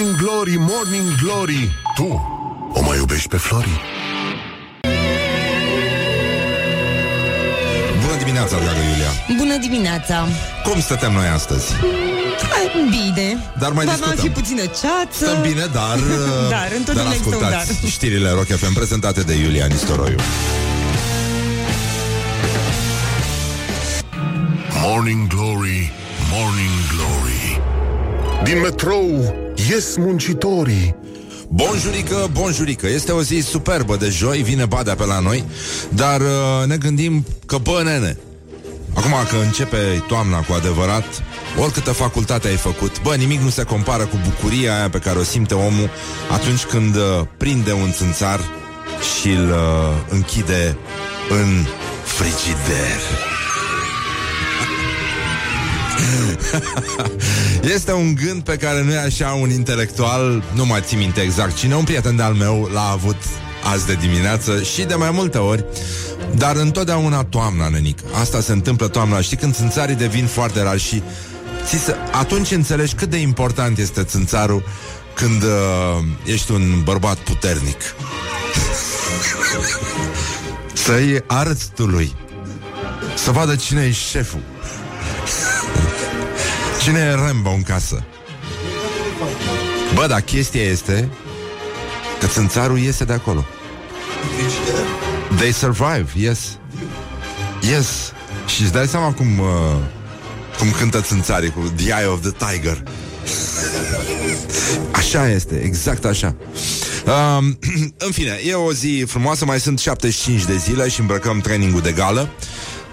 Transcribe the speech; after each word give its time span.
Morning 0.00 0.18
Glory, 0.18 0.56
Morning 0.58 1.14
Glory 1.22 1.70
Tu 1.94 2.06
o 2.72 2.82
mai 2.82 2.96
iubești 2.96 3.28
pe 3.28 3.36
Flori? 3.36 3.80
Bună 8.02 8.16
dimineața, 8.18 8.56
dragă 8.56 8.78
Iulia 8.90 9.36
Bună 9.38 9.56
dimineața! 9.56 10.26
Cum 10.64 10.80
stăteam 10.80 11.12
noi 11.12 11.26
astăzi? 11.26 11.72
Hai, 12.50 12.70
Bine. 12.90 13.36
Dar 13.58 13.72
mai 13.72 13.84
Dar 13.84 13.94
discutăm. 13.94 14.24
fi 14.24 14.30
puțină 14.30 14.60
ceață. 14.60 15.24
Stăm 15.24 15.42
bine, 15.42 15.66
dar... 15.72 15.98
Dar, 16.56 16.68
întotdeauna 16.76 17.10
dar 17.10 17.18
există 17.18 17.36
un 17.36 17.42
ascultați 17.42 17.80
dar. 17.80 17.90
știrile 17.90 18.30
Rock 18.30 18.46
FM 18.46 18.72
prezentate 18.72 19.20
de 19.20 19.34
Iulia 19.34 19.66
Nistoroiu 19.66 20.18
Morning 24.82 25.26
Glory, 25.26 25.92
Morning 26.32 26.76
Glory 26.94 27.60
Din 28.44 28.60
metrou 28.60 29.34
ies 29.68 29.96
muncitorii. 29.96 30.94
Bonjurică, 31.48 32.28
bonjurică. 32.32 32.88
Este 32.88 33.12
o 33.12 33.22
zi 33.22 33.40
superbă 33.40 33.96
de 33.96 34.08
joi 34.08 34.42
Vine 34.42 34.64
badea 34.64 34.94
pe 34.94 35.04
la 35.04 35.18
noi 35.18 35.44
Dar 35.88 36.20
uh, 36.20 36.66
ne 36.66 36.76
gândim 36.76 37.24
că 37.46 37.58
bă, 37.58 37.80
nene 37.84 38.16
Acum 38.94 39.12
că 39.30 39.36
începe 39.44 40.04
toamna 40.08 40.40
cu 40.40 40.52
adevărat 40.52 41.04
Oricâtă 41.58 41.92
facultate 41.92 42.48
ai 42.48 42.56
făcut 42.56 43.02
Bă, 43.02 43.14
nimic 43.14 43.40
nu 43.40 43.48
se 43.48 43.62
compară 43.62 44.04
cu 44.04 44.20
bucuria 44.24 44.76
aia 44.76 44.88
Pe 44.88 44.98
care 44.98 45.18
o 45.18 45.22
simte 45.22 45.54
omul 45.54 45.90
Atunci 46.30 46.64
când 46.64 46.96
uh, 46.96 47.02
prinde 47.36 47.72
un 47.72 47.92
țânțar 47.92 48.40
Și 49.20 49.28
îl 49.28 49.48
uh, 49.48 49.56
închide 50.08 50.76
în 51.28 51.66
frigider 52.04 53.00
Este 57.74 57.92
un 57.92 58.14
gând 58.14 58.42
pe 58.42 58.56
care 58.56 58.82
nu 58.82 58.92
e 58.92 58.98
așa 58.98 59.38
un 59.40 59.50
intelectual, 59.50 60.42
nu 60.54 60.66
mai 60.66 60.80
țin 60.84 60.98
minte 60.98 61.20
exact 61.20 61.56
cine, 61.56 61.74
un 61.74 61.84
prieten 61.84 62.16
de-al 62.16 62.34
meu 62.34 62.68
l-a 62.72 62.90
avut 62.92 63.16
azi 63.72 63.86
de 63.86 63.94
dimineață 63.94 64.62
și 64.62 64.82
de 64.82 64.94
mai 64.94 65.10
multe 65.10 65.38
ori, 65.38 65.64
dar 66.34 66.56
întotdeauna 66.56 67.24
toamna, 67.24 67.68
nenic. 67.68 67.98
Asta 68.20 68.40
se 68.40 68.52
întâmplă 68.52 68.88
toamna. 68.88 69.20
Știi 69.20 69.36
când 69.36 69.54
țânțarii 69.54 69.94
devin 69.94 70.26
foarte 70.26 70.62
rari 70.62 70.80
și 70.80 71.02
ți 71.64 71.76
se, 71.76 71.94
atunci 72.12 72.50
înțelegi 72.50 72.94
cât 72.94 73.10
de 73.10 73.16
important 73.16 73.78
este 73.78 74.02
țânțarul 74.02 74.62
când 75.14 75.42
uh, 75.42 75.48
ești 76.24 76.52
un 76.52 76.80
bărbat 76.84 77.16
puternic. 77.16 77.80
Să-i 80.84 81.22
arăți 81.26 81.70
tu 81.74 81.86
lui. 81.86 82.14
Să 83.14 83.30
vadă 83.30 83.56
cine 83.56 83.82
e 83.82 83.90
șeful. 83.90 84.40
Cine 86.82 86.98
e 86.98 87.14
Rambo 87.14 87.50
în 87.50 87.62
casă? 87.62 88.04
Bă, 89.94 90.06
dar 90.06 90.20
chestia 90.20 90.62
este 90.62 91.08
Că 92.20 92.26
țânțarul 92.26 92.78
iese 92.78 93.04
de 93.04 93.12
acolo. 93.12 93.44
They 95.36 95.52
survive, 95.52 96.06
yes. 96.14 96.58
Yes. 97.70 98.12
Și 98.46 98.62
îți 98.62 98.72
dai 98.72 98.86
seama 98.86 99.12
cum 99.12 99.38
uh, 99.38 99.46
Cum 100.58 100.70
cântă 100.70 101.00
țânțarii 101.00 101.50
cu 101.50 101.72
The 101.76 101.86
Eye 101.86 102.06
of 102.06 102.20
the 102.20 102.30
Tiger. 102.30 102.82
Așa 104.90 105.28
este, 105.28 105.60
exact 105.64 106.04
așa. 106.04 106.34
Um, 107.06 107.58
În 108.06 108.10
fine, 108.10 108.40
e 108.46 108.54
o 108.54 108.72
zi 108.72 109.04
frumoasă 109.06 109.44
Mai 109.44 109.60
sunt 109.60 109.78
75 109.78 110.44
de 110.44 110.56
zile 110.56 110.88
și 110.88 111.00
îmbrăcăm 111.00 111.40
trainingul 111.40 111.80
de 111.80 111.92
gală. 111.92 112.28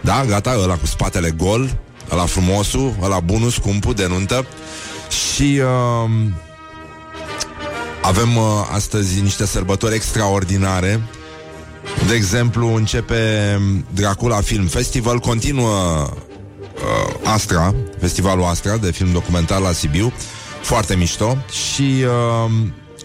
Da, 0.01 0.25
gata, 0.25 0.57
ăla 0.59 0.75
cu 0.75 0.85
spatele 0.85 1.31
gol 1.31 1.77
Ăla 2.11 2.25
frumosul, 2.25 2.95
ăla 3.01 3.19
bunul, 3.19 3.49
scumpul, 3.49 3.93
de 3.93 4.07
nuntă. 4.07 4.45
Și 5.09 5.61
uh, 5.61 6.09
avem 8.01 8.35
uh, 8.35 8.43
astăzi 8.71 9.21
niște 9.21 9.45
sărbători 9.45 9.95
extraordinare. 9.95 11.01
De 12.07 12.13
exemplu, 12.13 12.75
începe 12.75 13.17
Dracula 13.93 14.41
Film 14.41 14.65
Festival 14.65 15.19
Continuă 15.19 16.07
uh, 16.75 17.13
Astra, 17.23 17.75
festivalul 17.99 18.43
Astra 18.43 18.77
De 18.77 18.91
film 18.91 19.11
documentar 19.11 19.59
la 19.59 19.71
Sibiu. 19.71 20.13
Foarte 20.61 20.95
mișto. 20.95 21.37
Și 21.49 22.03
uh, 22.03 22.51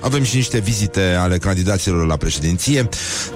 avem 0.01 0.23
și 0.23 0.37
niște 0.37 0.59
vizite 0.59 1.17
ale 1.19 1.39
candidaților 1.39 2.07
la 2.07 2.17
președinție. 2.17 2.89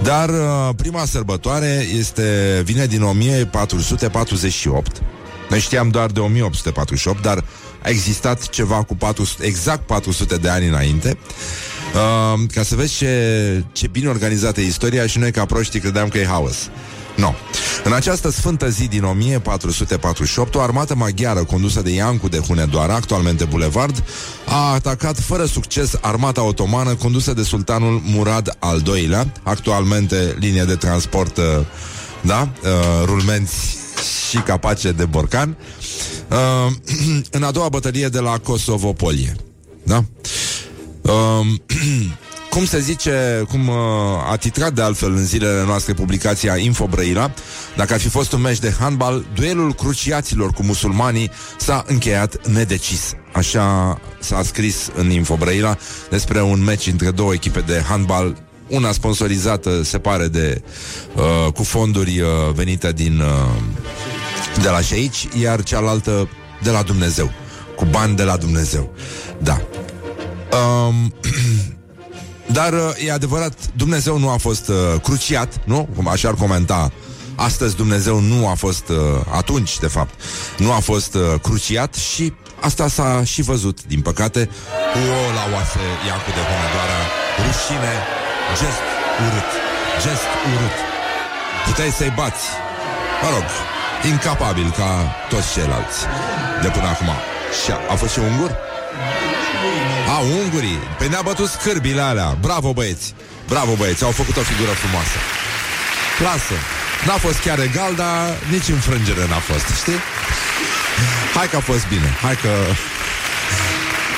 Dar 0.03 0.29
uh, 0.29 0.69
prima 0.77 1.05
sărbătoare 1.05 1.87
este 1.99 2.61
Vine 2.65 2.87
din 2.87 3.03
1448 3.03 5.03
noi 5.49 5.61
știam 5.61 5.89
doar 5.89 6.11
de 6.11 6.21
1848, 6.21 7.23
dar 7.23 7.45
a 7.83 7.89
existat 7.89 8.49
ceva 8.49 8.83
cu 8.83 8.97
400, 8.97 9.45
exact 9.45 9.87
400 9.87 10.37
de 10.37 10.49
ani 10.49 10.67
înainte. 10.69 11.19
Uh, 11.95 12.41
ca 12.53 12.63
să 12.63 12.75
vezi 12.75 12.97
ce, 12.97 13.65
ce 13.73 13.87
bine 13.87 14.09
organizată 14.09 14.61
e 14.61 14.67
istoria 14.67 15.07
și 15.07 15.19
noi 15.19 15.31
ca 15.31 15.45
proștii 15.45 15.81
credeam 15.81 16.09
că 16.09 16.19
e 16.19 16.27
haos. 16.27 16.57
No. 17.17 17.33
În 17.85 17.93
această 17.93 18.31
sfântă 18.31 18.69
zi 18.69 18.89
din 18.89 19.05
1448, 19.05 20.55
o 20.55 20.61
armată 20.61 20.95
maghiară 20.95 21.45
condusă 21.45 21.83
de 21.83 21.91
Iancu 21.91 22.29
de 22.29 22.39
Hunedoara, 22.39 22.95
actualmente 22.95 23.45
Bulevard, 23.45 24.05
a 24.47 24.73
atacat 24.73 25.19
fără 25.19 25.45
succes 25.45 25.99
armata 26.01 26.43
otomană 26.43 26.95
condusă 26.95 27.33
de 27.33 27.43
sultanul 27.43 28.01
Murad 28.05 28.57
al 28.59 28.83
II-lea, 28.87 29.33
actualmente 29.43 30.37
linie 30.39 30.63
de 30.63 30.75
transport, 30.75 31.37
uh, 31.37 31.45
da, 32.21 32.49
uh, 32.63 32.69
rulmenți 33.05 33.86
și 34.29 34.39
capace 34.39 34.93
de 34.93 35.05
borcan, 35.05 35.57
uh, 36.31 36.73
în 37.37 37.43
a 37.43 37.51
doua 37.51 37.69
bătălie 37.69 38.09
de 38.09 38.19
la 38.19 38.39
Kosovopolie. 38.39 39.37
Da? 39.83 40.05
Uh, 41.03 41.47
cum 42.57 42.65
se 42.65 42.81
zice, 42.81 43.45
cum 43.49 43.69
uh, 43.69 43.75
a 44.31 44.37
titrat 44.37 44.73
de 44.73 44.83
altfel 44.83 45.13
în 45.13 45.25
zilele 45.25 45.65
noastre 45.65 45.93
publicația 45.93 46.57
Info 46.57 46.87
Brăila, 46.87 47.31
dacă 47.77 47.93
ar 47.93 48.01
fi 48.01 48.09
fost 48.09 48.33
un 48.33 48.41
meci 48.41 48.59
de 48.59 48.75
handbal, 48.79 49.25
duelul 49.35 49.75
cruciaților 49.75 50.51
cu 50.51 50.63
musulmanii 50.63 51.31
s-a 51.59 51.85
încheiat 51.87 52.47
nedecis. 52.47 53.13
Așa 53.33 53.99
s-a 54.21 54.43
scris 54.43 54.91
în 54.95 55.11
Info 55.11 55.37
Brăila 55.37 55.77
despre 56.11 56.43
un 56.43 56.65
meci 56.65 56.87
între 56.87 57.11
două 57.11 57.33
echipe 57.33 57.61
de 57.61 57.85
handbal 57.89 58.37
una 58.69 58.93
sponsorizată, 58.93 59.83
se 59.83 59.99
pare, 59.99 60.27
de 60.29 60.63
uh, 61.15 61.53
cu 61.53 61.63
fonduri 61.63 62.21
uh, 62.21 62.29
venite 62.55 62.93
din 62.93 63.21
uh, 63.21 63.63
de 64.63 64.69
la 64.69 64.79
aici, 64.93 65.29
iar 65.41 65.63
cealaltă 65.63 66.29
de 66.63 66.71
la 66.71 66.83
Dumnezeu, 66.83 67.31
cu 67.77 67.85
bani 67.85 68.17
de 68.17 68.23
la 68.23 68.37
Dumnezeu. 68.37 68.93
Da. 69.39 69.61
Um, 70.59 71.15
dar 72.59 72.73
uh, 72.73 73.05
e 73.07 73.13
adevărat, 73.13 73.59
Dumnezeu 73.77 74.19
nu 74.19 74.29
a 74.29 74.37
fost 74.37 74.69
uh, 74.69 75.01
cruciat, 75.03 75.61
nu? 75.65 75.89
Cum 75.97 76.09
așa 76.09 76.29
ar 76.29 76.35
comenta 76.35 76.93
Astăzi 77.37 77.77
Dumnezeu 77.77 78.21
nu 78.21 78.49
a 78.49 78.55
fost, 78.55 78.89
uh, 78.89 78.97
atunci 79.35 79.79
de 79.79 79.87
fapt, 79.87 80.21
nu 80.59 80.73
a 80.73 80.79
fost 80.79 81.15
uh, 81.15 81.23
cruciat 81.43 81.95
și 81.95 82.33
asta 82.61 82.89
s-a 82.89 83.23
și 83.25 83.43
văzut, 83.43 83.85
din 83.85 84.01
păcate. 84.01 84.51
O, 84.95 85.33
la 85.35 85.55
oase 85.55 85.79
Iancu 86.07 86.31
de 86.37 86.43
Hunedoara, 86.49 87.01
rușine, 87.45 87.95
gest 88.61 88.83
urât, 89.25 89.51
gest 90.03 90.27
urât. 90.53 90.77
Puteai 91.65 91.91
să-i 91.99 92.13
bați. 92.21 92.45
Mă 93.23 93.29
rog, 93.35 93.47
incapabil 94.11 94.69
ca 94.79 94.91
toți 95.29 95.53
ceilalți 95.53 95.99
de 96.63 96.69
până 96.69 96.89
acum. 96.95 97.11
Și 97.59 97.71
a, 97.71 97.79
a 97.93 97.95
fost 97.95 98.13
și 98.13 98.19
ungur? 98.19 98.51
A, 100.15 100.19
ungurii. 100.19 100.79
Păi 100.99 101.09
ne-a 101.09 101.23
bătut 101.31 101.49
scârbile 101.49 102.01
alea. 102.01 102.37
Bravo, 102.41 102.73
băieți. 102.73 103.15
Bravo, 103.49 103.73
băieți. 103.81 104.05
Au 104.05 104.11
făcut 104.11 104.37
o 104.37 104.41
figură 104.51 104.73
frumoasă. 104.83 105.19
Lasă. 106.27 106.57
N-a 107.07 107.19
fost 107.27 107.39
chiar 107.47 107.59
egal, 107.59 107.93
dar 107.95 108.19
nici 108.51 108.69
înfrângere 108.69 109.25
n-a 109.29 109.43
fost, 109.51 109.67
știi? 109.81 110.01
Hai 111.37 111.49
că 111.49 111.57
a 111.57 111.61
fost 111.61 111.87
bine. 111.95 112.09
Hai 112.23 112.37
că 112.45 112.53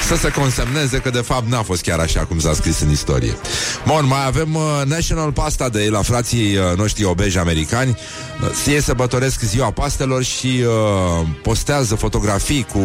să 0.08 0.16
se 0.16 0.30
consemneze 0.30 0.98
că 0.98 1.10
de 1.10 1.18
fapt 1.18 1.48
n-a 1.48 1.62
fost 1.62 1.82
chiar 1.82 1.98
așa 1.98 2.20
cum 2.20 2.38
s-a 2.38 2.54
scris 2.54 2.80
în 2.80 2.90
istorie. 2.90 3.36
Bun, 3.86 4.06
mai 4.06 4.26
avem 4.26 4.54
uh, 4.54 4.82
National 4.84 5.32
Pasta 5.32 5.68
Day 5.68 5.88
la 5.88 6.02
frații 6.02 6.56
uh, 6.56 6.76
noștri 6.76 7.04
obeji 7.04 7.38
americani. 7.38 7.98
Uh, 8.42 8.72
ei 8.72 8.82
sărbătoresc 8.82 9.40
ziua 9.40 9.70
pastelor 9.70 10.22
și 10.22 10.46
uh, 10.46 11.26
postează 11.42 11.94
fotografii 11.94 12.66
cu 12.72 12.82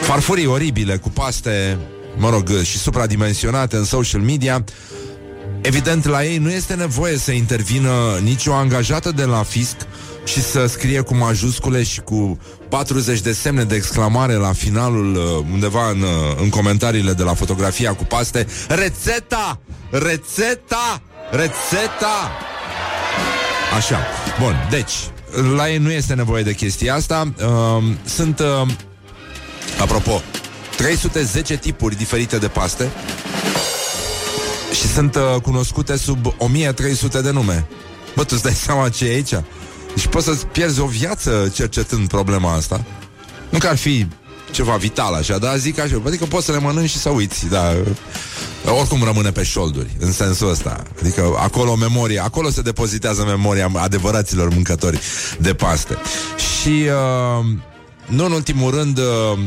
farfurii 0.00 0.46
oribile, 0.46 0.96
cu 0.96 1.08
paste, 1.08 1.78
mă 2.16 2.30
rog, 2.30 2.62
și 2.62 2.78
supradimensionate 2.78 3.76
în 3.76 3.84
social 3.84 4.20
media. 4.20 4.64
Evident, 5.60 6.06
la 6.06 6.24
ei 6.24 6.38
nu 6.38 6.50
este 6.50 6.74
nevoie 6.74 7.16
să 7.16 7.30
intervină 7.30 8.18
nicio 8.22 8.52
angajată 8.52 9.12
de 9.12 9.24
la 9.24 9.42
fisc 9.42 9.76
și 10.28 10.42
să 10.42 10.66
scrie 10.66 11.00
cu 11.00 11.14
majuscule 11.14 11.82
și 11.82 12.00
cu 12.00 12.38
40 12.68 13.20
de 13.20 13.32
semne 13.32 13.64
de 13.64 13.74
exclamare 13.74 14.32
la 14.32 14.52
finalul, 14.52 15.14
uh, 15.14 15.46
undeva 15.52 15.90
în, 15.90 16.00
uh, 16.00 16.08
în 16.40 16.48
comentariile 16.48 17.12
de 17.12 17.22
la 17.22 17.34
fotografia 17.34 17.94
cu 17.94 18.04
paste, 18.04 18.46
rețeta! 18.68 19.60
Rețeta! 19.90 21.02
Rețeta! 21.30 22.30
Așa. 23.76 23.98
Bun, 24.40 24.68
deci, 24.70 24.92
la 25.56 25.70
ei 25.70 25.78
nu 25.78 25.90
este 25.90 26.14
nevoie 26.14 26.42
de 26.42 26.54
chestia 26.54 26.94
asta. 26.94 27.32
Uh, 27.38 27.84
sunt, 28.04 28.38
uh, 28.38 28.68
apropo, 29.80 30.22
310 30.76 31.56
tipuri 31.56 31.96
diferite 31.96 32.38
de 32.38 32.48
paste 32.48 32.90
și 34.72 34.86
sunt 34.86 35.14
uh, 35.14 35.40
cunoscute 35.42 35.96
sub 35.96 36.34
1300 36.38 37.20
de 37.20 37.30
nume. 37.30 37.66
Bă, 38.14 38.24
tu 38.24 38.30
îți 38.32 38.42
dai 38.42 38.52
seama 38.52 38.88
ce 38.88 39.06
e 39.06 39.14
aici? 39.14 39.34
Deci 39.94 40.06
poți 40.06 40.24
să-ți 40.24 40.46
pierzi 40.46 40.80
o 40.80 40.86
viață 40.86 41.52
cercetând 41.54 42.08
problema 42.08 42.54
asta. 42.54 42.84
Nu 43.48 43.58
că 43.58 43.66
ar 43.66 43.76
fi 43.76 44.06
ceva 44.50 44.76
vital 44.76 45.14
așa, 45.14 45.38
dar 45.38 45.56
zic 45.56 45.78
așa, 45.78 46.02
adică 46.06 46.24
poți 46.24 46.44
să 46.44 46.52
le 46.52 46.58
mănânci 46.58 46.90
și 46.90 46.98
să 46.98 47.08
uiți, 47.08 47.46
da. 47.46 47.74
Oricum 48.78 49.02
rămâne 49.04 49.30
pe 49.30 49.42
șolduri, 49.42 49.96
în 49.98 50.12
sensul 50.12 50.50
ăsta. 50.50 50.82
Adică 51.00 51.34
acolo 51.38 51.74
memoria, 51.74 52.24
acolo 52.24 52.50
se 52.50 52.62
depozitează 52.62 53.24
memoria 53.24 53.70
adevăraților 53.74 54.48
mâncători 54.48 55.00
de 55.38 55.54
paste. 55.54 55.96
Și 56.36 56.68
uh, 56.68 57.46
nu 58.06 58.24
în 58.24 58.32
ultimul 58.32 58.70
rând, 58.70 58.98
uh, 58.98 59.38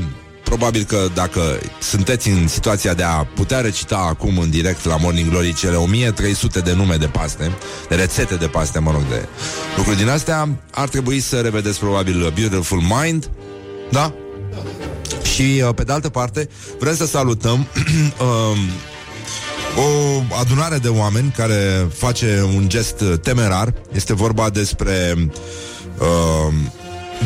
probabil 0.51 0.83
că 0.83 1.07
dacă 1.13 1.59
sunteți 1.81 2.29
în 2.29 2.47
situația 2.47 2.93
de 2.93 3.03
a 3.03 3.23
putea 3.23 3.59
recita 3.59 3.97
acum 3.97 4.37
în 4.37 4.49
direct 4.49 4.85
la 4.85 4.97
Morning 4.97 5.29
Glory 5.29 5.53
cele 5.53 5.75
1300 5.75 6.59
de 6.59 6.73
nume 6.73 6.95
de 6.95 7.05
paste, 7.05 7.51
de 7.89 7.95
rețete 7.95 8.35
de 8.35 8.47
paste, 8.47 8.79
mă 8.79 8.91
rog, 8.91 9.01
de 9.09 9.27
lucruri 9.75 9.97
din 9.97 10.09
astea, 10.09 10.49
ar 10.71 10.87
trebui 10.87 11.19
să 11.19 11.39
revedeți 11.39 11.79
probabil 11.79 12.33
Beautiful 12.35 12.81
Mind, 12.81 13.29
da? 13.91 14.13
Și, 15.33 15.63
uh, 15.67 15.73
pe 15.75 15.83
de 15.83 15.91
altă 15.91 16.09
parte, 16.09 16.49
vrem 16.79 16.95
să 16.95 17.05
salutăm 17.05 17.67
um, 18.21 18.57
o 19.77 20.21
adunare 20.39 20.77
de 20.77 20.87
oameni 20.87 21.33
care 21.37 21.87
face 21.93 22.49
un 22.55 22.69
gest 22.69 23.03
temerar. 23.21 23.73
Este 23.91 24.13
vorba 24.13 24.49
despre 24.49 25.15
uh, 25.99 26.53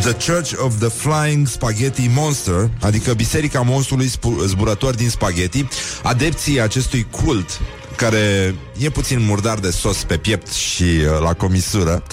The 0.01 0.13
Church 0.31 0.53
of 0.57 0.79
the 0.79 0.89
Flying 0.89 1.47
Spaghetti 1.47 2.09
Monster, 2.13 2.69
adică 2.81 3.13
Biserica 3.13 3.61
Monstrului 3.61 4.11
Zburător 4.45 4.95
din 4.95 5.09
Spaghetti, 5.09 5.67
adepții 6.03 6.61
acestui 6.61 7.07
cult 7.11 7.59
care 7.95 8.55
e 8.77 8.89
puțin 8.89 9.25
murdar 9.25 9.59
de 9.59 9.71
sos 9.71 10.03
pe 10.03 10.17
piept 10.17 10.51
și 10.51 10.83
uh, 10.83 11.19
la 11.21 11.33
comisură 11.33 12.03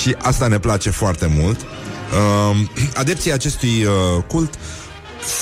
și 0.00 0.16
asta 0.18 0.46
ne 0.46 0.58
place 0.58 0.90
foarte 0.90 1.26
mult. 1.26 1.60
Uh, 1.60 2.56
adepții 3.02 3.32
acestui 3.32 3.84
uh, 3.84 4.22
cult 4.26 4.54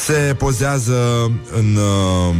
se 0.04 0.34
pozează 0.38 1.30
în 1.56 1.76
uh, 1.76 2.34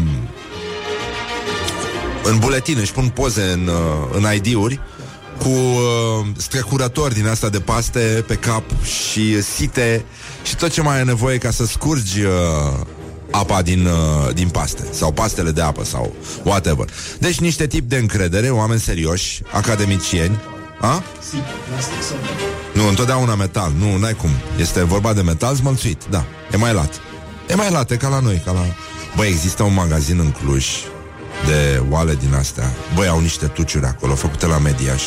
în 2.24 2.38
buletin, 2.38 2.78
își 2.78 2.92
pun 2.92 3.08
poze 3.08 3.42
în, 3.42 3.66
uh, 3.66 4.16
în 4.16 4.34
ID-uri 4.34 4.80
cu 5.38 5.48
uh, 5.48 6.26
strecurători 6.36 7.14
din 7.14 7.26
asta 7.26 7.48
de 7.48 7.60
paste 7.60 8.24
pe 8.26 8.34
cap 8.34 8.62
și 8.84 9.42
site 9.42 10.04
și 10.42 10.56
tot 10.56 10.70
ce 10.70 10.82
mai 10.82 11.00
e 11.00 11.02
nevoie 11.02 11.38
ca 11.38 11.50
să 11.50 11.66
scurgi 11.66 12.22
uh, 12.22 12.30
apa 13.30 13.62
din, 13.62 13.86
uh, 13.86 14.34
din 14.34 14.48
paste 14.48 14.86
sau 14.90 15.12
pastele 15.12 15.50
de 15.50 15.60
apă 15.60 15.84
sau 15.84 16.14
whatever. 16.42 16.88
Deci 17.18 17.40
niște 17.40 17.66
tip 17.66 17.88
de 17.88 17.96
încredere, 17.96 18.50
oameni 18.50 18.80
serioși, 18.80 19.42
academicieni. 19.52 20.40
A? 20.80 21.02
Nu, 22.74 22.88
întotdeauna 22.88 23.34
metal. 23.34 23.72
Nu, 23.78 23.96
n-ai 23.96 24.14
cum. 24.14 24.30
Este 24.58 24.84
vorba 24.84 25.12
de 25.12 25.22
metal 25.22 25.54
smălțuit, 25.54 26.02
da. 26.10 26.24
E 26.52 26.56
mai 26.56 26.72
lat. 26.72 27.00
E 27.48 27.54
mai 27.54 27.70
late 27.70 27.96
ca 27.96 28.08
la 28.08 28.20
noi, 28.20 28.42
ca 28.44 28.52
la... 28.52 28.60
Băi, 29.16 29.28
există 29.28 29.62
un 29.62 29.74
magazin 29.74 30.18
în 30.18 30.30
Cluj 30.30 30.66
de 31.46 31.82
oale 31.90 32.14
din 32.14 32.34
astea. 32.34 32.70
Băi, 32.94 33.08
au 33.08 33.20
niște 33.20 33.46
tuciuri 33.46 33.86
acolo, 33.86 34.14
făcute 34.14 34.46
la 34.46 34.58
Mediaș. 34.58 35.02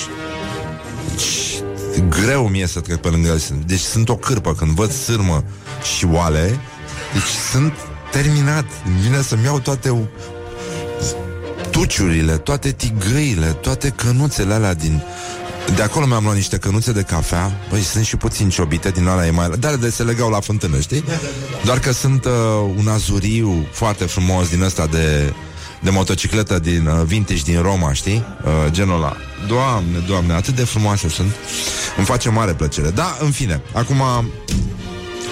Deci, 1.09 1.63
greu 2.09 2.47
mie 2.47 2.67
să 2.67 2.79
trec 2.79 2.97
pe 2.97 3.07
lângă 3.07 3.27
ele. 3.27 3.63
Deci 3.65 3.79
sunt 3.79 4.09
o 4.09 4.15
cârpă 4.15 4.53
când 4.53 4.71
văd 4.71 4.91
sârmă 4.91 5.43
și 5.95 6.05
oale. 6.05 6.59
Deci 7.13 7.51
sunt 7.51 7.73
terminat. 8.11 8.65
Vine 9.01 9.21
să-mi 9.21 9.43
iau 9.43 9.59
toate 9.59 10.09
tuciurile, 11.71 12.37
toate 12.37 12.71
tigăile, 12.71 13.45
toate 13.45 13.89
cănuțele 13.89 14.53
alea 14.53 14.73
din 14.73 15.03
de 15.75 15.81
acolo 15.81 16.05
mi-am 16.05 16.23
luat 16.23 16.35
niște 16.35 16.57
cănuțe 16.57 16.91
de 16.91 17.01
cafea 17.01 17.51
Băi, 17.69 17.81
sunt 17.81 18.05
și 18.05 18.15
puțin 18.15 18.49
ciobite 18.49 18.89
din 18.89 19.07
alea 19.07 19.25
e 19.25 19.31
mai... 19.31 19.49
Dar 19.59 19.75
de 19.75 19.89
se 19.89 20.03
legau 20.03 20.29
la 20.29 20.39
fântână, 20.39 20.79
știi? 20.79 21.03
Doar 21.63 21.79
că 21.79 21.91
sunt 21.91 22.25
uh, 22.25 22.31
un 22.77 22.87
azuriu 22.87 23.67
foarte 23.71 24.03
frumos 24.05 24.49
din 24.49 24.61
ăsta 24.61 24.87
de, 24.87 25.33
de 25.85 25.91
motocicletă 25.91 26.59
din 26.59 26.87
uh, 26.87 27.05
vintage 27.05 27.41
din 27.43 27.61
Roma, 27.61 27.93
știi? 27.93 28.25
Uh, 28.43 28.71
genul 28.71 28.95
ăla 28.95 29.15
Doamne, 29.47 29.97
doamne, 30.07 30.33
atât 30.33 30.55
de 30.55 30.63
frumoase 30.63 31.09
sunt 31.09 31.31
Îmi 31.97 32.05
face 32.05 32.29
mare 32.29 32.53
plăcere 32.53 32.89
Da, 32.89 33.17
în 33.19 33.31
fine, 33.31 33.61
acum 33.73 34.01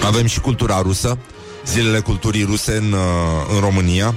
avem 0.04 0.26
și 0.26 0.40
cultura 0.40 0.80
rusă 0.82 1.18
Zilele 1.66 2.00
culturii 2.00 2.44
ruse 2.44 2.76
în, 2.76 2.92
uh, 2.92 3.54
în 3.54 3.60
România 3.60 4.14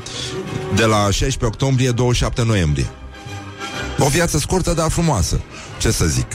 De 0.75 0.85
la 0.85 0.97
16 0.97 1.45
octombrie 1.45 1.91
27 1.91 2.43
noiembrie 2.43 2.89
O 3.99 4.07
viață 4.07 4.37
scurtă, 4.37 4.73
dar 4.73 4.89
frumoasă 4.89 5.41
ce 5.79 5.91
să 5.91 6.05
zic? 6.05 6.27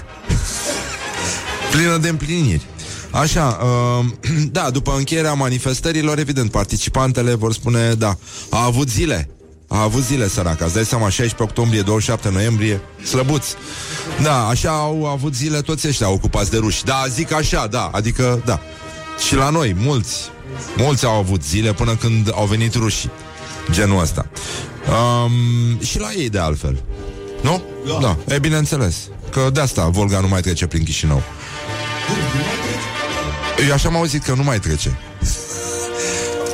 Plină 1.72 1.96
de 1.96 2.08
împliniri. 2.08 2.66
Așa, 3.10 3.58
uh, 3.62 4.06
da, 4.58 4.70
după 4.70 4.94
încheierea 4.96 5.32
manifestărilor, 5.32 6.18
evident, 6.18 6.50
participantele 6.50 7.34
vor 7.34 7.52
spune, 7.52 7.92
da, 7.92 8.16
a 8.50 8.64
avut 8.64 8.90
zile. 8.90 9.28
A 9.72 9.82
avut 9.82 10.02
zile, 10.02 10.28
săraca. 10.28 10.64
Îți 10.64 10.74
dai 10.74 10.84
seama, 10.84 11.08
16 11.08 11.42
octombrie, 11.42 11.82
27 11.82 12.30
noiembrie, 12.30 12.80
slăbuți. 13.04 13.54
Da, 14.22 14.46
așa 14.46 14.70
au 14.70 15.06
avut 15.06 15.34
zile 15.34 15.60
toți 15.60 15.88
ăștia 15.88 16.10
ocupați 16.10 16.50
de 16.50 16.56
ruși. 16.56 16.84
Da, 16.84 17.04
zic 17.08 17.32
așa, 17.32 17.66
da, 17.66 17.90
adică, 17.92 18.42
da. 18.44 18.60
Și 19.26 19.34
la 19.34 19.50
noi, 19.50 19.74
mulți, 19.78 20.16
mulți 20.76 21.04
au 21.04 21.18
avut 21.18 21.44
zile 21.44 21.72
până 21.72 21.96
când 21.96 22.32
au 22.34 22.46
venit 22.46 22.74
rușii. 22.74 23.10
Genul 23.70 24.00
ăsta. 24.00 24.26
Um, 24.88 25.80
și 25.84 25.98
la 25.98 26.12
ei, 26.16 26.28
de 26.28 26.38
altfel. 26.38 26.82
Nu? 27.40 27.62
Da. 27.86 27.98
da. 28.26 28.34
E 28.34 28.38
bineînțeles. 28.38 28.96
Că 29.30 29.50
de 29.52 29.60
asta 29.60 29.88
Volga 29.88 30.20
nu 30.20 30.28
mai 30.28 30.40
trece 30.40 30.66
prin 30.66 30.84
Chișinău. 30.84 31.22
Eu 33.66 33.72
așa 33.72 33.88
am 33.88 33.96
auzit 33.96 34.24
că 34.24 34.34
nu 34.34 34.42
mai 34.42 34.58
trece. 34.58 34.98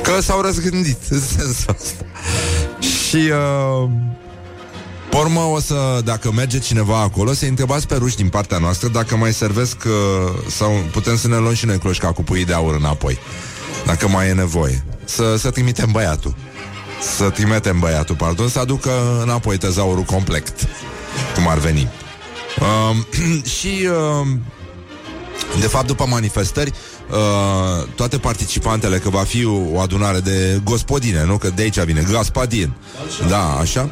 Că 0.03 0.21
s-au 0.21 0.41
răzgândit 0.41 0.97
în 1.09 1.19
sensul 1.19 1.75
ăsta. 1.79 2.05
Și 3.09 3.15
uh, 3.15 3.89
pe 5.09 5.17
urmă 5.17 5.39
o 5.39 5.59
să, 5.59 6.01
dacă 6.03 6.31
merge 6.31 6.59
cineva 6.59 7.01
acolo, 7.01 7.33
să 7.33 7.45
întrebați 7.45 7.87
pe 7.87 7.95
ruși 7.95 8.15
din 8.15 8.29
partea 8.29 8.57
noastră 8.57 8.87
dacă 8.87 9.15
mai 9.15 9.33
servesc 9.33 9.77
uh, 9.85 10.33
sau 10.47 10.71
putem 10.91 11.17
să 11.17 11.27
ne 11.27 11.37
luăm 11.37 11.53
și 11.53 11.65
noi 11.65 11.77
cloșca 11.77 12.11
cu 12.11 12.23
pui 12.23 12.45
de 12.45 12.53
aur 12.53 12.75
înapoi. 12.75 13.19
Dacă 13.85 14.07
mai 14.07 14.27
e 14.27 14.33
nevoie. 14.33 14.83
Să, 15.05 15.35
să 15.37 15.49
trimitem 15.49 15.91
băiatul. 15.91 16.35
Să 17.17 17.29
trimitem 17.29 17.79
băiatul, 17.79 18.15
pardon, 18.15 18.47
să 18.47 18.59
aducă 18.59 18.91
înapoi 19.21 19.57
tezaurul 19.57 20.03
complet. 20.03 20.53
Cum 21.35 21.47
ar 21.47 21.57
veni. 21.57 21.89
Uh, 22.59 22.97
și 23.57 23.87
uh, 24.21 24.27
de 25.59 25.67
fapt, 25.67 25.87
după 25.87 26.05
manifestări, 26.05 26.71
uh, 27.09 27.87
toate 27.95 28.17
participantele, 28.17 28.97
că 28.97 29.09
va 29.09 29.23
fi 29.23 29.45
o 29.45 29.79
adunare 29.79 30.19
de 30.19 30.61
gospodine, 30.63 31.25
nu? 31.25 31.37
Că 31.37 31.49
de 31.55 31.61
aici 31.61 31.79
vine, 31.79 32.05
gaspadin. 32.11 32.71
Da, 33.27 33.57
așa. 33.59 33.89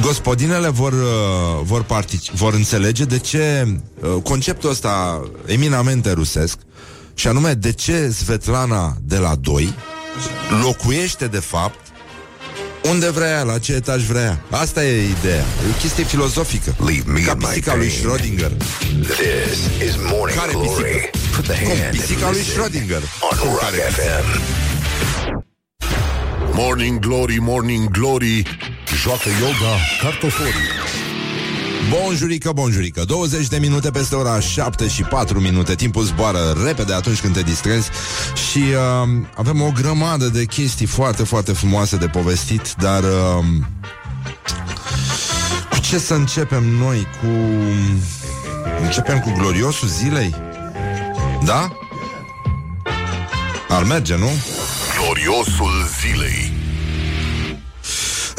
Gospodinele 0.00 0.68
vor, 0.68 0.92
uh, 0.92 0.98
vor, 1.62 1.82
partic- 1.82 2.32
vor 2.34 2.54
înțelege 2.54 3.04
de 3.04 3.18
ce 3.18 3.66
uh, 4.00 4.22
conceptul 4.22 4.70
ăsta 4.70 5.22
eminamente 5.46 6.12
rusesc, 6.12 6.58
și 7.14 7.28
anume 7.28 7.52
de 7.52 7.72
ce 7.72 8.10
Svetlana 8.10 8.96
de 9.02 9.16
la 9.16 9.34
2 9.34 9.74
locuiește 10.62 11.26
de 11.26 11.38
fapt 11.38 11.87
unde 12.90 13.10
vrea, 13.10 13.42
la 13.42 13.58
ce 13.58 13.72
etaj 13.72 14.02
vrea. 14.04 14.40
Asta 14.50 14.84
e 14.84 15.08
ideea. 15.18 15.44
E 15.66 15.68
o 15.70 15.80
chestie 15.80 16.04
filozofică. 16.04 16.74
Leave 16.78 17.02
me 17.12 17.20
Ca 17.20 17.34
pisica 17.34 17.74
lui 17.76 17.90
Schrödinger. 17.90 18.50
This 19.00 19.88
is 19.88 19.94
Morning 20.12 20.38
Care 20.38 20.52
Glory. 20.52 20.68
pisică? 20.82 21.10
Put 21.36 21.44
the 21.44 21.62
Cum? 21.64 21.76
hand 21.78 21.90
Pisica 21.96 22.26
and 22.26 22.34
lui 22.34 22.42
listen 22.44 22.54
Schrödinger. 22.54 23.02
on 23.30 23.38
Cum 23.38 23.48
Rock 23.48 23.60
care? 23.60 23.90
FM. 23.96 24.26
Morning 26.52 26.98
Glory, 26.98 27.38
Morning 27.40 27.90
Glory 27.90 28.42
Joacă 29.02 29.28
yoga 29.40 29.72
cartoforii 30.02 30.68
Bonjurică, 31.90 32.52
bonjurică 32.52 33.04
20 33.04 33.46
de 33.48 33.58
minute 33.58 33.90
peste 33.90 34.14
ora 34.14 34.40
7 34.40 34.88
și 34.88 35.02
4 35.02 35.40
minute 35.40 35.74
Timpul 35.74 36.02
zboară 36.02 36.56
repede 36.64 36.94
atunci 36.94 37.20
când 37.20 37.34
te 37.34 37.42
distrezi 37.42 37.90
Și 38.50 38.58
uh, 38.58 39.08
avem 39.34 39.62
o 39.62 39.70
grămadă 39.74 40.26
de 40.26 40.44
chestii 40.44 40.86
foarte, 40.86 41.22
foarte 41.22 41.52
frumoase 41.52 41.96
de 41.96 42.06
povestit 42.06 42.74
Dar 42.78 43.02
uh, 43.02 43.44
Cu 45.70 45.78
ce 45.80 45.98
să 45.98 46.14
începem 46.14 46.64
noi? 46.64 47.06
Cu... 47.20 47.26
Începem 48.82 49.20
cu 49.20 49.32
gloriosul 49.38 49.88
zilei? 49.88 50.34
Da? 51.44 51.72
Ar 53.68 53.82
merge, 53.82 54.16
nu? 54.16 54.30
Gloriosul 54.96 55.88
zilei 56.00 56.52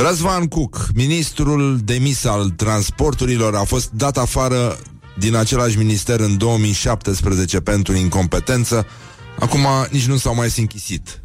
Răzvan 0.02 0.48
Cuc, 0.48 0.88
ministrul 0.94 1.80
demis 1.84 2.26
al 2.26 2.50
transporturilor, 2.50 3.56
a 3.56 3.64
fost 3.64 3.90
dat 3.92 4.18
afară 4.18 4.78
din 5.18 5.36
același 5.36 5.78
minister 5.78 6.20
în 6.20 6.38
2017 6.38 7.60
pentru 7.60 7.96
incompetență. 7.96 8.88
Acum 9.40 9.68
nici 9.90 10.06
nu 10.06 10.18
s-au 10.18 10.36
mai 10.36 10.54
închisit. 10.58 11.22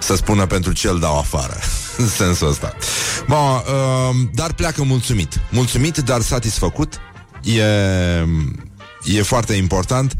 să 0.00 0.16
spună 0.16 0.46
pentru 0.46 0.72
ce 0.72 0.88
îl 0.88 0.98
dau 0.98 1.18
afară. 1.18 1.56
În 1.98 2.08
sensul 2.08 2.48
ăsta. 2.48 2.74
Bun, 3.26 3.36
uh, 3.36 4.28
dar 4.34 4.52
pleacă 4.52 4.82
mulțumit. 4.82 5.40
Mulțumit, 5.50 5.96
dar 5.96 6.20
satisfăcut. 6.20 6.94
E, 7.42 7.62
e 9.04 9.22
foarte 9.22 9.54
important. 9.54 10.16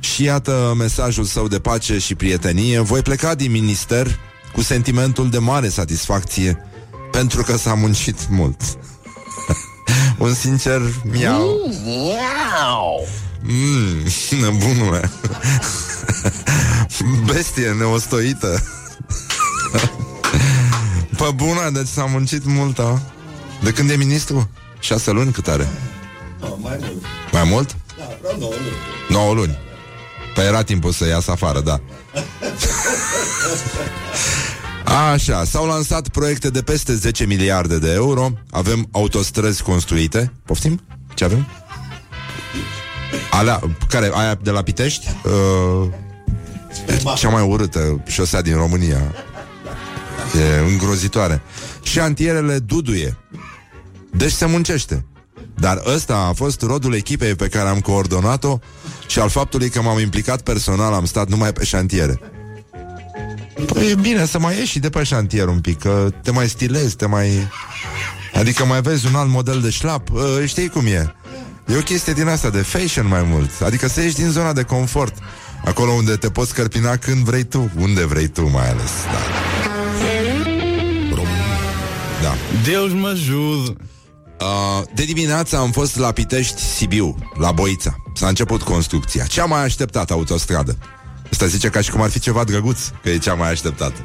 Și 0.00 0.22
iată 0.22 0.74
mesajul 0.78 1.24
său 1.24 1.48
de 1.48 1.58
pace 1.58 1.98
și 1.98 2.14
prietenie. 2.14 2.78
Voi 2.78 3.02
pleca 3.02 3.34
din 3.34 3.50
minister 3.50 4.18
cu 4.52 4.62
sentimentul 4.62 5.30
de 5.30 5.38
mare 5.38 5.68
satisfacție 5.68 6.66
pentru 7.12 7.42
că 7.42 7.56
s-a 7.56 7.74
muncit 7.74 8.28
mult. 8.28 8.60
Un 10.18 10.34
sincer 10.34 10.80
miau. 11.04 11.72
Miau! 11.84 13.06
Mm, 13.42 14.58
bunule. 14.58 15.10
Bestie 17.26 17.70
neostoită. 17.70 18.62
Pe 21.16 21.30
bună, 21.34 21.70
deci 21.72 21.86
s-a 21.86 22.04
muncit 22.04 22.44
mult, 22.44 22.78
a? 22.78 23.00
De 23.62 23.72
când 23.72 23.90
e 23.90 23.94
ministru? 23.94 24.50
Șase 24.80 25.10
luni 25.10 25.32
cât 25.32 25.48
are? 25.48 25.68
No, 26.40 26.56
mai 26.60 26.76
mult. 26.80 27.02
Mai 27.32 27.44
mult? 27.44 27.76
Da, 27.98 28.04
vreau 28.20 28.38
9 28.38 28.50
luni. 28.50 28.72
9 29.08 29.34
luni. 29.34 29.58
Păi 30.34 30.44
era 30.44 30.62
timpul 30.62 30.92
să 30.92 31.06
iasă 31.06 31.30
afară, 31.30 31.60
da. 31.60 31.80
Așa, 34.92 35.44
s-au 35.44 35.66
lansat 35.66 36.08
proiecte 36.08 36.50
de 36.50 36.62
peste 36.62 36.94
10 36.94 37.24
miliarde 37.24 37.78
de 37.78 37.92
euro, 37.92 38.30
avem 38.50 38.88
autostrăzi 38.90 39.62
construite. 39.62 40.32
Poftim? 40.44 40.80
Ce 41.14 41.24
avem? 41.24 41.46
Alea, 43.30 43.60
care, 43.88 44.10
aia 44.14 44.34
de 44.34 44.50
la 44.50 44.62
Pitești? 44.62 45.06
Uh, 45.24 45.88
cea 47.16 47.28
mai 47.28 47.42
urâtă 47.42 48.02
șosea 48.06 48.42
din 48.42 48.56
România. 48.56 49.14
E 50.38 50.70
îngrozitoare. 50.70 51.42
Și 51.82 51.98
antierele 51.98 52.58
duduie. 52.58 53.16
Deci 54.10 54.32
se 54.32 54.46
muncește. 54.46 55.04
Dar 55.54 55.82
ăsta 55.94 56.16
a 56.16 56.32
fost 56.32 56.62
rodul 56.62 56.94
echipei 56.94 57.34
pe 57.34 57.48
care 57.48 57.68
am 57.68 57.80
coordonat-o 57.80 58.58
și 59.06 59.18
al 59.18 59.28
faptului 59.28 59.68
că 59.68 59.82
m-am 59.82 59.98
implicat 59.98 60.40
personal, 60.40 60.92
am 60.92 61.04
stat 61.04 61.28
numai 61.28 61.52
pe 61.52 61.64
șantiere. 61.64 62.20
Păi 63.66 63.90
e 63.90 63.94
bine 63.94 64.26
să 64.26 64.38
mai 64.38 64.56
ieși 64.56 64.70
și 64.70 64.78
de 64.78 64.90
pe 64.90 65.02
șantier 65.02 65.48
un 65.48 65.60
pic, 65.60 65.78
că 65.78 66.08
te 66.22 66.30
mai 66.30 66.48
stilezi, 66.48 66.96
te 66.96 67.06
mai... 67.06 67.48
Adică 68.34 68.64
mai 68.64 68.80
vezi 68.80 69.06
un 69.06 69.14
alt 69.14 69.30
model 69.30 69.60
de 69.60 69.70
șlap, 69.70 70.10
uh, 70.10 70.20
știi 70.46 70.68
cum 70.68 70.86
e. 70.86 71.14
E 71.66 71.76
o 71.76 71.80
chestie 71.80 72.12
din 72.12 72.28
asta 72.28 72.50
de 72.50 72.58
fashion 72.58 73.06
mai 73.08 73.22
mult, 73.22 73.50
adică 73.64 73.88
să 73.88 74.00
ieși 74.00 74.14
din 74.14 74.30
zona 74.30 74.52
de 74.52 74.62
confort, 74.62 75.14
acolo 75.64 75.90
unde 75.92 76.16
te 76.16 76.30
poți 76.30 76.54
cărpina 76.54 76.96
când 76.96 77.24
vrei 77.24 77.44
tu, 77.44 77.70
unde 77.78 78.04
vrei 78.04 78.28
tu 78.28 78.48
mai 78.48 78.70
ales, 78.70 78.90
da. 79.04 79.18
Da. 82.22 82.34
Deus 82.64 82.92
mă 82.92 83.08
ajude. 83.08 83.72
Uh, 84.40 84.82
de 84.94 85.04
dimineață 85.04 85.56
am 85.56 85.70
fost 85.70 85.96
la 85.96 86.12
Pitești, 86.12 86.60
Sibiu, 86.60 87.16
la 87.38 87.52
Boița. 87.52 87.96
S-a 88.14 88.28
început 88.28 88.62
construcția. 88.62 89.24
Cea 89.24 89.44
mai 89.44 89.62
așteptată 89.62 90.12
autostradă. 90.12 90.76
Asta 91.32 91.46
zice 91.46 91.68
ca 91.68 91.80
și 91.80 91.90
cum 91.90 92.02
ar 92.02 92.10
fi 92.10 92.18
ceva 92.18 92.44
drăguț, 92.44 92.80
că 93.02 93.10
e 93.10 93.18
cea 93.18 93.34
mai 93.34 93.50
așteptată. 93.50 94.00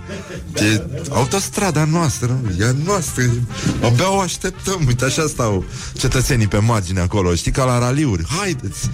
E 0.56 0.84
autostrada 1.10 1.84
noastră, 1.84 2.40
e 2.60 2.66
a 2.66 2.72
noastră. 2.86 3.24
Abia 3.84 4.12
o 4.12 4.20
așteptăm. 4.20 4.84
Uite, 4.88 5.06
așa 5.06 5.28
stau 5.28 5.66
cetățenii 5.94 6.48
pe 6.48 6.58
margine 6.58 7.00
acolo. 7.00 7.36
Știi, 7.36 7.52
ca 7.52 7.64
la 7.64 7.80
raliuri. 7.80 8.26
Haideți! 8.40 8.90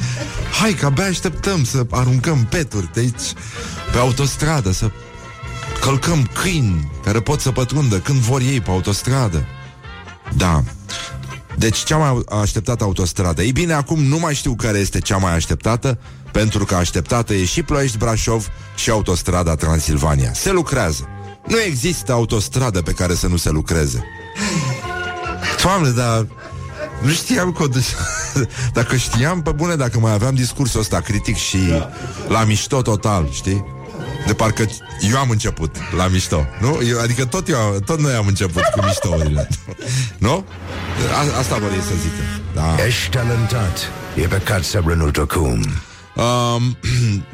Hai 0.61 0.73
că 0.73 0.85
abia 0.85 1.05
așteptăm 1.05 1.63
să 1.63 1.85
aruncăm 1.89 2.45
peturi 2.49 2.89
de 2.93 2.99
aici 2.99 3.33
pe 3.91 3.97
autostradă, 3.97 4.71
să 4.71 4.91
călcăm 5.81 6.29
câini 6.41 6.91
care 7.03 7.19
pot 7.19 7.39
să 7.39 7.51
pătrundă 7.51 7.99
când 7.99 8.19
vor 8.19 8.41
ei 8.41 8.61
pe 8.61 8.69
autostradă. 8.69 9.45
Da. 10.35 10.63
Deci 11.57 11.77
cea 11.77 11.97
mai 11.97 12.23
așteptată 12.41 12.83
autostradă. 12.83 13.41
Ei 13.43 13.51
bine, 13.51 13.73
acum 13.73 14.03
nu 14.03 14.19
mai 14.19 14.33
știu 14.35 14.55
care 14.55 14.77
este 14.77 14.99
cea 14.99 15.17
mai 15.17 15.33
așteptată, 15.35 15.97
pentru 16.31 16.65
că 16.65 16.75
așteptată 16.75 17.33
e 17.33 17.45
și 17.45 17.63
Ploiești 17.63 17.97
Brașov 17.97 18.47
și 18.75 18.89
autostrada 18.89 19.55
Transilvania. 19.55 20.33
Se 20.33 20.51
lucrează. 20.51 21.07
Nu 21.47 21.59
există 21.61 22.11
autostradă 22.11 22.81
pe 22.81 22.91
care 22.91 23.15
să 23.15 23.27
nu 23.27 23.37
se 23.37 23.49
lucreze. 23.49 24.03
Doamne, 25.63 25.89
dar 25.89 26.27
nu 27.01 27.09
știam 27.11 27.51
că 27.51 27.63
o 27.63 27.67
de- 27.67 27.83
Dacă 28.73 28.95
știam, 28.95 29.41
pe 29.41 29.51
bune, 29.51 29.75
dacă 29.75 29.99
mai 29.99 30.13
aveam 30.13 30.33
discursul 30.35 30.79
ăsta 30.79 30.99
critic 30.99 31.35
și 31.35 31.57
la 32.27 32.43
mișto 32.43 32.81
total, 32.81 33.29
știi? 33.31 33.65
De 34.27 34.33
parcă 34.33 34.65
eu 35.11 35.17
am 35.17 35.29
început 35.29 35.75
la 35.97 36.07
mișto, 36.07 36.45
nu? 36.61 36.79
Eu, 36.87 36.99
adică 36.99 37.25
tot, 37.25 37.49
eu, 37.49 37.79
tot 37.85 37.99
noi 37.99 38.13
am 38.13 38.27
început 38.27 38.63
cu 38.63 38.85
miștourile. 38.85 39.47
nu? 40.17 40.45
A, 41.13 41.37
asta 41.37 41.57
vor 41.57 41.71
ei 41.71 41.81
să 41.81 41.93
zică. 42.01 42.41
Da. 42.53 42.85
Ești 42.85 43.09
talentat. 43.09 43.91
E 44.15 44.27
păcat 44.27 44.63
să 44.63 44.81
renunți 44.85 45.19
acum. 45.19 45.65
Um, 46.15 46.77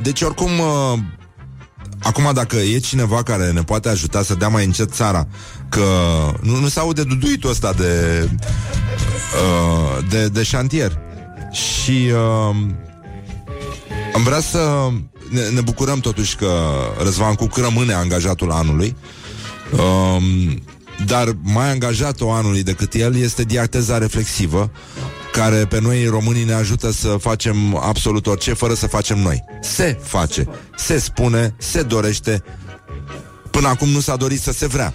deci 0.02 0.22
oricum 0.22 0.60
uh, 0.60 1.00
Acum 2.04 2.32
dacă 2.34 2.56
e 2.56 2.78
cineva 2.78 3.24
care 3.24 3.52
ne 3.52 3.62
poate 3.62 3.90
ajuta 3.90 4.24
să 4.24 4.36
dea 4.36 4.48
mai 4.48 4.66
încet 4.66 4.94
țara 4.94 5.28
Că 5.70 5.84
nu, 6.42 6.56
nu 6.56 6.68
se 6.68 6.80
aude 6.80 7.04
duduitul 7.04 7.50
ăsta 7.50 7.74
de, 7.74 8.30
uh, 9.34 10.04
de, 10.10 10.28
de 10.28 10.44
șantier 10.44 11.00
Și 11.52 12.12
uh, 12.12 12.56
am 14.14 14.24
vrea 14.24 14.40
să 14.40 14.90
ne, 15.30 15.50
ne 15.50 15.62
bucurăm 15.62 16.00
totuși 16.00 16.36
că 16.36 16.52
Răzvan 17.04 17.34
Cuc 17.34 17.58
rămâne 17.58 17.94
angajatul 17.94 18.52
anului 18.52 18.96
um, 19.72 20.62
Dar 21.06 21.36
mai 21.42 21.70
angajatul 21.70 22.30
anului 22.30 22.64
decât 22.64 22.94
el 22.94 23.16
este 23.16 23.44
diateza 23.44 23.98
reflexivă 23.98 24.72
care 25.32 25.66
pe 25.66 25.80
noi 25.82 26.06
românii 26.06 26.44
ne 26.44 26.54
ajută 26.54 26.92
să 26.92 27.08
facem 27.08 27.76
absolut 27.76 28.28
orice 28.28 28.54
fără 28.54 28.74
să 28.74 28.88
facem 28.88 29.20
noi. 29.20 29.44
Se 29.62 29.98
face, 30.04 30.48
se 30.78 31.00
spune, 31.00 31.56
se 31.58 31.82
dorește. 31.82 32.44
Până 33.52 33.68
acum 33.68 33.90
nu 33.90 34.00
s-a 34.00 34.16
dorit 34.16 34.42
să 34.42 34.52
se 34.52 34.68
vrea. 34.68 34.94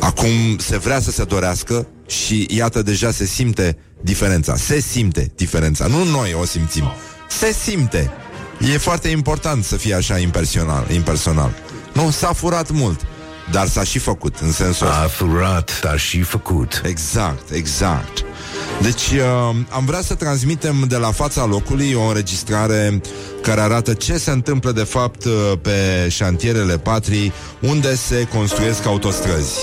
Acum 0.00 0.58
se 0.58 0.78
vrea 0.78 1.00
să 1.00 1.10
se 1.10 1.24
dorească 1.24 1.86
și 2.06 2.46
iată 2.50 2.82
deja 2.82 3.10
se 3.10 3.24
simte 3.24 3.78
diferența. 4.00 4.56
Se 4.56 4.80
simte 4.80 5.32
diferența. 5.36 5.86
Nu 5.86 6.04
noi 6.04 6.36
o 6.40 6.44
simțim. 6.44 6.92
Se 7.28 7.52
simte. 7.52 8.10
E 8.70 8.78
foarte 8.78 9.08
important 9.08 9.64
să 9.64 9.76
fie 9.76 9.94
așa 9.94 10.18
impersonal. 10.18 10.86
impersonal. 10.90 11.50
Nu, 11.92 12.10
s-a 12.10 12.32
furat 12.32 12.70
mult. 12.70 13.00
Dar 13.50 13.66
s-a 13.66 13.84
și 13.84 13.98
făcut 13.98 14.36
în 14.38 14.52
sensul 14.52 14.86
ăsta. 14.86 15.00
A 15.02 15.06
furat, 15.06 15.80
dar 15.82 15.98
și 15.98 16.22
făcut. 16.22 16.82
Exact, 16.84 17.50
exact. 17.50 18.24
Deci 18.82 19.10
uh, 19.10 19.56
am 19.68 19.84
vrea 19.84 20.00
să 20.00 20.14
transmitem 20.14 20.84
de 20.88 20.96
la 20.96 21.10
fața 21.10 21.44
locului 21.44 21.94
o 21.94 22.02
înregistrare 22.02 23.00
care 23.42 23.60
arată 23.60 23.92
ce 23.92 24.16
se 24.18 24.30
întâmplă 24.30 24.72
de 24.72 24.84
fapt 24.84 25.24
uh, 25.24 25.32
pe 25.62 26.08
șantierele 26.08 26.78
patrii 26.78 27.32
unde 27.60 27.94
se 27.94 28.28
construiesc 28.32 28.86
autostrăzi. 28.86 29.58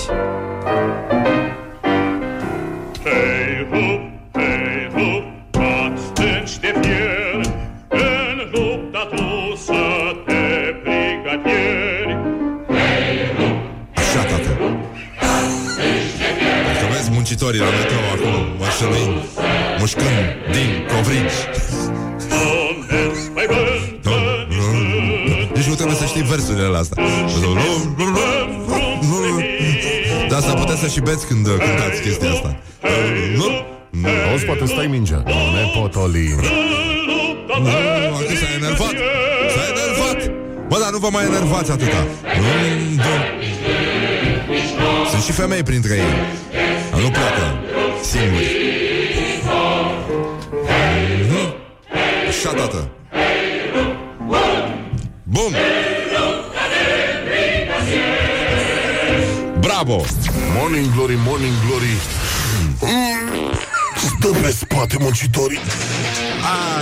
Vezi 17.50 17.58
muncitorii 17.58 17.60
la 17.60 17.70
metrou 17.78 18.04
acolo, 18.14 18.40
mărșăluind, 18.58 19.18
mușcând 19.78 20.18
din 20.54 20.70
covrigi. 20.90 21.38
Mers 22.90 23.20
mai 23.34 23.46
vânt, 23.52 24.04
Nici 25.54 25.68
nu 25.72 25.74
trebuie 25.74 25.96
să 25.96 26.04
știi 26.04 26.22
versurile 26.22 26.64
alea 26.64 26.80
astea. 26.80 27.04
Da, 30.28 30.40
să 30.40 30.52
puteți 30.52 30.80
să 30.80 30.86
și 30.86 31.00
beți 31.00 31.26
când 31.26 31.46
uh, 31.46 31.52
cântați 31.52 32.00
chestia 32.02 32.30
asta. 32.30 32.56
Auzi, 34.30 34.44
poate 34.44 34.66
stai 34.66 34.86
mingea. 34.86 35.22
Nepotolin. 35.54 36.40
Nu, 37.62 37.70
acum 38.18 38.34
s-a 38.42 38.48
enervat 38.58 38.94
S-a 39.54 39.62
enervat 39.72 40.20
Bă, 40.68 40.76
dar 40.82 40.90
nu 40.90 40.98
vă 40.98 41.08
mai 41.12 41.24
enervați 41.24 41.70
atâta 41.70 42.06
Nu, 42.40 42.50
nu. 42.96 43.14
Sunt 45.10 45.22
și 45.22 45.32
femei 45.32 45.62
printre 45.62 45.94
ei 45.94 46.12
Dar 46.52 46.69
nu 47.02 47.10
pleacă. 47.10 47.58
Singuri. 48.02 48.46
Nu. 51.30 51.54
Așa, 52.28 52.52
tată. 52.52 52.90
Bum 55.22 55.54
Bravo. 59.60 60.04
Morning 60.58 60.94
Glory, 60.94 61.18
Morning 61.26 61.52
Glory. 61.66 61.96
Stă 63.96 64.28
pe 64.42 64.50
spate 64.50 64.96
muncitorii 65.00 65.58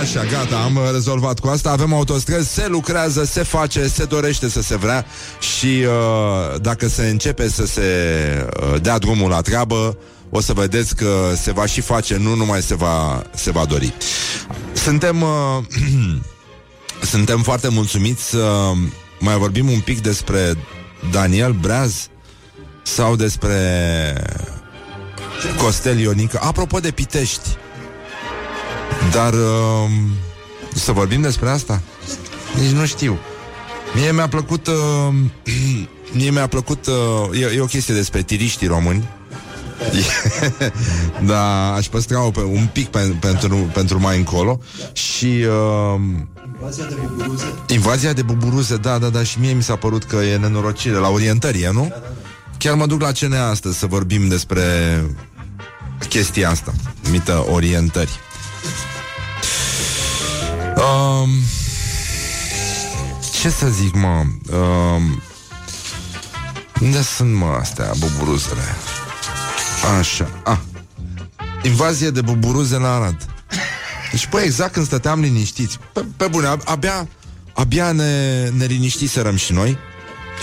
Așa, 0.01 0.23
gata, 0.23 0.57
am 0.57 0.75
uh, 0.75 0.81
rezolvat 0.91 1.39
cu 1.39 1.47
asta. 1.47 1.69
Avem 1.69 1.93
autostrăzi, 1.93 2.53
se 2.53 2.67
lucrează, 2.67 3.23
se 3.23 3.43
face 3.43 3.87
Se 3.87 4.05
dorește 4.05 4.49
să 4.49 4.61
se 4.61 4.77
vrea 4.77 5.05
Și 5.39 5.65
uh, 5.85 6.61
dacă 6.61 6.87
se 6.87 7.07
începe 7.07 7.49
să 7.49 7.65
se 7.65 7.83
uh, 8.73 8.81
dea 8.81 8.97
drumul 8.97 9.29
la 9.29 9.41
treabă 9.41 9.97
O 10.29 10.41
să 10.41 10.53
vedeți 10.53 10.95
că 10.95 11.31
se 11.41 11.51
va 11.51 11.65
și 11.65 11.81
face 11.81 12.17
Nu 12.17 12.35
numai 12.35 12.61
se 12.61 12.75
va, 12.75 13.23
se 13.35 13.51
va 13.51 13.65
dori. 13.65 13.93
Suntem 14.73 15.21
uh, 15.21 15.29
Suntem 17.11 17.41
foarte 17.41 17.67
mulțumiți 17.67 18.23
Să 18.29 18.71
mai 19.19 19.37
vorbim 19.37 19.69
un 19.69 19.79
pic 19.79 20.01
despre 20.01 20.57
Daniel 21.11 21.51
Breaz 21.51 22.07
Sau 22.83 23.15
despre 23.15 23.55
Costel 25.57 25.99
Ionică. 25.99 26.39
Apropo 26.43 26.79
de 26.79 26.91
Pitești 26.91 27.49
dar 29.11 29.33
uh, 29.33 29.89
Să 30.73 30.91
vorbim 30.91 31.21
despre 31.21 31.49
asta? 31.49 31.81
Nici 32.59 32.71
nu 32.71 32.85
știu 32.85 33.17
Mie 33.95 34.11
mi-a 34.11 34.27
plăcut 34.27 34.67
uh, 34.67 35.13
Mie 36.17 36.29
mi-a 36.29 36.47
plăcut 36.47 36.85
uh, 36.87 37.39
e, 37.39 37.55
e 37.55 37.61
o 37.61 37.65
chestie 37.65 37.93
despre 37.93 38.21
tiriștii 38.21 38.67
români 38.67 39.09
Da, 41.29 41.73
aș 41.73 41.87
păstra 41.87 42.19
pe, 42.19 42.39
un 42.39 42.69
pic 42.73 42.87
pe, 42.87 43.15
pentru, 43.19 43.55
pentru 43.55 43.99
mai 43.99 44.17
încolo 44.17 44.59
Și 44.93 45.25
uh, 45.25 46.01
Invazia 46.59 46.85
de 46.85 46.95
buburuze. 47.01 47.53
Invazia 47.67 48.13
de 48.13 48.21
buburuze, 48.21 48.77
da, 48.77 48.97
da, 48.97 49.09
da 49.09 49.23
Și 49.23 49.39
mie 49.39 49.53
mi 49.53 49.63
s-a 49.63 49.75
părut 49.75 50.03
că 50.03 50.15
e 50.15 50.37
nenorocire 50.37 50.95
La 50.95 51.09
orientărie, 51.09 51.71
nu? 51.73 51.93
Chiar 52.57 52.75
mă 52.75 52.85
duc 52.85 53.01
la 53.01 53.11
CNA 53.11 53.49
astăzi 53.49 53.77
să 53.77 53.85
vorbim 53.85 54.27
despre 54.27 54.63
chestia 56.09 56.49
asta 56.49 56.73
Numită 57.03 57.45
orientări 57.51 58.09
um, 60.79 61.29
Ce 63.39 63.49
să 63.49 63.67
zic, 63.67 63.93
mă 63.93 64.23
um, 64.57 65.21
Unde 66.81 67.01
sunt, 67.01 67.35
mă, 67.35 67.57
astea, 67.59 67.91
buburuzele? 67.97 68.75
Așa, 69.99 70.29
ah. 70.43 70.57
Invazie 71.63 72.09
de 72.09 72.21
buburuze 72.21 72.77
la 72.77 72.95
Arad 72.95 73.25
Deci, 74.11 74.25
păi, 74.27 74.43
exact 74.43 74.73
când 74.73 74.85
stăteam 74.85 75.19
liniștiți 75.19 75.79
Pe, 75.93 76.05
pe 76.17 76.27
bune, 76.27 76.47
ab- 76.47 76.61
abia 76.65 77.07
Abia 77.53 77.91
ne, 77.91 78.43
ne 78.49 78.65
liniștiserăm 78.65 79.35
și 79.35 79.53
noi 79.53 79.77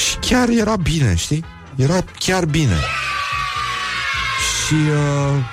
Și 0.09 0.17
chiar 0.17 0.49
era 0.49 0.77
bine, 0.77 1.15
știi? 1.15 1.45
Era 1.77 2.05
chiar 2.19 2.45
bine 2.45 2.77
Și 4.67 4.75
uh, 4.75 5.45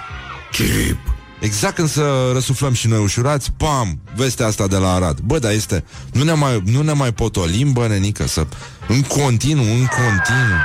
Chip 0.52 1.13
Exact 1.44 1.76
când 1.76 1.90
să 1.90 2.30
răsuflăm 2.34 2.74
și 2.74 2.88
noi 2.88 3.00
ușurați, 3.00 3.52
pam, 3.58 4.00
vestea 4.16 4.46
asta 4.46 4.68
de 4.68 4.76
la 4.76 4.94
Arad. 4.94 5.20
Bă, 5.20 5.40
dar 5.40 5.52
este, 5.52 5.84
nu 6.12 6.24
ne 6.24 6.34
mai, 6.34 6.64
nu 6.66 6.82
ne 6.82 6.92
mai 6.92 7.14
potolim, 7.14 7.72
bă, 7.72 7.88
nenică, 7.88 8.28
să, 8.28 8.48
în 8.88 9.02
continuu, 9.02 9.64
în 9.64 9.86
continuu. 9.86 10.60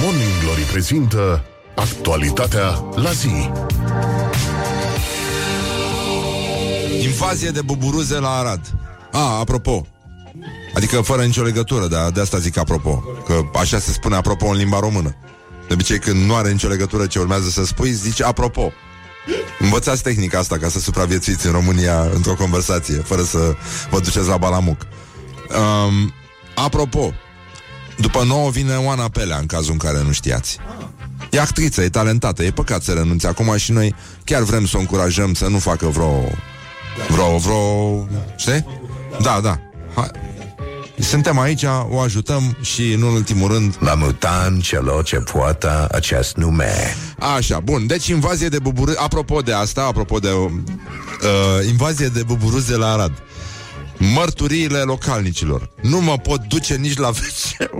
Morning 0.00 0.40
Glory 0.42 0.60
prezintă 0.60 1.44
Actualitatea 1.74 2.84
la 2.94 3.10
zi 3.10 3.50
Invazie 7.02 7.50
de 7.50 7.62
buburuze 7.62 8.18
la 8.18 8.30
Arad. 8.30 8.60
A, 9.12 9.38
apropo. 9.38 9.86
Adică 10.74 11.00
fără 11.00 11.22
nicio 11.22 11.42
legătură, 11.42 11.86
dar 11.86 12.10
de 12.10 12.20
asta 12.20 12.38
zic 12.38 12.56
apropo. 12.56 13.02
Că 13.26 13.40
așa 13.58 13.78
se 13.78 13.92
spune 13.92 14.16
apropo 14.16 14.46
în 14.46 14.56
limba 14.56 14.78
română. 14.78 15.16
De 15.72 15.78
obicei 15.78 15.98
când 15.98 16.24
nu 16.24 16.34
are 16.34 16.50
nicio 16.50 16.68
legătură 16.68 17.06
ce 17.06 17.18
urmează 17.18 17.48
să 17.48 17.64
spui, 17.64 17.92
zici 17.92 18.22
apropo. 18.22 18.72
Învățați 19.58 20.02
tehnica 20.02 20.38
asta 20.38 20.58
ca 20.58 20.68
să 20.68 20.78
supraviețuiți 20.78 21.46
în 21.46 21.52
România 21.52 22.00
într-o 22.14 22.34
conversație, 22.34 22.96
fără 22.96 23.22
să 23.22 23.54
vă 23.90 24.00
duceți 24.00 24.28
la 24.28 24.36
balamuc. 24.36 24.86
Um, 25.48 26.12
apropo, 26.54 27.12
după 27.98 28.24
nouă 28.24 28.50
vine 28.50 28.76
Oana 28.76 29.08
Pelea, 29.08 29.38
în 29.38 29.46
cazul 29.46 29.72
în 29.72 29.78
care 29.78 30.02
nu 30.02 30.12
știați. 30.12 30.58
E 31.30 31.40
actriță, 31.40 31.82
e 31.82 31.88
talentată, 31.88 32.42
e 32.42 32.50
păcat 32.50 32.82
să 32.82 32.92
renunțe 32.92 33.26
acum 33.26 33.56
și 33.56 33.72
noi 33.72 33.94
chiar 34.24 34.42
vrem 34.42 34.66
să 34.66 34.76
o 34.76 34.80
încurajăm 34.80 35.34
să 35.34 35.46
nu 35.46 35.58
facă 35.58 35.86
vreo... 35.86 36.24
Vreo, 37.08 37.36
vreo... 37.36 38.06
Știi? 38.36 38.66
Da, 39.20 39.40
da. 39.42 39.60
Hai. 39.94 40.10
Suntem 40.98 41.38
aici, 41.38 41.62
o 41.88 42.00
ajutăm 42.00 42.56
și, 42.60 42.92
în 42.92 43.02
ultimul 43.02 43.52
rând, 43.52 43.76
La 43.80 43.94
mutan 43.94 44.60
celor 44.60 45.04
ce 45.04 45.16
poartă 45.16 45.88
acest 45.92 46.36
nume. 46.36 46.96
Așa, 47.36 47.60
bun. 47.60 47.86
Deci 47.86 48.06
invazie 48.06 48.48
de 48.48 48.58
buburuze... 48.58 48.98
Apropo 48.98 49.40
de 49.40 49.52
asta, 49.52 49.82
apropo 49.82 50.18
de 50.18 50.28
uh, 50.28 50.48
invazie 51.68 52.06
de 52.06 52.22
buburuze 52.22 52.76
la 52.76 52.92
Arad. 52.92 53.12
Mărturiile 54.14 54.78
localnicilor. 54.78 55.70
Nu 55.82 56.00
mă 56.00 56.18
pot 56.18 56.40
duce 56.40 56.74
nici 56.74 56.96
la 56.96 57.08
wc 57.18 57.70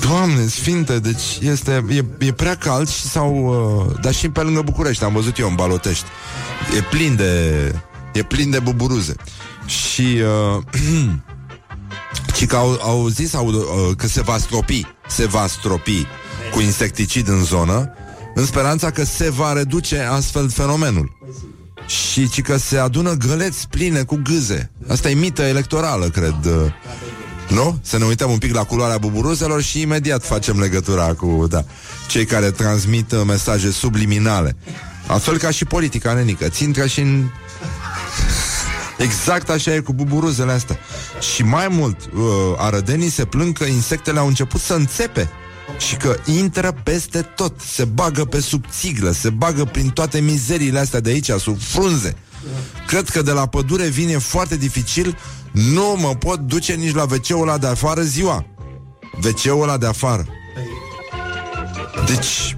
Doamne, 0.00 0.46
sfinte, 0.46 0.98
deci 0.98 1.38
este, 1.40 1.84
e, 1.90 2.04
e 2.26 2.32
prea 2.32 2.54
cald 2.54 2.88
și 2.88 3.02
sau 3.02 3.34
uh, 3.34 4.00
dar 4.00 4.14
și 4.14 4.28
pe 4.28 4.40
lângă 4.40 4.60
București, 4.60 5.04
am 5.04 5.12
văzut 5.12 5.38
eu 5.38 5.48
în 5.48 5.54
Balotești. 5.54 6.06
E 6.76 6.80
plin 6.80 7.16
de 7.16 7.74
e 8.12 8.22
plin 8.22 8.50
de 8.50 8.58
buburuze. 8.58 9.14
Și 9.68 10.20
uh, 10.56 10.62
Și 12.36 12.46
că 12.46 12.56
au, 12.56 12.78
au 12.82 13.08
zis 13.08 13.34
au, 13.34 13.46
uh, 13.46 13.96
că 13.96 14.06
se 14.06 14.22
va 14.22 14.38
stropi 14.38 14.86
Se 15.08 15.26
va 15.26 15.46
stropi 15.46 16.06
cu 16.52 16.60
insecticid 16.60 17.28
în 17.28 17.44
zonă 17.44 17.92
În 18.34 18.46
speranța 18.46 18.90
că 18.90 19.04
se 19.04 19.30
va 19.30 19.52
reduce 19.52 20.00
astfel 20.00 20.50
fenomenul. 20.50 21.16
Și 21.86 22.28
ci 22.28 22.42
că 22.42 22.56
se 22.56 22.78
adună 22.78 23.12
găleți 23.12 23.68
pline 23.68 24.02
cu 24.02 24.20
gâze. 24.22 24.70
Asta 24.88 25.10
e 25.10 25.14
mită 25.14 25.42
electorală, 25.42 26.08
cred 26.08 26.44
uh, 26.44 26.72
Nu? 27.48 27.78
Să 27.82 27.98
ne 27.98 28.04
uităm 28.04 28.30
un 28.30 28.38
pic 28.38 28.54
la 28.54 28.64
culoarea 28.64 28.98
buburuzelor 28.98 29.62
Și 29.62 29.80
imediat 29.80 30.24
facem 30.24 30.60
legătura 30.60 31.14
cu 31.14 31.46
da, 31.50 31.64
Cei 32.08 32.24
care 32.24 32.50
transmit 32.50 33.12
uh, 33.12 33.22
mesaje 33.26 33.70
subliminale. 33.70 34.56
Altfel 35.06 35.38
ca 35.38 35.50
și 35.50 35.64
politica 35.64 36.12
nenică. 36.12 36.48
Ți 36.48 36.62
intră 36.62 36.86
și 36.86 37.00
în 37.00 37.28
Exact 38.98 39.50
așa 39.50 39.74
e 39.74 39.80
cu 39.80 39.92
buburuzele 39.92 40.52
astea. 40.52 40.78
Și 41.34 41.42
mai 41.42 41.68
mult, 41.68 41.96
uh, 42.04 42.22
arădenii 42.56 43.10
se 43.10 43.24
plâng 43.24 43.58
că 43.58 43.64
insectele 43.64 44.18
au 44.18 44.26
început 44.26 44.60
să 44.60 44.74
înțepe 44.74 45.30
și 45.78 45.96
că 45.96 46.16
intră 46.24 46.72
peste 46.82 47.22
tot, 47.22 47.60
se 47.60 47.84
bagă 47.84 48.24
pe 48.24 48.40
sub 48.40 48.64
țiglă, 48.70 49.10
se 49.10 49.30
bagă 49.30 49.64
prin 49.64 49.88
toate 49.88 50.20
mizeriile 50.20 50.78
astea 50.78 51.00
de 51.00 51.10
aici, 51.10 51.30
sub 51.30 51.60
frunze. 51.60 52.16
Cred 52.86 53.08
că 53.08 53.22
de 53.22 53.30
la 53.30 53.46
pădure 53.46 53.86
vine 53.86 54.18
foarte 54.18 54.56
dificil, 54.56 55.18
nu 55.52 55.96
mă 56.00 56.14
pot 56.14 56.38
duce 56.38 56.72
nici 56.72 56.94
la 56.94 57.02
wc 57.02 57.40
ăla 57.40 57.58
de 57.58 57.66
afară 57.66 58.02
ziua. 58.02 58.46
wc 59.24 59.60
ăla 59.62 59.76
de 59.76 59.86
afară. 59.86 60.26
Deci, 62.06 62.56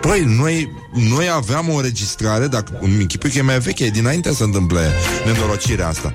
Păi, 0.00 0.24
noi, 0.38 0.72
noi 0.92 1.28
aveam 1.34 1.68
o 1.68 1.74
înregistrare, 1.74 2.46
dacă 2.46 2.78
îmi 2.80 3.00
închipui 3.00 3.30
că 3.30 3.38
e 3.38 3.42
mai 3.42 3.58
veche, 3.58 3.84
e 3.84 3.90
dinainte 3.90 4.28
să 4.28 4.34
se 4.34 4.42
întâmple 4.42 4.80
nenorocirea 5.24 5.88
asta. 5.88 6.14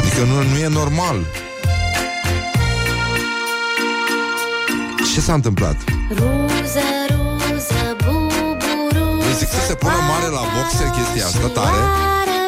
Adică 0.00 0.20
nu, 0.24 0.34
nu 0.52 0.56
e 0.58 0.68
normal. 0.68 1.26
Ce 5.14 5.20
s-a 5.20 5.34
întâmplat? 5.34 5.76
Ruză, 6.08 6.86
ruză, 7.08 7.96
buburuză 8.04 9.26
Eu 9.28 9.34
zic 9.38 9.48
să 9.48 9.60
se 9.66 9.74
pună 9.74 9.92
mare 10.10 10.26
la 10.26 10.42
boxe 10.54 10.84
chestia 10.96 11.26
asta 11.26 11.48
tare. 11.60 11.80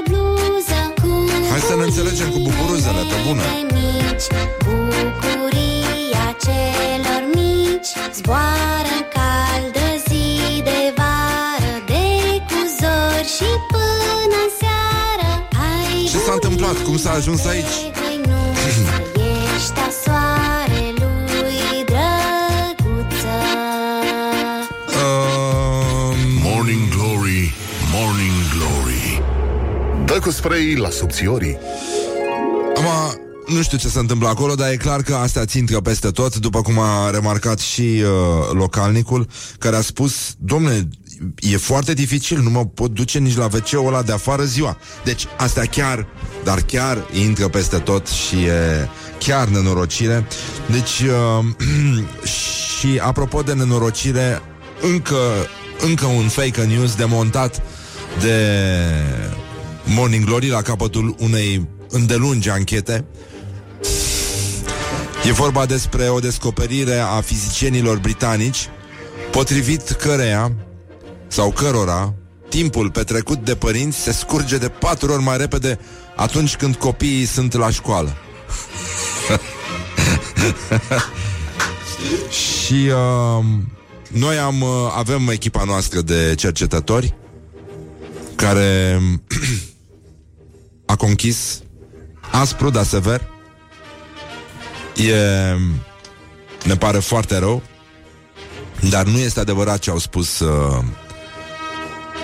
bluză, 0.08 0.80
cu 1.02 1.10
Hai 1.50 1.60
să 1.60 1.74
ne 1.76 1.82
înțelegem 1.82 2.28
cu 2.28 2.38
buburuzele, 2.38 3.02
pe 3.10 3.16
bune. 3.26 3.42
mici 3.74 4.26
Bucuria 4.64 6.26
celor 6.44 7.22
mici 7.34 7.92
Zboară 8.16 8.92
în 9.00 9.04
caldă 9.16 9.87
și 13.38 13.50
până 13.72 14.42
seară 14.60 15.30
Ai 15.70 16.04
Ce 16.10 16.18
s-a 16.18 16.32
întâmplat? 16.32 16.82
Cum 16.82 16.96
s-a 16.96 17.10
ajuns 17.10 17.44
aici? 17.44 17.64
Hăinuță, 18.00 19.02
ești 19.54 19.80
a 19.86 19.88
soarelui 20.04 21.84
drăguță 21.90 23.36
Um, 25.00 26.16
Morning 26.42 26.88
Glory, 26.88 27.54
Morning 27.92 28.38
Glory 28.54 29.22
Dă 30.04 30.18
cu 30.22 30.30
spray 30.30 30.74
la 30.74 30.90
subțiorii 30.90 31.58
Acum, 32.74 33.20
nu 33.46 33.62
știu 33.62 33.78
ce 33.78 33.88
se 33.88 33.98
întâmplă 33.98 34.28
acolo, 34.28 34.54
dar 34.54 34.70
e 34.70 34.76
clar 34.76 35.02
că 35.02 35.14
astea 35.14 35.44
țintră 35.44 35.80
peste 35.80 36.10
tot, 36.10 36.36
după 36.36 36.60
cum 36.62 36.78
a 36.78 37.10
remarcat 37.10 37.58
și 37.58 37.80
uh, 38.02 38.08
localnicul, 38.52 39.28
care 39.58 39.76
a 39.76 39.80
spus, 39.80 40.34
domne, 40.38 40.88
e 41.36 41.56
foarte 41.56 41.92
dificil, 41.92 42.40
nu 42.40 42.50
mă 42.50 42.66
pot 42.66 42.90
duce 42.90 43.18
nici 43.18 43.36
la 43.36 43.44
wc 43.44 43.86
ăla 43.86 44.02
de 44.02 44.12
afară 44.12 44.44
ziua. 44.44 44.78
Deci, 45.04 45.26
astea 45.36 45.64
chiar, 45.64 46.06
dar 46.44 46.60
chiar 46.60 47.06
intră 47.12 47.48
peste 47.48 47.78
tot 47.78 48.06
și 48.06 48.36
e 48.36 48.88
chiar 49.18 49.48
nenorocire. 49.48 50.26
Deci, 50.70 51.00
uh, 51.00 51.44
și 52.78 52.98
apropo 53.00 53.42
de 53.42 53.52
nenorocire, 53.52 54.42
încă, 54.92 55.18
încă 55.80 56.06
un 56.06 56.28
fake 56.28 56.62
news 56.62 56.94
demontat 56.94 57.62
de 58.20 58.46
Morning 59.84 60.24
Glory 60.24 60.48
la 60.48 60.62
capătul 60.62 61.14
unei 61.18 61.68
îndelungi 61.88 62.50
anchete. 62.50 63.04
E 65.26 65.32
vorba 65.32 65.66
despre 65.66 66.08
o 66.08 66.18
descoperire 66.18 66.98
a 66.98 67.20
fizicienilor 67.20 67.98
britanici, 67.98 68.68
potrivit 69.30 69.90
căreia 69.90 70.52
sau 71.28 71.50
cărora 71.50 72.14
timpul 72.48 72.90
petrecut 72.90 73.44
de 73.44 73.54
părinți 73.54 73.98
se 73.98 74.12
scurge 74.12 74.56
de 74.56 74.68
patru 74.68 75.12
ori 75.12 75.22
mai 75.22 75.36
repede 75.36 75.78
atunci 76.16 76.56
când 76.56 76.74
copiii 76.74 77.24
sunt 77.24 77.52
la 77.52 77.70
școală. 77.70 78.16
Și 82.30 82.74
uh, 82.74 83.44
noi 84.08 84.38
am 84.38 84.60
uh, 84.60 84.68
avem 84.96 85.28
echipa 85.28 85.64
noastră 85.64 86.00
de 86.00 86.34
cercetători 86.36 87.14
care 88.36 89.00
a 90.86 90.96
conchis 90.96 91.60
aspru, 92.30 92.70
dar 92.70 92.84
sever. 92.84 93.28
E, 94.96 95.14
ne 96.64 96.76
pare 96.76 96.98
foarte 96.98 97.38
rău, 97.38 97.62
dar 98.90 99.06
nu 99.06 99.18
este 99.18 99.40
adevărat 99.40 99.78
ce 99.78 99.90
au 99.90 99.98
spus 99.98 100.38
uh, 100.38 100.84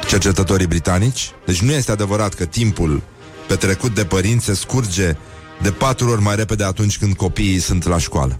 cercetătorii 0.07 0.67
britanici. 0.67 1.31
Deci 1.47 1.61
nu 1.61 1.73
este 1.73 1.93
adevărat 1.93 2.35
că 2.35 2.45
timpul 2.45 3.03
petrecut 3.47 3.95
de 3.95 4.05
părinți 4.05 4.45
se 4.45 4.55
scurge 4.55 5.17
de 5.63 5.71
patru 5.71 6.11
ori 6.11 6.23
mai 6.23 6.37
repede 6.37 6.65
atunci 6.65 6.99
când 6.99 7.17
copiii 7.17 7.59
sunt 7.59 7.87
la 7.87 7.99
școală. 7.99 8.39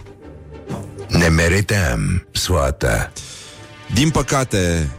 Ne 1.07 1.27
merităm 1.27 2.27
soata. 2.31 3.11
Din 3.93 4.09
păcate, 4.09 4.91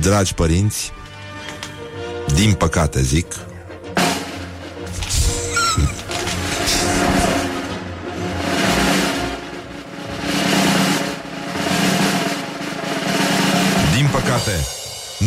dragi 0.00 0.34
părinți, 0.34 0.92
din 2.34 2.52
păcate 2.52 3.02
zic, 3.02 3.34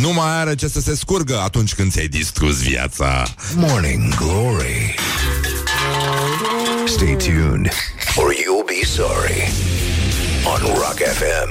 nu 0.02 0.12
mai 0.12 0.40
are 0.40 0.54
ce 0.54 0.68
să 0.68 0.80
se 0.80 0.96
scurgă 0.96 1.40
atunci 1.44 1.74
când 1.74 1.92
ți-ai 1.92 2.06
distrus 2.06 2.62
viața. 2.62 3.22
Morning 3.54 4.14
Glory. 4.14 4.94
Stay 6.86 7.16
tuned 7.16 7.68
or 8.16 8.32
you'll 8.32 8.66
be 8.66 8.86
sorry. 8.86 9.52
On 10.44 10.60
Rock 10.60 10.98
FM. 11.18 11.50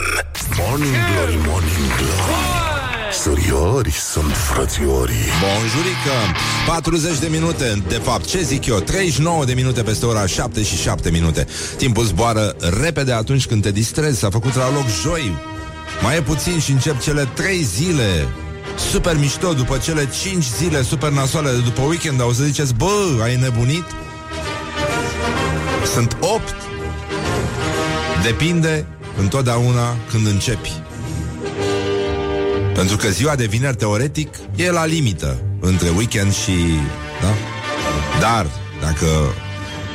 Morning 0.59 0.95
Glory, 1.11 1.47
Morning 1.47 1.87
Glory. 1.97 2.69
Săriori 3.11 3.91
sunt 3.91 4.35
frățiorii 4.35 5.25
Bonjurică! 5.41 6.37
40 6.67 7.19
de 7.19 7.27
minute, 7.27 7.83
de 7.87 7.99
fapt, 8.03 8.25
ce 8.25 8.41
zic 8.41 8.65
eu? 8.65 8.79
39 8.79 9.45
de 9.45 9.53
minute 9.53 9.81
peste 9.81 10.05
ora 10.05 10.25
7 10.25 10.63
și 10.63 10.75
7 10.75 11.09
minute. 11.09 11.47
Timpul 11.77 12.03
zboară 12.03 12.55
repede 12.81 13.11
atunci 13.11 13.45
când 13.45 13.61
te 13.61 13.71
distrezi. 13.71 14.19
S-a 14.19 14.29
făcut 14.29 14.55
la 14.55 14.71
loc 14.71 14.85
joi 15.01 15.50
Mai 16.01 16.17
e 16.17 16.21
puțin 16.21 16.59
și 16.59 16.71
încep 16.71 16.99
cele 16.99 17.29
3 17.33 17.63
zile. 17.63 18.27
Super 18.91 19.17
mișto 19.17 19.53
după 19.53 19.77
cele 19.77 20.09
5 20.21 20.43
zile 20.43 20.81
super 20.81 21.11
nasoale 21.11 21.51
de 21.51 21.59
după 21.59 21.81
weekend. 21.81 22.21
O 22.21 22.33
să 22.33 22.43
ziceți, 22.43 22.73
bă, 22.73 23.19
ai 23.23 23.35
nebunit? 23.35 23.83
Sunt 25.93 26.17
8 26.19 26.55
Depinde 28.23 28.85
întotdeauna 29.17 29.95
când 30.11 30.27
începi. 30.27 30.71
Pentru 32.73 32.95
că 32.95 33.07
ziua 33.07 33.35
de 33.35 33.45
vineri, 33.45 33.75
teoretic, 33.75 34.35
e 34.55 34.71
la 34.71 34.85
limită 34.85 35.41
între 35.59 35.89
weekend 35.89 36.33
și... 36.33 36.51
Da? 37.21 37.33
Dar, 38.19 38.47
dacă 38.81 39.07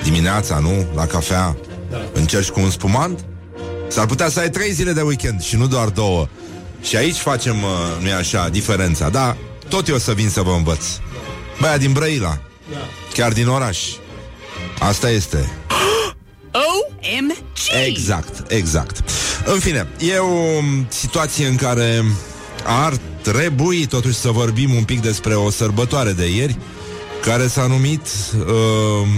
dimineața, 0.02 0.58
nu, 0.58 0.86
la 0.94 1.06
cafea, 1.06 1.56
încerci 2.12 2.48
cu 2.48 2.60
un 2.60 2.70
spumant, 2.70 3.24
s-ar 3.88 4.06
putea 4.06 4.28
să 4.28 4.40
ai 4.40 4.50
trei 4.50 4.72
zile 4.72 4.92
de 4.92 5.00
weekend 5.00 5.42
și 5.42 5.56
nu 5.56 5.66
doar 5.66 5.88
două. 5.88 6.28
Și 6.82 6.96
aici 6.96 7.16
facem, 7.16 7.62
uh, 7.62 8.02
nu-i 8.02 8.12
așa, 8.12 8.48
diferența. 8.48 9.08
Da, 9.08 9.36
tot 9.68 9.88
eu 9.88 9.94
o 9.94 9.98
să 9.98 10.12
vin 10.12 10.28
să 10.28 10.42
vă 10.42 10.52
învăț. 10.52 10.84
Băia 11.60 11.78
din 11.78 11.92
Brăila, 11.92 12.38
chiar 13.12 13.32
din 13.32 13.48
oraș. 13.48 13.78
Asta 14.78 15.10
este. 15.10 15.50
OMG! 16.64 17.36
Exact, 17.86 18.50
exact. 18.50 19.10
În 19.44 19.58
fine, 19.58 19.88
e 19.98 20.18
o 20.18 20.62
situație 20.88 21.46
în 21.46 21.56
care 21.56 22.04
ar 22.64 22.92
trebui 23.22 23.86
totuși 23.86 24.14
să 24.14 24.30
vorbim 24.30 24.74
un 24.74 24.84
pic 24.84 25.00
despre 25.00 25.34
o 25.34 25.50
sărbătoare 25.50 26.12
de 26.12 26.26
ieri 26.26 26.58
care 27.22 27.46
s-a 27.46 27.66
numit 27.66 28.06
uh, 28.38 29.08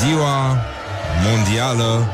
Ziua 0.00 0.58
Mondială 1.24 2.08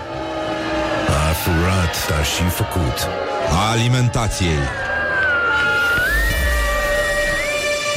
A 1.09 1.33
furat, 1.33 2.19
a 2.21 2.23
și 2.23 2.43
făcut. 2.43 3.09
a 3.51 3.71
Alimentației. 3.71 4.59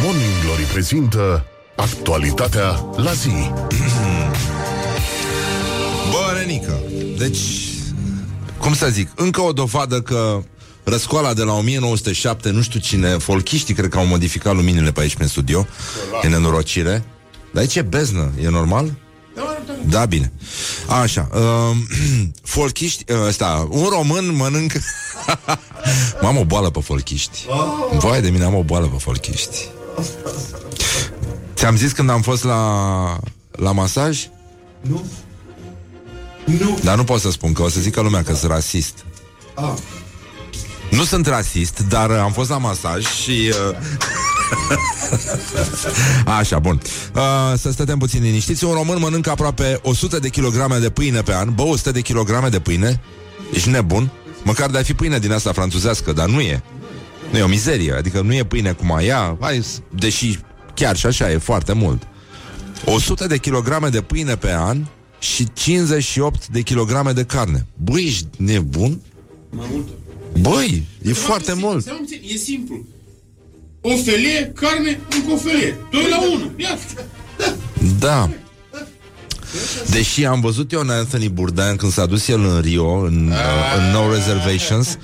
Morning 0.03 0.31
Glory 0.43 0.63
prezintă 0.63 1.45
Actualitatea 1.75 2.85
la 2.95 3.11
zi 3.13 3.29
Bă, 6.11 6.37
Renică, 6.39 6.79
deci, 7.17 7.39
cum 8.57 8.73
să 8.73 8.87
zic, 8.89 9.09
încă 9.15 9.41
o 9.41 9.51
dovadă 9.51 10.01
că 10.01 10.41
răscoala 10.83 11.33
de 11.33 11.43
la 11.43 11.53
1907, 11.53 12.49
nu 12.49 12.61
știu 12.61 12.79
cine, 12.79 13.09
folchiștii 13.09 13.73
cred 13.73 13.89
că 13.89 13.97
au 13.97 14.05
modificat 14.05 14.55
luminile 14.55 14.91
pe 14.91 15.01
aici 15.01 15.15
prin 15.15 15.27
studio, 15.27 15.67
e 16.23 16.27
nenorocire. 16.27 17.03
Dar 17.51 17.61
aici 17.61 17.75
e 17.75 17.81
beznă, 17.81 18.31
e 18.41 18.49
normal? 18.49 18.91
Da, 19.89 20.05
bine. 20.05 20.31
Așa, 20.87 21.29
uh, 21.33 21.77
folchiști, 22.53 23.11
uh, 23.11 23.17
ăsta, 23.27 23.67
un 23.69 23.87
român 23.89 24.35
mănâncă... 24.35 24.79
Mă 26.21 26.27
am 26.27 26.37
o 26.37 26.45
boală 26.45 26.69
pe 26.69 26.79
folchiști. 26.79 27.45
Vai 27.97 28.21
de 28.21 28.29
mine, 28.29 28.43
am 28.43 28.55
o 28.55 28.63
boală 28.63 28.85
pe 28.87 28.97
folchiști. 28.99 29.67
Ți-am 31.55 31.77
zis 31.77 31.91
când 31.91 32.09
am 32.09 32.21
fost 32.21 32.43
la, 32.43 33.19
la 33.51 33.71
masaj? 33.71 34.27
Nu. 34.81 35.05
Nu. 36.45 36.79
Dar 36.83 36.95
nu 36.95 37.03
pot 37.03 37.21
să 37.21 37.31
spun 37.31 37.53
că 37.53 37.61
o 37.61 37.69
să 37.69 37.79
zică 37.79 38.01
lumea 38.01 38.23
că 38.23 38.35
sunt 38.35 38.51
rasist. 38.51 39.05
Ah. 39.55 39.73
Nu 40.91 41.03
sunt 41.03 41.27
rasist, 41.27 41.79
dar 41.89 42.09
uh, 42.09 42.17
am 42.17 42.31
fost 42.31 42.49
la 42.49 42.57
masaj 42.57 43.05
și... 43.05 43.51
Uh... 43.69 43.77
Așa, 46.39 46.59
bun. 46.59 46.81
Uh, 47.15 47.21
să 47.57 47.71
stătem 47.71 47.97
puțin 47.97 48.21
liniștiți. 48.21 48.63
Un 48.65 48.73
român 48.73 48.99
mănâncă 48.99 49.29
aproape 49.29 49.79
100 49.83 50.19
de 50.19 50.29
kilograme 50.29 50.77
de 50.77 50.89
pâine 50.89 51.21
pe 51.21 51.33
an. 51.33 51.53
Bă, 51.53 51.61
100 51.61 51.91
de 51.91 52.01
kilograme 52.01 52.49
de 52.49 52.59
pâine? 52.59 53.01
Ești 53.53 53.69
nebun? 53.69 54.11
Măcar 54.43 54.69
de 54.69 54.77
a 54.77 54.83
fi 54.83 54.93
pâine 54.93 55.19
din 55.19 55.31
asta 55.31 55.51
franțuzească, 55.51 56.11
dar 56.13 56.27
nu 56.29 56.39
e. 56.39 56.63
Nu 57.31 57.37
e 57.37 57.41
o 57.41 57.47
mizerie, 57.47 57.93
adică 57.93 58.21
nu 58.21 58.33
e 58.33 58.43
pâine 58.43 58.71
cum 58.71 58.87
mai 58.87 59.05
ia, 59.05 59.37
hai, 59.39 59.63
s- 59.63 59.81
deși 59.95 60.39
chiar 60.73 60.95
și 60.95 61.05
așa 61.05 61.31
e 61.31 61.37
foarte 61.37 61.73
mult. 61.73 62.01
100 62.85 63.27
de 63.27 63.37
kilograme 63.37 63.87
de 63.89 64.01
pâine 64.01 64.35
pe 64.35 64.51
an 64.53 64.85
și 65.19 65.47
58 65.53 66.47
de 66.47 66.61
kilograme 66.61 67.11
de 67.11 67.23
carne. 67.23 67.65
Băi, 67.83 68.03
ești 68.05 68.25
nebun? 68.37 69.01
Mai 69.49 69.65
multă. 69.71 69.91
Băi, 70.39 70.83
e 71.01 71.13
foarte 71.13 71.53
mult. 71.53 71.81
Stai 71.81 71.97
puțin, 71.99 72.21
e 72.33 72.37
simplu. 72.37 72.85
O 73.87 73.97
felie, 73.97 74.51
carne, 74.55 74.99
încă 75.09 75.31
o 75.31 75.37
felie. 75.37 75.77
Doi 75.91 76.09
la 76.09 76.19
unu. 76.33 76.51
Ia. 76.55 76.77
Da. 77.99 78.29
Deși 79.89 80.25
am 80.25 80.41
văzut 80.41 80.71
eu 80.71 80.79
în 80.79 80.89
Anthony 80.89 81.29
Bourdain 81.29 81.75
când 81.75 81.91
s-a 81.91 82.05
dus 82.05 82.27
el 82.27 82.39
în 82.39 82.61
Rio, 82.61 82.87
în, 82.87 83.27
uh, 83.27 83.77
în 83.77 83.91
No 83.91 84.13
Reservations, 84.13 84.97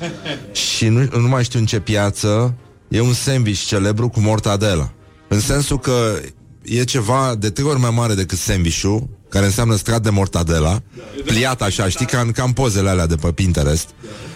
și 0.52 0.88
nu, 0.88 1.08
nu 1.20 1.28
mai 1.28 1.44
știu 1.44 1.60
în 1.60 1.66
ce 1.66 1.80
piață, 1.80 2.54
e 2.88 3.02
un 3.02 3.14
sandwich 3.14 3.66
celebru 3.66 4.10
cu 4.10 4.20
mortadela. 4.20 4.92
În 5.28 5.40
sensul 5.40 5.80
că 5.80 6.20
e 6.62 6.84
ceva 6.84 7.36
de 7.40 7.50
trei 7.50 7.68
ori 7.68 7.80
mai 7.80 7.92
mare 7.96 8.14
decât 8.14 8.38
sandwich-ul, 8.38 9.10
care 9.30 9.46
înseamnă 9.46 9.76
strat 9.76 10.02
de 10.02 10.10
mortadela, 10.10 10.82
pliat 11.26 11.62
așa, 11.62 11.90
știi, 11.90 12.06
ca 12.06 12.20
în, 12.20 12.32
ca 12.32 12.44
în 12.44 12.52
pozele 12.52 12.90
alea 12.90 13.08
de 13.08 13.16
pe 13.16 13.32
Pinterest. 13.32 13.90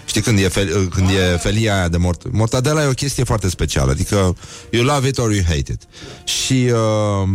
Știi 0.05 0.21
când 0.21 0.39
e, 0.39 0.47
fel, 0.47 0.87
când 0.87 1.09
e 1.09 1.37
felia 1.37 1.75
aia 1.75 1.87
de 1.87 1.97
mort... 1.97 2.31
Mortadela 2.31 2.83
e 2.83 2.87
o 2.87 2.91
chestie 2.91 3.23
foarte 3.23 3.49
specială, 3.49 3.91
adică 3.91 4.35
you 4.71 4.83
love 4.83 5.07
it 5.07 5.17
or 5.17 5.33
you 5.33 5.43
hate 5.43 5.71
it. 5.71 5.81
Și... 6.23 6.71
Uh, 6.73 7.29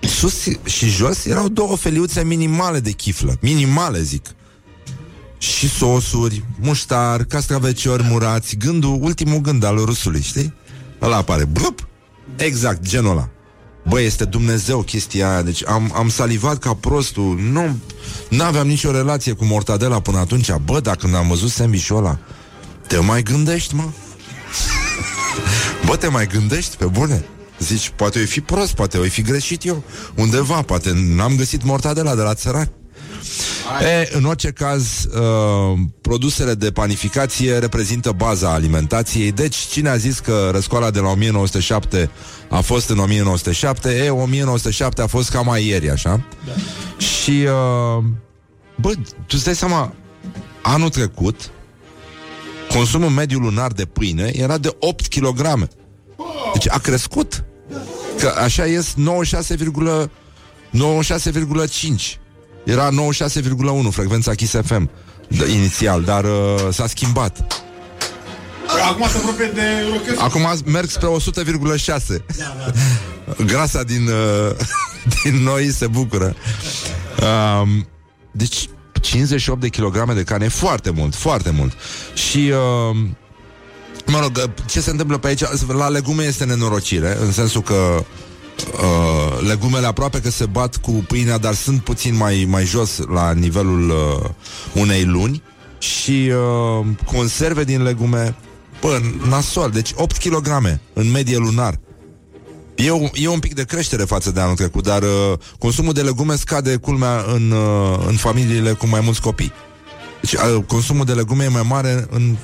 sus 0.00 0.44
și 0.64 0.88
jos 0.88 1.24
erau 1.24 1.48
două 1.48 1.76
feliuțe 1.76 2.24
minimale 2.24 2.80
de 2.80 2.90
chiflă. 2.90 3.36
Minimale, 3.40 4.00
zic. 4.00 4.26
Și 5.38 5.68
sosuri, 5.68 6.44
muștar, 6.60 7.24
castraveciori 7.24 8.02
murați, 8.02 8.56
gândul, 8.56 8.98
ultimul 9.00 9.38
gând 9.38 9.64
al 9.64 9.76
rusului, 9.76 10.20
știi? 10.20 10.54
Ăla 11.02 11.16
apare, 11.16 11.44
blup, 11.44 11.88
exact, 12.36 12.82
genul 12.82 13.10
ăla. 13.10 13.28
Băi, 13.82 14.04
este 14.04 14.24
Dumnezeu 14.24 14.82
chestia 14.82 15.30
aia 15.30 15.42
Deci 15.42 15.66
am, 15.66 15.92
am 15.94 16.08
salivat 16.08 16.58
ca 16.58 16.74
prostul 16.74 17.38
Nu 18.28 18.44
aveam 18.44 18.66
nicio 18.66 18.90
relație 18.90 19.32
cu 19.32 19.44
mortadela 19.44 20.00
până 20.00 20.18
atunci 20.18 20.52
Bă, 20.64 20.80
dar 20.80 20.96
când 20.96 21.14
am 21.14 21.28
văzut 21.28 21.50
sandwich 21.50 21.90
ăla 21.90 22.18
Te 22.86 22.98
mai 22.98 23.22
gândești, 23.22 23.74
mă? 23.74 23.84
Bă, 25.86 25.96
te 25.96 26.08
mai 26.08 26.26
gândești, 26.26 26.76
pe 26.76 26.84
bune? 26.84 27.24
Zici, 27.58 27.92
poate 27.96 28.22
o 28.22 28.26
fi 28.26 28.40
prost, 28.40 28.74
poate 28.74 28.98
o 28.98 29.02
fi 29.02 29.22
greșit 29.22 29.64
eu 29.64 29.82
Undeva, 30.14 30.62
poate 30.62 30.92
n-am 30.94 31.36
găsit 31.36 31.64
mortadela 31.64 32.14
de 32.14 32.22
la 32.22 32.34
țărani 32.34 32.70
E, 33.80 34.08
în 34.12 34.24
orice 34.24 34.50
caz, 34.50 35.04
uh, 35.04 35.78
produsele 36.00 36.54
de 36.54 36.70
panificație 36.70 37.58
reprezintă 37.58 38.12
baza 38.12 38.52
alimentației. 38.52 39.32
Deci, 39.32 39.56
cine 39.56 39.88
a 39.88 39.96
zis 39.96 40.18
că 40.18 40.48
răscoala 40.52 40.90
de 40.90 40.98
la 40.98 41.08
1907 41.08 42.10
a 42.48 42.60
fost 42.60 42.88
în 42.88 42.98
1907? 42.98 44.04
E, 44.04 44.10
1907 44.10 45.02
a 45.02 45.06
fost 45.06 45.30
cam 45.30 45.44
mai 45.44 45.66
ieri, 45.66 45.90
așa? 45.90 46.20
Da. 46.46 46.52
Și, 47.04 47.30
uh, 47.30 48.04
bă, 48.76 48.92
tu 48.94 49.26
îți 49.28 49.44
dai 49.44 49.54
seama, 49.54 49.92
anul 50.62 50.88
trecut, 50.88 51.50
consumul 52.68 53.08
mediu 53.08 53.38
lunar 53.38 53.72
de 53.72 53.84
pâine 53.84 54.30
era 54.34 54.58
de 54.58 54.76
8 54.78 55.06
kg. 55.06 55.68
Deci 56.52 56.68
a 56.68 56.78
crescut. 56.78 57.44
Că 58.18 58.34
așa 58.44 58.66
ies 58.66 58.94
96,5. 58.94 60.10
96,5. 60.70 62.18
Era 62.64 62.88
96,1 62.90 62.94
frecvența 63.90 64.34
Kiss 64.34 64.54
FM 64.64 64.90
d- 65.34 65.48
inițial, 65.50 66.02
dar 66.02 66.24
uh, 66.24 66.30
s-a 66.70 66.86
schimbat. 66.86 67.62
Acum 68.88 69.06
se 69.08 69.16
apropie 69.16 69.50
de 69.54 69.62
rochesul. 69.92 70.18
Acum 70.18 70.72
merg 70.72 70.88
spre 70.90 71.08
100,6. 72.16 72.16
Grasa 73.46 73.82
din, 73.82 74.06
uh, 74.06 74.56
din 75.22 75.42
noi 75.42 75.70
se 75.70 75.86
bucură. 75.86 76.34
Um, 77.60 77.86
deci 78.32 78.68
58 79.00 79.60
de 79.60 79.68
kilograme 79.68 80.12
de 80.12 80.22
carne 80.22 80.44
e 80.44 80.48
foarte 80.48 80.90
mult, 80.90 81.14
foarte 81.14 81.50
mult. 81.50 81.72
Și 82.14 82.52
uh, 82.90 82.96
mă 84.06 84.18
rog, 84.20 84.50
ce 84.66 84.80
se 84.80 84.90
întâmplă 84.90 85.18
pe 85.18 85.26
aici? 85.26 85.42
La 85.68 85.88
legume 85.88 86.24
este 86.24 86.44
nenorocire, 86.44 87.16
în 87.20 87.32
sensul 87.32 87.62
că 87.62 88.04
uh, 88.62 89.46
legumele 89.46 89.86
aproape 89.86 90.20
că 90.20 90.30
se 90.30 90.46
bat 90.46 90.76
cu 90.76 90.90
pâinea, 90.90 91.38
dar 91.38 91.54
sunt 91.54 91.80
puțin 91.80 92.16
mai, 92.16 92.46
mai 92.48 92.64
jos 92.64 92.98
la 92.98 93.32
nivelul 93.32 93.90
uh, 93.90 94.30
unei 94.74 95.04
luni 95.04 95.42
și 95.78 96.32
uh, 96.80 96.86
conserve 97.04 97.64
din 97.64 97.82
legume, 97.82 98.36
bă, 98.80 99.00
nasol, 99.28 99.70
deci 99.70 99.92
8 99.94 100.16
kg 100.16 100.46
în 100.92 101.10
medie 101.10 101.36
lunar. 101.36 101.78
E, 102.74 102.90
o, 102.90 103.08
e 103.12 103.28
un 103.28 103.38
pic 103.38 103.54
de 103.54 103.64
creștere 103.64 104.04
față 104.04 104.30
de 104.30 104.40
anul 104.40 104.54
trecut, 104.54 104.82
dar 104.82 105.02
uh, 105.02 105.38
consumul 105.58 105.92
de 105.92 106.02
legume 106.02 106.36
scade 106.36 106.76
culmea 106.76 107.24
în, 107.34 107.50
uh, 107.50 108.04
în 108.06 108.16
familiile 108.16 108.72
cu 108.72 108.86
mai 108.86 109.00
mulți 109.00 109.20
copii. 109.20 109.52
Deci 110.20 110.32
uh, 110.32 110.64
consumul 110.66 111.04
de 111.04 111.12
legume 111.12 111.44
e 111.44 111.48
mai 111.48 111.66
mare 111.68 112.06
în, 112.10 112.36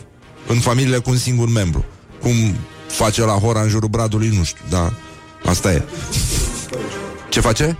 în 0.46 0.58
familiile 0.58 0.98
cu 0.98 1.10
un 1.10 1.16
singur 1.16 1.48
membru. 1.48 1.84
Cum 2.20 2.32
face 2.88 3.24
la 3.24 3.32
hora 3.32 3.60
în 3.60 3.68
jurul 3.68 3.88
bradului, 3.88 4.28
nu 4.36 4.44
știu, 4.44 4.64
dar 4.70 4.92
asta 5.44 5.72
e. 5.72 5.82
Ce 7.28 7.40
face? 7.40 7.78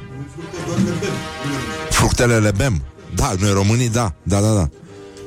Fructele 1.91 2.39
le 2.39 2.53
bem. 2.57 2.83
Da, 3.15 3.35
noi 3.39 3.53
românii, 3.53 3.89
da, 3.89 4.15
da, 4.23 4.41
da, 4.41 4.53
da. 4.53 4.69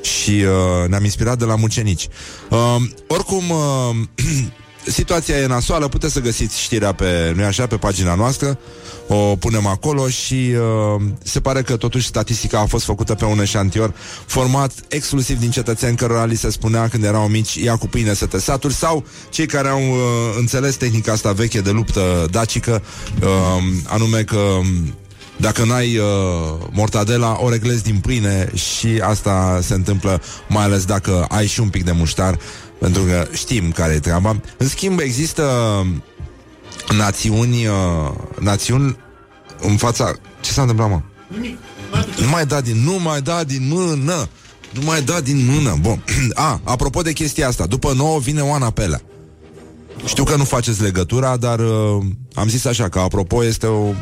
Și 0.01 0.31
uh, 0.31 0.87
ne-am 0.87 1.03
inspirat 1.03 1.37
de 1.37 1.45
la 1.45 1.55
mucenici. 1.55 2.07
Uh, 2.49 2.75
oricum, 3.07 3.49
uh, 3.49 3.95
situația 4.99 5.37
e 5.37 5.45
nasoală, 5.45 5.87
puteți 5.87 6.13
să 6.13 6.19
găsiți 6.19 6.61
știrea 6.61 6.91
pe, 6.91 7.33
nu 7.35 7.43
așa, 7.43 7.67
pe 7.67 7.77
pagina 7.77 8.15
noastră, 8.15 8.59
o 9.07 9.35
punem 9.35 9.65
acolo 9.65 10.07
și 10.07 10.33
uh, 10.33 11.01
se 11.23 11.39
pare 11.39 11.61
că 11.61 11.77
totuși 11.77 12.07
statistica 12.07 12.59
a 12.59 12.65
fost 12.65 12.85
făcută 12.85 13.15
pe 13.15 13.25
un 13.25 13.39
eșantior 13.39 13.93
format 14.25 14.71
exclusiv 14.87 15.39
din 15.39 15.51
cetățeni 15.51 15.97
cărora 15.97 16.25
li 16.25 16.35
se 16.35 16.49
spunea 16.49 16.87
când 16.87 17.03
erau 17.03 17.27
mici, 17.27 17.55
ia 17.55 17.75
cu 17.75 17.87
pâine 17.87 18.13
să 18.13 18.25
te 18.25 18.39
saturi, 18.39 18.73
sau 18.73 19.05
cei 19.29 19.45
care 19.45 19.67
au 19.67 19.81
uh, 19.81 19.97
înțeles 20.37 20.75
tehnica 20.75 21.11
asta 21.11 21.31
veche 21.31 21.61
de 21.61 21.71
luptă 21.71 22.27
dacică, 22.31 22.81
uh, 23.21 23.63
anume 23.87 24.23
că 24.23 24.59
dacă 25.37 25.65
n-ai 25.65 25.97
uh, 25.97 26.05
mortadela, 26.71 27.37
o 27.41 27.49
reglezi 27.49 27.83
din 27.83 27.99
pâine 27.99 28.51
și 28.53 28.87
asta 29.01 29.59
se 29.61 29.73
întâmplă 29.73 30.21
mai 30.47 30.63
ales 30.63 30.85
dacă 30.85 31.25
ai 31.29 31.47
și 31.47 31.59
un 31.59 31.69
pic 31.69 31.83
de 31.83 31.91
muștar, 31.91 32.37
pentru 32.79 33.03
că 33.03 33.27
știm 33.33 33.71
care 33.71 33.93
e 33.93 33.99
treaba. 33.99 34.41
În 34.57 34.67
schimb, 34.67 34.99
există 34.99 35.43
națiuni, 36.95 37.65
uh, 37.65 38.11
națiuni 38.39 38.97
în 39.61 39.77
fața... 39.77 40.13
Ce 40.39 40.51
s-a 40.51 40.61
întâmplat, 40.61 40.89
mă? 40.89 41.01
Nu 42.21 42.29
mai 42.29 42.45
da 42.45 42.61
din, 42.61 42.83
nu 42.83 42.99
mai 42.99 43.21
da 43.21 43.43
din 43.43 43.67
mână. 43.67 44.27
Nu 44.71 44.81
mai 44.85 45.01
da 45.01 45.19
din 45.19 45.45
mână. 45.45 45.77
Bun. 45.81 46.03
A, 46.33 46.61
apropo 46.63 47.01
de 47.01 47.13
chestia 47.13 47.47
asta, 47.47 47.65
după 47.65 47.93
nouă 47.93 48.19
vine 48.19 48.41
Oana 48.41 48.69
Pelea. 48.69 49.01
Știu 50.05 50.23
că 50.23 50.35
nu 50.35 50.43
faceți 50.43 50.81
legătura, 50.81 51.37
dar 51.37 51.59
uh, 51.59 52.03
am 52.33 52.47
zis 52.47 52.65
așa 52.65 52.89
că 52.89 52.99
apropo 52.99 53.43
este 53.43 53.65
o, 53.65 53.93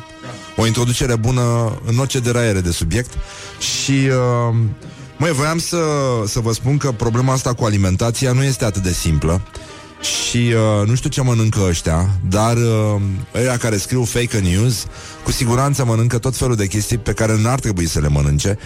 o 0.55 0.65
introducere 0.65 1.15
bună 1.15 1.73
în 1.85 1.97
orice 1.97 2.19
deraiere 2.19 2.61
de 2.61 2.71
subiect 2.71 3.11
și 3.59 3.91
uh, 3.91 4.55
măi, 5.17 5.31
voiam 5.31 5.57
să, 5.57 5.77
să 6.25 6.39
vă 6.39 6.53
spun 6.53 6.77
că 6.77 6.91
problema 6.91 7.33
asta 7.33 7.53
cu 7.53 7.63
alimentația 7.63 8.31
nu 8.31 8.43
este 8.43 8.65
atât 8.65 8.83
de 8.83 8.91
simplă 8.93 9.41
și 10.05 10.37
uh, 10.37 10.87
nu 10.87 10.95
știu 10.95 11.09
ce 11.09 11.21
mănâncă 11.21 11.59
ăștia, 11.67 12.09
dar 12.29 12.57
uh, 12.57 13.01
ăia 13.35 13.57
care 13.57 13.77
scriu 13.77 14.03
fake 14.03 14.39
news, 14.39 14.85
cu 15.23 15.31
siguranță 15.31 15.85
mănâncă 15.85 16.17
tot 16.17 16.35
felul 16.35 16.55
de 16.55 16.67
chestii 16.67 16.97
pe 16.97 17.13
care 17.13 17.37
n-ar 17.41 17.59
trebui 17.59 17.87
să 17.87 17.99
le 17.99 18.07
mănânce 18.07 18.57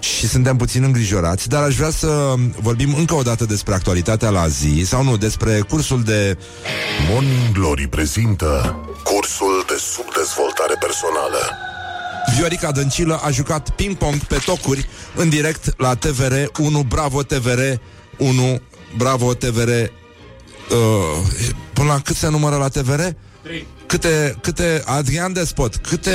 și 0.00 0.28
suntem 0.28 0.56
puțin 0.56 0.82
îngrijorați, 0.82 1.48
dar 1.48 1.62
aș 1.62 1.74
vrea 1.74 1.90
să 1.90 2.34
vorbim 2.60 2.94
încă 2.94 3.14
o 3.14 3.22
dată 3.22 3.44
despre 3.44 3.74
actualitatea 3.74 4.30
la 4.30 4.48
zi, 4.48 4.82
sau 4.84 5.02
nu, 5.02 5.16
despre 5.16 5.60
cursul 5.60 6.02
de... 6.02 6.38
Morning 7.10 7.52
Glory 7.52 7.88
prezintă 7.88 8.76
cursul 9.02 9.64
de 9.66 9.76
subdezvoltare 9.94 10.74
personală. 10.80 11.38
Viorica 12.36 12.72
Dăncilă 12.72 13.20
a 13.24 13.30
jucat 13.30 13.70
ping-pong 13.70 14.18
pe 14.18 14.42
tocuri 14.44 14.88
în 15.14 15.28
direct 15.28 15.74
la 15.76 15.94
TVR 15.94 16.34
1, 16.58 16.82
Bravo 16.82 17.22
TVR 17.22 17.60
1, 18.18 18.60
Bravo 18.96 19.34
TVR 19.34 19.70
uh, 20.70 21.26
Până 21.72 21.88
la 21.88 22.00
cât 22.00 22.16
se 22.16 22.28
numără 22.28 22.56
la 22.56 22.68
TVR? 22.68 23.00
Câte, 23.86 24.36
câte, 24.40 24.82
Adrian 24.84 25.32
Despot, 25.32 25.76
câte 25.76 26.12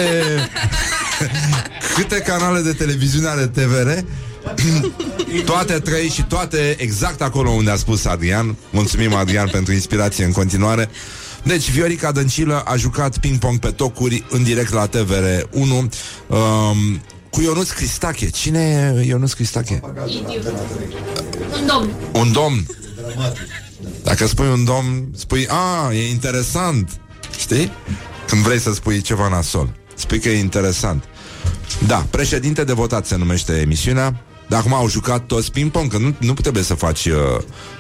câte 1.96 2.18
canale 2.20 2.62
de 2.62 2.74
televiziune 2.74 3.28
are 3.28 3.48
TVR? 3.48 3.90
toate 5.46 5.74
trei 5.74 6.10
și 6.10 6.24
toate 6.24 6.76
exact 6.78 7.22
acolo 7.22 7.50
unde 7.50 7.72
a 7.72 7.76
spus 7.76 8.06
Adrian. 8.06 8.56
Mulțumim, 8.70 9.14
Adrian, 9.14 9.48
pentru 9.48 9.74
inspirație 9.74 10.26
în 10.26 10.32
continuare. 10.32 10.90
Deci, 11.44 11.70
Viorica 11.72 12.12
Dăncilă 12.12 12.60
a 12.66 12.76
jucat 12.76 13.18
ping-pong 13.18 13.60
pe 13.60 13.68
tocuri 13.68 14.26
în 14.30 14.44
direct 14.44 14.74
la 14.74 14.86
TVR 14.86 15.26
1 15.52 15.76
um, 15.76 15.90
cu 17.30 17.42
Ionuț 17.42 17.70
Cristache. 17.70 18.30
Cine 18.30 18.94
e 18.98 19.06
Ionuț 19.06 19.32
Cristache? 19.32 19.80
Un 21.60 21.66
domn. 21.68 21.90
Un 22.14 22.32
domn. 22.32 22.66
Dacă 24.04 24.28
spui 24.28 24.48
un 24.48 24.64
domn, 24.64 25.08
spui, 25.16 25.48
a, 25.50 25.94
e 25.94 26.10
interesant. 26.10 26.90
Știi? 27.38 27.72
Când 28.28 28.42
vrei 28.42 28.60
să 28.60 28.74
spui 28.74 29.02
ceva 29.02 29.28
nasol. 29.28 29.74
Spui 29.96 30.20
că 30.20 30.30
e 30.30 30.40
interesant. 30.40 31.04
Da, 31.88 32.06
președinte 32.10 32.64
de 32.64 32.74
votat 32.74 33.06
se 33.06 33.16
numește 33.16 33.54
emisiunea. 33.54 34.24
Dar 34.48 34.60
acum 34.60 34.74
au 34.74 34.90
jucat 34.90 35.26
toți 35.26 35.52
ping-pong, 35.52 35.92
că 35.92 35.98
nu, 35.98 36.16
nu 36.20 36.34
trebuie 36.34 36.64
să 36.64 36.74
faci 36.74 37.06
uh, 37.06 37.16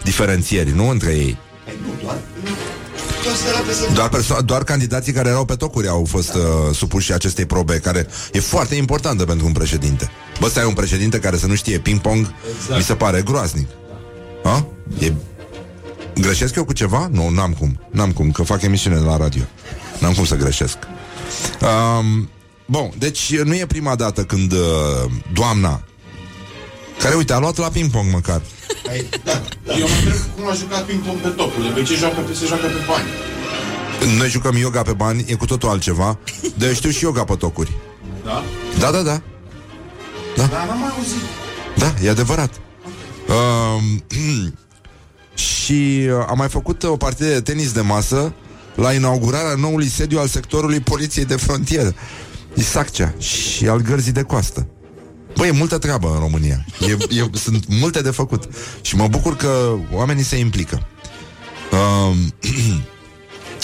diferențieri, 0.03 0.71
nu? 0.75 0.89
Între 0.89 1.11
ei. 1.11 1.37
Doar, 3.93 4.09
perso- 4.09 4.41
doar 4.45 4.63
candidații 4.63 5.13
care 5.13 5.29
erau 5.29 5.45
pe 5.45 5.55
tocuri 5.55 5.87
au 5.87 6.05
fost 6.09 6.33
uh, 6.33 6.41
supuși 6.73 7.13
acestei 7.13 7.45
probe, 7.45 7.79
care 7.79 8.07
e 8.31 8.39
foarte 8.39 8.75
importantă 8.75 9.23
pentru 9.23 9.45
un 9.45 9.51
președinte. 9.51 10.11
Bă, 10.39 10.49
să 10.49 10.59
ai 10.59 10.65
un 10.65 10.73
președinte 10.73 11.19
care 11.19 11.37
să 11.37 11.47
nu 11.47 11.55
știe 11.55 11.79
ping-pong, 11.79 12.33
exact. 12.55 12.77
mi 12.77 12.83
se 12.83 12.95
pare 12.95 13.21
groaznic. 13.21 13.67
Ha? 14.43 14.67
E... 14.99 15.11
Greșesc 16.13 16.55
eu 16.55 16.65
cu 16.65 16.73
ceva? 16.73 17.09
Nu, 17.11 17.29
n-am 17.29 17.53
cum. 17.53 17.79
N-am 17.91 18.11
cum, 18.11 18.31
că 18.31 18.43
fac 18.43 18.61
emisiune 18.61 18.95
de 18.95 19.05
la 19.05 19.17
radio. 19.17 19.41
N-am 19.99 20.13
cum 20.13 20.25
să 20.25 20.35
greșesc. 20.35 20.77
Um, 21.61 22.29
bun, 22.65 22.91
deci 22.97 23.37
nu 23.37 23.55
e 23.55 23.65
prima 23.65 23.95
dată 23.95 24.23
când 24.23 24.51
uh, 24.51 25.11
doamna 25.33 25.83
care, 27.03 27.15
uite, 27.15 27.33
a 27.33 27.39
luat 27.39 27.57
la 27.57 27.67
ping-pong 27.67 28.11
măcar. 28.11 28.41
Ai, 28.89 29.09
da, 29.23 29.41
Eu 29.65 29.87
mă 29.87 29.95
întreb 29.97 30.19
cum 30.35 30.49
a 30.49 30.53
jucat 30.53 30.83
ping-pong 30.83 31.17
pe 31.17 31.27
topul. 31.27 31.63
De 31.63 31.69
obicei 31.69 31.95
joacă 31.95 32.19
pe, 32.19 32.33
se 32.33 32.45
joacă 32.45 32.65
pe 32.65 32.83
bani. 32.87 33.07
Noi 34.17 34.29
jucăm 34.29 34.55
yoga 34.55 34.81
pe 34.81 34.93
bani, 34.93 35.25
e 35.27 35.33
cu 35.33 35.45
totul 35.45 35.69
altceva. 35.69 36.17
De 36.57 36.73
știu 36.73 36.89
și 36.89 37.03
yoga 37.03 37.23
pe 37.23 37.35
tocuri. 37.35 37.77
Da? 38.23 38.43
Da, 38.79 38.91
da, 38.91 39.01
da. 39.01 39.21
Da, 40.35 40.45
n-am 40.65 40.79
mai 40.79 40.89
auzit. 40.97 41.21
Da, 41.77 41.93
e 42.03 42.09
adevărat. 42.09 42.51
Um, 43.27 44.03
și 45.35 46.07
uh, 46.07 46.25
am 46.27 46.37
mai 46.37 46.49
făcut 46.49 46.83
o 46.83 46.97
partidă 46.97 47.29
de 47.29 47.41
tenis 47.41 47.71
de 47.71 47.81
masă 47.81 48.33
la 48.75 48.93
inaugurarea 48.93 49.55
noului 49.55 49.87
sediu 49.87 50.19
al 50.19 50.27
sectorului 50.27 50.79
Poliției 50.79 51.25
de 51.25 51.35
Frontieră, 51.35 51.93
Isaccea 52.53 53.13
și 53.17 53.67
al 53.67 53.81
Gărzii 53.81 54.11
de 54.11 54.21
Coastă. 54.21 54.67
Băi, 55.35 55.47
e 55.47 55.51
multă 55.51 55.77
treabă 55.77 56.11
în 56.13 56.19
România. 56.19 56.65
E, 56.79 57.19
e, 57.19 57.29
sunt 57.33 57.65
multe 57.67 58.01
de 58.01 58.09
făcut. 58.09 58.49
Și 58.81 58.95
mă 58.95 59.07
bucur 59.07 59.35
că 59.35 59.75
oamenii 59.91 60.23
se 60.23 60.35
implică. 60.35 60.87
Um, 61.71 62.33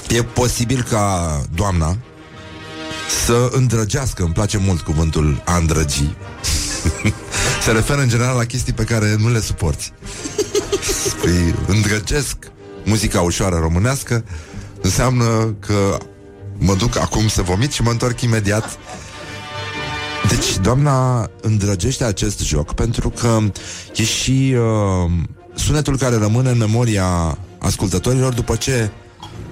e 0.17 0.23
posibil 0.23 0.86
ca 0.89 1.41
doamna 1.55 1.97
să 3.25 3.49
îndrăgească, 3.51 4.23
îmi 4.23 4.34
place 4.34 4.58
mult 4.58 4.82
cuvântul 4.82 5.41
a 5.45 5.58
îndrăgi. 5.58 6.15
se 7.63 7.71
referă 7.71 8.01
în 8.01 8.10
general 8.10 8.38
la 8.38 8.45
chestii 8.45 8.73
pe 8.73 8.84
care 8.84 9.15
nu 9.19 9.29
le 9.29 9.39
suporți. 9.39 9.93
Păi, 11.22 11.56
îndrăgesc 11.68 12.38
muzica 12.84 13.22
ușoară 13.22 13.56
românească 13.56 14.24
înseamnă 14.82 15.56
că 15.60 15.98
mă 16.58 16.76
duc 16.76 16.98
acum 16.98 17.28
să 17.28 17.42
vomit 17.42 17.72
și 17.72 17.82
mă 17.82 17.89
întorc 17.89 18.22
imediat 18.22 18.80
deci 20.30 20.58
doamna 20.58 21.30
îndrăgește 21.42 22.04
acest 22.04 22.39
joc 22.39 22.74
pentru 22.74 23.10
că 23.10 23.39
e 23.96 24.04
și 24.04 24.56
uh, 24.56 25.12
sunetul 25.56 25.98
care 25.98 26.15
rămâne 26.15 26.50
în 26.50 26.58
memoria 26.58 27.38
ascultătorilor 27.60 28.34
după 28.34 28.56
ce 28.56 28.92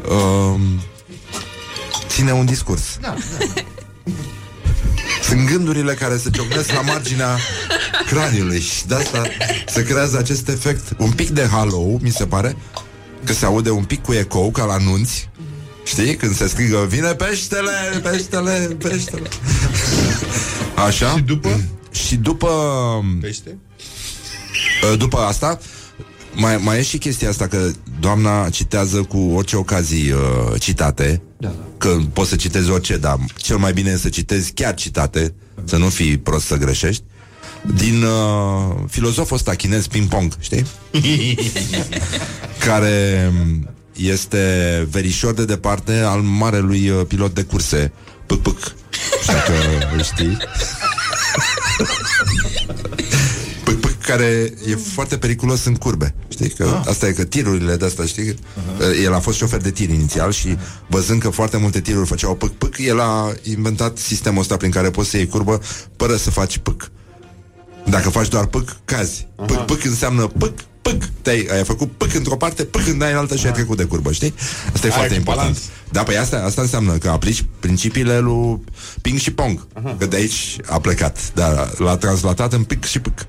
uh, 0.10 0.60
ține 2.08 2.32
un 2.32 2.46
discurs. 2.46 2.98
Da, 3.02 3.16
da. 3.38 3.62
Sunt 5.24 5.50
gândurile 5.50 5.94
care 5.94 6.18
se 6.18 6.30
ciocnesc 6.30 6.72
la 6.72 6.82
marginea 6.82 7.38
craniului 8.08 8.60
și 8.60 8.86
de 8.88 8.96
asta 8.96 9.24
se 9.68 9.84
creează 9.84 10.18
acest 10.18 10.48
efect 10.48 10.96
un 10.98 11.12
pic 11.12 11.30
de 11.30 11.48
halo, 11.52 11.98
mi 12.02 12.12
se 12.12 12.26
pare, 12.26 12.56
că 13.24 13.34
se 13.34 13.46
aude 13.46 13.70
un 13.70 13.84
pic 13.84 14.02
cu 14.02 14.14
ecou, 14.14 14.52
ca 14.52 14.64
la 14.64 14.78
nunți, 14.78 15.30
Știi? 15.84 16.16
Când 16.16 16.36
se 16.36 16.48
strigă 16.48 16.86
Vine 16.90 17.14
peștele, 17.14 17.72
peștele, 18.02 18.76
peștele 18.80 19.28
Așa 20.88 21.16
Și 21.16 21.22
după? 21.22 21.62
Și 21.92 22.16
după 22.16 22.50
Pește? 23.22 23.58
După 24.98 25.18
asta 25.18 25.60
mai, 26.34 26.58
mai 26.58 26.78
e 26.78 26.82
și 26.82 26.98
chestia 26.98 27.30
asta 27.30 27.48
că 27.48 27.72
doamna 28.00 28.50
citează 28.50 29.02
cu 29.02 29.18
orice 29.18 29.56
ocazii 29.56 30.12
uh, 30.12 30.60
citate 30.60 31.22
da. 31.38 31.56
Că 31.78 31.98
poți 32.14 32.30
să 32.30 32.36
citezi 32.36 32.70
orice, 32.70 32.98
dar 32.98 33.18
cel 33.36 33.58
mai 33.58 33.74
bine 33.74 33.90
e 33.90 33.98
să 33.98 34.10
citezi 34.10 34.52
chiar 34.52 34.74
citate 34.74 35.34
Să 35.64 35.78
nu 35.78 35.90
fii 35.90 36.18
prost 36.18 36.46
să 36.46 36.56
greșești 36.56 37.04
din 37.62 38.04
uh, 38.04 38.76
filozoful 38.90 39.36
ăsta 39.36 39.54
chinez 39.54 39.88
ping-pong, 39.88 40.34
știi? 40.40 40.66
Care 42.66 43.32
este 43.96 44.88
verișor 44.92 45.34
de 45.34 45.46
departe 45.46 45.94
al 45.94 46.22
marelui 46.22 46.90
uh, 46.90 47.06
pilot 47.08 47.34
de 47.34 47.44
curse, 47.44 47.92
Pâc 48.26 48.42
Pâc. 48.42 48.76
Dacă 49.26 49.54
îl 49.96 50.04
știi. 50.04 50.38
Pâc 53.64 53.80
Pâc, 53.80 54.02
care 54.02 54.54
e 54.68 54.76
foarte 54.94 55.18
periculos 55.18 55.66
în 55.66 55.76
curbe. 55.76 56.16
Știi? 56.28 56.50
Că 56.50 56.78
ah. 56.80 56.88
Asta 56.90 57.08
e 57.08 57.12
că 57.12 57.24
tirurile 57.24 57.76
de 57.76 57.86
asta, 57.86 58.06
știi? 58.06 58.34
Uh-huh. 58.34 59.04
El 59.04 59.14
a 59.14 59.20
fost 59.20 59.38
șofer 59.38 59.62
de 59.62 59.72
tir 59.72 59.90
inițial 59.90 60.32
și 60.32 60.58
văzând 60.88 61.22
că 61.22 61.30
foarte 61.30 61.58
multe 61.58 61.82
tiruri 61.82 62.08
făceau 62.08 62.36
pâc 62.36 62.52
pâc, 62.52 62.78
el 62.78 63.00
a 63.00 63.34
inventat 63.44 63.98
sistemul 63.98 64.42
ăsta 64.42 64.58
prin 64.58 64.72
care 64.72 64.90
poți 64.90 65.10
să 65.10 65.18
iei 65.18 65.28
curbă 65.28 65.62
fără 65.96 66.16
să 66.16 66.32
faci 66.32 66.58
pâc. 66.58 66.92
Dacă 67.90 68.10
faci 68.10 68.28
doar 68.28 68.46
pâc, 68.46 68.76
cazi. 68.86 69.28
Pâc, 69.36 69.66
pâc 69.66 69.84
înseamnă 69.84 70.28
pâc, 70.28 70.54
pâc. 70.82 71.04
Te-ai 71.22 71.48
ai 71.52 71.64
făcut 71.64 71.92
pâc 71.92 72.14
într-o 72.14 72.36
parte, 72.38 72.64
pâc 72.64 72.88
în 72.88 73.02
altă 73.02 73.36
și 73.36 73.46
ai 73.46 73.52
trecut 73.52 73.78
de 73.78 73.84
curbă, 73.84 74.12
știi? 74.12 74.34
Asta 74.74 74.88
e 74.88 74.90
Ai 74.90 74.96
foarte 74.96 75.14
un 75.14 75.20
important. 75.20 75.48
balans. 75.48 75.70
Da, 75.92 76.04
păi 76.04 76.18
asta, 76.18 76.38
asta 76.46 76.62
înseamnă 76.62 76.98
că 76.98 77.10
aplici 77.10 77.46
principiile 77.60 78.20
lui 78.20 78.60
ping 79.02 79.18
și 79.20 79.32
pong. 79.32 79.68
Că 79.98 80.06
de 80.06 80.16
aici 80.16 80.56
a 80.66 80.80
plecat. 80.80 81.32
Dar 81.34 81.74
l-a 81.78 81.98
translatat 81.98 82.54
în 82.54 82.64
pic 82.64 82.84
și 82.84 83.00
pâc. 83.00 83.14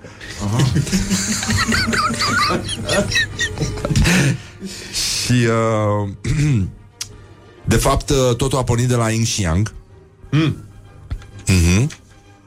și 5.24 5.32
uh, 5.32 6.08
de 7.64 7.76
fapt 7.76 8.10
uh, 8.10 8.36
totul 8.36 8.58
a 8.58 8.64
pornit 8.64 8.88
de 8.88 8.94
la 8.94 9.10
Yin 9.10 9.24
și 9.24 9.42
Yang. 9.42 9.72
Mhm. 10.30 11.90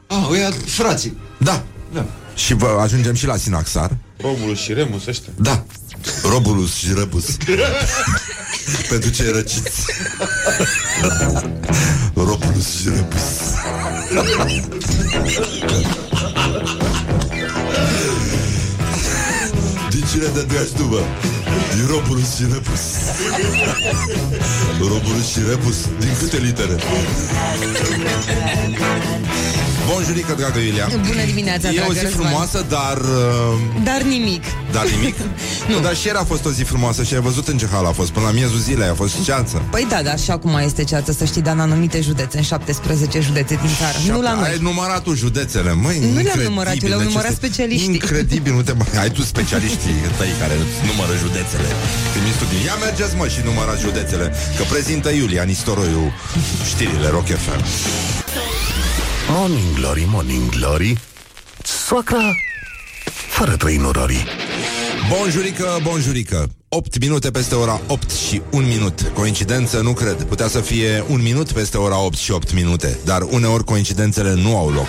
Ah, 0.06 0.28
ăia 0.30 0.50
frații. 0.66 1.16
Da. 1.38 1.62
Da. 1.92 2.06
Și 2.34 2.54
vă 2.54 2.78
ajungem 2.80 3.14
și 3.14 3.26
la 3.26 3.36
Sinaxar. 3.36 3.96
Romulus 4.20 4.58
și 4.58 4.72
Remus 4.72 5.06
ăștia. 5.06 5.32
Da. 5.36 5.64
Robulus 6.22 6.74
și 6.74 6.92
Rebus. 6.94 7.24
Pentru 8.90 9.10
cei 9.10 9.30
răciți. 9.32 9.84
Robulus 12.14 12.80
și 12.80 12.88
Rebus. 12.88 13.22
Din 19.90 20.04
cine 20.10 20.24
te 20.24 20.42
dragi 20.42 20.72
tu, 20.76 20.82
bă? 20.82 21.00
Din 21.74 21.86
Robulus 21.86 22.34
și 22.36 22.42
Rebus. 22.42 22.80
Robulus 24.80 25.28
și 25.32 25.38
Rebus. 25.48 25.76
Din 25.98 26.16
câte 26.18 26.36
litere? 26.36 26.76
Bonjurică, 29.88 30.34
dragă 30.38 30.58
Iulia. 30.58 30.86
Bună 31.08 31.24
dimineața, 31.24 31.68
E 31.68 31.72
dragă 31.74 31.90
o 31.90 31.94
zi 31.94 32.00
Răzvan. 32.02 32.20
frumoasă, 32.20 32.58
dar... 32.68 32.96
Uh, 32.98 33.82
Dar 33.88 34.00
nimic. 34.02 34.42
dar 34.72 34.86
nimic? 34.96 35.16
nu. 35.70 35.76
Dar 35.80 35.94
și 35.96 36.06
ieri 36.06 36.18
a 36.18 36.24
fost 36.24 36.44
o 36.44 36.50
zi 36.50 36.62
frumoasă 36.62 37.02
și 37.02 37.14
ai 37.14 37.20
văzut 37.20 37.48
în 37.48 37.58
ce 37.58 37.66
hal 37.72 37.84
a 37.86 37.92
fost. 38.00 38.10
Până 38.10 38.26
la 38.26 38.32
miezul 38.32 38.58
zilei 38.58 38.88
a 38.88 38.94
fost 38.94 39.14
ceață. 39.24 39.62
Păi 39.70 39.86
da, 39.88 40.02
dar 40.02 40.18
și 40.18 40.30
acum 40.30 40.54
este 40.64 40.84
ceață, 40.84 41.12
să 41.12 41.24
știi, 41.24 41.42
dar 41.42 41.54
în 41.54 41.60
anumite 41.60 42.00
județe, 42.00 42.36
în 42.36 42.42
17 42.42 43.20
județe 43.20 43.54
din 43.64 43.70
țară. 43.80 43.96
Nu 44.16 44.22
la 44.22 44.34
noi. 44.34 44.48
Ai 44.48 44.58
numărat 44.60 45.02
tu 45.02 45.14
județele, 45.14 45.72
măi, 45.72 45.96
Nu 45.98 46.04
le-am 46.04 46.16
incredibil. 46.16 46.48
numărat, 46.48 46.76
eu 46.82 46.88
le-au 46.88 47.00
Deci 47.00 47.08
numărat 47.08 47.30
este 47.30 47.46
specialiștii. 47.46 47.94
Incredibil, 47.94 48.52
nu 48.52 48.62
te 48.62 48.72
mai... 48.72 48.86
Ai 49.02 49.10
tu 49.10 49.22
specialiștii 49.22 49.96
tăi 50.18 50.32
care 50.40 50.54
numără 50.90 51.12
județele. 51.24 51.68
Când 52.12 52.24
mi 52.26 52.32
studii. 52.38 52.64
Ia 52.68 52.76
mergeți, 52.86 53.14
mă, 53.20 53.26
și 53.34 53.40
numărați 53.44 53.80
județele. 53.86 54.26
Că 54.56 54.62
prezintă 54.72 55.08
Iulia 55.10 55.42
Nistoroiu 55.42 56.12
știrile 56.70 57.08
Rock 57.16 57.26
FM. 57.44 57.60
Morning 59.28 59.74
Glory, 59.74 60.04
Morning 60.08 60.50
Glory. 60.50 60.98
Soacra 61.62 62.30
Fără 63.28 63.56
trăinurorii 63.56 64.26
Bonjurică, 65.18 65.78
bonjurică 65.82 66.48
8 66.68 66.98
minute 67.00 67.30
peste 67.30 67.54
ora 67.54 67.80
8 67.86 68.10
și 68.10 68.42
1 68.50 68.66
minut 68.66 69.12
Coincidență 69.14 69.80
nu 69.80 69.92
cred 69.92 70.22
Putea 70.22 70.48
să 70.48 70.60
fie 70.60 71.04
un 71.08 71.22
minut 71.22 71.52
peste 71.52 71.78
ora 71.78 72.04
8 72.04 72.16
și 72.16 72.32
8 72.32 72.52
minute 72.52 72.98
Dar 73.04 73.22
uneori 73.30 73.64
coincidențele 73.64 74.34
nu 74.34 74.56
au 74.56 74.70
loc 74.70 74.88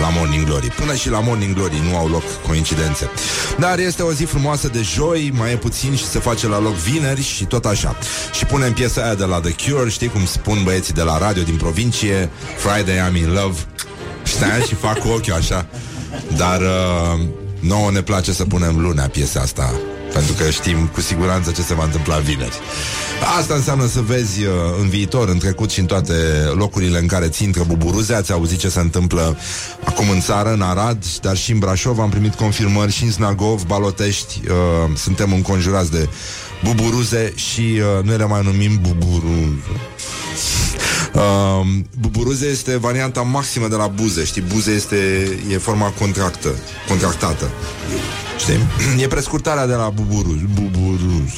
la 0.00 0.08
Morning 0.08 0.44
Glory. 0.44 0.66
Până 0.66 0.94
și 0.94 1.10
la 1.10 1.20
Morning 1.20 1.54
Glory 1.54 1.82
nu 1.90 1.96
au 1.96 2.08
loc 2.08 2.22
coincidențe. 2.46 3.10
Dar 3.58 3.78
este 3.78 4.02
o 4.02 4.12
zi 4.12 4.24
frumoasă 4.24 4.68
de 4.68 4.82
joi, 4.82 5.32
mai 5.34 5.52
e 5.52 5.56
puțin 5.56 5.96
și 5.96 6.04
se 6.04 6.18
face 6.18 6.46
la 6.48 6.60
loc 6.60 6.74
vineri 6.74 7.22
și 7.22 7.44
tot 7.44 7.64
așa. 7.64 7.96
Și 8.32 8.44
punem 8.44 8.72
piesa 8.72 9.02
aia 9.02 9.14
de 9.14 9.24
la 9.24 9.40
The 9.40 9.52
Cure, 9.52 9.90
știi 9.90 10.08
cum 10.08 10.24
spun 10.24 10.60
băieții 10.64 10.94
de 10.94 11.02
la 11.02 11.18
radio 11.18 11.42
din 11.42 11.56
provincie, 11.56 12.30
Friday 12.56 13.10
I'm 13.10 13.16
in 13.16 13.32
love. 13.32 13.58
Știi? 14.24 14.66
și 14.66 14.74
fac 14.74 14.98
cu 14.98 15.08
ochiul 15.08 15.32
așa. 15.32 15.66
Dar 16.36 16.60
uh, 16.60 17.20
nouă 17.60 17.90
ne 17.90 18.02
place 18.02 18.32
să 18.32 18.44
punem 18.44 18.80
lunea 18.80 19.08
piesa 19.08 19.40
asta 19.40 19.80
pentru 20.12 20.32
că 20.32 20.50
știm 20.50 20.86
cu 20.86 21.00
siguranță 21.00 21.50
ce 21.50 21.62
se 21.62 21.74
va 21.74 21.84
întâmpla 21.84 22.16
vineri. 22.16 22.60
Asta 23.38 23.54
înseamnă 23.54 23.86
să 23.86 24.00
vezi 24.00 24.44
uh, 24.44 24.52
în 24.80 24.88
viitor, 24.88 25.28
în 25.28 25.38
trecut 25.38 25.70
și 25.70 25.80
în 25.80 25.86
toate 25.86 26.12
locurile 26.54 26.98
în 26.98 27.06
care 27.06 27.28
ți 27.28 27.44
intră 27.44 27.64
buburuze. 27.66 28.14
Ați 28.14 28.32
auzit 28.32 28.58
ce 28.58 28.68
se 28.68 28.80
întâmplă 28.80 29.36
acum 29.84 30.10
în 30.10 30.20
țară, 30.20 30.52
în 30.52 30.62
Arad, 30.62 31.04
dar 31.20 31.36
și 31.36 31.52
în 31.52 31.58
Brașov. 31.58 31.98
Am 31.98 32.10
primit 32.10 32.34
confirmări 32.34 32.92
și 32.92 33.04
în 33.04 33.10
Snagov, 33.10 33.62
Balotești. 33.62 34.40
Uh, 34.48 34.96
suntem 34.96 35.32
înconjurați 35.32 35.90
de 35.90 36.08
buburuze 36.64 37.32
și 37.34 37.60
uh, 37.60 38.04
noi 38.04 38.16
le 38.16 38.26
mai 38.26 38.40
numim 38.44 38.80
buburuze. 38.82 39.62
Uh, 41.14 41.66
buburuze 42.00 42.46
este 42.46 42.76
varianta 42.76 43.20
maximă 43.20 43.68
de 43.68 43.74
la 43.74 43.86
buze, 43.86 44.24
știi? 44.24 44.42
Buze 44.42 44.70
este 44.70 44.96
e 45.50 45.58
forma 45.58 45.92
contractă, 45.98 46.54
contractată. 46.88 47.50
Știi? 48.38 48.58
E 49.02 49.06
prescurtarea 49.06 49.66
de 49.66 49.74
la 49.74 49.88
buburuz. 49.88 50.40
Buburuz. 50.54 51.30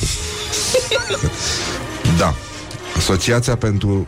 da. 2.18 2.34
Asociația 2.96 3.56
pentru 3.56 4.06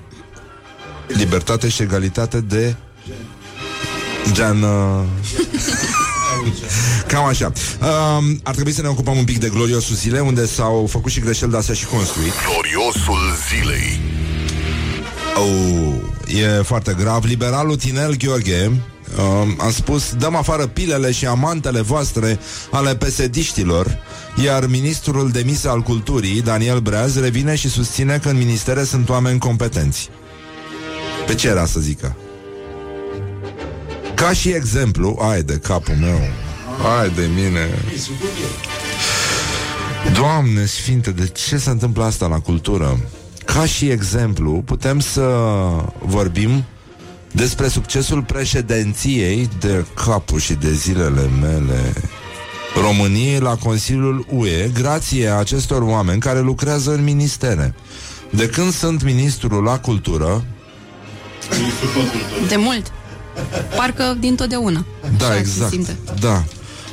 Libertate 1.07 1.69
și 1.69 1.83
Egalitate 1.83 2.41
de 2.41 2.77
Gen... 4.33 4.63
Uh... 4.63 5.03
Cam 7.07 7.25
așa. 7.25 7.53
Um, 7.81 8.41
ar 8.43 8.55
trebui 8.55 8.73
să 8.73 8.83
ne 8.83 8.89
ocupăm 8.89 9.17
un 9.17 9.25
pic 9.25 9.39
de 9.39 9.49
gloriosul 9.49 9.95
zile, 9.95 10.21
unde 10.21 10.47
s-au 10.47 10.87
făcut 10.91 11.11
și 11.11 11.21
greșeli, 11.21 11.51
dar 11.51 11.63
s-a 11.63 11.73
și 11.73 11.87
construit. 11.87 12.33
Gloriosul 12.51 13.37
zilei 13.49 14.01
Oh, 15.37 15.95
e 16.27 16.63
foarte 16.63 16.95
grav. 16.99 17.25
Liberalul 17.25 17.77
Tinel 17.77 18.17
Gheorghe, 18.17 18.71
uh, 19.17 19.55
am 19.59 19.71
spus 19.73 20.15
dăm 20.15 20.35
afară 20.35 20.67
pilele 20.67 21.13
și 21.13 21.27
amantele 21.27 21.81
voastre 21.81 22.39
ale 22.71 22.97
pesediștilor, 22.97 23.99
iar 24.45 24.67
ministrul 24.67 25.31
demis 25.31 25.65
al 25.65 25.81
culturii, 25.81 26.43
Daniel 26.43 26.79
Breaz, 26.79 27.21
revine 27.21 27.55
și 27.55 27.69
susține 27.69 28.19
că 28.23 28.29
în 28.29 28.37
ministere 28.37 28.85
sunt 28.85 29.09
oameni 29.09 29.39
competenți. 29.39 30.09
Pe 31.27 31.35
ce 31.35 31.49
era 31.49 31.67
să 31.67 31.81
zică? 31.81 32.17
Ca 34.15 34.33
și 34.33 34.49
exemplu, 34.49 35.19
ai 35.21 35.43
de 35.43 35.59
capul 35.59 35.95
meu, 35.95 36.21
ai 37.01 37.11
de 37.11 37.29
mine. 37.35 37.69
Doamne 40.15 40.65
sfinte, 40.65 41.11
de 41.11 41.29
ce 41.29 41.57
se 41.57 41.71
întâmplă 41.71 42.05
asta 42.05 42.27
la 42.27 42.39
cultură? 42.39 42.99
Ca 43.45 43.67
și 43.67 43.91
exemplu, 43.91 44.63
putem 44.65 45.01
să 45.01 45.31
vorbim 45.99 46.65
despre 47.33 47.69
succesul 47.69 48.23
președinției 48.23 49.49
de 49.61 49.85
capul 49.95 50.39
și 50.39 50.53
de 50.55 50.73
zilele 50.73 51.31
mele 51.41 51.93
României 52.83 53.39
la 53.39 53.57
Consiliul 53.57 54.27
UE, 54.31 54.71
grație 54.75 55.29
acestor 55.29 55.83
oameni 55.83 56.21
care 56.21 56.41
lucrează 56.41 56.93
în 56.93 57.05
ministere. 57.05 57.75
De 58.31 58.49
când 58.49 58.73
sunt 58.73 59.03
ministrul 59.03 59.63
la 59.63 59.79
cultură, 59.79 60.45
De 62.49 62.57
mult. 62.57 62.93
Parcă 63.77 64.17
din 64.21 64.35
totdeauna. 64.35 64.85
Da, 65.19 65.25
Așa 65.25 65.35
se 65.35 65.39
exact. 65.39 65.71
simte. 65.71 65.97
Da. 66.21 66.45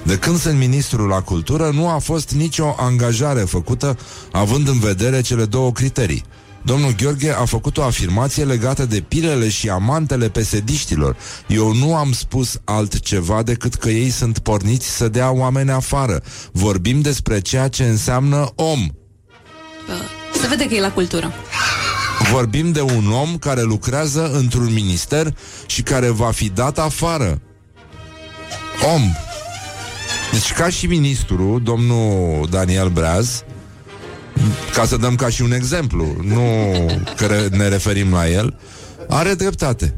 De 0.04 0.18
când 0.18 0.40
sunt 0.40 0.58
ministrul 0.58 1.08
la 1.08 1.22
cultură, 1.22 1.70
nu 1.74 1.90
a 1.90 1.98
fost 1.98 2.32
nicio 2.32 2.76
angajare 2.78 3.40
făcută 3.40 3.98
având 4.32 4.68
în 4.68 4.80
vedere 4.80 5.22
cele 5.22 5.46
două 5.46 5.72
criterii. 5.72 6.24
Domnul 6.64 6.96
Gheorghe 6.96 7.32
a 7.32 7.46
făcut 7.46 7.78
o 7.78 7.84
afirmație 7.84 8.44
legată 8.44 8.86
de 8.86 9.00
pilele 9.00 9.50
și 9.50 9.70
amantele 9.70 10.30
pesediștilor. 10.30 11.16
Eu 11.48 11.74
nu 11.74 11.96
am 11.96 12.12
spus 12.12 12.60
altceva 12.64 13.44
decât 13.44 13.76
că 13.76 13.90
ei 13.90 14.10
sunt 14.10 14.40
porniți 14.40 14.88
să 14.90 15.08
dea 15.08 15.32
oameni 15.32 15.72
afară. 15.72 16.22
Vorbim 16.52 17.02
despre 17.02 17.40
ceea 17.40 17.68
ce 17.68 17.84
înseamnă 17.84 18.52
om. 18.56 18.88
Se 20.42 20.48
vede 20.48 20.68
că 20.68 20.74
e 20.74 20.80
la 20.80 20.92
cultură. 20.92 21.34
Vorbim 22.32 22.72
de 22.72 22.82
un 22.82 23.12
om 23.12 23.38
care 23.38 23.62
lucrează 23.62 24.32
într-un 24.32 24.74
minister 24.74 25.38
și 25.66 25.82
care 25.82 26.10
va 26.10 26.32
fi 26.32 26.50
dat 26.50 26.80
afară. 26.80 27.42
Om. 28.96 29.02
Deci 30.32 30.54
ca 30.54 30.70
și 30.70 30.86
ministru, 30.86 31.60
domnul 31.64 32.48
Daniel 32.50 32.90
Breaz, 32.90 33.44
ca 34.74 34.86
să 34.86 34.98
dăm 34.98 35.16
ca 35.16 35.30
și 35.30 35.42
un 35.42 35.52
exemplu, 35.52 36.16
nu 36.24 36.42
că 37.18 37.26
re- 37.26 37.48
ne 37.58 37.68
referim 37.68 38.12
la 38.12 38.30
el, 38.30 38.60
are 39.10 39.34
dreptate. 39.34 39.94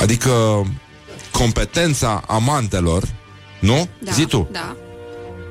Adică 0.00 0.30
competența 1.32 2.22
amantelor, 2.26 3.02
nu? 3.60 3.88
Da, 3.98 4.12
Zi 4.12 4.24
tu. 4.26 4.48
Da. 4.52 4.76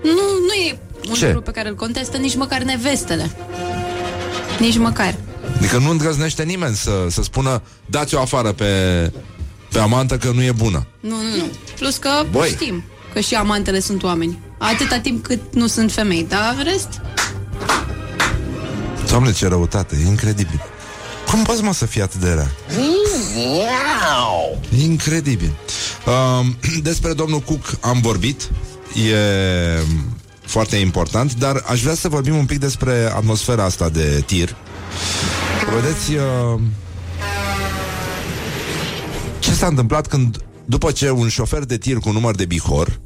Nu, 0.03 0.11
nu 0.47 0.53
e 0.67 0.79
un 1.07 1.13
Ce? 1.13 1.25
lucru 1.25 1.41
pe 1.41 1.51
care 1.51 1.69
îl 1.69 1.75
contestă 1.75 2.17
nici 2.17 2.35
măcar 2.35 2.61
nevestele. 2.61 3.31
Nici 4.59 4.77
măcar. 4.77 5.15
Adică 5.57 5.77
nu 5.77 5.89
îndrăznește 5.89 6.43
nimeni 6.43 6.75
să, 6.75 6.91
să 7.09 7.21
spună 7.23 7.61
dați-o 7.85 8.19
afară 8.19 8.51
pe, 8.51 8.65
pe 9.71 9.79
amantă 9.79 10.17
că 10.17 10.31
nu 10.31 10.43
e 10.43 10.51
bună. 10.51 10.87
Nu, 10.99 11.09
nu, 11.15 11.35
nu. 11.37 11.43
Plus 11.79 11.97
că 11.97 12.09
Băi. 12.31 12.49
știm 12.49 12.83
că 13.13 13.19
și 13.19 13.35
amantele 13.35 13.79
sunt 13.79 14.03
oameni. 14.03 14.39
Atâta 14.57 14.99
timp 14.99 15.23
cât 15.25 15.39
nu 15.53 15.67
sunt 15.67 15.91
femei, 15.91 16.25
dar 16.29 16.55
în 16.57 16.63
rest... 16.63 17.01
Doamne, 19.09 19.31
ce 19.31 19.47
răutate, 19.47 19.95
e 20.03 20.07
incredibil. 20.07 20.61
Cum 21.27 21.43
poți, 21.43 21.63
mă, 21.63 21.73
să 21.73 21.85
fii 21.85 22.01
atât 22.01 22.19
de 22.19 22.33
rea? 22.33 22.51
Incredibil. 24.81 25.51
Uh, 26.05 26.47
despre 26.89 27.13
domnul 27.13 27.39
Cook 27.39 27.77
am 27.79 27.99
vorbit. 28.01 28.49
E 29.09 29.17
foarte 30.41 30.75
important, 30.75 31.35
dar 31.35 31.63
aș 31.65 31.81
vrea 31.81 31.93
să 31.93 32.07
vorbim 32.07 32.35
un 32.35 32.45
pic 32.45 32.59
despre 32.59 33.11
atmosfera 33.15 33.63
asta 33.63 33.89
de 33.89 34.23
tir. 34.25 34.55
Vedeți, 35.73 36.13
uh, 36.13 36.61
ce 39.39 39.51
s-a 39.51 39.67
întâmplat 39.67 40.07
când, 40.07 40.37
după 40.65 40.91
ce 40.91 41.09
un 41.09 41.27
șofer 41.27 41.63
de 41.63 41.77
tir 41.77 41.97
cu 41.97 42.11
număr 42.11 42.35
de 42.35 42.45
Bihor 42.45 42.99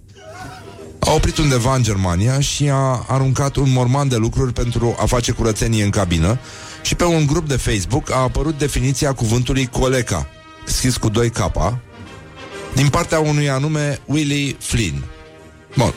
a 1.06 1.14
oprit 1.14 1.38
undeva 1.38 1.76
în 1.76 1.84
Germania 1.84 2.40
și 2.40 2.70
a 2.70 3.06
aruncat 3.08 3.56
un 3.56 3.72
morman 3.72 4.08
de 4.08 4.16
lucruri 4.16 4.54
pentru 4.54 4.96
a 5.00 5.06
face 5.06 5.32
curățenie 5.32 5.84
în 5.84 5.90
cabină 5.90 6.40
și 6.82 6.96
pe 6.96 7.04
un 7.04 7.26
grup 7.26 7.48
de 7.48 7.56
Facebook 7.56 8.12
a 8.12 8.18
apărut 8.18 8.58
definiția 8.58 9.14
cuvântului 9.14 9.66
coleca, 9.66 10.28
scris 10.66 10.98
cu 10.98 11.10
doi 11.10 11.30
K, 11.30 11.40
din 12.74 12.90
partea 12.90 13.20
unui 13.20 13.50
anume 13.50 14.00
Willie 14.06 14.56
Flynn. 14.60 15.04
Bun. 15.78 15.94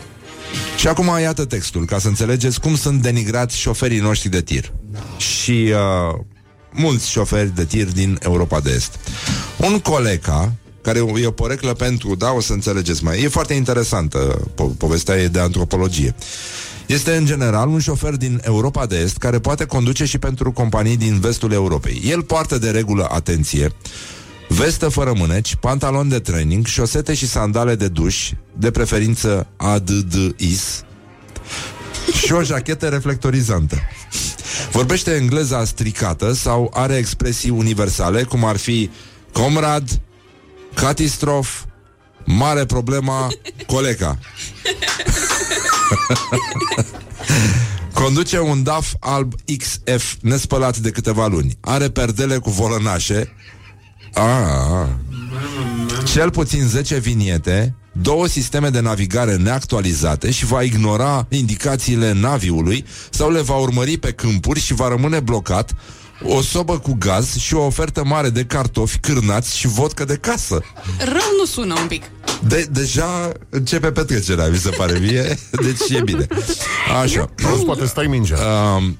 Și 0.76 0.88
acum 0.88 1.18
iată 1.20 1.44
textul, 1.44 1.84
ca 1.84 1.98
să 1.98 2.08
înțelegeți 2.08 2.60
cum 2.60 2.76
sunt 2.76 3.02
denigrați 3.02 3.58
șoferii 3.58 3.98
noștri 3.98 4.28
de 4.28 4.42
tir. 4.42 4.72
Și 5.16 5.72
uh, 5.72 6.20
mulți 6.72 7.10
șoferi 7.10 7.54
de 7.54 7.64
tir 7.64 7.92
din 7.92 8.18
Europa 8.22 8.60
de 8.60 8.70
Est. 8.70 8.98
Un 9.56 9.78
coleca, 9.78 10.52
care 10.86 10.98
e 10.98 11.26
o 11.26 11.30
poreclă 11.30 11.72
pentru, 11.72 12.14
da, 12.14 12.32
o 12.32 12.40
să 12.40 12.52
înțelegeți 12.52 13.04
mai. 13.04 13.22
E 13.22 13.28
foarte 13.28 13.54
interesantă, 13.54 14.40
po- 14.52 14.76
povestea 14.78 15.16
e 15.16 15.26
de 15.26 15.40
antropologie. 15.40 16.14
Este 16.86 17.16
în 17.16 17.24
general 17.24 17.68
un 17.68 17.78
șofer 17.78 18.16
din 18.16 18.40
Europa 18.44 18.86
de 18.86 18.96
Est 18.96 19.16
care 19.16 19.38
poate 19.38 19.64
conduce 19.64 20.04
și 20.04 20.18
pentru 20.18 20.52
companii 20.52 20.96
din 20.96 21.20
vestul 21.20 21.52
Europei. 21.52 22.02
El 22.04 22.22
poartă 22.22 22.58
de 22.58 22.70
regulă 22.70 23.08
atenție, 23.10 23.72
vestă 24.48 24.88
fără 24.88 25.12
mâneci, 25.16 25.54
pantalon 25.54 26.08
de 26.08 26.18
training, 26.18 26.66
șosete 26.66 27.14
și 27.14 27.26
sandale 27.26 27.74
de 27.74 27.88
duș, 27.88 28.30
de 28.58 28.70
preferință 28.70 29.46
ADDIS, 29.56 30.84
și 32.24 32.32
o 32.32 32.42
jachetă 32.42 32.86
reflectorizantă. 32.86 33.76
Vorbește 34.70 35.10
engleza 35.10 35.64
stricată 35.64 36.32
sau 36.32 36.70
are 36.74 36.94
expresii 36.94 37.50
universale, 37.50 38.22
cum 38.22 38.44
ar 38.44 38.56
fi 38.56 38.90
comrad, 39.32 40.00
catistrof, 40.76 41.64
mare 42.24 42.64
problema, 42.64 43.28
colega. 43.66 44.18
Conduce 47.92 48.38
un 48.38 48.62
DAF 48.62 48.94
alb 49.00 49.32
XF 49.58 50.14
nespălat 50.20 50.76
de 50.76 50.90
câteva 50.90 51.26
luni. 51.26 51.58
Are 51.60 51.88
perdele 51.88 52.38
cu 52.38 52.50
volănașe. 52.50 53.32
Ah. 54.14 54.88
Cel 56.04 56.30
puțin 56.30 56.66
10 56.66 56.98
viniete, 56.98 57.74
două 57.92 58.26
sisteme 58.26 58.68
de 58.68 58.80
navigare 58.80 59.36
neactualizate 59.36 60.30
și 60.30 60.46
va 60.46 60.62
ignora 60.62 61.26
indicațiile 61.28 62.12
naviului 62.12 62.84
sau 63.10 63.30
le 63.30 63.40
va 63.40 63.54
urmări 63.54 63.96
pe 63.96 64.12
câmpuri 64.12 64.60
și 64.60 64.74
va 64.74 64.88
rămâne 64.88 65.20
blocat 65.20 65.74
o 66.22 66.42
sobă 66.42 66.78
cu 66.78 66.96
gaz 66.98 67.36
și 67.36 67.54
o 67.54 67.64
ofertă 67.64 68.04
mare 68.04 68.28
de 68.28 68.44
cartofi 68.44 68.98
cârnați 68.98 69.58
și 69.58 69.66
vodcă 69.66 70.04
de 70.04 70.16
casă. 70.16 70.62
Rău 70.98 71.30
nu 71.38 71.44
sună 71.44 71.74
un 71.80 71.86
pic. 71.86 72.02
De- 72.48 72.68
deja 72.70 73.32
începe 73.48 73.92
petrecerea, 73.92 74.46
mi 74.48 74.56
se 74.56 74.70
pare 74.70 74.98
mie, 74.98 75.38
deci 75.64 75.98
e 75.98 76.00
bine. 76.00 76.26
Așa. 77.02 77.30
Nu 77.42 77.64
poate 77.64 77.86
stai 77.86 78.06
mingea. 78.06 78.36
Um, 78.76 78.98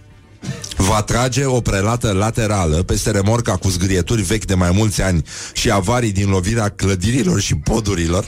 va 0.76 1.02
trage 1.02 1.44
o 1.44 1.60
prelată 1.60 2.12
laterală 2.12 2.82
peste 2.82 3.10
remorca 3.10 3.56
cu 3.56 3.68
zgârieturi 3.68 4.22
vechi 4.22 4.44
de 4.44 4.54
mai 4.54 4.70
mulți 4.70 5.02
ani 5.02 5.22
și 5.52 5.70
avarii 5.70 6.12
din 6.12 6.28
lovirea 6.28 6.68
clădirilor 6.68 7.40
și 7.40 7.54
podurilor. 7.54 8.24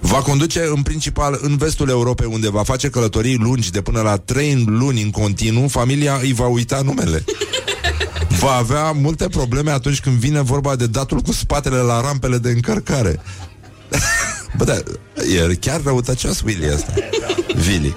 Va 0.00 0.16
conduce 0.16 0.68
în 0.74 0.82
principal 0.82 1.38
în 1.42 1.56
vestul 1.56 1.88
Europei, 1.88 2.26
unde 2.30 2.50
va 2.50 2.62
face 2.62 2.88
călătorii 2.88 3.36
lungi 3.36 3.70
de 3.70 3.80
până 3.80 4.00
la 4.00 4.16
3 4.16 4.64
luni 4.66 5.02
în 5.02 5.10
continuu, 5.10 5.68
familia 5.68 6.18
îi 6.22 6.32
va 6.32 6.46
uita 6.46 6.80
numele. 6.84 7.24
Va 8.38 8.54
avea 8.54 8.90
multe 8.92 9.28
probleme 9.28 9.70
atunci 9.70 10.00
când 10.00 10.16
vine 10.16 10.40
vorba 10.40 10.76
de 10.76 10.86
datul 10.86 11.20
cu 11.20 11.32
spatele 11.32 11.76
la 11.76 12.00
rampele 12.00 12.38
de 12.38 12.50
încărcare. 12.50 13.20
Bă, 14.56 14.64
da, 14.64 14.74
e 15.50 15.54
chiar 15.54 15.82
răutăcios 15.82 16.40
Willy 16.40 16.72
ăsta. 16.74 16.92
Willy. 17.68 17.94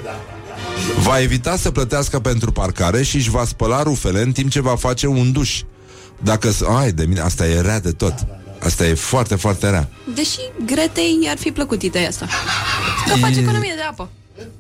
Va 1.04 1.20
evita 1.22 1.58
să 1.58 1.72
plătească 1.72 2.20
pentru 2.20 2.52
parcare 2.52 3.04
și 3.04 3.16
își 3.16 3.30
va 3.30 3.46
spăla 3.46 3.84
rufele 3.84 4.22
în 4.22 4.32
timp 4.32 4.50
ce 4.50 4.62
va 4.62 4.76
face 4.76 5.08
un 5.08 5.32
duș. 5.32 5.62
Dacă... 6.22 6.52
s- 6.52 6.62
Ai, 6.62 6.92
de 6.92 7.06
mine, 7.06 7.20
asta 7.20 7.48
e 7.48 7.62
rea 7.62 7.80
de 7.80 7.92
tot. 7.92 8.14
Asta 8.60 8.86
e 8.88 8.94
foarte, 8.94 9.36
foarte 9.36 9.70
rea. 9.70 9.90
Deși 10.16 10.40
Gretei 10.66 11.20
i-ar 11.24 11.38
fi 11.38 11.52
plăcut 11.52 11.82
ideea 11.82 12.08
asta. 12.08 12.28
Că 13.08 13.16
face 13.20 13.38
E- 13.40 13.42
economie 13.42 13.74
de 13.76 13.82
apă. 13.90 14.10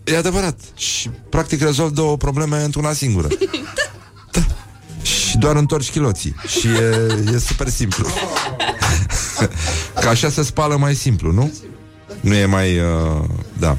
E 0.03 0.17
adevărat. 0.17 0.59
Și 0.76 1.09
practic 1.30 1.61
rezolv 1.61 1.91
două 1.91 2.17
probleme 2.17 2.63
într-una 2.63 2.93
singură. 2.93 3.28
da. 5.34 5.39
Și 5.39 5.45
doar 5.45 5.55
întorci 5.55 5.91
chiloții. 5.91 6.36
Și 6.47 6.67
e, 6.67 7.34
e 7.34 7.38
super 7.38 7.67
simplu. 7.67 8.07
Ca 10.01 10.09
așa 10.09 10.29
se 10.29 10.43
spală 10.43 10.77
mai 10.77 10.95
simplu, 10.95 11.31
nu? 11.31 11.53
Nu 12.19 12.34
e 12.34 12.45
mai... 12.45 12.77
Uh, 12.79 13.23
da. 13.59 13.77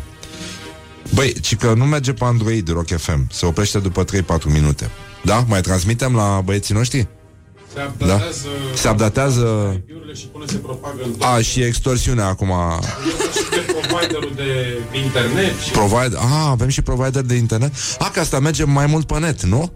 Băi, 1.15 1.33
ci 1.41 1.57
că 1.57 1.73
nu 1.77 1.85
merge 1.85 2.13
pe 2.13 2.25
Android 2.25 2.69
Rock 2.69 2.89
FM. 2.97 3.27
Se 3.31 3.47
oprește 3.47 3.79
după 3.79 4.05
3-4 4.05 4.07
minute. 4.47 4.91
Da? 5.23 5.45
Mai 5.49 5.61
transmitem 5.61 6.15
la 6.15 6.41
băieții 6.45 6.75
noștri? 6.75 7.09
Se 7.73 7.81
Da? 7.81 8.15
updatează 8.15 8.47
Se 8.75 8.89
updatează 8.89 9.73
IP-urile 9.77 10.13
și 10.15 10.27
până 10.27 10.45
se 10.49 10.57
propagă 10.57 11.03
în 11.03 11.15
A, 11.19 11.41
și 11.41 11.63
extorsiunea 11.63 12.27
acum 12.27 12.53
și 13.35 13.51
de 13.51 13.73
providerul 13.73 14.33
de 14.35 14.79
internet 15.05 15.59
și 15.59 15.71
Provide... 15.71 16.17
A, 16.17 16.49
avem 16.51 16.69
și 16.69 16.83
provider 16.83 17.23
de 17.23 17.35
internet 17.35 17.73
A, 17.99 18.11
că 18.11 18.21
asta 18.21 18.41
merge 18.41 18.65
mai 18.65 18.87
mult 18.87 19.07
pe 19.07 19.19
net, 19.19 19.43
nu? 19.43 19.73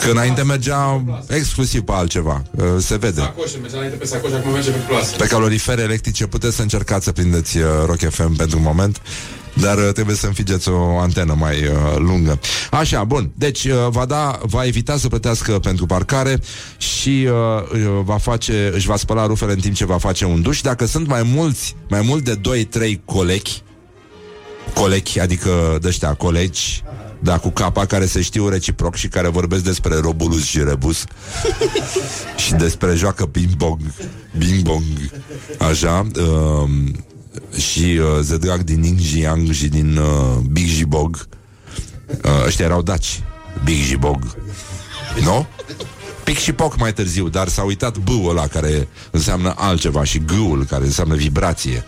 Că 0.00 0.10
înainte 0.10 0.42
mergea 0.42 1.04
exclusiv 1.28 1.80
pe 1.80 1.92
altceva 1.92 2.42
uh, 2.50 2.64
Se 2.78 2.96
vede 2.96 3.20
sacoșe, 3.20 3.58
mergea 3.58 3.76
înainte 3.76 3.96
pe 3.96 4.04
sacoșe, 4.06 4.34
acum 4.34 4.52
merge 4.52 4.70
pe 4.70 4.78
plasă. 4.88 5.16
Pe 5.16 5.26
calorifere 5.26 5.82
electrice 5.82 6.26
puteți 6.26 6.56
să 6.56 6.62
încercați 6.62 7.04
să 7.04 7.12
prindeți 7.12 7.58
uh, 7.58 7.64
Rock 7.86 8.10
FM 8.10 8.36
pentru 8.36 8.56
un 8.56 8.62
moment 8.62 9.00
dar 9.52 9.76
uh, 9.78 9.92
trebuie 9.92 10.16
să 10.16 10.26
înfigeți 10.26 10.68
o 10.68 10.98
antenă 10.98 11.34
mai 11.38 11.66
uh, 11.66 11.96
lungă. 11.96 12.40
Așa, 12.70 13.04
bun. 13.04 13.30
Deci 13.34 13.64
uh, 13.64 13.72
va 13.88 14.04
da, 14.04 14.38
va 14.42 14.64
evita 14.64 14.96
să 14.96 15.08
plătească 15.08 15.58
pentru 15.58 15.86
parcare 15.86 16.40
și 16.76 17.28
uh, 17.28 17.32
uh, 17.72 18.00
va 18.04 18.18
face, 18.18 18.70
își 18.74 18.86
va 18.86 18.96
spăla 18.96 19.26
rufele 19.26 19.52
în 19.52 19.60
timp 19.60 19.74
ce 19.74 19.84
va 19.84 19.98
face 19.98 20.24
un 20.24 20.42
duș. 20.42 20.60
Dacă 20.60 20.84
sunt 20.84 21.06
mai 21.06 21.22
mulți, 21.22 21.76
mai 21.88 22.00
mult 22.00 22.24
de 22.24 22.40
2-3 22.94 23.04
colegi, 23.04 23.62
colegi, 24.74 25.20
adică 25.20 25.78
de 25.80 25.98
colegi, 26.18 26.82
da, 27.22 27.38
cu 27.38 27.50
capa 27.50 27.86
care 27.86 28.06
se 28.06 28.22
știu 28.22 28.48
reciproc 28.48 28.94
și 28.94 29.08
care 29.08 29.28
vorbesc 29.28 29.64
despre 29.64 29.96
robulus 29.96 30.44
și 30.44 30.62
rebus 30.62 31.04
și 32.44 32.52
despre 32.52 32.94
joacă 32.94 33.26
ping-pong, 33.26 33.80
bing-bong, 34.38 35.10
așa, 35.58 36.06
uh, 36.16 36.70
și 37.56 37.98
uh, 38.00 38.18
Zedrag 38.20 38.62
din 38.62 38.80
Ning 38.80 38.98
Jiang 38.98 39.50
și 39.50 39.68
din 39.68 39.96
uh, 39.96 40.36
Big 40.50 40.66
Jibog. 40.66 41.28
Uh, 42.24 42.44
ăștia 42.46 42.64
erau 42.64 42.82
daci. 42.82 43.22
Big 43.64 43.82
Jibog. 43.82 44.36
Nu? 45.22 45.46
Pic 46.24 46.38
și 46.38 46.52
poc 46.52 46.78
mai 46.78 46.92
târziu, 46.92 47.28
dar 47.28 47.48
s-a 47.48 47.62
uitat 47.62 47.98
B-ul 47.98 48.30
ăla 48.30 48.46
care 48.46 48.88
înseamnă 49.10 49.54
altceva 49.56 50.04
și 50.04 50.18
G-ul 50.18 50.64
care 50.64 50.84
înseamnă 50.84 51.14
vibrație. 51.14 51.84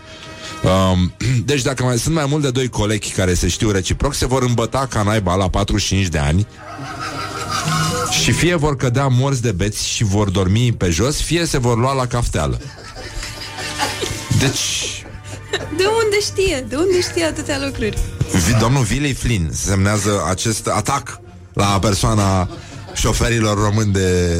Um, 0.63 1.13
deci 1.45 1.61
dacă 1.61 1.83
mai 1.83 1.97
sunt 1.97 2.15
mai 2.15 2.25
mult 2.29 2.41
de 2.43 2.51
doi 2.51 2.69
colegi 2.69 3.11
care 3.11 3.33
se 3.33 3.47
știu 3.47 3.71
reciproc, 3.71 4.13
se 4.13 4.25
vor 4.25 4.43
îmbăta 4.43 4.87
ca 4.89 5.03
naiba 5.03 5.35
la 5.35 5.49
45 5.49 6.07
de 6.07 6.17
ani 6.17 6.47
și 8.21 8.31
fie 8.31 8.55
vor 8.55 8.75
cădea 8.75 9.07
morți 9.07 9.41
de 9.41 9.51
beți 9.51 9.87
și 9.87 10.03
vor 10.03 10.29
dormi 10.29 10.73
pe 10.73 10.89
jos, 10.89 11.21
fie 11.21 11.45
se 11.45 11.57
vor 11.57 11.77
lua 11.77 11.93
la 11.93 12.05
cafteală. 12.07 12.59
Deci, 14.39 15.05
De 15.77 15.83
unde 16.03 16.19
știe? 16.21 16.65
De 16.69 16.75
unde 16.75 17.01
știe 17.01 17.23
atâtea 17.23 17.59
lucruri? 17.65 17.97
Vi- 18.45 18.59
Domnul 18.59 18.85
Willy 18.91 19.13
Flynn 19.13 19.49
semnează 19.53 20.25
acest 20.29 20.67
atac 20.67 21.19
la 21.53 21.79
persoana 21.81 22.49
șoferilor 22.93 23.57
români 23.63 23.91
de, 23.93 24.37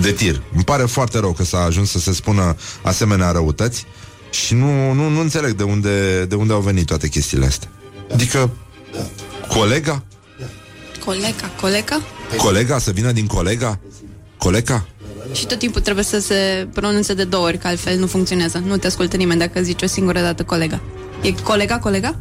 de 0.00 0.12
tir. 0.12 0.42
Îmi 0.54 0.64
pare 0.64 0.84
foarte 0.84 1.18
rău 1.18 1.32
că 1.32 1.44
s-a 1.44 1.58
ajuns 1.62 1.90
să 1.90 1.98
se 1.98 2.12
spună 2.12 2.56
asemenea 2.82 3.30
răutăți 3.30 3.86
și 4.30 4.54
nu, 4.54 4.92
nu, 4.92 5.08
nu 5.08 5.20
înțeleg 5.20 5.52
de 5.52 5.62
unde, 5.62 6.24
de 6.24 6.34
unde 6.34 6.52
au 6.52 6.60
venit 6.60 6.86
toate 6.86 7.08
chestiile 7.08 7.46
astea. 7.46 7.68
Adică, 8.12 8.50
colega? 9.48 10.02
Colega, 11.04 11.50
colega? 11.60 12.00
Colega? 12.36 12.78
Să 12.78 12.90
vină 12.90 13.12
din 13.12 13.26
colega? 13.26 13.78
Colega? 14.38 14.86
Și 15.32 15.46
tot 15.46 15.58
timpul 15.58 15.80
trebuie 15.80 16.04
să 16.04 16.18
se 16.20 16.68
pronunțe 16.74 17.14
de 17.14 17.24
două 17.24 17.46
ori, 17.46 17.58
că 17.58 17.66
altfel 17.66 17.98
nu 17.98 18.06
funcționează. 18.06 18.58
Nu 18.66 18.76
te 18.76 18.86
ascultă 18.86 19.16
nimeni 19.16 19.38
dacă 19.40 19.62
zici 19.62 19.82
o 19.82 19.86
singură 19.86 20.20
dată 20.20 20.44
colega. 20.44 20.80
E 21.22 21.32
colega, 21.32 21.78
colega? 21.78 22.16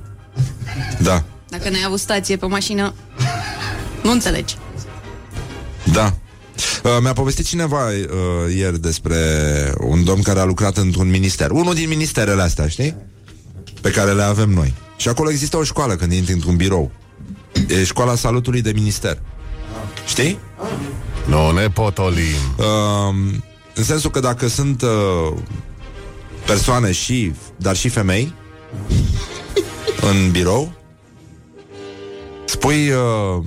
Da, 1.01 1.23
Dacă 1.49 1.69
n-ai 1.69 1.83
avut 1.85 1.99
stație 1.99 2.35
pe 2.37 2.45
mașină, 2.45 2.93
nu 4.03 4.11
înțelegi. 4.11 4.55
da. 5.93 6.13
Uh, 6.83 6.97
mi-a 7.01 7.13
povestit 7.13 7.45
cineva 7.45 7.87
uh, 7.87 8.55
ieri 8.55 8.81
despre 8.81 9.17
un 9.79 10.03
domn 10.03 10.21
care 10.21 10.39
a 10.39 10.43
lucrat 10.43 10.77
într-un 10.77 11.09
minister. 11.09 11.51
Unul 11.51 11.73
din 11.73 11.87
ministerele 11.87 12.41
astea, 12.41 12.67
știi? 12.67 12.95
Pe 13.81 13.89
care 13.89 14.11
le 14.11 14.23
avem 14.23 14.49
noi. 14.49 14.73
Și 14.97 15.07
acolo 15.07 15.29
există 15.29 15.57
o 15.57 15.63
școală 15.63 15.95
când 15.95 16.11
intri 16.11 16.33
într-un 16.33 16.55
birou. 16.55 16.91
E 17.67 17.83
școala 17.83 18.15
salutului 18.15 18.61
de 18.61 18.71
minister. 18.71 19.21
Știi? 20.07 20.39
Nu 21.25 21.51
ne 21.51 21.69
potolim. 21.69 22.39
Uh, 22.57 22.65
în 23.75 23.83
sensul 23.83 24.09
că 24.09 24.19
dacă 24.19 24.47
sunt 24.47 24.81
uh, 24.81 25.33
persoane 26.45 26.91
și, 26.91 27.33
dar 27.57 27.75
și 27.75 27.89
femei 27.89 28.33
în 30.01 30.31
birou, 30.31 30.73
spui 32.45 32.89
uh, 32.89 33.43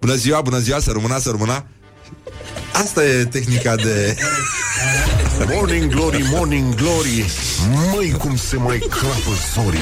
bună 0.00 0.14
ziua, 0.14 0.40
bună 0.40 0.58
ziua, 0.58 0.80
să 0.80 0.90
rămâna, 0.90 1.18
să 1.18 1.30
rămâna. 1.30 1.66
Asta 2.82 3.04
e 3.04 3.24
tehnica 3.24 3.74
de... 3.74 4.16
Morning 5.54 5.94
Glory, 5.94 6.24
Morning 6.30 6.74
Glory. 6.74 7.24
Măi 7.94 8.10
cum 8.18 8.36
se 8.36 8.56
mai 8.56 8.78
crapă 8.78 9.30
zorii. 9.54 9.78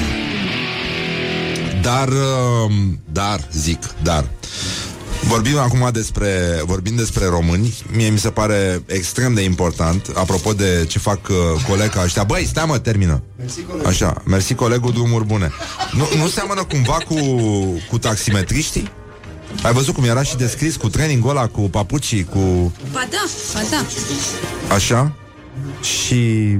Dar, 1.81 2.07
uh, 2.07 2.71
dar, 3.11 3.47
zic, 3.51 3.79
dar. 4.03 4.25
Vorbim 5.23 5.57
acum 5.57 5.89
despre, 5.93 6.61
vorbim 6.65 6.95
despre 6.95 7.25
români. 7.25 7.77
Mie 7.91 8.09
mi 8.09 8.19
se 8.19 8.29
pare 8.29 8.83
extrem 8.85 9.33
de 9.33 9.41
important. 9.41 10.11
Apropo 10.13 10.53
de 10.53 10.85
ce 10.87 10.99
fac 10.99 11.27
uh, 11.27 11.35
colega 11.67 12.01
ăștia. 12.03 12.23
Băi, 12.23 12.45
stai 12.45 12.65
mă, 12.67 12.79
termină. 12.79 13.21
Așa, 13.85 14.21
mersi 14.25 14.53
colegul, 14.53 14.91
drumuri 14.91 15.25
bune. 15.25 15.51
Nu, 15.91 16.07
nu 16.17 16.27
seamănă 16.27 16.63
cumva 16.63 16.97
cu, 17.07 17.15
cu 17.89 17.97
taximetriștii? 17.97 18.91
Ai 19.63 19.73
văzut 19.73 19.93
cum 19.93 20.03
era 20.03 20.23
și 20.23 20.35
descris 20.35 20.75
cu 20.75 20.89
trainingul 20.89 21.29
ăla, 21.29 21.47
cu 21.47 21.61
papucii, 21.61 22.23
cu... 22.23 22.73
Ba 22.91 23.07
da, 23.09 23.25
ba 23.53 23.59
da. 23.71 23.85
Așa? 24.75 25.15
Și 25.81 26.57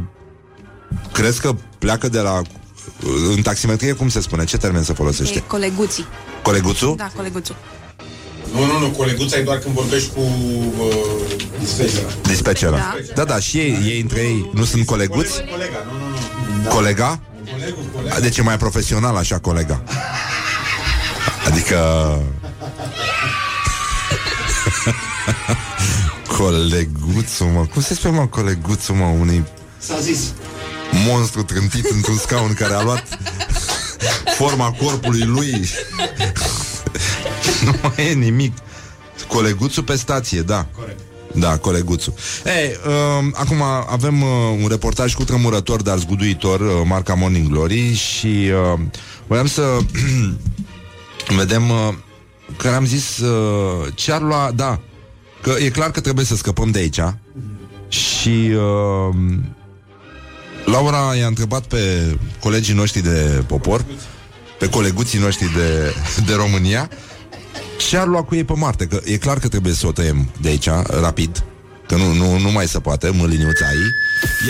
crezi 1.12 1.42
că 1.42 1.56
pleacă 1.80 2.10
de 2.10 2.20
la... 2.20 2.42
În 3.36 3.42
taximetrie, 3.42 3.92
cum 3.94 4.10
se 4.10 4.22
spune? 4.22 4.44
Ce 4.44 4.58
termen 4.58 4.84
se 4.84 4.92
E 4.92 4.96
folosește? 4.96 5.40
coleguții. 5.48 6.06
Coleguțul? 6.42 6.96
Da, 6.96 7.12
coleguțul. 7.16 7.56
Nu, 8.54 8.66
nu, 8.66 8.80
nu, 8.80 8.88
coleguța 8.88 9.38
e 9.38 9.42
doar 9.44 9.58
când 9.58 9.76
vorbești 9.76 10.10
cu 10.14 10.20
uh, 10.20 10.96
dispecera. 11.60 12.08
Dispecera. 12.22 12.76
Da. 12.78 12.96
Da, 13.16 13.24
da, 13.24 13.40
și 13.40 13.58
ei, 13.58 13.78
ei 13.86 14.02
între 14.02 14.20
ei 14.20 14.50
nu 14.54 14.64
sunt 14.64 14.86
coleguți? 14.86 15.44
Colega, 15.52 15.78
nu, 15.86 15.92
nu, 15.92 16.64
nu. 16.64 16.70
Colega? 16.70 17.20
Colegul, 17.52 17.84
colega. 17.96 18.20
Deci 18.20 18.38
e 18.38 18.42
mai 18.42 18.58
profesional 18.58 19.16
așa, 19.16 19.40
colega. 19.40 19.84
Adică... 21.48 21.78
Coleguțul, 26.38 27.46
mă. 27.46 27.66
Cum 27.74 27.82
se 27.82 27.94
spune, 27.94 28.18
mă, 28.18 28.28
coleguțul, 28.28 28.96
mă, 28.96 29.06
unui 29.06 29.44
S-a 29.78 30.00
zis. 30.00 30.20
monstru 31.08 31.44
trântit 31.44 31.90
într-un 31.90 32.18
scaun 32.18 32.54
care 32.54 32.74
a 32.74 32.82
luat 32.84 33.04
forma 34.38 34.72
corpului 34.72 35.22
lui. 35.22 35.70
nu 37.66 37.76
mai 37.82 38.10
e 38.10 38.14
nimic. 38.14 38.58
Coleguțul 39.28 39.84
pe 39.84 39.96
stație, 39.96 40.42
da. 40.42 40.66
Corect. 40.76 41.00
Da, 41.38 41.58
coleguțul. 41.58 42.14
Ei, 42.46 42.78
uh, 42.86 43.26
acum 43.34 43.62
avem 43.90 44.22
uh, 44.22 44.30
un 44.62 44.68
reportaj 44.68 45.14
cu 45.14 45.24
tremurător, 45.24 45.82
dar 45.82 45.98
zguduitor, 45.98 46.60
uh, 46.60 46.68
marca 46.86 47.14
Morning 47.14 47.48
Glory 47.48 47.94
și 47.94 48.28
uh, 48.74 48.80
voiam 49.28 49.48
să 49.48 49.78
vedem 51.38 51.70
uh, 51.70 51.94
că 52.58 52.68
am 52.68 52.86
zis 52.86 53.18
uh, 53.18 53.88
ce 53.94 54.12
ar 54.12 54.22
lua, 54.22 54.52
da, 54.56 54.80
că 55.42 55.56
e 55.60 55.70
clar 55.70 55.92
că 55.92 56.00
trebuie 56.00 56.26
să 56.26 56.36
scăpăm 56.36 56.72
de 56.72 56.80
aici 56.80 57.00
și 57.88 58.52
uh, 58.56 59.16
Laura 60.66 61.16
i-a 61.16 61.28
întrebat 61.28 61.66
pe 61.66 62.16
colegii 62.40 62.74
noștri 62.74 63.02
de 63.02 63.44
popor, 63.48 63.86
pe 64.60 64.70
coleguții 64.70 65.20
noștri 65.20 65.54
de, 65.54 65.94
de 66.26 66.34
România, 66.34 66.90
ce 67.78 67.98
ar 67.98 68.08
lua 68.08 68.24
cu 68.24 68.36
ei 68.36 68.44
pe 68.44 68.54
Marte? 68.56 68.86
Că 68.86 69.00
e 69.04 69.18
clar 69.18 69.40
că 69.40 69.48
trebuie 69.48 69.74
să 69.74 69.88
o 69.88 69.92
tăiem 69.92 70.30
de 70.42 70.50
aici, 70.50 70.70
rapid, 71.02 71.44
că 71.88 71.96
nu, 71.96 72.14
nu, 72.14 72.38
nu 72.38 72.52
mai 72.52 72.68
se 72.68 72.80
poate, 72.80 73.10
mă 73.10 73.26
liniuța 73.26 73.66
ei. 73.66 73.90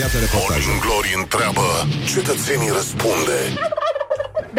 Iată 0.00 0.18
reportajul. 0.18 0.72
Morning 0.72 0.80
Glory 0.80 1.14
întreabă 1.22 1.66
Cetățenii 2.14 2.70
răspunde 2.78 3.38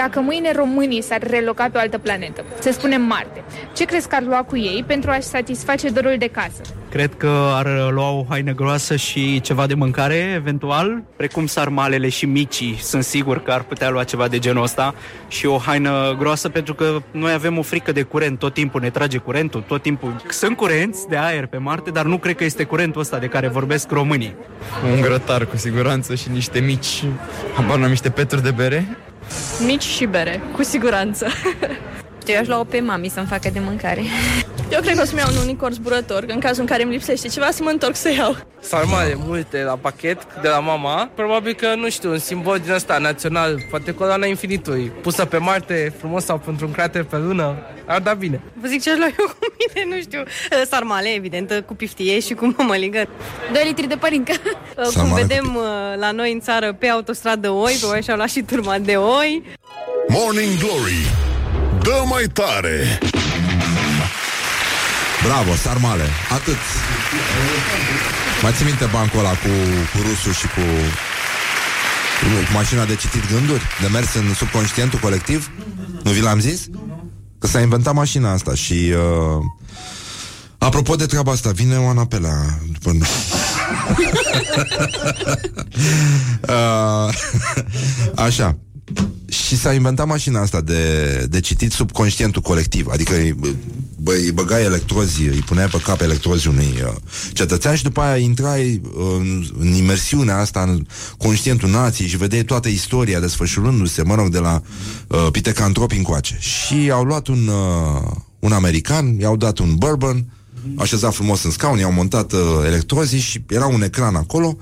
Dacă 0.04 0.20
mâine 0.20 0.52
românii 0.56 1.02
s-ar 1.02 1.22
reloca 1.30 1.64
pe 1.64 1.78
o 1.78 1.80
altă 1.80 1.98
planetă, 1.98 2.44
să 2.60 2.72
spunem 2.72 3.02
Marte, 3.02 3.44
ce 3.74 3.86
crezi 3.86 4.08
că 4.08 4.16
ar 4.16 4.24
lua 4.24 4.44
cu 4.44 4.58
ei 4.58 4.84
pentru 4.88 5.10
a-și 5.10 5.22
satisface 5.22 5.90
dorul 5.90 6.16
de 6.18 6.28
casă? 6.28 6.62
Cred 6.90 7.14
că 7.18 7.52
ar 7.54 7.92
lua 7.92 8.12
o 8.12 8.26
haină 8.30 8.54
groasă 8.54 8.96
și 8.96 9.42
ceva 9.42 9.68
de 9.68 9.74
mâncare, 9.74 10.34
eventual, 10.36 11.04
precum 11.16 11.46
sarmalele 11.46 12.10
și 12.10 12.26
micii. 12.26 12.78
Sunt 12.82 13.04
sigur 13.04 13.44
că 13.44 13.52
ar 13.52 13.64
putea 13.64 13.90
lua 13.90 14.04
ceva 14.04 14.28
de 14.28 14.40
genul 14.40 14.64
ăsta 14.64 14.96
și 15.28 15.46
o 15.46 15.58
haină 15.58 16.16
groasă 16.20 16.50
pentru 16.50 16.74
că 16.74 17.02
noi 17.12 17.32
avem 17.34 17.58
o 17.58 17.62
frică 17.62 17.92
de 17.92 18.02
curent, 18.02 18.40
tot 18.40 18.54
timpul 18.54 18.82
ne 18.82 18.90
trage 18.90 19.18
curentul, 19.18 19.64
tot 19.68 19.82
timpul. 19.82 20.16
Sunt 20.30 20.58
curenți 20.58 21.08
de 21.08 21.18
aer 21.18 21.46
pe 21.46 21.58
Marte, 21.58 21.90
dar 21.90 22.06
nu 22.06 22.18
cred 22.18 22.36
că 22.36 22.44
este 22.44 22.64
curentul 22.64 23.02
ăsta 23.02 23.18
de 23.18 23.28
care 23.28 23.48
vorbesc 23.48 23.92
românii. 23.92 24.36
Un 24.94 25.02
grătar 25.02 25.46
cu 25.46 25.58
siguranță 25.58 26.16
și 26.16 26.30
niște 26.30 26.60
mici, 26.60 27.04
habar 27.56 27.78
n-am, 27.78 27.90
niște 27.90 28.10
peturi 28.10 28.44
de 28.44 28.52
bere. 28.52 28.98
Mici 29.66 29.84
și 29.84 30.06
bere, 30.06 30.42
cu 30.56 30.64
siguranță. 30.64 31.28
știu, 31.28 31.68
eu 32.32 32.40
aș 32.40 32.48
lua-o 32.48 32.64
pe 32.64 32.80
mami 32.80 33.10
să-mi 33.10 33.28
facă 33.28 33.50
de 33.54 33.60
mâncare. 33.60 34.02
Eu 34.72 34.82
cred 34.82 34.96
că 34.96 35.02
o 35.02 35.06
să-mi 35.06 35.20
iau 35.20 35.30
un 35.32 35.42
unicorn 35.42 35.74
zburător, 35.74 36.26
că 36.26 36.32
în 36.32 36.40
cazul 36.40 36.62
în 36.62 36.66
care 36.66 36.84
îmi 36.84 36.92
lipsește 36.92 37.28
ceva, 37.28 37.52
să 37.52 37.64
mă 37.64 37.70
întorc 37.70 37.96
să 37.96 38.12
iau. 38.12 38.36
Sarmale 38.60 39.16
multe 39.18 39.64
la 39.64 39.76
pachet 39.76 40.28
de 40.42 40.48
la 40.48 40.60
mama. 40.60 41.10
Probabil 41.16 41.54
că, 41.54 41.76
nu 41.76 41.90
știu, 41.90 42.12
un 42.12 42.18
simbol 42.18 42.60
din 42.60 42.72
ăsta 42.72 42.98
național, 42.98 43.62
poate 43.70 43.94
coloana 43.94 44.26
infinitului, 44.26 44.92
pusă 45.02 45.26
pe 45.26 45.38
Marte, 45.38 45.94
frumos 45.98 46.24
sau 46.24 46.38
pentru 46.38 46.66
un 46.66 46.72
crater 46.72 47.04
pe 47.04 47.18
lună, 47.18 47.56
ar 47.86 48.00
da 48.02 48.14
bine. 48.14 48.42
Vă 48.62 48.68
zic 48.68 48.82
ce 48.82 48.92
aș 48.92 48.98
lua 48.98 49.08
eu 49.20 49.26
cu 49.26 49.38
mine, 49.58 49.96
nu 49.96 50.02
știu, 50.02 50.20
uh, 50.20 50.62
sarmale, 50.70 51.10
evident, 51.16 51.64
cu 51.66 51.76
piftie 51.76 52.20
și 52.20 52.34
cu 52.34 52.54
mămăligă. 52.58 53.08
2 53.54 53.64
litri 53.66 53.88
de 53.88 53.96
părincă. 53.96 54.34
Uh, 54.44 54.84
Cum 54.84 54.92
Sarmale 54.92 55.22
cu 55.22 55.28
vedem 55.28 55.56
uh, 55.56 56.00
la 56.00 56.12
noi 56.12 56.32
în 56.32 56.40
țară, 56.40 56.74
pe 56.74 56.88
autostradă 56.88 57.50
oi, 57.50 57.78
pe 57.80 57.86
oi 57.86 58.04
și-au 58.04 58.16
luat 58.16 58.30
și 58.30 58.42
turma 58.42 58.78
de 58.78 58.96
oi. 58.96 59.44
Morning 60.08 60.58
Glory 60.60 61.28
Dă 61.88 62.04
mai 62.06 62.24
tare 62.34 63.00
Bravo, 65.24 65.56
sarmale, 65.56 66.04
atât 66.30 66.58
Mai 68.42 68.52
ții 68.52 68.66
minte 68.66 68.86
bancul 68.92 69.20
ăla 69.20 69.30
cu, 69.30 69.50
cu 69.94 70.08
rusul 70.08 70.34
și 70.34 70.48
cu, 70.48 70.62
cu 72.20 72.54
mașina 72.54 72.86
de 72.86 72.96
citit 72.96 73.32
gânduri? 73.32 73.64
De 73.82 73.88
mers 73.88 74.14
în 74.14 74.34
subconștientul 74.34 75.00
colectiv? 75.00 75.52
Nu 76.04 76.12
vi 76.12 76.22
l-am 76.22 76.40
zis? 76.40 76.66
Că 77.40 77.48
s-a 77.48 77.60
inventat 77.60 77.94
mașina 77.94 78.32
asta 78.32 78.54
și... 78.54 78.74
Uh, 78.74 79.44
apropo 80.58 80.96
de 80.96 81.06
treaba 81.06 81.32
asta, 81.32 81.52
vine 81.52 81.78
Oana 81.78 82.06
Pelea 82.06 82.60
după... 82.72 82.92
uh, 86.48 87.14
așa 88.26 88.58
și 89.48 89.58
s-a 89.58 89.74
inventat 89.74 90.08
mașina 90.08 90.42
asta 90.42 90.62
de, 90.62 91.26
de 91.30 91.40
citit 91.40 91.72
subconștientul 91.72 92.42
colectiv. 92.42 92.88
Adică 92.88 93.16
îi, 93.16 93.36
bă, 93.98 94.12
îi 94.12 94.32
băgai 94.32 94.64
electrozi, 94.64 95.22
îi 95.22 95.44
puneai 95.46 95.68
pe 95.68 95.78
cap 95.84 96.02
electrozi 96.02 96.48
unui 96.48 96.74
uh, 96.84 96.96
cetățean 97.34 97.76
și 97.76 97.84
după 97.84 98.02
aia 98.02 98.18
intrai 98.18 98.82
uh, 98.84 99.16
în, 99.18 99.46
în 99.60 99.74
imersiunea 99.74 100.38
asta 100.38 100.62
în 100.62 100.86
conștientul 101.18 101.70
nației 101.70 102.08
și 102.08 102.18
vedeai 102.18 102.44
toată 102.44 102.68
istoria 102.68 103.20
desfășurându-se, 103.20 104.04
mă 104.04 104.16
rog, 104.16 104.30
de 104.30 104.40
la 104.40 104.62
uh, 105.08 105.28
Pitecantropi 105.32 105.96
încoace. 105.96 106.38
Și 106.40 106.90
au 106.92 107.04
luat 107.04 107.28
un, 107.28 107.48
uh, 107.48 108.12
un 108.40 108.52
american, 108.52 109.20
i-au 109.20 109.36
dat 109.36 109.58
un 109.58 109.76
bourbon, 109.76 110.26
așezat 110.76 111.14
frumos 111.14 111.44
în 111.44 111.52
scaun, 111.52 111.78
i-au 111.78 111.92
montat 111.92 112.32
uh, 112.32 112.40
electrozii 112.66 113.20
și 113.20 113.44
era 113.50 113.66
un 113.66 113.82
ecran 113.82 114.16
acolo 114.16 114.58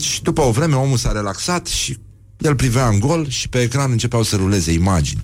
și 0.00 0.22
după 0.22 0.42
o 0.42 0.50
vreme 0.50 0.74
omul 0.74 0.96
s-a 0.96 1.12
relaxat 1.12 1.66
și 1.66 1.98
el 2.44 2.54
privea 2.56 2.88
în 2.88 2.98
gol 2.98 3.28
și 3.28 3.48
pe 3.48 3.60
ecran 3.60 3.90
începeau 3.90 4.22
să 4.22 4.36
ruleze 4.36 4.72
imagini 4.72 5.22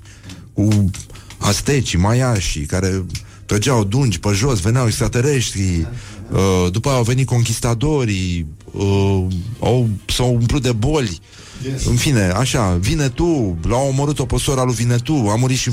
cu 0.53 0.91
astecii, 1.39 1.99
maiașii, 1.99 2.66
care 2.66 3.05
trăgeau 3.47 3.85
dungi 3.85 4.21
pe 4.21 4.29
jos, 4.33 4.61
veneau 4.61 4.87
extraterestri, 4.87 5.87
uh, 6.31 6.73
după 6.73 6.89
aia 6.89 6.97
au 6.97 7.05
venit 7.05 7.27
conquistadorii, 7.27 8.47
uh, 8.73 9.27
au, 9.61 9.89
s-au 10.07 10.35
umplut 10.35 10.62
de 10.62 10.73
boli. 10.73 11.21
Yes. 11.63 11.87
În 11.87 11.97
fine, 11.97 12.33
așa, 12.37 12.77
vine 12.81 13.09
tu, 13.09 13.59
l-au 13.69 13.87
omorât-o 13.89 14.25
pe 14.25 14.39
sora 14.39 14.65
lui 14.65 14.75
Vinetu, 14.75 15.29
a 15.31 15.35
murit 15.35 15.59
și 15.59 15.71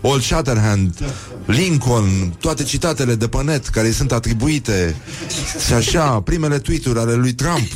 Old 0.00 0.22
Shatterhand, 0.22 0.94
Lincoln, 1.46 2.34
toate 2.40 2.62
citatele 2.62 3.14
de 3.14 3.28
pe 3.28 3.42
net 3.42 3.66
care 3.66 3.86
îi 3.86 3.92
sunt 3.92 4.12
atribuite 4.12 4.96
și 5.66 5.72
așa, 5.72 6.20
primele 6.20 6.58
tweet-uri 6.58 6.98
ale 6.98 7.14
lui 7.14 7.32
Trump. 7.32 7.68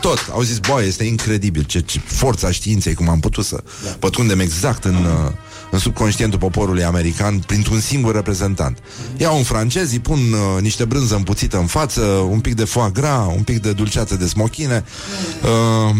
Tot. 0.00 0.26
Au 0.32 0.42
zis, 0.42 0.58
băi, 0.58 0.86
este 0.86 1.04
incredibil 1.04 1.62
ce, 1.62 1.80
ce 1.80 2.00
forța 2.04 2.50
științei, 2.50 2.94
cum 2.94 3.08
am 3.08 3.20
putut 3.20 3.44
să 3.44 3.62
pătrundem 3.98 4.40
exact 4.40 4.84
în, 4.84 4.94
uh, 4.94 5.32
în 5.72 5.78
subconștientul 5.78 6.38
poporului 6.38 6.84
american 6.84 7.38
printr-un 7.38 7.80
singur 7.80 8.14
reprezentant. 8.14 8.78
Iau 9.16 9.36
un 9.36 9.42
francez, 9.42 9.92
îi 9.92 10.00
pun 10.00 10.18
uh, 10.18 10.60
niște 10.60 10.84
brânză 10.84 11.14
împuțită 11.14 11.58
în 11.58 11.66
față, 11.66 12.00
un 12.04 12.40
pic 12.40 12.54
de 12.54 12.64
foie 12.64 12.90
gras, 12.92 13.26
un 13.36 13.42
pic 13.42 13.62
de 13.62 13.72
dulceață 13.72 14.16
de 14.16 14.26
smochine, 14.26 14.84
uh, 15.42 15.96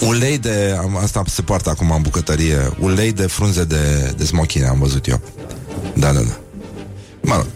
ulei 0.08 0.38
de... 0.38 0.76
am- 0.78 0.96
Asta 0.96 1.22
se 1.26 1.42
poartă 1.42 1.70
acum 1.70 1.90
în 1.90 2.02
bucătărie. 2.02 2.70
Ulei 2.78 3.12
de 3.12 3.26
frunze 3.26 3.64
de, 3.64 4.14
de 4.16 4.24
smochine, 4.24 4.66
am 4.66 4.78
văzut 4.78 5.06
eu. 5.08 5.20
Da, 5.94 6.12
da, 6.12 6.20
da. 6.20 6.38
Mă 7.20 7.34
rog. 7.34 7.46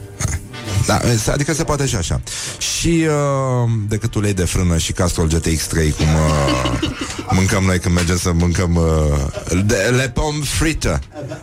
Da, 0.87 1.01
adică 1.33 1.55
se 1.55 1.65
poate 1.65 1.87
și 1.87 1.97
așa. 1.97 2.21
Și 2.59 3.07
uh, 3.09 3.71
decât 3.89 4.15
ulei 4.15 4.35
de 4.35 4.45
frână 4.45 4.79
și 4.79 4.93
Castrol 4.93 5.29
GTX3 5.29 5.97
cum 5.97 6.07
uh, 6.15 6.91
mâncăm 7.39 7.65
noi 7.65 7.79
când 7.79 7.95
mergem 7.95 8.19
să 8.19 8.33
mâncăm 8.33 8.75
uh, 8.75 9.63
de, 9.65 9.93
le 9.97 10.09
pommes 10.09 10.49
frites. 10.49 10.99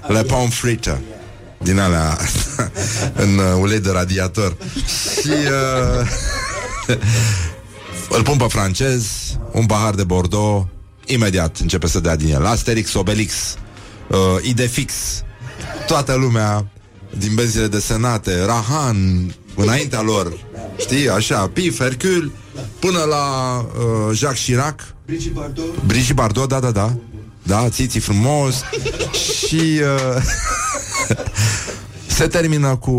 Le 0.08 0.24
pommes 0.24 0.54
frites. 0.54 0.98
Din 1.58 1.80
alea 1.80 2.18
în 3.24 3.38
uh, 3.38 3.60
ulei 3.60 3.80
de 3.80 3.92
radiator. 3.92 4.58
Și 5.22 5.30
uh, 5.30 6.08
îl 8.16 8.24
pun 8.24 8.38
pe 8.38 8.46
francez, 8.50 9.06
un 9.52 9.66
pahar 9.66 9.94
de 9.94 10.04
Bordeaux, 10.04 10.68
imediat 11.06 11.58
începe 11.58 11.88
să 11.88 12.00
dea 12.00 12.16
din 12.16 12.34
el. 12.34 12.46
Asterix, 12.46 12.94
Obelix, 12.94 13.34
uh, 14.08 14.18
Idefix, 14.42 14.94
toată 15.88 16.14
lumea 16.14 16.66
din 17.18 17.36
benzile 17.36 17.68
de 17.68 17.80
senate, 17.80 18.45
Rahan, 18.45 19.34
înaintea 19.55 20.01
lor, 20.01 20.34
știi, 20.78 21.09
așa, 21.09 21.47
Pif, 21.47 21.78
Hercule, 21.80 22.32
până 22.80 23.03
la 23.03 23.57
uh, 23.59 24.18
Jacques 24.18 24.43
Chirac, 24.43 24.95
Brigitte 25.05 25.34
Bardot. 25.34 25.84
Brigitte 25.86 26.14
Bardot, 26.14 26.49
da, 26.49 26.59
da, 26.59 26.72
da, 26.72 26.95
da, 27.43 27.70
țiții 27.70 27.99
frumos 27.99 28.62
și 29.47 29.80
uh, 29.82 30.24
se 32.07 32.28
termină 32.28 32.76
cu 32.76 32.95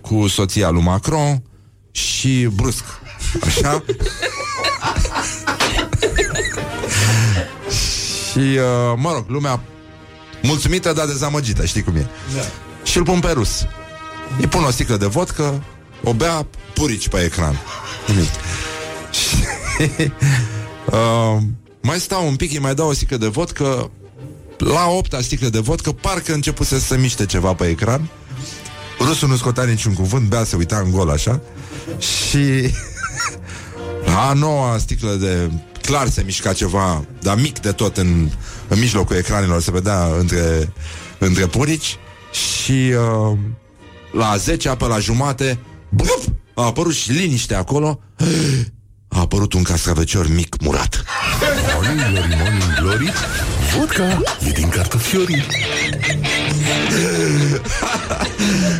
cu 0.00 0.26
soția 0.26 0.70
lui 0.70 0.82
Macron 0.82 1.42
și 1.90 2.48
brusc, 2.54 2.84
așa. 3.42 3.84
și, 8.30 8.38
uh, 8.38 8.94
mă 8.96 9.12
rog, 9.12 9.24
lumea 9.28 9.60
mulțumită, 10.42 10.92
dar 10.92 11.06
dezamăgită, 11.06 11.64
știi 11.64 11.82
cum 11.82 11.96
e. 11.96 12.06
Da. 12.34 12.67
Și 12.90 12.96
îl 12.96 13.02
pun 13.02 13.20
pe 13.20 13.30
rus. 13.30 13.66
Îi 14.38 14.46
pun 14.46 14.64
o 14.64 14.70
sticlă 14.70 14.96
de 14.96 15.06
vodcă, 15.06 15.62
o 16.04 16.12
bea, 16.12 16.46
purici 16.74 17.08
pe 17.08 17.24
ecran. 17.24 17.60
Nimic. 18.06 18.30
Și, 19.18 19.36
uh, 20.86 21.42
mai 21.82 22.00
stau 22.00 22.26
un 22.26 22.36
pic, 22.36 22.52
îi 22.52 22.58
mai 22.58 22.74
dau 22.74 22.88
o 22.88 22.92
sticlă 22.92 23.16
de 23.16 23.26
vodcă, 23.26 23.90
la 24.58 24.86
opta 24.86 25.20
sticlă 25.20 25.48
de 25.48 25.58
vodcă, 25.58 25.92
parcă 25.92 26.32
începuse 26.32 26.78
să 26.78 26.84
se 26.84 26.96
miște 26.96 27.26
ceva 27.26 27.54
pe 27.54 27.66
ecran. 27.66 28.08
Rusul 29.00 29.28
nu 29.28 29.36
scotea 29.36 29.64
niciun 29.64 29.94
cuvânt, 29.94 30.28
bea, 30.28 30.44
se 30.44 30.56
uita 30.56 30.82
în 30.84 30.90
gol 30.90 31.10
așa. 31.10 31.40
Și 31.98 32.74
la 34.06 34.28
a 34.28 34.32
noua 34.32 34.78
sticlă 34.78 35.12
de... 35.12 35.50
Clar 35.82 36.08
se 36.08 36.22
mișca 36.22 36.52
ceva, 36.52 37.04
dar 37.20 37.36
mic 37.36 37.58
de 37.58 37.72
tot 37.72 37.96
în, 37.96 38.30
în 38.68 38.78
mijlocul 38.78 39.16
ecranelor, 39.16 39.62
se 39.62 39.70
vedea 39.70 40.04
între, 40.18 40.72
între 41.18 41.46
purici. 41.46 41.98
Și 42.30 42.92
uh, 43.30 43.38
la 44.12 44.36
10 44.36 44.68
pe 44.68 44.84
la 44.86 44.98
jumate, 44.98 45.58
blup, 45.88 46.22
a 46.54 46.64
apărut 46.64 46.94
și 46.94 47.12
liniște 47.12 47.54
acolo. 47.54 48.00
A 49.10 49.20
apărut 49.20 49.52
un 49.52 49.62
cascavecior 49.62 50.28
mic 50.28 50.56
murat. 50.60 51.04
Morning 51.74 52.00
Glory, 52.00 52.36
Morning 52.38 52.74
Glory 52.80 53.12
Vodka 53.76 54.22
e 54.46 54.50
din 54.50 54.68
cartofiori 54.68 55.46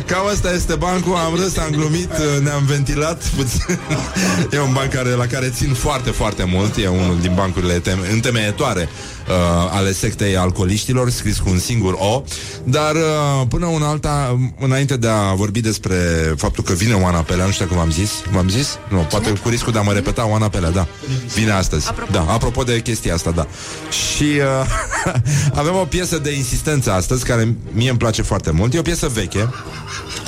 Cam 0.05 0.27
asta 0.27 0.51
este 0.53 0.75
bancul, 0.75 1.15
am 1.15 1.35
râs, 1.35 1.57
am 1.57 1.69
glumit, 1.71 2.09
ne-am 2.43 2.65
ventilat 2.65 3.23
puțin. 3.35 3.79
E 4.53 4.59
un 4.59 4.73
banc 4.73 4.91
care, 4.91 5.09
la 5.09 5.25
care 5.25 5.49
țin 5.49 5.73
foarte, 5.73 6.09
foarte 6.09 6.43
mult. 6.43 6.77
E 6.77 6.87
unul 6.87 7.17
din 7.21 7.33
bancurile 7.35 7.79
tem- 7.79 8.11
întemeietoare 8.11 8.89
uh, 9.29 9.69
ale 9.71 9.91
sectei 9.91 10.37
alcooliștilor, 10.37 11.09
scris 11.09 11.37
cu 11.37 11.49
un 11.49 11.59
singur 11.59 11.95
O. 11.97 12.23
Dar 12.63 12.95
uh, 12.95 13.47
până 13.49 13.65
una 13.65 13.87
alta, 13.87 14.39
înainte 14.59 14.97
de 14.97 15.07
a 15.07 15.33
vorbi 15.33 15.61
despre 15.61 15.95
faptul 16.37 16.63
că 16.63 16.73
vine 16.73 16.93
Oana 16.93 17.19
Pelea, 17.19 17.45
nu 17.45 17.51
știu 17.51 17.65
cum 17.65 17.77
am 17.77 17.91
zis, 17.91 18.11
m-am 18.31 18.49
zis? 18.49 18.77
Nu, 18.89 18.97
poate 18.97 19.29
cu 19.29 19.49
riscul 19.49 19.71
de 19.71 19.77
a 19.79 19.81
mă 19.81 19.91
repeta, 19.91 20.27
Oana 20.27 20.49
Pelea, 20.49 20.69
da. 20.69 20.87
Vine 21.33 21.51
astăzi. 21.51 21.89
Apropo. 21.89 22.11
Da, 22.11 22.25
apropo 22.29 22.63
de 22.63 22.81
chestia 22.81 23.13
asta, 23.13 23.31
da. 23.31 23.47
Și 23.89 24.23
uh, 24.23 25.13
avem 25.61 25.75
o 25.75 25.85
piesă 25.85 26.17
de 26.17 26.35
insistență 26.35 26.91
astăzi, 26.91 27.25
care 27.25 27.55
mie 27.71 27.89
îmi 27.89 27.97
place 27.97 28.21
foarte 28.21 28.51
mult. 28.51 28.73
E 28.73 28.79
o 28.79 28.81
piesă 28.81 29.07
veche, 29.07 29.49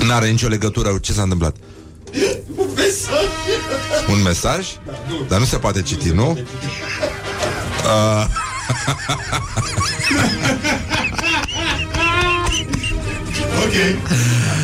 n-are 0.06 0.28
nicio 0.28 0.48
legătură 0.48 0.88
cu 0.88 0.98
ce 0.98 1.12
s-a 1.12 1.22
întâmplat. 1.22 1.56
Un 2.56 2.68
mesaj. 2.74 3.24
Un 4.08 4.22
mesaj? 4.22 4.66
Dar 5.28 5.38
nu 5.38 5.44
se 5.44 5.56
poate 5.56 5.82
citi, 5.82 6.08
nu? 6.08 6.38
Uh, 7.84 8.26
Ok. 13.64 13.74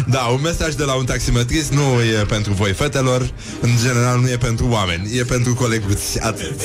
Da, 0.07 0.19
un 0.21 0.41
mesaj 0.43 0.75
de 0.75 0.85
la 0.85 0.95
un 0.95 1.05
taximetrist 1.05 1.73
nu 1.73 1.81
e 2.21 2.25
pentru 2.29 2.53
voi, 2.53 2.73
fetelor. 2.73 3.31
În 3.61 3.71
general 3.83 4.21
nu 4.21 4.29
e 4.31 4.37
pentru 4.37 4.67
oameni, 4.71 5.19
e 5.19 5.23
pentru 5.25 5.55
coleguți. 5.55 6.21
Atât. 6.21 6.61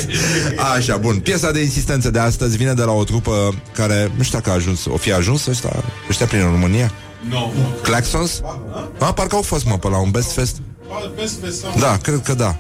Așa, 0.75 0.97
bun. 0.97 1.19
Piesa 1.19 1.51
de 1.51 1.61
insistență 1.61 2.09
de 2.11 2.19
astăzi 2.19 2.57
vine 2.57 2.73
de 2.73 2.83
la 2.83 2.91
o 2.91 3.03
trupă 3.03 3.53
care, 3.73 4.11
nu 4.17 4.23
știu 4.23 4.37
dacă 4.37 4.49
a 4.49 4.53
ajuns, 4.53 4.85
o 4.85 4.97
fi 4.97 5.11
ajuns 5.13 5.45
ăștia, 5.45 5.83
ăștia 6.09 6.25
prin 6.25 6.41
România? 6.41 6.91
No. 7.29 7.49
Claxons? 7.81 8.41
A, 8.99 9.13
parcă 9.13 9.35
au 9.35 9.41
fost, 9.41 9.65
mă, 9.65 9.77
pe 9.77 9.87
la 9.87 9.97
un 10.01 10.11
Best 10.11 10.31
Fest. 10.31 10.55
Best 11.15 11.33
Fest 11.43 11.59
sau- 11.59 11.75
Da, 11.79 11.97
cred 12.01 12.21
că 12.23 12.33
da. 12.33 12.55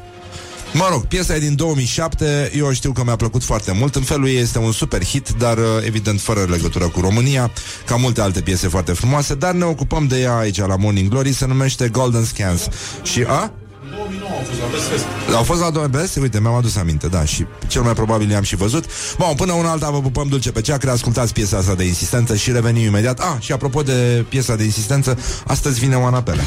Mă 0.73 0.87
rog, 0.91 1.05
piesa 1.05 1.35
e 1.35 1.39
din 1.39 1.55
2007, 1.55 2.51
eu 2.55 2.71
știu 2.71 2.91
că 2.91 3.03
mi-a 3.03 3.15
plăcut 3.15 3.43
foarte 3.43 3.71
mult, 3.71 3.95
în 3.95 4.01
felul 4.01 4.27
ei 4.27 4.37
este 4.37 4.59
un 4.59 4.71
super 4.71 5.03
hit, 5.03 5.29
dar 5.29 5.57
uh, 5.57 5.63
evident 5.85 6.21
fără 6.21 6.45
legătură 6.49 6.87
cu 6.87 7.01
România, 7.01 7.51
ca 7.85 7.95
multe 7.95 8.21
alte 8.21 8.41
piese 8.41 8.67
foarte 8.67 8.93
frumoase, 8.93 9.35
dar 9.35 9.53
ne 9.53 9.63
ocupăm 9.63 10.07
de 10.07 10.19
ea 10.19 10.37
aici 10.37 10.57
la 10.57 10.75
Morning 10.75 11.09
Glory, 11.09 11.33
se 11.33 11.45
numește 11.45 11.87
Golden 11.87 12.25
Scans. 12.25 12.67
Și 13.03 13.23
a? 13.27 13.51
2009 13.95 14.31
au 14.31 14.43
fost 14.45 14.59
la 14.59 14.67
Best 14.71 14.83
Fest. 14.83 15.05
Au 15.35 15.43
fost 15.43 15.59
la 15.61 15.69
2 15.69 15.87
best? 15.87 16.17
Uite, 16.17 16.39
mi-am 16.39 16.53
adus 16.53 16.75
aminte, 16.75 17.07
da, 17.07 17.25
și 17.25 17.45
cel 17.67 17.81
mai 17.81 17.93
probabil 17.93 18.29
i-am 18.29 18.43
și 18.43 18.55
văzut. 18.55 18.85
Bun, 19.17 19.33
până 19.35 19.53
una 19.53 19.71
alta 19.71 19.89
vă 19.89 20.01
pupăm 20.01 20.27
dulce 20.27 20.51
pe 20.51 20.61
ceacră, 20.61 20.91
ascultați 20.91 21.33
piesa 21.33 21.57
asta 21.57 21.75
de 21.75 21.83
insistență 21.83 22.35
și 22.35 22.51
revenim 22.51 22.85
imediat. 22.85 23.19
Ah, 23.19 23.35
și 23.39 23.51
apropo 23.51 23.81
de 23.81 24.25
piesa 24.29 24.55
de 24.55 24.63
insistență, 24.63 25.17
astăzi 25.47 25.79
vine 25.79 25.95
Oana 25.95 26.21
Pele. 26.21 26.41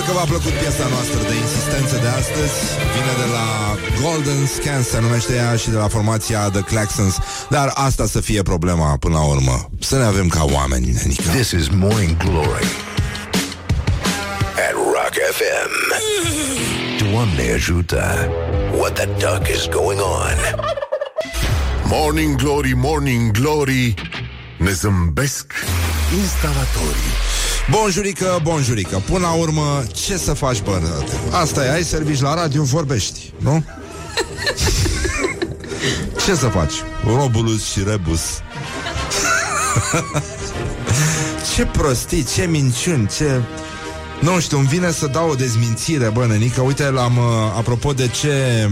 Sper 0.00 0.12
că 0.12 0.18
v-a 0.18 0.24
plăcut 0.34 0.52
piesa 0.52 0.86
noastră 0.88 1.18
de 1.28 1.34
insistență 1.34 1.96
de 2.04 2.06
astăzi. 2.06 2.56
Vine 2.94 3.12
de 3.22 3.28
la 3.36 3.46
Golden 4.02 4.46
Scans, 4.46 4.88
se 4.88 5.00
numește 5.00 5.34
ea, 5.34 5.56
și 5.56 5.70
de 5.70 5.76
la 5.76 5.88
formația 5.88 6.50
The 6.50 6.60
Claxons. 6.60 7.16
Dar 7.48 7.70
asta 7.74 8.06
să 8.06 8.20
fie 8.20 8.42
problema 8.42 8.96
până 8.96 9.14
la 9.14 9.24
urmă. 9.24 9.70
Să 9.80 9.96
ne 9.96 10.04
avem 10.04 10.28
ca 10.28 10.44
oameni, 10.44 10.86
nenică. 10.92 11.22
This 11.22 11.50
is 11.50 11.68
Morning 11.68 12.16
Glory 12.16 12.70
at 14.66 14.74
Rock 14.94 15.14
FM. 15.38 15.72
Doamne 17.10 17.52
ajută! 17.54 18.28
What 18.78 18.92
the 18.92 19.06
duck 19.06 19.48
is 19.56 19.68
going 19.68 20.00
on? 20.00 20.36
Morning 21.84 22.36
Glory, 22.36 22.72
Morning 22.76 23.30
Glory 23.30 23.94
Ne 24.56 24.70
zâmbesc 24.70 25.52
instalatorii 26.20 27.19
Bonjurică, 27.70 28.40
bonjurică 28.42 29.02
Până 29.06 29.18
la 29.18 29.32
urmă, 29.32 29.82
ce 29.92 30.16
să 30.16 30.32
faci, 30.32 30.62
bă? 30.62 30.80
Asta 31.30 31.64
e, 31.64 31.72
ai 31.72 31.82
servici 31.82 32.20
la 32.20 32.34
radio, 32.34 32.62
vorbești, 32.62 33.32
nu? 33.36 33.64
ce 36.24 36.34
să 36.34 36.46
faci? 36.46 36.72
Robulus 37.04 37.70
și 37.70 37.82
rebus 37.86 38.20
Ce 41.54 41.66
prostii, 41.66 42.26
ce 42.34 42.46
minciuni, 42.46 43.08
ce... 43.16 43.40
Nu 44.20 44.40
știu, 44.40 44.58
îmi 44.58 44.66
vine 44.66 44.90
să 44.90 45.06
dau 45.06 45.30
o 45.30 45.34
dezmințire, 45.34 46.08
bă, 46.08 46.26
nenică 46.26 46.60
Uite, 46.60 46.90
l-am, 46.90 47.16
uh, 47.16 47.24
apropo 47.56 47.92
de 47.92 48.10
ce 48.20 48.68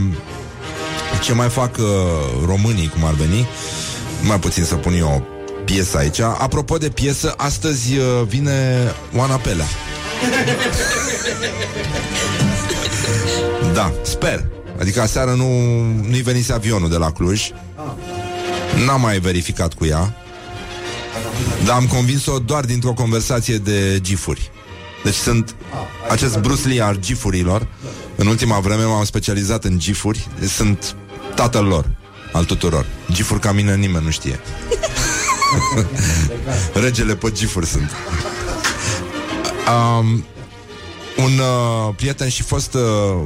Ce 1.22 1.32
mai 1.32 1.48
fac 1.48 1.76
uh, 1.76 1.84
românii, 2.46 2.88
cum 2.88 3.04
ar 3.04 3.14
veni 3.14 3.46
Mai 4.22 4.38
puțin 4.38 4.64
să 4.64 4.74
pun 4.74 4.92
eu 4.92 5.06
o 5.06 5.37
piesă 5.72 5.96
aici. 5.96 6.20
Apropo 6.20 6.76
de 6.76 6.88
piesă, 6.88 7.34
astăzi 7.36 7.96
uh, 7.96 8.04
vine 8.26 8.76
Oana 9.16 9.36
Pelea. 9.36 9.66
Da, 13.72 13.92
sper. 14.02 14.44
Adică 14.80 15.00
aseară 15.00 15.30
nu, 15.30 15.46
nu-i 16.08 16.22
venise 16.22 16.52
avionul 16.52 16.88
de 16.88 16.96
la 16.96 17.12
Cluj. 17.12 17.42
N-am 18.86 19.00
mai 19.00 19.18
verificat 19.18 19.74
cu 19.74 19.84
ea. 19.84 20.14
Dar 21.64 21.76
am 21.76 21.86
convins-o 21.86 22.38
doar 22.38 22.64
dintr-o 22.64 22.92
conversație 22.92 23.56
de 23.56 23.98
gifuri. 24.00 24.50
Deci 25.04 25.14
sunt 25.14 25.54
acest 26.10 26.38
Bruce 26.38 26.68
Lee 26.68 26.82
al 26.82 26.96
gifurilor. 26.96 27.66
În 28.16 28.26
ultima 28.26 28.58
vreme 28.58 28.84
m-am 28.84 29.04
specializat 29.04 29.64
în 29.64 29.78
gifuri. 29.78 30.28
Sunt 30.46 30.96
tatăl 31.34 31.64
lor 31.64 31.84
Al 32.32 32.44
tuturor. 32.44 32.86
Gifuri 33.12 33.40
ca 33.40 33.52
mine 33.52 33.76
nimeni 33.76 34.04
nu 34.04 34.10
știe 34.10 34.40
Regele 36.84 37.14
pe 37.14 37.30
gifuri 37.30 37.66
sunt 37.66 37.90
um, 39.68 40.24
un 41.24 41.38
uh, 41.38 41.94
prieten 41.96 42.28
și 42.28 42.42
fost 42.42 42.74
uh, 42.74 42.82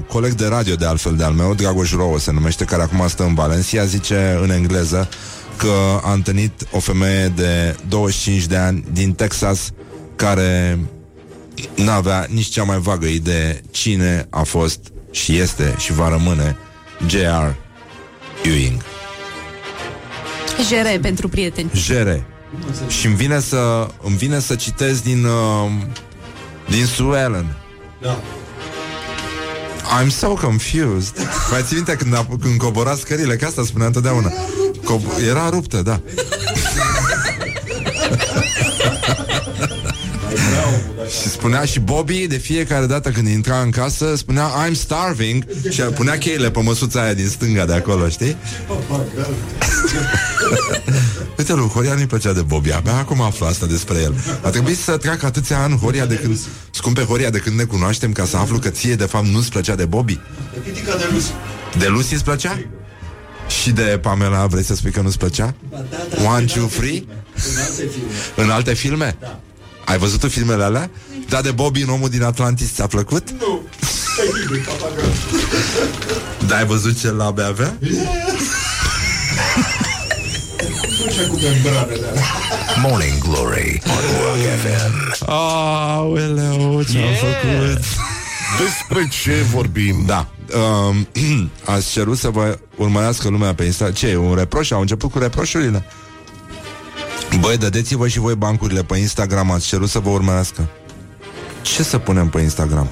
coleg 0.09 0.33
de 0.33 0.47
radio 0.47 0.75
de 0.75 0.87
altfel 0.87 1.17
de 1.17 1.25
al 1.25 1.33
meu, 1.33 1.55
Dragoș 1.55 1.93
Rouă 1.93 2.19
se 2.19 2.33
numește, 2.33 2.65
care 2.65 2.83
acum 2.83 3.09
stă 3.09 3.23
în 3.23 3.35
Valencia, 3.35 3.85
zice 3.85 4.39
în 4.43 4.51
engleză 4.51 5.09
că 5.57 6.01
a 6.03 6.13
întâlnit 6.13 6.53
o 6.71 6.79
femeie 6.79 7.29
de 7.29 7.77
25 7.89 8.47
de 8.47 8.57
ani 8.57 8.85
din 8.93 9.13
Texas 9.13 9.71
care 10.17 10.79
n-avea 11.75 12.27
nici 12.31 12.47
cea 12.47 12.63
mai 12.63 12.79
vagă 12.79 13.07
idee 13.07 13.61
cine 13.71 14.27
a 14.31 14.43
fost 14.43 14.81
și 15.11 15.37
este 15.37 15.75
și 15.79 15.93
va 15.93 16.09
rămâne 16.09 16.57
J.R. 17.07 17.55
Ewing. 18.45 18.92
Jere 20.69 20.99
pentru 21.03 21.29
prieteni. 21.29 21.71
Jere. 21.75 22.25
Și 22.89 23.07
îmi 23.07 23.15
vine 23.17 23.41
să, 23.41 23.87
îmi 24.03 24.17
vine 24.17 24.41
să 24.41 24.55
citez 24.55 25.01
din, 25.01 25.25
uh, 25.25 25.71
din 26.69 26.87
Sue 26.87 27.19
Ellen. 27.19 27.57
Da. 28.03 28.21
I'm 30.03 30.09
so 30.09 30.29
confused. 30.29 31.15
Mai 31.51 31.63
ții 31.67 31.75
minte 31.77 31.97
când, 31.97 32.15
a, 32.15 32.27
când 32.41 32.59
cobora 32.59 32.95
scările, 32.95 33.37
că 33.37 33.47
asta 33.47 33.63
spunea 33.65 33.87
întotdeauna. 33.87 34.33
Co- 34.85 35.23
era 35.29 35.49
ruptă, 35.49 35.83
da. 35.83 36.01
și 41.09 41.29
spunea 41.29 41.65
și 41.65 41.81
Bobby 41.81 42.27
de 42.27 42.37
fiecare 42.37 42.87
dată 42.87 43.11
când 43.11 43.29
intra 43.29 43.61
în 43.61 43.71
casă 43.71 44.17
spunea 44.17 44.51
I'm 44.69 44.73
starving 44.73 45.45
și 45.71 45.81
punea 45.81 46.19
cheile 46.19 46.51
pe 46.51 46.61
măsuța 46.63 47.03
aia 47.03 47.15
din 47.15 47.29
stânga 47.29 47.65
de 47.65 47.73
acolo, 47.75 48.09
știi? 48.09 48.37
Uite, 51.39 51.53
lui 51.53 51.69
Horia 51.69 51.95
nu-i 51.95 52.07
plăcea 52.07 52.33
de 52.33 52.41
Bobby 52.41 52.73
Abia 52.73 52.97
acum 52.97 53.21
aflu 53.21 53.47
asta 53.47 53.67
despre 53.67 53.99
el 53.99 54.15
A 54.43 54.49
trebuit 54.49 54.79
să 54.79 54.97
treacă 54.97 55.27
atâția 55.27 55.63
ani 55.63 55.79
Horia 55.79 56.07
de 56.07 56.15
când 56.15 56.39
Scumpe 56.71 57.03
Horia 57.03 57.31
de 57.31 57.39
când 57.39 57.57
ne 57.57 57.65
cunoaștem 57.65 58.13
Ca 58.13 58.25
să 58.25 58.37
aflu 58.37 58.59
că 58.59 58.69
ție 58.69 58.95
de 58.95 59.05
fapt 59.05 59.27
nu-ți 59.27 59.51
plăcea 59.51 59.75
de 59.75 59.85
Bobby 59.85 60.21
Critica 60.63 60.97
de 60.97 61.09
Lucy. 61.13 61.31
De 61.79 61.87
Lucy 61.89 62.15
îți 62.15 62.25
plăcea? 62.25 62.65
Și 63.61 63.71
de 63.71 63.99
Pamela 64.03 64.47
vrei 64.47 64.65
să 64.65 64.75
spui 64.75 64.91
că 64.91 65.01
nu-ți 65.01 65.19
plăcea? 65.19 65.55
One, 66.35 66.45
two, 66.45 66.67
three? 66.67 67.05
În 67.45 67.61
alte 67.61 67.85
filme. 67.85 68.13
În 68.37 68.51
alte 68.51 68.75
filme? 68.75 69.17
Da. 69.21 69.41
Ai 69.85 69.99
văzut 69.99 70.21
tu 70.21 70.29
filmele 70.29 70.63
alea? 70.63 70.91
Da, 71.29 71.41
de 71.41 71.51
Bobby 71.51 71.83
în 71.83 71.89
omul 71.89 72.09
din 72.09 72.23
Atlantis 72.23 72.75
ți-a 72.75 72.87
plăcut? 72.87 73.31
Nu. 73.31 73.63
Stai 74.13 74.27
bine, 74.49 74.65
papagal. 74.67 75.05
Da, 76.49 76.57
ai 76.57 76.67
văzut 76.67 76.99
ce 77.01 77.11
la 77.11 77.25
abia 77.25 77.47
avea? 77.47 77.79
Duce 81.13 81.27
cu 81.27 81.39
membranele 81.43 82.07
alea. 82.07 82.23
Morning 82.83 83.19
Glory 83.19 83.83
on 83.87 84.25
Rock 84.25 84.37
FM. 84.63 85.25
Aoleu, 85.31 86.83
ce-am 86.83 87.03
Yeah. 87.03 87.17
făcut? 87.19 87.85
Despre 88.59 89.09
ce 89.23 89.33
vorbim? 89.53 90.03
Da. 90.07 90.29
Um, 90.57 91.09
ați 91.75 91.91
cerut 91.91 92.19
să 92.19 92.29
vă 92.31 92.59
urmărească 92.77 93.29
lumea 93.29 93.55
pe 93.55 93.65
Instagram. 93.65 93.95
Ce, 93.97 94.09
e 94.09 94.17
un 94.17 94.35
reproș? 94.35 94.71
Au 94.71 94.81
început 94.81 95.11
cu 95.11 95.19
reproșurile? 95.19 95.85
Băi, 97.41 97.57
dădeți-vă 97.57 98.09
și 98.09 98.19
voi 98.19 98.35
bancurile 98.35 98.83
pe 98.83 98.97
Instagram 98.97 99.51
Ați 99.51 99.67
cerut 99.67 99.89
să 99.89 99.99
vă 99.99 100.11
urmărească 100.11 100.69
Ce 101.63 101.83
să 101.83 101.99
punem 101.99 102.29
pe 102.29 102.41
Instagram? 102.41 102.89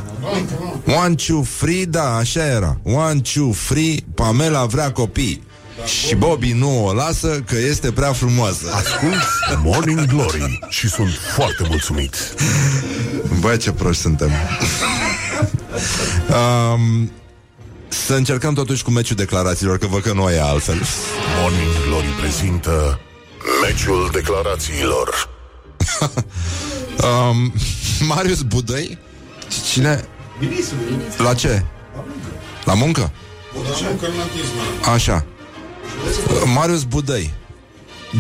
One, 1.05 1.15
two, 1.15 1.43
free, 1.43 1.85
da, 1.85 2.15
așa 2.17 2.47
era 2.47 2.77
One, 2.83 3.21
two, 3.35 3.53
free, 3.53 3.95
Pamela 4.15 4.65
vrea 4.65 4.93
copii 4.93 5.43
Și 5.85 6.15
Bobby 6.15 6.53
nu 6.53 6.87
o 6.87 6.93
lasă 6.93 7.43
Că 7.47 7.57
este 7.57 7.93
prea 7.93 8.13
frumoasă. 8.13 8.71
Ascult 8.73 9.63
Morning 9.65 10.07
Glory 10.07 10.59
și 10.69 10.89
sunt 10.89 11.11
foarte 11.35 11.65
mulțumit. 11.69 12.35
Băi, 13.41 13.59
ce 13.59 13.73
proști 13.73 14.03
suntem. 14.03 14.31
Um, 16.29 17.13
Să 17.89 18.15
încercăm 18.15 18.55
totuși 18.55 18.83
cu 18.83 18.91
meciul 18.91 19.17
declarațiilor 19.17 19.79
Că 19.79 19.87
văd 19.87 20.03
că 20.03 20.13
nu 20.13 20.31
e 20.31 20.41
altfel. 20.41 20.81
Morning 21.41 21.87
Glory 21.87 22.07
prezintă 22.21 23.01
Meciul 23.63 24.09
declarațiilor. 24.13 25.29
Um, 27.31 27.53
Marius 28.07 28.43
Budăi? 28.43 28.99
Cine? 29.71 30.05
La 31.19 31.35
ce? 31.35 31.65
La 32.65 32.75
muncă? 32.75 33.13
Așa 34.93 35.27
Marius 36.55 36.83
Budăi 36.85 37.31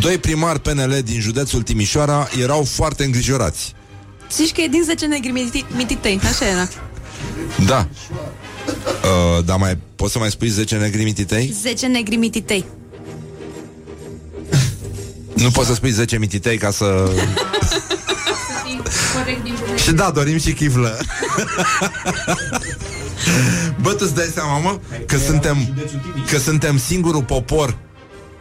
Doi 0.00 0.18
primari 0.18 0.60
PNL 0.60 0.98
din 1.04 1.20
județul 1.20 1.62
Timișoara 1.62 2.28
erau 2.42 2.64
foarte 2.64 3.04
îngrijorați 3.04 3.74
Zici 4.32 4.52
că 4.52 4.60
e 4.60 4.66
din 4.68 4.82
10 4.84 5.06
negri 5.06 5.30
miti- 5.32 5.76
mititei, 5.76 6.20
așa 6.24 6.46
era. 6.48 6.68
Da 7.66 7.88
uh, 9.02 9.44
Dar 9.44 9.56
mai 9.56 9.78
poți 9.96 10.12
să 10.12 10.18
mai 10.18 10.30
spui 10.30 10.48
10 10.48 10.76
negri 10.76 11.02
mititei? 11.02 11.54
10 11.62 11.86
negri 11.86 12.16
mititei. 12.16 12.64
Nu 15.34 15.50
poți 15.50 15.66
să 15.68 15.74
spui 15.74 15.90
10 15.90 16.18
mititei 16.18 16.58
ca 16.58 16.70
să... 16.70 17.10
și 19.76 19.92
da, 19.92 20.10
dorim 20.10 20.38
și 20.38 20.52
chiflă. 20.52 20.98
Bă, 23.80 23.90
tu 23.90 23.98
îți 24.00 24.14
dai 24.14 24.30
seama, 24.34 24.58
mă, 24.58 24.78
că 25.06 25.16
suntem, 25.16 25.56
că 26.30 26.38
suntem 26.38 26.78
singurul 26.78 27.22
popor 27.22 27.76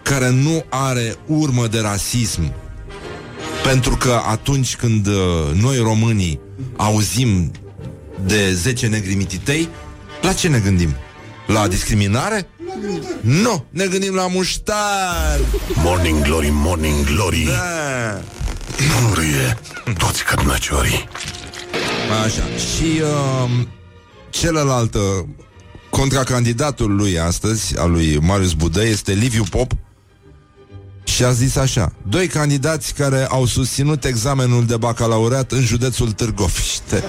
care 0.02 0.30
nu 0.30 0.66
are 0.70 1.16
urmă 1.26 1.68
de 1.68 1.80
rasism. 1.80 2.54
Pentru 3.64 3.96
că 3.96 4.22
atunci 4.28 4.76
când 4.76 5.08
uh, 5.08 5.14
noi 5.62 5.78
românii 5.78 6.40
auzim 6.76 7.52
de 8.26 8.54
10 8.54 8.88
negri 8.88 9.14
mititei, 9.14 9.70
la 10.22 10.34
ce 10.34 10.48
ne 10.48 10.60
gândim? 10.60 10.96
La 11.48 11.68
discriminare? 11.68 12.48
Nu, 13.22 13.66
ne 13.70 13.86
gândim 13.86 14.14
la 14.14 14.28
muștar. 14.28 15.40
Morning 15.74 16.22
glory, 16.22 16.50
morning 16.52 17.06
glory. 17.06 17.44
Da. 17.44 18.22
Murie 19.02 19.58
toți 19.98 20.24
cărnăciorii. 20.24 21.08
Așa. 22.24 22.44
Și 22.44 23.02
uh, 23.02 23.50
celălalt 24.30 24.94
uh, 24.94 25.02
contracandidatul 25.90 26.96
lui 26.96 27.20
astăzi, 27.20 27.78
al 27.78 27.92
lui 27.92 28.18
Marius 28.22 28.54
Budă, 28.54 28.86
este 28.86 29.14
Liviu 29.14 29.44
Pop, 29.50 29.72
și 31.20 31.24
a 31.24 31.32
zis 31.32 31.56
așa 31.56 31.94
Doi 32.08 32.28
candidați 32.28 32.94
care 32.94 33.26
au 33.30 33.46
susținut 33.46 34.06
examenul 34.06 34.66
de 34.66 34.78
bacalaureat 34.78 35.52
în 35.52 35.62
județul 35.62 36.12
Târgoviște 36.12 37.04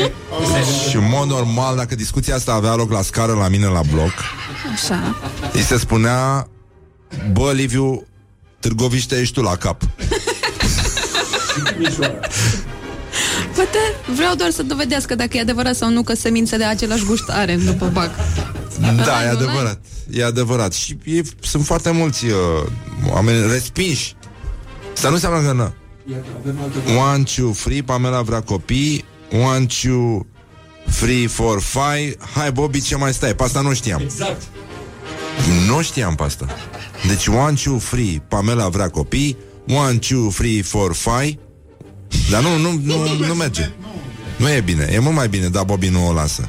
Și 0.88 0.96
în 0.96 1.08
mod 1.08 1.28
normal, 1.28 1.76
dacă 1.76 1.94
discuția 1.94 2.34
asta 2.34 2.52
avea 2.52 2.74
loc 2.74 2.90
la 2.90 3.02
scară 3.02 3.32
la 3.32 3.48
mine 3.48 3.66
la 3.66 3.80
bloc 3.92 4.12
Așa. 4.72 5.16
Îi 5.52 5.60
se 5.60 5.78
spunea 5.78 6.48
Bă, 7.32 7.52
Liviu, 7.52 8.06
Târgoviște 8.60 9.20
ești 9.20 9.34
tu 9.34 9.42
la 9.42 9.56
cap 9.56 9.82
Poate 13.56 13.78
vreau 14.16 14.34
doar 14.34 14.50
să 14.50 14.62
dovedească 14.62 15.14
dacă 15.14 15.36
e 15.36 15.40
adevărat 15.40 15.76
sau 15.76 15.90
nu 15.90 16.02
că 16.02 16.14
semințe 16.14 16.56
de 16.56 16.64
același 16.64 17.04
gust 17.04 17.28
are 17.28 17.56
după 17.56 17.90
bac. 17.92 18.10
Da, 19.04 19.24
e 19.24 19.28
adevărat 19.28 19.80
E? 20.10 20.24
adevărat. 20.24 20.72
Și 20.72 20.96
e, 21.04 21.22
sunt 21.40 21.64
foarte 21.64 21.90
mulți 21.90 22.24
uh, 22.24 22.32
oameni 23.10 23.50
respinși. 23.50 24.14
Să 24.92 25.06
nu 25.06 25.12
înseamnă 25.14 25.46
că 25.46 25.52
nu. 25.52 25.74
One, 27.12 27.22
two, 27.36 27.52
free, 27.52 27.82
Pamela 27.82 28.22
vrea 28.22 28.40
copii. 28.40 29.04
One, 29.32 29.66
two, 29.82 30.26
free, 30.86 31.26
four, 31.26 31.60
five. 31.60 32.14
Hai, 32.34 32.52
Bobby, 32.52 32.80
ce 32.80 32.96
mai 32.96 33.12
stai? 33.12 33.34
Pe 33.34 33.42
asta 33.42 33.60
nu 33.60 33.74
știam. 33.74 34.00
Exact. 34.00 34.42
Nu 35.66 35.82
știam 35.82 36.14
pe 36.14 36.22
asta. 36.22 36.46
Deci 37.06 37.26
one, 37.26 37.56
two, 37.64 37.78
free, 37.78 38.22
Pamela 38.28 38.68
vrea 38.68 38.88
copii. 38.88 39.36
One, 39.68 39.98
two, 40.08 40.30
free, 40.30 40.62
four, 40.62 40.94
five 40.94 41.38
Dar 42.30 42.42
nu, 42.42 42.56
nu, 42.56 42.80
nu, 42.82 43.26
nu 43.26 43.34
merge 43.34 43.70
Nu 44.36 44.50
e 44.50 44.60
bine, 44.60 44.88
e 44.92 44.98
mult 44.98 45.14
mai 45.14 45.28
bine 45.28 45.48
Dar 45.48 45.64
Bobby 45.64 45.88
nu 45.88 46.08
o 46.08 46.12
lasă 46.12 46.48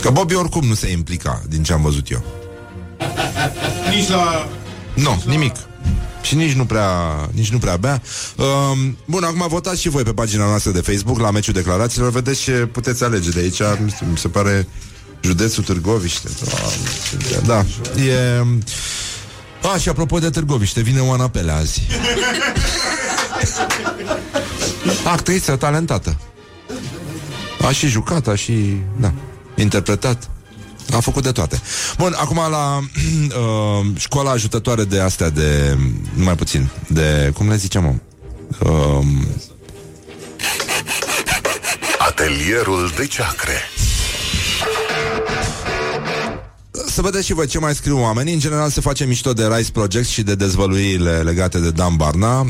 Că 0.00 0.10
Bobby 0.10 0.34
oricum 0.34 0.66
nu 0.66 0.74
se 0.74 0.90
implica 0.90 1.42
Din 1.48 1.62
ce 1.62 1.72
am 1.72 1.82
văzut 1.82 2.10
eu 2.10 2.24
Nici 3.94 4.08
la... 4.08 4.48
Nu, 4.94 5.02
no, 5.02 5.16
nimic 5.26 5.54
și 6.22 6.34
nici 6.34 6.52
nu 6.52 6.64
prea, 6.64 6.90
nici 7.32 7.50
nu 7.50 7.58
prea 7.58 7.76
bea. 7.76 8.02
Um, 8.36 8.98
bun, 9.04 9.24
acum 9.24 9.46
votați 9.48 9.80
și 9.80 9.88
voi 9.88 10.02
pe 10.02 10.12
pagina 10.12 10.44
noastră 10.44 10.70
de 10.70 10.80
Facebook 10.80 11.18
la 11.18 11.30
meciul 11.30 11.54
declarațiilor. 11.54 12.10
Vedeți 12.10 12.42
ce 12.42 12.52
puteți 12.52 13.04
alege 13.04 13.30
de 13.30 13.40
aici. 13.40 13.62
Nu 13.62 13.88
știu, 13.88 14.06
mi 14.10 14.18
se 14.18 14.28
pare 14.28 14.66
județul 15.20 15.62
Târgoviște. 15.62 16.28
Da, 17.46 17.64
e... 18.02 18.46
A, 19.74 19.78
și 19.78 19.88
apropo 19.88 20.18
de 20.18 20.30
Târgoviște, 20.30 20.80
vine 20.80 21.00
Oana 21.00 21.28
Pele 21.28 21.52
azi. 21.52 21.82
Actriță 25.04 25.56
talentată. 25.56 26.16
A 27.66 27.70
și 27.72 27.86
jucat, 27.86 28.26
a 28.26 28.34
și... 28.34 28.76
Da, 29.00 29.12
interpretat. 29.54 30.30
A 30.94 31.00
făcut 31.00 31.22
de 31.22 31.32
toate. 31.32 31.60
Bun, 31.98 32.14
acum 32.16 32.36
la 32.50 32.78
uh, 32.78 33.86
școala 33.96 34.30
ajutătoare 34.30 34.84
de 34.84 35.00
astea 35.00 35.30
de... 35.30 35.78
Mai 36.14 36.34
puțin, 36.34 36.68
de... 36.86 37.30
Cum 37.34 37.48
le 37.48 37.56
zicem, 37.56 37.82
mă? 37.82 37.94
Uh, 38.70 39.06
Atelierul 41.98 42.92
de 42.96 43.06
ceacre. 43.06 43.52
Să 46.92 47.02
vedeți 47.02 47.26
și 47.26 47.32
voi 47.32 47.46
ce 47.46 47.58
mai 47.58 47.74
scriu 47.74 48.00
oamenii. 48.00 48.32
În 48.32 48.38
general 48.38 48.70
se 48.70 48.80
face 48.80 49.04
mișto 49.04 49.32
de 49.32 49.46
Rice 49.46 49.72
Project 49.72 50.08
și 50.08 50.22
de 50.22 50.34
dezvăluirile 50.34 51.18
legate 51.18 51.58
de 51.58 51.70
Dan 51.70 51.96
Barna. 51.96 52.40
Uh, 52.40 52.48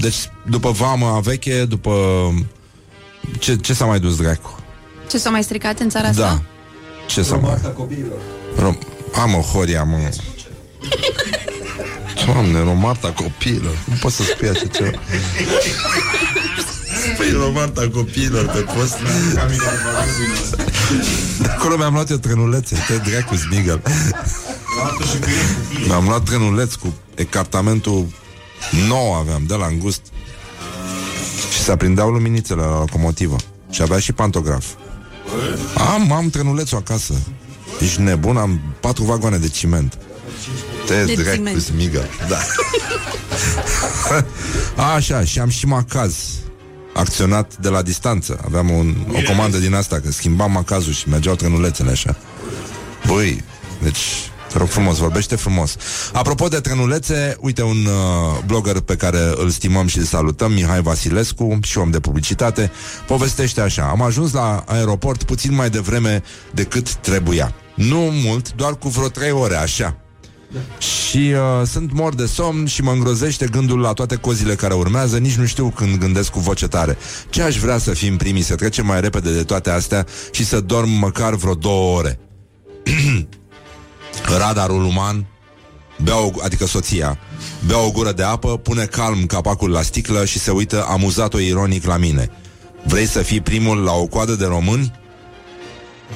deci, 0.00 0.30
după 0.46 0.70
vama 0.70 1.20
veche, 1.20 1.64
după... 1.64 1.94
Ce, 3.38 3.56
ce 3.56 3.74
s-a 3.74 3.84
mai 3.84 4.00
dus, 4.00 4.16
dracu? 4.16 4.58
Ce 5.08 5.18
s-a 5.18 5.30
mai 5.30 5.42
stricat 5.42 5.80
în 5.80 5.88
țara 5.88 6.08
asta? 6.08 6.22
Da. 6.22 6.42
Ce 7.06 7.22
să 7.22 7.36
mai... 7.36 7.60
Rom... 8.56 8.78
Am 9.14 9.34
o 9.34 9.40
horia, 9.40 9.84
mă. 9.84 9.96
Doamne, 12.26 12.62
romarta 12.62 13.12
copiilor. 13.12 13.78
Nu 13.84 13.94
pot 14.00 14.12
să 14.12 14.22
spui 14.22 14.48
așa 14.48 14.66
ceva. 14.66 14.90
Spui 17.00 17.30
romarta 17.32 17.88
copiilor 17.92 18.46
pe 18.46 18.58
post. 18.58 18.96
De 21.40 21.48
acolo 21.48 21.76
mi-am 21.76 21.92
luat 21.92 22.10
eu 22.10 22.16
trenulețe. 22.16 22.76
Te 22.86 23.10
dracu, 23.10 23.36
Smigel. 23.36 23.82
Mi-am 25.86 26.04
luat 26.04 26.22
trenuleț 26.22 26.74
cu 26.74 26.94
ecartamentul 27.14 28.06
nou 28.88 29.12
aveam, 29.12 29.42
de 29.46 29.54
la 29.54 29.66
îngust. 29.66 30.00
Și 31.52 31.60
se 31.62 31.72
aprindeau 31.72 32.10
luminițele 32.10 32.60
la 32.62 32.78
locomotivă. 32.78 33.36
Și 33.70 33.82
avea 33.82 33.98
și 33.98 34.12
pantograf. 34.12 34.64
Am, 35.94 36.12
am 36.12 36.30
trenulețul 36.30 36.78
acasă. 36.78 37.14
Ești 37.80 38.00
nebun? 38.00 38.36
Am 38.36 38.60
patru 38.80 39.04
vagoane 39.04 39.36
de 39.36 39.48
ciment. 39.48 39.98
Te 40.86 41.04
De 41.04 41.14
dracu, 41.14 41.36
ciment. 41.36 41.62
smigă. 41.62 42.04
Da. 42.28 42.38
Așa, 44.94 45.24
și 45.24 45.38
am 45.38 45.48
și 45.48 45.66
macaz 45.66 46.14
acționat 46.94 47.56
de 47.56 47.68
la 47.68 47.82
distanță. 47.82 48.40
Aveam 48.44 48.70
un, 48.70 48.94
o 49.08 49.32
comandă 49.32 49.58
din 49.58 49.74
asta, 49.74 50.00
că 50.00 50.10
schimbam 50.10 50.52
macazul 50.52 50.92
și 50.92 51.08
mergeau 51.08 51.34
trenulețele 51.34 51.90
așa. 51.90 52.16
Băi, 53.06 53.44
deci 53.82 53.98
te 54.52 54.58
rog 54.58 54.68
frumos, 54.68 54.96
vorbește 54.96 55.36
frumos. 55.36 55.76
Apropo 56.12 56.48
de 56.48 56.60
trenulețe, 56.60 57.36
uite 57.40 57.62
un 57.62 57.86
uh, 57.86 58.44
blogger 58.46 58.80
pe 58.80 58.96
care 58.96 59.32
îl 59.36 59.50
stimăm 59.50 59.86
și 59.86 59.98
îl 59.98 60.04
salutăm, 60.04 60.52
Mihai 60.52 60.82
Vasilescu, 60.82 61.58
și 61.62 61.78
om 61.78 61.90
de 61.90 62.00
publicitate, 62.00 62.70
povestește 63.06 63.60
așa. 63.60 63.82
Am 63.82 64.02
ajuns 64.02 64.32
la 64.32 64.64
aeroport 64.66 65.22
puțin 65.22 65.54
mai 65.54 65.70
devreme 65.70 66.22
decât 66.52 66.94
trebuia. 66.94 67.54
Nu 67.74 67.98
mult, 67.98 68.54
doar 68.54 68.74
cu 68.74 68.88
vreo 68.88 69.08
trei 69.08 69.30
ore, 69.30 69.56
așa. 69.56 69.99
Și 70.78 71.32
uh, 71.32 71.66
sunt 71.66 71.92
mor 71.92 72.14
de 72.14 72.26
somn 72.26 72.66
și 72.66 72.82
mă 72.82 72.90
îngrozește 72.90 73.46
gândul 73.46 73.80
la 73.80 73.92
toate 73.92 74.16
cozile 74.16 74.54
care 74.54 74.74
urmează, 74.74 75.18
nici 75.18 75.34
nu 75.34 75.46
știu 75.46 75.68
când 75.68 75.98
gândesc 75.98 76.30
cu 76.30 76.40
voce 76.40 76.68
tare. 76.68 76.96
Ce 77.30 77.42
aș 77.42 77.58
vrea 77.58 77.78
să 77.78 77.90
fim 77.90 78.16
primii, 78.16 78.42
să 78.42 78.54
trecem 78.54 78.86
mai 78.86 79.00
repede 79.00 79.32
de 79.32 79.42
toate 79.42 79.70
astea 79.70 80.06
și 80.30 80.44
să 80.44 80.60
dorm 80.60 80.90
măcar 80.90 81.34
vreo 81.34 81.54
două 81.54 81.96
ore. 81.96 82.18
Radarul 84.38 84.84
uman 84.84 85.26
bea 86.02 86.18
o, 86.18 86.30
adică 86.42 86.66
soția, 86.66 87.18
bea 87.66 87.78
o 87.78 87.90
gură 87.90 88.12
de 88.12 88.22
apă, 88.22 88.58
pune 88.58 88.84
calm 88.84 89.26
capacul 89.26 89.70
la 89.70 89.82
sticlă 89.82 90.24
și 90.24 90.38
se 90.38 90.50
uită 90.50 90.86
amuzat-o 90.88 91.38
ironic 91.38 91.84
la 91.84 91.96
mine. 91.96 92.30
Vrei 92.84 93.06
să 93.06 93.22
fii 93.22 93.40
primul 93.40 93.82
la 93.82 93.92
o 93.92 94.06
coadă 94.06 94.34
de 94.34 94.44
români? 94.44 94.92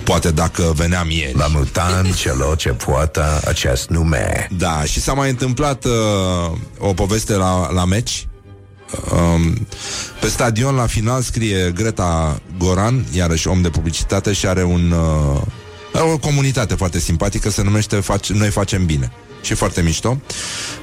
Poate 0.05 0.30
dacă 0.30 0.72
veneam 0.76 1.11
ieri. 1.11 1.36
La 1.36 1.47
mutan 1.47 2.12
celor 2.12 2.57
ce 2.57 2.68
poartă 2.68 3.40
acest 3.47 3.88
nume. 3.88 4.49
Da, 4.57 4.82
și 4.82 5.01
s-a 5.01 5.12
mai 5.12 5.30
întâmplat 5.30 5.84
uh, 5.84 5.92
o 6.78 6.92
poveste 6.92 7.34
la, 7.34 7.72
la 7.72 7.84
meci. 7.84 8.28
Um, 9.12 9.66
pe 10.20 10.26
stadion, 10.26 10.74
la 10.74 10.86
final, 10.86 11.22
scrie 11.22 11.72
Greta 11.74 12.40
Goran, 12.59 13.07
iarăși 13.12 13.49
om 13.49 13.62
de 13.62 13.68
publicitate, 13.68 14.32
și 14.32 14.47
are 14.47 14.64
un, 14.64 14.90
uh, 14.90 16.12
o 16.12 16.18
comunitate 16.18 16.74
foarte 16.74 16.99
simpatică, 16.99 17.51
se 17.51 17.62
numește 17.62 17.97
Face, 17.97 18.32
Noi 18.32 18.49
facem 18.49 18.86
bine. 18.86 19.12
Și 19.45 19.55
foarte 19.55 19.82
mișto. 19.82 20.20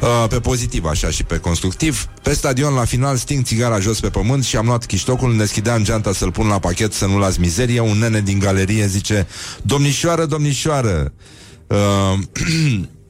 Uh, 0.01 0.25
pe 0.29 0.39
pozitiv, 0.39 0.85
așa, 0.85 1.09
și 1.09 1.23
pe 1.23 1.37
constructiv. 1.37 2.05
Pe 2.23 2.33
stadion, 2.33 2.73
la 2.73 2.85
final, 2.85 3.15
sting 3.15 3.43
țigara 3.43 3.79
jos 3.79 3.99
pe 3.99 4.09
pământ 4.09 4.43
și 4.43 4.57
am 4.57 4.65
luat 4.65 4.85
chiștocul, 4.85 5.37
deschideam 5.37 5.83
geanta 5.83 6.13
să-l 6.13 6.31
pun 6.31 6.47
la 6.47 6.59
pachet, 6.59 6.93
să 6.93 7.05
nu 7.05 7.19
las 7.19 7.37
mizerie. 7.37 7.79
Un 7.79 7.97
nene 7.97 8.21
din 8.21 8.39
galerie 8.39 8.87
zice, 8.87 9.27
domnișoară, 9.61 10.25
domnișoară, 10.25 11.13
uh, 11.67 12.19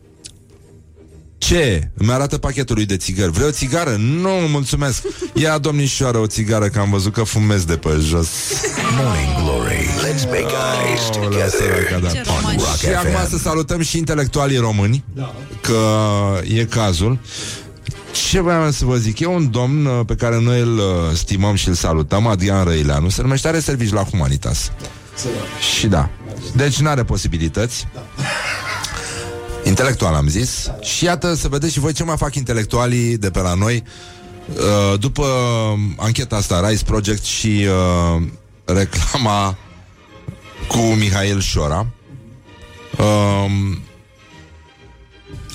Ce? 1.47 1.89
Îmi 1.93 2.11
arată 2.11 2.37
pachetul 2.37 2.75
lui 2.75 2.85
de 2.85 2.97
țigări. 2.97 3.31
Vrei 3.31 3.47
o 3.47 3.51
țigară? 3.51 3.95
Nu, 3.99 4.29
mulțumesc. 4.29 5.03
Ia, 5.33 5.57
domnișoară, 5.57 6.17
o 6.17 6.27
țigară, 6.27 6.67
că 6.67 6.79
am 6.79 6.89
văzut 6.89 7.13
că 7.13 7.23
fumez 7.23 7.63
de 7.63 7.77
pe 7.77 7.89
jos. 7.99 8.27
Morning 8.97 9.35
Glory. 9.43 9.85
Let's 9.85 10.25
make 10.25 10.53
eyes 10.87 11.01
together 11.09 11.93
on 11.93 12.55
Rock 12.57 12.77
Și 12.77 12.85
acum 12.87 13.27
să 13.29 13.35
FM. 13.35 13.41
salutăm 13.41 13.81
și 13.81 13.97
intelectualii 13.97 14.57
români, 14.57 15.03
că 15.61 15.79
e 16.47 16.65
cazul. 16.65 17.19
Ce 18.29 18.41
vreau 18.41 18.71
să 18.71 18.85
vă 18.85 18.95
zic? 18.97 19.19
E 19.19 19.25
un 19.25 19.51
domn 19.51 19.85
uh, 19.85 19.99
pe 20.05 20.15
care 20.15 20.39
noi 20.39 20.59
îl 20.59 20.77
uh, 20.77 20.83
stimăm 21.13 21.55
și 21.55 21.67
îl 21.67 21.73
salutăm, 21.73 22.27
Adrian 22.27 22.63
Răileanu, 22.63 23.09
se 23.09 23.21
numește 23.21 23.47
Are 23.47 23.59
Servici 23.59 23.91
la 23.91 24.03
Humanitas. 24.03 24.71
Și 25.77 25.87
da. 25.87 26.09
Deci 26.55 26.79
nu 26.79 26.89
are 26.89 27.03
posibilități. 27.03 27.87
Intelectual 29.71 30.13
am 30.13 30.27
zis. 30.27 30.71
Și 30.81 31.03
iată 31.03 31.33
să 31.33 31.47
vedeți 31.47 31.73
și 31.73 31.79
voi 31.79 31.93
ce 31.93 32.03
mai 32.03 32.17
fac 32.17 32.35
intelectualii 32.35 33.17
de 33.17 33.29
pe 33.29 33.39
la 33.39 33.53
noi 33.53 33.83
uh, 34.53 34.99
după 34.99 35.25
ancheta 35.97 36.35
asta 36.35 36.67
Rise 36.69 36.83
Project 36.83 37.23
și 37.23 37.65
uh, 38.17 38.21
reclama 38.65 39.57
cu 40.67 40.77
Mihail 40.77 41.39
Șora. 41.39 41.87
Um, 42.97 43.79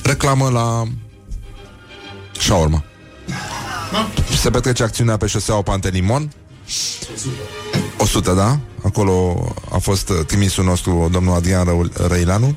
reclamă 0.03 0.49
la 0.49 0.83
shawarma. 2.39 2.85
Se 4.41 4.51
petrece 4.51 4.83
acțiunea 4.83 5.17
pe 5.17 5.27
șoseaua 5.27 5.63
Pantelimon 5.63 6.33
100, 7.99 8.33
da? 8.33 8.59
Acolo 8.85 9.47
a 9.71 9.79
fost 9.79 10.09
uh, 10.09 10.17
trimisul 10.27 10.65
nostru, 10.65 11.09
domnul 11.13 11.35
Adrian 11.35 11.65
Rău- 11.65 11.91
Răileanu 12.07 12.57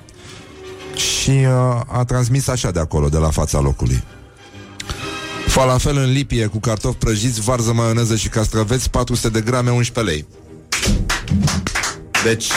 și 1.00 1.30
uh, 1.30 1.82
a 1.88 2.04
transmis 2.08 2.48
așa 2.48 2.72
de 2.72 2.80
acolo, 2.80 3.10
de 3.10 3.18
la 3.18 3.30
fața 3.30 3.60
locului. 3.60 4.04
Falafel 5.48 5.98
în 5.98 6.12
lipie 6.12 6.46
cu 6.46 6.60
cartofi 6.60 6.98
prăjiți, 6.98 7.42
varză, 7.42 7.74
maioneză 7.74 8.16
și 8.16 8.30
castraveți, 8.30 8.90
400 8.90 9.30
de 9.30 9.42
grame, 9.42 9.72
11 9.72 10.14
lei. 10.14 10.26
Deci, 12.24 12.52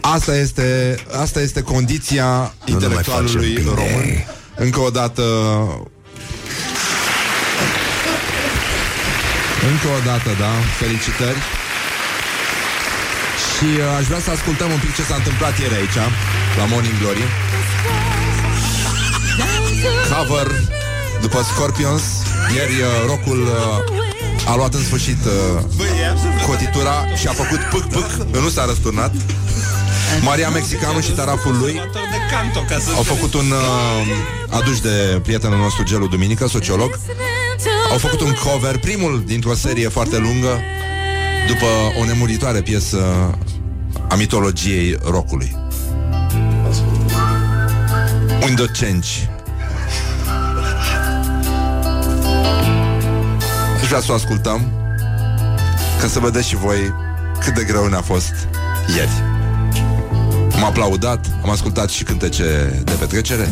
asta 0.00 0.36
este, 0.36 0.96
asta 1.20 1.40
este 1.40 1.62
condiția 1.62 2.54
intelectualului 2.64 3.54
facem 3.54 3.74
bine. 3.74 3.74
român. 3.74 4.24
Încă 4.56 4.80
o 4.80 4.90
dată 4.90 5.22
Încă 9.70 9.86
o 9.86 10.04
dată, 10.04 10.30
da, 10.38 10.50
felicitări 10.78 11.38
Și 13.56 13.68
uh, 13.76 13.98
aș 13.98 14.04
vrea 14.10 14.20
să 14.26 14.30
ascultăm 14.30 14.70
un 14.76 14.80
pic 14.84 14.92
ce 14.98 15.02
s-a 15.08 15.14
întâmplat 15.14 15.54
ieri 15.58 15.74
aici 15.80 15.98
La 16.58 16.64
Morning 16.72 16.98
Glory. 17.00 17.24
Cover 20.12 20.48
după 21.20 21.38
Scorpions. 21.50 22.02
Ieri 22.54 22.76
uh, 22.80 22.88
rocul 23.06 23.40
uh, 23.42 24.50
a 24.50 24.56
luat 24.56 24.74
în 24.74 24.82
sfârșit 24.82 25.24
uh, 25.24 25.62
cotitura 26.46 27.06
și 27.20 27.26
a 27.26 27.32
făcut 27.32 27.60
pâc-pâc 27.72 28.40
Nu 28.40 28.48
s-a 28.48 28.64
răsturnat. 28.64 29.12
Maria 30.22 30.48
Mexicanu 30.48 31.00
și 31.00 31.10
taraful 31.10 31.56
lui 31.58 31.80
au 32.96 33.02
făcut 33.02 33.34
un 33.34 33.50
uh, 33.50 34.58
aduș 34.58 34.80
de 34.80 35.20
prietenul 35.22 35.58
nostru 35.58 35.82
Gelu 35.84 36.06
Duminică, 36.06 36.48
sociolog. 36.48 36.98
Au 37.90 37.98
făcut 37.98 38.20
un 38.20 38.32
cover, 38.44 38.78
primul 38.78 39.22
dintr-o 39.26 39.54
serie 39.54 39.88
foarte 39.88 40.18
lungă 40.18 40.60
După 41.46 41.66
o 42.00 42.04
nemuritoare 42.04 42.60
piesă 42.60 43.30
a 44.08 44.14
mitologiei 44.14 44.98
rockului 45.10 45.56
Window 48.42 48.66
Change 48.80 49.08
Aș 53.80 53.86
vrea 53.86 54.00
să 54.00 54.12
o 54.12 54.14
ascultăm 54.14 54.72
Ca 56.00 56.06
să 56.06 56.18
vedeți 56.18 56.48
și 56.48 56.56
voi 56.56 56.94
cât 57.46 57.54
de 57.54 57.64
greu 57.64 57.86
ne-a 57.86 58.00
fost 58.00 58.32
ieri. 58.96 59.10
Am 60.54 60.64
aplaudat, 60.64 61.26
am 61.42 61.50
ascultat 61.50 61.90
și 61.90 62.04
cântece 62.04 62.80
de 62.84 62.92
petrecere. 62.92 63.48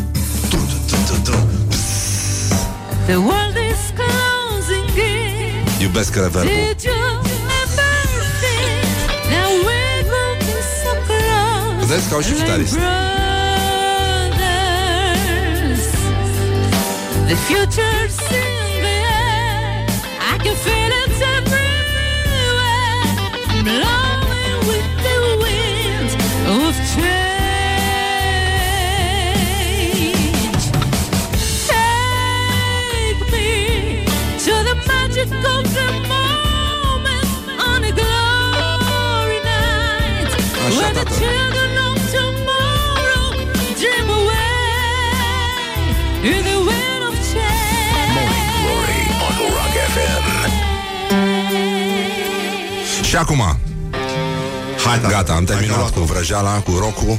The 3.06 3.16
world 3.16 3.56
is 3.70 3.92
closing 3.94 4.96
in. 4.96 5.82
Iubesc 5.82 6.14
reverbul 6.14 6.74
Vedeți 11.86 12.08
că 12.08 12.14
au 12.14 12.20
și 12.20 12.32
chitarist. 12.32 12.78
The 17.26 17.36
future's 17.48 18.18
in 18.42 18.82
the 18.84 18.88
air. 18.88 19.86
I 20.32 20.34
can 20.44 20.56
feel 20.64 20.92
it 21.02 21.12
everywhere. 21.36 23.06
Blowing 23.68 24.58
with 24.70 24.88
the 25.06 25.18
wind 25.42 26.10
of 26.56 26.74
change. 29.74 30.64
Take 31.68 33.20
me 33.32 34.04
to 34.44 34.52
the 34.68 34.76
magic 34.90 35.30
of 35.54 35.62
the 35.78 35.88
moment 36.10 37.28
on 37.68 37.78
a 37.90 37.92
glory 38.00 39.38
night. 39.50 40.30
Așa, 40.66 40.78
When 40.80 40.92
the 41.00 41.06
children 41.18 41.63
away 46.24 46.38
in 46.38 46.44
the 46.44 46.58
wind 46.68 47.02
of 47.08 47.14
change. 47.32 48.12
Morning 48.16 48.48
Glory 48.62 49.00
on 49.26 49.34
Rock 49.56 49.74
FM. 49.92 50.24
Și 53.04 53.16
acum 53.16 53.42
Hai, 54.84 55.00
gata, 55.08 55.32
am 55.32 55.44
terminat 55.44 55.90
cu 55.90 56.00
vrăjeala, 56.00 56.50
cu 56.50 56.76
rocul 56.78 57.18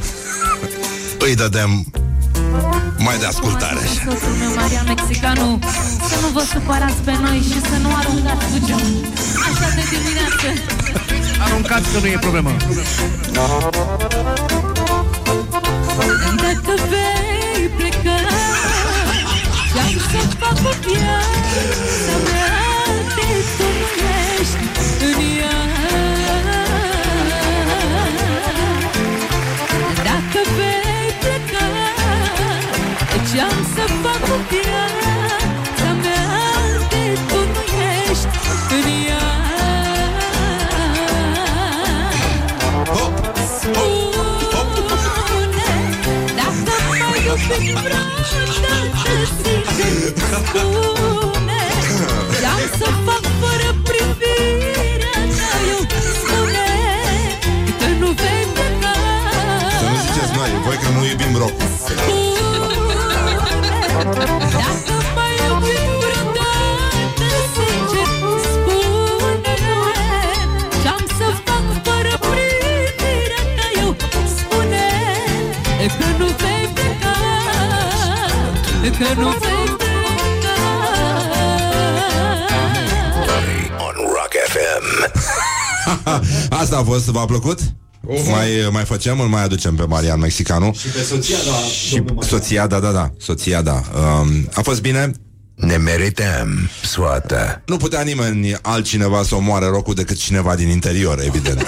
Îi 1.20 1.36
dădem 1.36 1.86
mai 2.97 3.18
de 3.18 3.26
ascultare 3.26 3.80
Soțul 4.06 4.34
meu, 4.39 4.53
Maria 4.56 4.84
Mexicanu 4.88 5.60
Să 6.08 6.16
nu 6.22 6.28
vă 6.34 6.43
supărați 6.53 7.01
pe 7.03 7.12
noi 7.22 7.39
și 7.51 7.60
să 7.62 7.78
nu 7.82 7.89
aruncați 7.95 8.45
cu 8.45 8.66
geam 8.66 8.82
Așa 9.47 9.68
de 9.76 9.84
dimineață 9.91 10.47
Aruncați 11.45 11.91
că 11.91 11.99
nu 11.99 12.06
e 12.08 12.18
problemă. 12.20 12.51
Dacă 16.36 16.74
vei 16.89 17.24
pleca 17.78 18.17
Și-am 19.69 19.95
să 20.11 20.21
fac 20.39 20.57
o 20.69 20.73
viața 20.84 22.15
mea 22.26 22.49
De 23.15 23.30
tu 23.57 23.67
nu 23.80 23.89
ești 24.39 24.63
în 25.07 25.19
ea 25.38 25.57
mai 47.36 47.65
iubi 47.67 47.81
vreodată 47.83 49.15
sincer 49.41 49.95
Spune 50.45 51.61
Ce-am 52.39 52.61
să 52.79 52.89
fac 53.05 53.23
fără 53.41 53.69
privirea 53.88 55.19
ta 55.38 55.49
Eu 55.71 55.81
spune 56.19 56.67
Că 57.79 57.88
nu 57.99 58.09
vei 58.21 58.45
pleca. 58.55 58.93
Să 59.79 59.86
nu 59.91 59.97
ziceți 60.05 60.33
noi, 60.38 60.49
voi 60.65 60.77
că 60.83 60.89
nu 60.95 61.01
iubim 61.09 61.33
rock 61.41 61.57
Că 78.98 79.20
nu 79.20 79.28
vei 79.30 79.76
pleca 79.78 80.56
On 83.78 83.96
Rock 83.98 84.34
FM. 84.48 85.12
Asta 86.62 86.78
a 86.78 86.84
fost, 86.84 87.06
v-a 87.06 87.26
plăcut? 87.26 87.60
Mai, 88.30 88.70
mai 88.72 88.84
facem, 88.84 89.20
îl 89.20 89.28
mai 89.28 89.43
aducem 89.43 89.76
pe 89.76 89.84
Marian 89.84 90.20
Mexicanu 90.20 90.74
Și 90.80 90.88
pe 90.88 91.02
soția, 91.02 91.38
da, 91.46 91.52
Și 91.52 92.04
soția, 92.28 92.68
da, 92.68 92.80
da, 92.80 92.91
da, 92.91 93.12
soția, 93.20 93.62
da 93.62 93.82
um, 94.22 94.50
A 94.54 94.62
fost 94.62 94.82
bine? 94.82 95.12
Ne 95.56 95.78
merităm 95.78 96.70
soată. 96.84 97.62
Nu 97.66 97.78
putea 97.78 98.02
nimeni 98.02 98.56
altcineva 98.62 99.24
să 99.24 99.36
omoare 99.36 99.66
rocul 99.66 99.93
decât 99.93 100.18
cineva 100.18 100.56
din 100.56 100.70
interior, 100.70 101.22
evident 101.22 101.68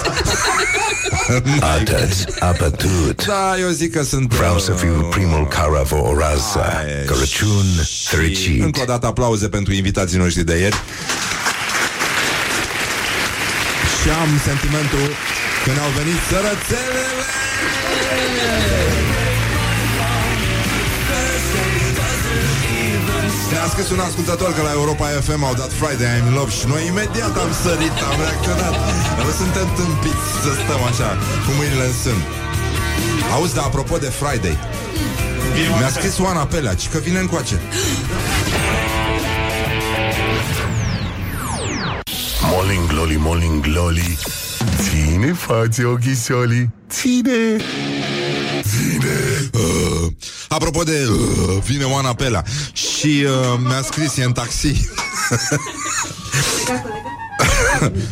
Atât, 1.76 2.34
apătut. 2.38 3.26
Da, 3.26 3.58
eu 3.60 3.68
zic 3.68 3.92
că 3.92 4.02
sunt... 4.02 4.34
Vreau 4.34 4.58
să 4.58 4.72
fiu 4.72 5.06
primul 5.10 5.46
care 5.46 5.82
vă 5.82 5.96
urează 5.96 6.84
Crăciun 7.06 7.66
fericit. 8.04 8.62
Încă 8.62 8.80
o 8.80 8.84
dată 8.84 9.06
aplauze 9.06 9.48
pentru 9.48 9.72
invitații 9.72 10.18
noștri 10.18 10.44
de 10.44 10.58
ieri. 10.58 10.76
Și 14.02 14.10
am 14.10 14.28
sentimentul 14.44 15.08
că 15.64 15.70
ne-au 15.72 15.90
venit 15.96 16.18
sărățelele! 16.28 18.77
Ne-a 23.52 23.68
scris 23.72 23.90
un 23.90 23.98
ascultător 23.98 24.50
că 24.56 24.62
la 24.62 24.72
Europa 24.72 25.06
FM 25.26 25.42
au 25.44 25.54
dat 25.54 25.72
Friday 25.80 26.08
I'm 26.16 26.26
in 26.26 26.34
Love 26.38 26.52
și 26.58 26.66
noi 26.66 26.86
imediat 26.86 27.34
am 27.44 27.52
sărit, 27.62 27.96
am 28.10 28.16
reacționat. 28.24 28.74
Dar 29.16 29.24
nu 29.28 29.32
suntem 29.42 29.66
tâmpiți 29.80 30.26
să 30.44 30.50
stăm 30.62 30.82
așa, 30.90 31.10
cu 31.44 31.50
mâinile 31.58 31.84
în 31.90 31.96
sân. 32.02 32.18
Auzi, 33.34 33.54
dar 33.54 33.64
apropo 33.64 33.96
de 33.96 34.10
Friday, 34.20 34.56
mi-a 35.78 35.90
scris 35.96 36.18
Oana 36.18 36.46
Pelea, 36.46 36.74
ci 36.74 36.88
că 36.88 36.98
vine 36.98 37.18
încoace. 37.18 37.56
Morning 42.52 42.86
Glory, 42.86 43.16
Morning 43.16 43.60
Glory 43.60 44.18
Ține 44.82 45.32
față 45.32 45.86
ochișolii 45.86 46.70
Ține. 46.90 47.56
Ține 48.62 49.50
uh, 49.52 50.12
Apropo 50.48 50.82
de 50.82 51.06
uh, 51.10 51.62
Vine 51.64 51.84
Oana 51.84 52.14
Pelea. 52.14 52.44
Și 52.72 53.24
uh, 53.24 53.60
mi-a 53.64 53.82
scris 53.82 54.16
E 54.16 54.24
în 54.24 54.32
taxi. 54.32 54.72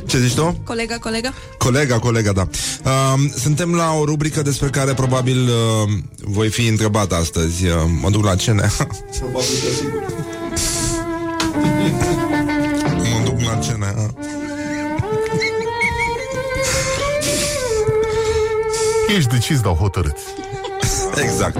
Ce 0.06 0.18
zici 0.18 0.34
tu? 0.34 0.60
Colega, 0.64 0.96
colega? 0.98 1.32
Colega, 1.58 1.98
colega, 1.98 2.32
da. 2.32 2.48
Uh, 2.84 3.14
Suntem 3.36 3.74
la 3.74 3.92
o 3.92 4.04
rubrică 4.04 4.42
despre 4.42 4.68
care 4.68 4.94
Probabil 4.94 5.48
uh, 5.48 5.92
voi 6.20 6.48
fi 6.48 6.66
întrebat 6.66 7.12
astăzi. 7.12 7.66
Uh, 7.66 7.72
Mă 8.00 8.10
duc 8.10 8.24
la 8.24 8.34
cene 8.34 8.70
Probabil 9.18 9.56
că 9.62 9.74
sigur. 9.76 10.02
Mă 13.12 13.20
duc 13.24 13.40
la 13.40 13.54
cene 13.54 14.05
Ești 19.16 19.30
decis, 19.30 19.60
dar 19.60 19.72
hotărât 19.72 20.16
Exact. 21.24 21.56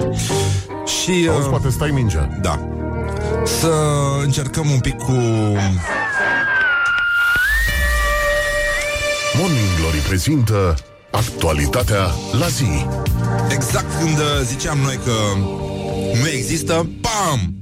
Și 0.85 1.29
Auzi, 1.29 1.47
poate 1.47 1.69
stai 1.69 1.91
mingea. 1.91 2.37
Da. 2.41 2.59
Să 3.45 3.71
încercăm 4.23 4.69
un 4.69 4.79
pic 4.79 4.97
cu 4.97 5.11
Morning 9.37 9.69
Glory 9.79 9.97
prezintă 10.07 10.75
Actualitatea 11.11 12.05
la 12.39 12.47
zi. 12.47 12.85
Exact 13.49 13.99
când 13.99 14.17
uh, 14.17 14.41
ziceam 14.43 14.77
noi 14.77 14.99
că 15.05 15.11
nu 16.21 16.27
există, 16.27 16.89
pam! 17.01 17.55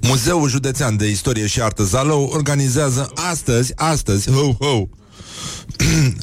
Muzeul 0.00 0.48
Județean 0.48 0.96
de 0.96 1.10
Istorie 1.10 1.46
și 1.46 1.62
Artă 1.62 1.82
Zalău 1.82 2.30
organizează 2.32 3.12
astăzi, 3.30 3.72
astăzi, 3.76 4.30
ho, 4.30 4.52
ho, 4.52 4.82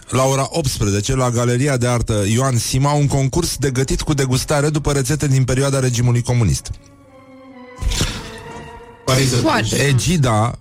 la 0.10 0.24
ora 0.24 0.48
18 0.50 1.16
la 1.16 1.30
Galeria 1.30 1.78
de 1.78 1.88
Artă 1.88 2.24
Ioan 2.28 2.58
Sima 2.58 2.92
un 2.92 3.08
concurs 3.08 3.58
de 3.58 3.72
gătit 3.72 4.02
cu 4.02 4.14
degustare 4.14 4.70
după 4.70 4.92
rețete 4.92 5.28
din 5.28 5.44
perioada 5.44 5.80
regimului 5.80 6.22
comunist. 6.22 6.72
Foarte. 9.42 9.76
Egida 9.76 10.60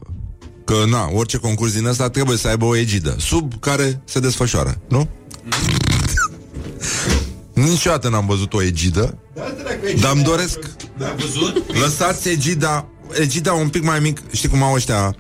Că, 0.65 0.75
na, 0.89 1.11
orice 1.13 1.37
concurs 1.37 1.73
din 1.73 1.87
ăsta 1.87 2.11
trebuie 2.11 2.37
să 2.37 2.49
aibă 2.49 2.65
o 2.65 2.77
egidă 2.77 3.17
Sub 3.19 3.53
care 3.61 4.01
se 4.05 4.21
desfășoară, 4.21 4.81
nu? 4.89 5.09
Niciodată 7.53 8.09
n-am 8.09 8.27
văzut 8.27 8.53
o 8.53 8.63
egidă 8.63 9.19
Dar 10.01 10.13
îmi 10.15 10.23
doresc 10.23 10.59
Ai 11.01 11.15
văzut? 11.19 11.81
Lăsați 11.81 12.29
egida 12.29 12.89
Egida 13.21 13.53
un 13.53 13.69
pic 13.69 13.83
mai 13.83 13.99
mic 13.99 14.21
Știi 14.33 14.49
cum 14.49 14.63
au 14.63 14.75
ăștia 14.75 15.17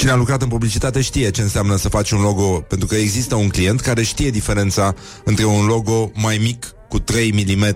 Cine 0.00 0.12
a 0.12 0.16
lucrat 0.16 0.42
în 0.42 0.48
publicitate 0.48 1.00
știe 1.00 1.30
ce 1.30 1.40
înseamnă 1.40 1.76
să 1.76 1.88
faci 1.88 2.10
un 2.10 2.20
logo 2.20 2.60
Pentru 2.60 2.86
că 2.86 2.94
există 2.94 3.34
un 3.34 3.48
client 3.48 3.80
care 3.80 4.02
știe 4.02 4.30
diferența 4.30 4.94
Între 5.24 5.44
un 5.44 5.66
logo 5.66 6.10
mai 6.14 6.38
mic 6.42 6.66
Cu 6.88 6.98
3 6.98 7.32
mm 7.32 7.74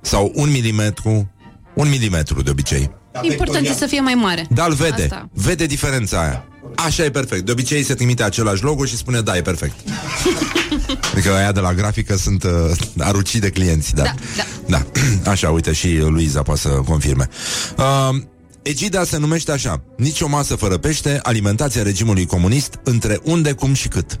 Sau 0.00 0.32
1 0.34 0.50
mm 0.50 0.94
1 1.74 1.88
mm 1.88 2.42
de 2.44 2.50
obicei 2.50 2.90
Important 3.22 3.66
e 3.66 3.72
să 3.72 3.86
fie 3.86 4.00
mai 4.00 4.14
mare. 4.14 4.46
Da, 4.50 4.64
îl 4.64 4.72
vede. 4.72 5.02
Asta. 5.02 5.28
Vede 5.32 5.66
diferența 5.66 6.20
aia. 6.20 6.44
Așa 6.74 7.04
e 7.04 7.10
perfect. 7.10 7.44
De 7.44 7.52
obicei 7.52 7.82
se 7.82 7.94
trimite 7.94 8.22
același 8.22 8.62
logo 8.62 8.84
și 8.84 8.96
spune 8.96 9.20
da, 9.20 9.36
e 9.36 9.42
perfect. 9.42 9.74
adică 11.12 11.32
aia 11.32 11.52
de 11.52 11.60
la 11.60 11.74
grafică 11.74 12.16
sunt 12.16 12.42
uh, 12.42 12.50
arucii 12.98 13.40
de 13.40 13.50
clienți. 13.50 13.94
Da. 13.94 14.02
Da, 14.02 14.14
da. 14.36 14.44
da. 14.66 14.84
Așa, 15.30 15.50
uite, 15.50 15.72
și 15.72 15.98
Luiza 15.98 16.42
poate 16.42 16.60
să 16.60 16.68
confirme. 16.68 17.28
Uh, 17.76 18.22
Egida 18.68 19.04
se 19.04 19.18
numește 19.18 19.52
așa. 19.52 19.82
Nici 19.96 20.20
o 20.20 20.28
masă 20.28 20.56
fără 20.56 20.76
pește, 20.78 21.18
alimentația 21.22 21.82
regimului 21.82 22.26
comunist 22.26 22.78
Între 22.84 23.20
unde, 23.24 23.52
cum 23.52 23.74
și 23.74 23.88
cât. 23.88 24.18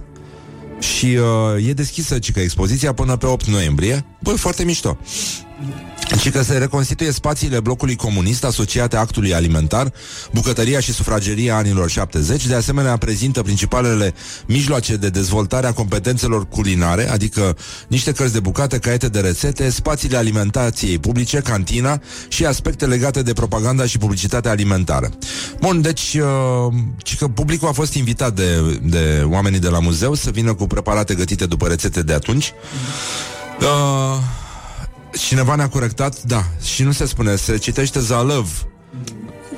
Și 0.78 1.06
uh, 1.06 1.68
e 1.68 1.72
deschisă 1.72 2.18
cică 2.18 2.40
expoziția 2.40 2.92
până 2.92 3.16
pe 3.16 3.26
8 3.26 3.46
noiembrie. 3.46 4.04
Băi, 4.22 4.36
foarte 4.36 4.64
mișto 4.64 4.98
și 6.16 6.30
că 6.30 6.42
se 6.42 6.58
reconstituie 6.58 7.10
spațiile 7.10 7.60
blocului 7.60 7.96
comunist 7.96 8.44
asociate 8.44 8.96
actului 8.96 9.34
alimentar, 9.34 9.92
bucătăria 10.32 10.80
și 10.80 10.92
sufrageria 10.92 11.56
anilor 11.56 11.90
70, 11.90 12.46
de 12.46 12.54
asemenea 12.54 12.96
prezintă 12.96 13.42
principalele 13.42 14.14
mijloace 14.46 14.96
de 14.96 15.08
dezvoltare 15.08 15.66
a 15.66 15.72
competențelor 15.72 16.48
culinare, 16.48 17.10
adică 17.10 17.56
niște 17.88 18.12
cărți 18.12 18.32
de 18.32 18.40
bucate, 18.40 18.78
caiete 18.78 19.08
de 19.08 19.20
rețete, 19.20 19.70
spațiile 19.70 20.16
alimentației 20.16 20.98
publice, 20.98 21.40
cantina 21.40 22.00
și 22.28 22.44
aspecte 22.44 22.86
legate 22.86 23.22
de 23.22 23.32
propaganda 23.32 23.86
și 23.86 23.98
publicitatea 23.98 24.50
alimentară. 24.50 25.10
Bun, 25.60 25.80
deci 25.80 26.18
uh, 26.20 26.74
și 27.04 27.16
că 27.16 27.28
publicul 27.28 27.68
a 27.68 27.72
fost 27.72 27.94
invitat 27.94 28.34
de, 28.34 28.80
de 28.82 29.22
oamenii 29.24 29.58
de 29.58 29.68
la 29.68 29.78
muzeu 29.78 30.14
să 30.14 30.30
vină 30.30 30.54
cu 30.54 30.66
preparate 30.66 31.14
gătite 31.14 31.46
după 31.46 31.66
rețete 31.66 32.02
de 32.02 32.12
atunci. 32.12 32.52
Uh, 33.60 34.46
Cineva 35.12 35.54
ne-a 35.54 35.68
corectat, 35.68 36.22
da, 36.22 36.44
și 36.64 36.82
nu 36.82 36.92
se 36.92 37.06
spune, 37.06 37.36
se 37.36 37.56
citește 37.56 38.00
Zalăv, 38.00 38.66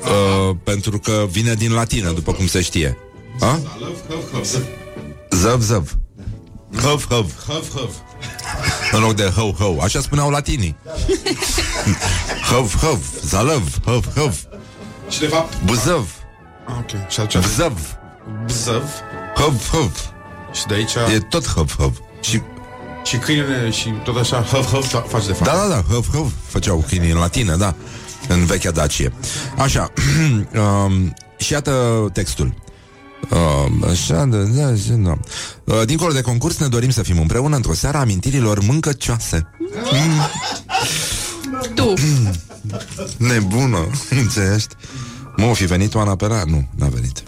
uh, 0.01 0.55
pentru 0.63 0.99
că 0.99 1.25
vine 1.29 1.53
din 1.53 1.73
latină, 1.73 2.11
după 2.11 2.31
cum 2.33 2.47
se 2.47 2.61
știe. 2.61 2.97
A? 3.39 3.59
Zăv, 5.29 5.61
zăv. 5.61 5.97
Hăv, 6.75 7.07
hăv. 7.09 7.33
Hăv, 7.47 7.71
hăv. 7.75 7.89
În 8.91 8.99
loc 8.99 9.15
de 9.15 9.31
hău, 9.35 9.55
hău. 9.57 9.79
Așa 9.79 10.01
spuneau 10.01 10.29
latinii. 10.29 10.75
Hăv, 12.51 12.75
hăv. 12.81 13.05
Zalăv, 13.21 13.79
hăv, 13.85 14.13
hăv. 14.15 14.39
Și 15.09 15.19
de 15.19 15.27
fapt... 15.27 15.61
Buzăv. 15.65 16.11
Ah, 16.67 16.73
ok. 16.79 17.09
Și 17.09 17.19
atunci... 17.19 17.43
Bzăv. 17.45 17.97
Bzăv. 18.45 18.89
Hăv, 19.35 19.69
hăv. 19.71 20.13
Și 20.51 20.65
de 20.65 20.73
aici... 20.73 20.93
E 21.13 21.19
tot 21.19 21.47
hăv, 21.47 21.75
hăv. 21.77 22.01
Și 22.21 22.41
Și 23.03 23.17
câinele 23.17 23.69
și 23.69 23.89
tot 24.03 24.17
așa, 24.17 24.41
hăv, 24.41 24.65
hăv, 24.65 24.85
fa- 24.87 25.07
faci 25.07 25.25
de 25.25 25.33
fapt. 25.33 25.51
Da, 25.51 25.57
da, 25.57 25.67
da, 25.67 25.83
hăv, 25.93 26.09
hăv 26.13 26.33
Făceau 26.47 26.85
câinii 26.87 27.11
în 27.11 27.17
latină, 27.17 27.55
da 27.55 27.75
În 28.27 28.45
vechea 28.45 28.71
Dacie 28.71 29.13
Așa 29.57 29.93
um, 30.85 31.13
Și 31.37 31.53
iată 31.53 32.09
textul 32.13 32.53
Uh, 33.29 33.87
așa, 33.89 34.25
da, 34.25 34.37
da, 34.37 34.65
așa, 34.65 34.93
da. 34.93 35.17
Uh, 35.63 35.85
dincolo 35.85 36.11
de 36.11 36.21
concurs 36.21 36.57
ne 36.57 36.67
dorim 36.67 36.89
să 36.89 37.03
fim 37.03 37.19
împreună 37.19 37.55
într-o 37.55 37.73
seară 37.73 37.97
a 37.97 37.99
amintirilor 37.99 38.59
mâncăcioase. 38.63 39.49
Tu. 41.75 41.93
Nebună, 43.17 43.89
înțelești? 44.09 44.75
Mă, 45.37 45.45
o 45.45 45.53
fi 45.53 45.65
venit 45.65 45.95
Oana 45.95 46.15
Pera? 46.15 46.43
Nu, 46.45 46.67
n-a 46.75 46.87
venit. 46.87 47.23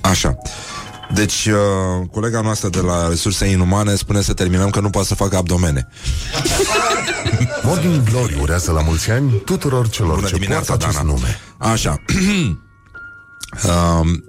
Așa. 0.00 0.36
Deci, 1.14 1.46
uh, 1.46 2.08
colega 2.10 2.40
noastră 2.40 2.68
de 2.68 2.80
la 2.80 3.08
Resurse 3.08 3.46
Inumane 3.46 3.94
spune 3.94 4.20
să 4.20 4.32
terminăm 4.32 4.70
că 4.70 4.80
nu 4.80 4.90
poate 4.90 5.06
să 5.06 5.14
facă 5.14 5.36
abdomene. 5.36 5.88
Morning 7.62 8.02
Glory 8.10 8.38
urează 8.40 8.72
la 8.72 8.80
mulți 8.80 9.10
ani 9.10 9.30
tuturor 9.44 9.88
celor 9.88 10.14
Bună 10.14 10.26
ce 10.26 10.34
dimineața, 10.34 10.64
poartă 10.76 10.84
acest 10.84 10.98
Dana. 10.98 11.12
nume. 11.12 11.38
Așa. 11.58 11.96
um, 14.00 14.24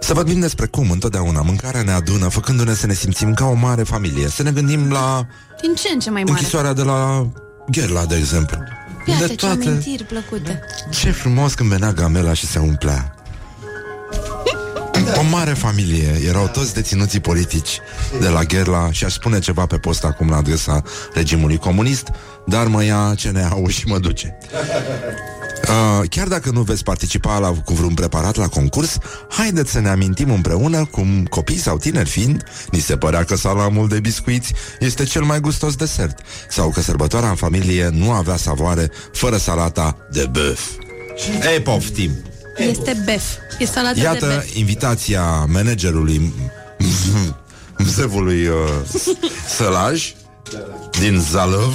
să 0.00 0.14
vorbim 0.14 0.40
despre 0.40 0.66
cum 0.66 0.90
întotdeauna 0.90 1.40
mâncarea 1.42 1.82
ne 1.82 1.92
adună, 1.92 2.28
făcându-ne 2.28 2.74
să 2.74 2.86
ne 2.86 2.94
simțim 2.94 3.34
ca 3.34 3.44
o 3.46 3.52
mare 3.52 3.82
familie. 3.82 4.28
Să 4.28 4.42
ne 4.42 4.50
gândim 4.50 4.90
la 4.92 5.26
Din 5.60 5.74
ce 5.74 5.88
în 5.92 5.98
ce 6.00 6.10
mai 6.10 6.22
mare. 6.22 6.34
închisoarea 6.36 6.72
de 6.72 6.82
la 6.82 7.26
Gherla, 7.70 8.04
de 8.04 8.16
exemplu. 8.16 8.58
Iată 9.06 9.26
de 9.26 9.34
ce 9.34 9.46
amintiri 9.46 10.04
plăcute. 10.04 10.60
Ce 10.90 11.10
frumos 11.10 11.54
când 11.54 11.68
venea 11.68 11.92
gamela 11.92 12.32
și 12.32 12.46
se 12.46 12.58
umplea. 12.58 13.14
O 15.18 15.22
mare 15.30 15.52
familie, 15.52 16.20
erau 16.28 16.48
toți 16.48 16.74
deținuții 16.74 17.20
politici 17.20 17.80
de 18.20 18.28
la 18.28 18.42
Gherla 18.42 18.92
și 18.92 19.04
aș 19.04 19.12
spune 19.12 19.38
ceva 19.38 19.66
pe 19.66 19.76
post 19.76 20.04
acum 20.04 20.28
la 20.28 20.36
adresa 20.36 20.82
regimului 21.14 21.56
comunist, 21.56 22.08
dar 22.46 22.66
mă 22.66 22.84
ia 22.84 23.14
ce 23.16 23.30
ne 23.30 23.42
au 23.42 23.68
și 23.68 23.86
mă 23.86 23.98
duce. 23.98 24.38
Uh, 25.68 26.08
chiar 26.08 26.28
dacă 26.28 26.50
nu 26.50 26.62
veți 26.62 26.82
participa 26.82 27.38
la, 27.38 27.48
cu 27.48 27.74
vreun 27.74 27.94
preparat 27.94 28.36
la 28.36 28.48
concurs, 28.48 28.98
haideți 29.28 29.70
să 29.70 29.80
ne 29.80 29.88
amintim 29.88 30.30
împreună 30.30 30.84
cum 30.84 31.26
copii 31.30 31.58
sau 31.58 31.78
tineri 31.78 32.08
fiind, 32.08 32.44
ni 32.70 32.80
se 32.80 32.96
părea 32.96 33.24
că 33.24 33.36
salamul 33.36 33.88
de 33.88 34.00
biscuiți 34.00 34.52
este 34.80 35.04
cel 35.04 35.22
mai 35.22 35.40
gustos 35.40 35.74
desert 35.74 36.18
sau 36.48 36.70
că 36.70 36.80
sărbătoarea 36.80 37.28
în 37.28 37.36
familie 37.36 37.88
nu 37.92 38.10
avea 38.10 38.36
savoare 38.36 38.90
fără 39.12 39.36
salata 39.36 39.96
de 40.10 40.28
băf. 40.32 40.60
Ei, 41.52 41.60
poftim! 41.60 42.10
Este 42.56 43.02
bef. 43.04 43.22
E 43.58 43.64
salată 43.64 43.94
de 43.94 44.00
Iată 44.00 44.26
bef. 44.26 44.54
invitația 44.56 45.44
managerului 45.48 46.32
Mzevului 47.78 48.46
uh, 48.46 48.54
Sălaj 49.56 50.12
din 51.00 51.20
Zalăv, 51.30 51.74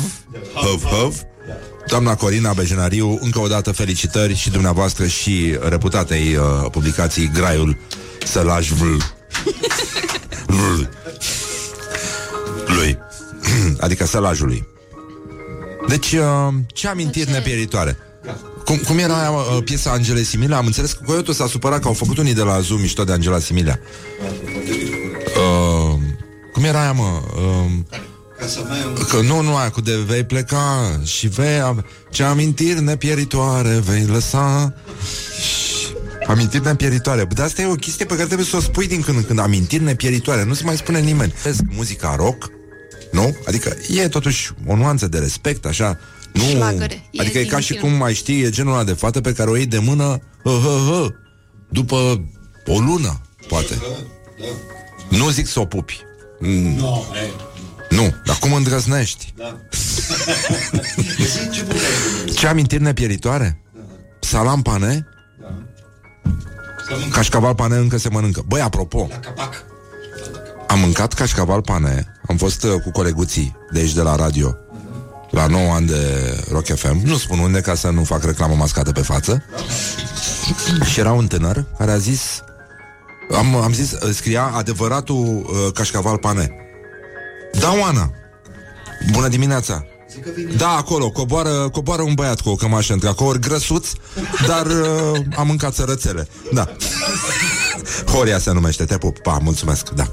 Hăv, 0.53 0.83
Hăv, 0.83 1.21
Doamna 1.87 2.15
Corina 2.15 2.53
Bejenariu, 2.53 3.19
încă 3.21 3.39
o 3.39 3.47
dată 3.47 3.71
felicitări 3.71 4.35
și 4.35 4.49
dumneavoastră 4.49 5.05
și 5.07 5.57
reputatei 5.61 6.35
uh, 6.35 6.69
publicații 6.71 7.31
Graiul 7.33 7.77
Sălaj 8.25 8.69
Vl. 8.69 8.95
Vl. 10.45 10.81
Lui. 12.65 12.97
adică 13.79 14.05
Sălajului. 14.05 14.67
Deci, 15.87 16.11
uh, 16.11 16.53
ce 16.67 16.87
amintiri 16.87 17.31
nepieritoare. 17.31 17.97
Cum, 18.65 18.77
cum 18.77 18.97
era 18.97 19.19
aia, 19.19 19.29
uh, 19.31 19.57
piesa 19.63 19.91
Angele 19.91 20.21
Similea? 20.23 20.57
Am 20.57 20.65
înțeles 20.65 20.91
că 20.91 21.01
Coyotul 21.05 21.33
s-a 21.33 21.47
supărat 21.47 21.79
că 21.81 21.87
au 21.87 21.93
făcut 21.93 22.17
unii 22.17 22.33
de 22.33 22.41
la 22.41 22.59
Zoom 22.59 22.81
mișto 22.81 23.03
de 23.03 23.11
Angela 23.11 23.39
Similea. 23.39 23.79
Uh, 25.37 25.99
cum 26.53 26.63
era 26.63 26.81
aia, 26.81 26.91
mă? 26.91 27.21
Uh, 27.35 27.71
Ca 28.39 28.47
să 28.47 28.59
mai 28.67 28.81
am... 28.81 29.05
Că 29.09 29.21
nu, 29.21 29.41
nu, 29.41 29.55
aia 29.55 29.69
cu 29.69 29.81
de 29.81 29.95
vei 30.07 30.23
pleca 30.23 30.99
și 31.03 31.27
vei 31.27 31.59
ave- 31.59 31.85
Ce 32.11 32.23
amintiri 32.23 32.81
nepieritoare 32.81 33.79
vei 33.85 34.05
lăsa 34.05 34.73
Și- 35.41 35.93
Amintiri 36.27 36.63
nepieritoare 36.63 37.25
Bă, 37.25 37.33
Dar 37.33 37.45
asta 37.45 37.61
e 37.61 37.65
o 37.67 37.73
chestie 37.75 38.05
pe 38.05 38.13
care 38.13 38.25
trebuie 38.25 38.47
să 38.47 38.55
o 38.55 38.59
spui 38.59 38.87
din 38.87 39.01
când 39.01 39.17
în 39.17 39.23
când 39.23 39.39
Amintiri 39.39 39.83
nepieritoare, 39.83 40.43
nu 40.43 40.53
se 40.53 40.63
mai 40.63 40.77
spune 40.77 40.99
nimeni 40.99 41.33
Vezi, 41.43 41.61
Muzica 41.75 42.15
rock, 42.15 42.49
nu? 43.11 43.35
Adică 43.47 43.75
e 43.89 44.07
totuși 44.07 44.51
o 44.65 44.75
nuanță 44.75 45.07
de 45.07 45.17
respect, 45.19 45.65
așa 45.65 45.99
nu, 46.37 46.43
Șlagăre, 46.49 47.03
e 47.11 47.21
adică 47.21 47.37
e 47.37 47.41
din 47.41 47.51
ca 47.51 47.59
și 47.59 47.67
film. 47.71 47.81
cum 47.81 47.91
mai 47.97 48.13
știi, 48.13 48.41
e 48.41 48.49
genul 48.49 48.73
ăla 48.73 48.83
de 48.83 48.93
fată 48.93 49.21
pe 49.21 49.33
care 49.33 49.49
o 49.49 49.55
iei 49.55 49.65
de 49.65 49.79
mână 49.79 50.19
hă, 50.43 50.49
hă, 50.49 50.77
hă, 50.89 51.13
după 51.69 51.95
o 52.65 52.79
lună, 52.79 53.21
poate. 53.47 53.77
Nu 55.09 55.29
zic 55.29 55.47
să 55.47 55.59
o 55.59 55.65
pupi. 55.65 55.99
Mm, 56.39 56.75
No, 56.75 56.97
e. 56.97 57.31
nu, 57.95 58.15
dar 58.25 58.37
cum 58.39 58.53
îndrăznești? 58.53 59.33
Da. 59.37 59.57
Ce 62.35 62.47
amintiri 62.47 62.81
nepieritoare? 62.83 63.61
Salam 64.19 64.61
pane? 64.61 65.07
Cașcaval 67.11 67.55
pane 67.55 67.75
încă 67.75 67.97
se 67.97 68.09
mănâncă. 68.09 68.43
Băi, 68.47 68.61
apropo, 68.61 69.07
Capac. 69.21 69.63
am 70.67 70.79
mâncat 70.79 71.13
cașcaval 71.13 71.61
pane, 71.61 72.05
am 72.27 72.37
fost 72.37 72.63
uh, 72.63 72.73
cu 72.83 72.91
coleguții 72.91 73.55
de 73.71 73.79
aici 73.79 73.93
de 73.93 74.01
la 74.01 74.15
radio, 74.15 74.55
la 75.37 75.47
9 75.47 75.73
ani 75.73 75.87
de 75.87 76.33
Rock 76.51 76.65
FM, 76.75 77.01
nu 77.03 77.17
spun 77.17 77.39
unde 77.39 77.61
ca 77.61 77.75
să 77.75 77.89
nu 77.89 78.03
fac 78.03 78.23
reclamă 78.23 78.55
mascată 78.55 78.91
pe 78.91 79.01
față, 79.01 79.43
și 80.91 80.99
era 80.99 81.11
un 81.11 81.27
tânăr 81.27 81.65
care 81.77 81.91
a 81.91 81.97
zis, 81.97 82.21
am, 83.35 83.55
am 83.55 83.73
zis, 83.73 83.91
uh, 83.91 84.13
scria 84.13 84.51
adevăratul 84.55 85.15
uh, 85.15 85.73
cașcaval 85.73 86.17
pane. 86.17 86.51
Da, 87.59 87.73
Oana, 87.81 88.11
bună 89.11 89.27
dimineața! 89.27 89.85
Da, 90.57 90.69
acolo, 90.69 91.09
coboară, 91.09 91.69
coboară 91.69 92.01
un 92.01 92.13
băiat 92.13 92.41
cu 92.41 92.49
o 92.49 92.55
cămașă 92.55 92.93
între 92.93 93.07
acolo, 93.07 93.37
grăsuț, 93.39 93.87
dar 94.47 94.65
uh, 94.65 95.21
am 95.35 95.47
mâncat 95.47 95.73
sărățele. 95.73 96.27
Da. 96.53 96.71
Horia 98.05 98.39
se 98.39 98.51
numește, 98.51 98.85
te 98.85 98.97
pup, 98.97 99.17
pa, 99.17 99.37
mulțumesc, 99.43 99.89
da. 99.89 100.11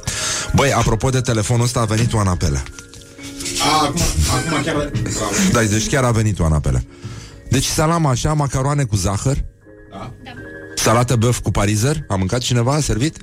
Băi, 0.55 0.73
apropo 0.73 1.11
de 1.11 1.21
telefonul 1.21 1.65
ăsta, 1.65 1.81
a 1.81 1.85
venit 1.85 2.13
Oana 2.13 2.37
Pelea. 2.37 2.63
A, 3.73 3.85
acum, 3.85 4.01
acum 4.37 4.63
chiar... 4.63 4.91
Bravo. 5.03 5.33
Da, 5.53 5.63
deci 5.63 5.89
chiar 5.89 6.05
a 6.05 6.11
venit 6.11 6.39
Oana 6.41 6.61
Pelea. 6.61 6.85
Deci 7.51 7.65
salam 7.65 8.07
așa, 8.07 8.33
macaroane 8.33 8.85
cu 8.85 8.97
zahăr, 8.97 9.45
Da. 9.91 10.13
salată 10.75 11.17
băf 11.17 11.39
cu 11.41 11.51
parizer, 11.51 12.05
a 12.09 12.15
mâncat 12.17 12.41
cineva, 12.41 12.75
a 12.75 12.81
servit? 12.81 13.17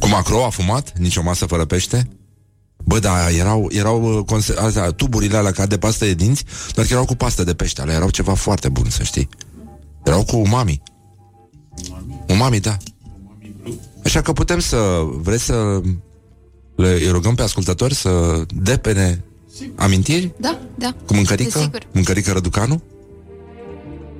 Cu 0.00 0.08
macro, 0.08 0.44
a 0.44 0.48
fumat, 0.48 0.98
nici 0.98 1.16
o 1.16 1.22
masă 1.22 1.46
fără 1.46 1.64
pește. 1.64 2.08
Bă, 2.84 2.98
da, 2.98 3.30
erau, 3.30 3.68
erau 3.70 4.02
uh, 4.18 4.24
conse- 4.24 4.54
astea, 4.58 4.90
tuburile 4.90 5.36
alea 5.36 5.50
ca 5.50 5.66
de 5.66 5.78
pastă 5.78 6.04
de 6.04 6.14
dinți, 6.14 6.44
dar 6.74 6.86
erau 6.90 7.04
cu 7.04 7.14
pastă 7.14 7.44
de 7.44 7.54
pește, 7.54 7.80
alea 7.80 7.94
erau 7.94 8.10
ceva 8.10 8.34
foarte 8.34 8.68
bun, 8.68 8.90
să 8.90 9.02
știi. 9.02 9.28
Erau 10.04 10.24
cu 10.24 10.36
umami. 10.36 10.82
Umami, 12.28 12.60
da. 12.60 12.76
Așa 14.04 14.20
că 14.20 14.32
putem 14.32 14.58
să, 14.58 15.00
vreți 15.16 15.44
să 15.44 15.80
le 16.74 16.88
îi 16.88 17.08
rugăm 17.08 17.34
pe 17.34 17.42
ascultători 17.42 17.94
să 17.94 18.42
depene 18.54 19.24
amintiri 19.74 20.32
Da, 20.36 20.58
da. 20.74 20.94
cu 21.06 21.14
mâncărică? 21.14 21.58
Desigur. 21.58 21.86
Mâncărică 21.92 22.32
răducanu? 22.32 22.82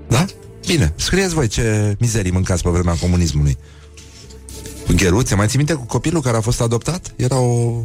Da? 0.09 0.25
Bine, 0.67 0.93
scrieți 0.97 1.35
voi 1.35 1.49
ce 1.49 1.97
mizerii 1.99 2.31
mâncați 2.31 2.63
pe 2.63 2.71
vremea 2.71 2.95
comunismului. 2.95 3.57
Cu 4.87 4.93
gheruțe, 4.97 5.35
mai 5.35 5.47
ții 5.47 5.57
minte 5.57 5.75
cu 5.75 5.85
copilul 5.85 6.23
care 6.23 6.37
a 6.37 6.41
fost 6.41 6.61
adoptat? 6.61 7.13
Era 7.17 7.39
o... 7.39 7.83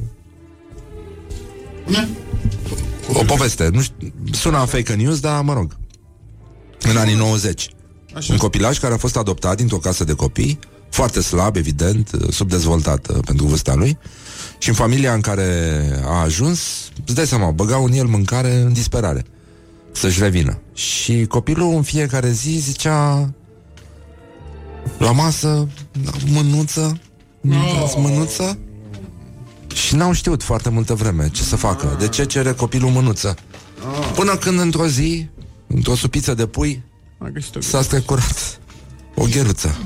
O 3.14 3.24
poveste, 3.26 3.68
nu 3.68 3.82
știu, 3.82 4.14
suna 4.32 4.66
fake 4.66 4.94
news, 4.94 5.20
dar 5.20 5.42
mă 5.44 5.54
rog 5.54 5.78
În 6.90 6.98
anii 6.98 7.16
90 7.16 7.70
Așa. 8.16 8.34
Un 8.34 8.40
copilaj 8.40 8.80
care 8.80 8.94
a 8.94 8.98
fost 8.98 9.18
adoptat 9.18 9.58
dintr-o 9.58 9.78
casă 9.78 10.04
de 10.04 10.14
copii 10.14 10.60
Foarte 10.90 11.22
slab, 11.22 11.56
evident, 11.56 12.10
subdezvoltat 12.30 13.08
uh, 13.08 13.18
pentru 13.26 13.46
vârsta 13.46 13.74
lui 13.74 13.98
Și 14.60 14.70
în 14.70 14.76
familia 14.76 15.14
în 15.14 15.22
care 15.22 15.82
a 16.06 16.22
ajuns 16.22 16.90
Îți 17.06 17.16
dai 17.16 17.28
seama, 17.28 17.52
băgau 17.52 17.84
în 17.84 17.92
el 17.92 18.06
mâncare 18.06 18.56
în 18.56 18.74
disperare 18.74 19.26
Să-și 19.92 20.20
revină. 20.20 20.60
Și 20.74 21.26
copilul 21.26 21.76
în 21.76 21.82
fiecare 21.82 22.32
zi 22.32 22.58
zicea 22.58 23.30
La 24.98 25.12
masă, 25.12 25.68
mânuță 26.26 27.00
Dați 27.42 27.98
mânuță. 27.98 28.58
Și 29.74 29.96
n-au 29.96 30.12
știut 30.12 30.44
foarte 30.44 30.70
multă 30.70 30.94
vreme 30.94 31.30
ce 31.30 31.44
să 31.44 31.56
facă. 31.56 31.96
De 32.00 32.08
ce 32.08 32.26
cere 32.26 32.52
copilul 32.52 32.90
mânuță? 32.90 33.36
Până 34.16 34.36
când 34.36 34.60
într-o 34.60 34.88
zi 34.88 35.30
Într-o 35.68 35.96
supiță 35.96 36.34
de 36.34 36.46
pui 36.46 36.84
S-a 37.60 37.82
strecurat 37.82 38.60
O 39.16 39.26
gheruță. 39.32 39.78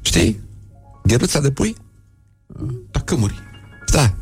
Știi? 0.00 0.40
Gheruța 1.02 1.40
de 1.40 1.50
pui? 1.50 1.76
Tacămuri. 2.90 3.42
Da, 3.92 4.14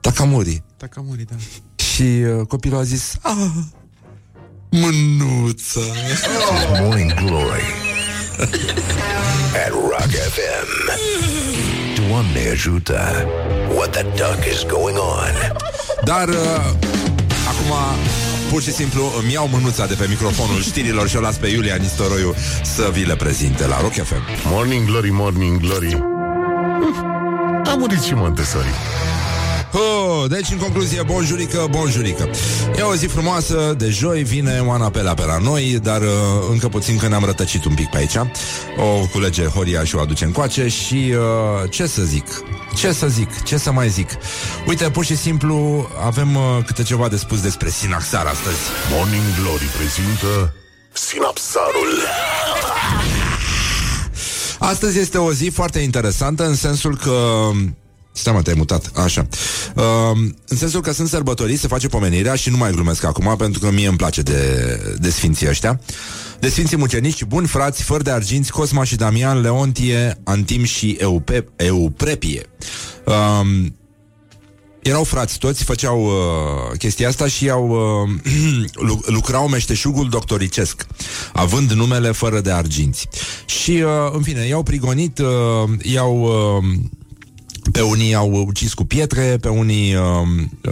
tacamuri 0.00 0.62
Tacamuri, 0.76 1.24
da. 1.24 1.34
Și 1.76 2.02
uh, 2.02 2.46
copilul 2.46 2.78
a 2.78 2.82
zis 2.82 3.16
ah, 3.22 3.32
Mânuță 4.70 5.80
Morning 6.80 7.14
Glory 7.14 7.62
at 9.66 9.70
Rock 9.70 10.10
FM. 10.10 10.90
Doamne 12.08 12.48
ajută! 12.52 13.26
What 13.74 13.90
the 13.90 14.02
duck 14.02 14.44
is 14.52 14.62
going 14.66 14.96
on? 14.96 15.56
Dar 16.04 16.28
uh, 16.28 16.34
Acum 17.48 17.98
Pur 18.50 18.62
și 18.62 18.72
simplu 18.72 19.02
îmi 19.22 19.32
iau 19.32 19.48
mânuța 19.48 19.86
de 19.86 19.94
pe 19.94 20.06
microfonul 20.08 20.62
știrilor 20.62 21.08
și 21.08 21.16
o 21.16 21.20
las 21.20 21.36
pe 21.36 21.46
Iulia 21.46 21.74
Nistoroiu 21.74 22.34
să 22.62 22.90
vi 22.92 23.04
le 23.04 23.16
prezinte 23.16 23.66
la 23.66 23.80
Rock 23.80 23.92
FM. 23.92 24.22
Morning 24.44 24.86
Glory, 24.86 25.10
Morning 25.10 25.60
Glory 25.60 26.17
A 27.68 27.74
murit 27.74 28.02
și 28.02 28.14
Montessori 28.14 28.68
Oh, 29.72 30.30
deci, 30.30 30.50
în 30.50 30.58
concluzie, 30.58 31.02
bonjurică, 31.02 31.66
bonjurică 31.70 32.30
E 32.76 32.82
o 32.82 32.94
zi 32.94 33.06
frumoasă, 33.06 33.74
de 33.78 33.88
joi 33.88 34.22
vine 34.22 34.60
Oana 34.66 34.90
Pelea 34.90 35.14
pe 35.14 35.24
la 35.24 35.38
noi 35.38 35.78
Dar 35.82 36.00
uh, 36.00 36.08
încă 36.50 36.68
puțin 36.68 36.98
că 36.98 37.08
ne-am 37.08 37.24
rătăcit 37.24 37.64
un 37.64 37.74
pic 37.74 37.90
pe 37.90 37.96
aici 37.96 38.16
O 38.76 39.06
culege 39.12 39.44
Horia 39.44 39.84
și 39.84 39.96
o 39.96 40.00
aduce 40.00 40.24
încoace 40.24 40.68
Și 40.68 41.12
uh, 41.12 41.70
ce 41.70 41.86
să 41.86 42.02
zic? 42.02 42.26
Ce 42.76 42.92
să 42.92 43.06
zic? 43.06 43.42
Ce 43.42 43.56
să 43.56 43.72
mai 43.72 43.88
zic? 43.88 44.10
Uite, 44.66 44.90
pur 44.90 45.04
și 45.04 45.16
simplu 45.16 45.88
avem 46.06 46.34
uh, 46.34 46.42
câte 46.66 46.82
ceva 46.82 47.08
de 47.08 47.16
spus 47.16 47.40
despre 47.40 47.68
Sinaxar 47.68 48.26
astăzi 48.26 48.58
Morning 48.90 49.24
Glory 49.42 49.64
prezintă 49.76 50.54
Sinapsarul 50.92 51.90
Astăzi 54.58 54.98
este 54.98 55.18
o 55.18 55.32
zi 55.32 55.48
foarte 55.48 55.78
interesantă 55.78 56.46
în 56.46 56.54
sensul 56.54 56.96
că... 56.96 57.50
Stai 58.12 58.32
mă, 58.32 58.42
te-ai 58.42 58.56
mutat, 58.58 58.90
așa. 58.94 59.26
Uh, 59.74 59.84
În 60.48 60.56
sensul 60.56 60.80
că 60.80 60.92
sunt 60.92 61.08
sărbătorii, 61.08 61.56
se 61.56 61.66
face 61.66 61.88
pomenirea 61.88 62.34
Și 62.34 62.50
nu 62.50 62.56
mai 62.56 62.70
glumesc 62.70 63.04
acum 63.04 63.34
Pentru 63.36 63.60
că 63.60 63.70
mie 63.70 63.88
îmi 63.88 63.96
place 63.96 64.22
de, 64.22 64.96
de 64.98 65.10
sfinții 65.10 65.48
ăștia. 65.48 65.80
De 66.40 66.48
sfinții 66.48 66.76
mucenici, 66.76 67.24
buni 67.24 67.46
frați 67.46 67.82
Fără 67.82 68.02
de 68.02 68.10
arginți, 68.10 68.50
Cosma 68.50 68.84
și 68.84 68.96
Damian 68.96 69.40
Leontie, 69.40 70.18
Antim 70.24 70.64
și 70.64 70.96
Eupe, 71.00 71.44
Euprepie. 71.56 72.46
Uh, 73.04 73.66
erau 74.82 75.04
frați 75.04 75.38
toți, 75.38 75.64
făceau 75.64 76.04
uh, 76.04 76.78
chestia 76.78 77.08
asta 77.08 77.26
și 77.26 77.50
au 77.50 77.68
uh, 77.68 78.10
lu- 78.86 79.00
lucrau 79.06 79.48
meșteșugul 79.48 80.08
doctoricesc, 80.08 80.86
având 81.32 81.70
numele 81.70 82.10
fără 82.10 82.40
de 82.40 82.50
arginți. 82.50 83.08
Și, 83.46 83.70
uh, 83.70 84.12
în 84.12 84.22
fine, 84.22 84.46
i-au 84.46 84.62
prigonit, 84.62 85.18
uh, 85.18 85.70
i-au... 85.82 86.22
Uh, 86.22 86.74
pe 87.72 87.80
unii 87.80 88.14
au 88.14 88.44
ucis 88.46 88.74
cu 88.74 88.84
pietre, 88.84 89.38
pe 89.40 89.48
unii, 89.48 89.94
uh, 89.94 90.02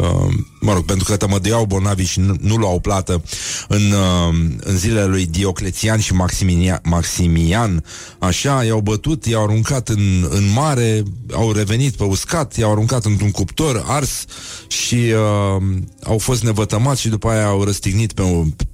uh, 0.00 0.34
mă 0.60 0.72
rog, 0.72 0.84
pentru 0.84 1.04
că 1.04 1.16
tămăduiau 1.16 1.64
bolnavi 1.64 2.04
și 2.04 2.20
nu, 2.20 2.36
nu 2.40 2.56
luau 2.56 2.80
plată. 2.80 3.22
În, 3.68 3.92
uh, 3.92 4.34
în 4.58 4.76
zilele 4.76 5.06
lui 5.06 5.26
Dioclețian 5.26 5.98
și 5.98 6.14
Maximian, 6.14 6.80
Maximian, 6.82 7.84
așa, 8.18 8.64
i-au 8.64 8.80
bătut, 8.80 9.26
i-au 9.26 9.42
aruncat 9.42 9.88
în, 9.88 10.26
în 10.30 10.52
mare, 10.52 11.02
au 11.32 11.52
revenit 11.52 11.96
pe 11.96 12.04
uscat, 12.04 12.56
i-au 12.56 12.70
aruncat 12.70 13.04
într-un 13.04 13.30
cuptor 13.30 13.84
ars 13.86 14.24
și 14.68 14.94
uh, 14.94 15.62
au 16.02 16.18
fost 16.18 16.42
nevătămați 16.42 17.00
și 17.00 17.08
după 17.08 17.28
aia 17.28 17.46
au 17.46 17.64
răstignit 17.64 18.12
pe, 18.12 18.22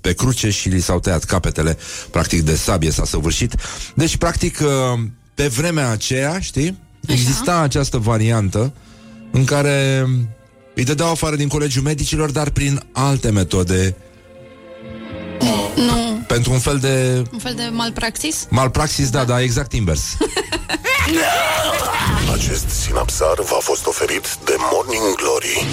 pe 0.01 0.13
cruce 0.13 0.51
și 0.51 0.69
li 0.69 0.81
s-au 0.81 1.01
tăiat 1.01 1.25
capetele, 1.25 1.77
practic 2.11 2.43
de 2.43 2.57
sabie 2.57 2.91
s-a 2.91 3.05
săvârșit. 3.05 3.55
Deci, 3.95 4.17
practic, 4.17 4.59
uh, 4.61 5.01
pe 5.35 5.47
vremea 5.47 5.91
aceea, 5.91 6.41
știi, 6.41 6.79
exista 7.07 7.59
această 7.59 7.99
variantă 7.99 8.73
în 9.31 9.45
care 9.45 10.07
îi 10.75 10.85
dădeau 10.85 11.11
afară 11.11 11.37
din 11.37 11.49
colegiul 11.49 11.83
medicilor, 11.83 12.31
dar 12.31 12.51
prin 12.51 12.83
alte 12.93 13.31
metode, 13.31 13.97
Nu, 15.77 16.23
pentru 16.27 16.53
un 16.53 16.59
fel 16.59 16.79
de 16.79 17.23
un 17.33 17.39
fel 17.39 17.55
de 17.55 17.69
malpraxis? 17.73 18.47
malpraxis, 18.51 19.11
da, 19.11 19.25
da, 19.25 19.41
exact 19.43 19.73
invers. 19.73 20.03
Acest 22.33 22.69
sinapsar 22.69 23.35
v-a 23.37 23.59
fost 23.61 23.87
oferit 23.87 24.37
de 24.45 24.55
Morning 24.73 25.15
Glory. 25.17 25.67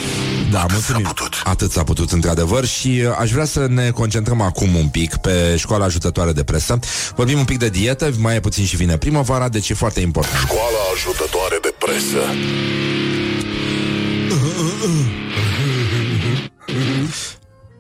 Da, 0.52 0.66
mulțumim. 0.72 1.14
Atât 1.44 1.72
s-a 1.72 1.84
putut, 1.84 2.12
într-adevăr, 2.12 2.66
și 2.66 3.04
uh, 3.06 3.16
aș 3.20 3.32
vrea 3.32 3.46
să 3.46 3.66
ne 3.68 3.90
concentrăm 3.90 4.42
acum 4.42 4.76
un 4.76 4.88
pic 4.88 5.16
pe 5.16 5.56
școala 5.58 5.86
ajutătoare 5.86 6.32
de 6.32 6.44
presă. 6.44 6.80
Vorbim 7.16 7.38
un 7.38 7.46
pic 7.46 7.58
de 7.58 7.70
dietă, 7.70 8.12
mai 8.18 8.36
e 8.36 8.40
puțin 8.40 8.66
și 8.66 8.76
vine 8.76 8.98
primăvara, 8.98 9.50
deci 9.50 9.70
e 9.70 9.74
foarte 9.74 10.00
important. 10.00 10.44
Școala 10.44 10.80
ajutătoare 10.94 11.58
de 11.62 11.74
presă. 11.78 12.22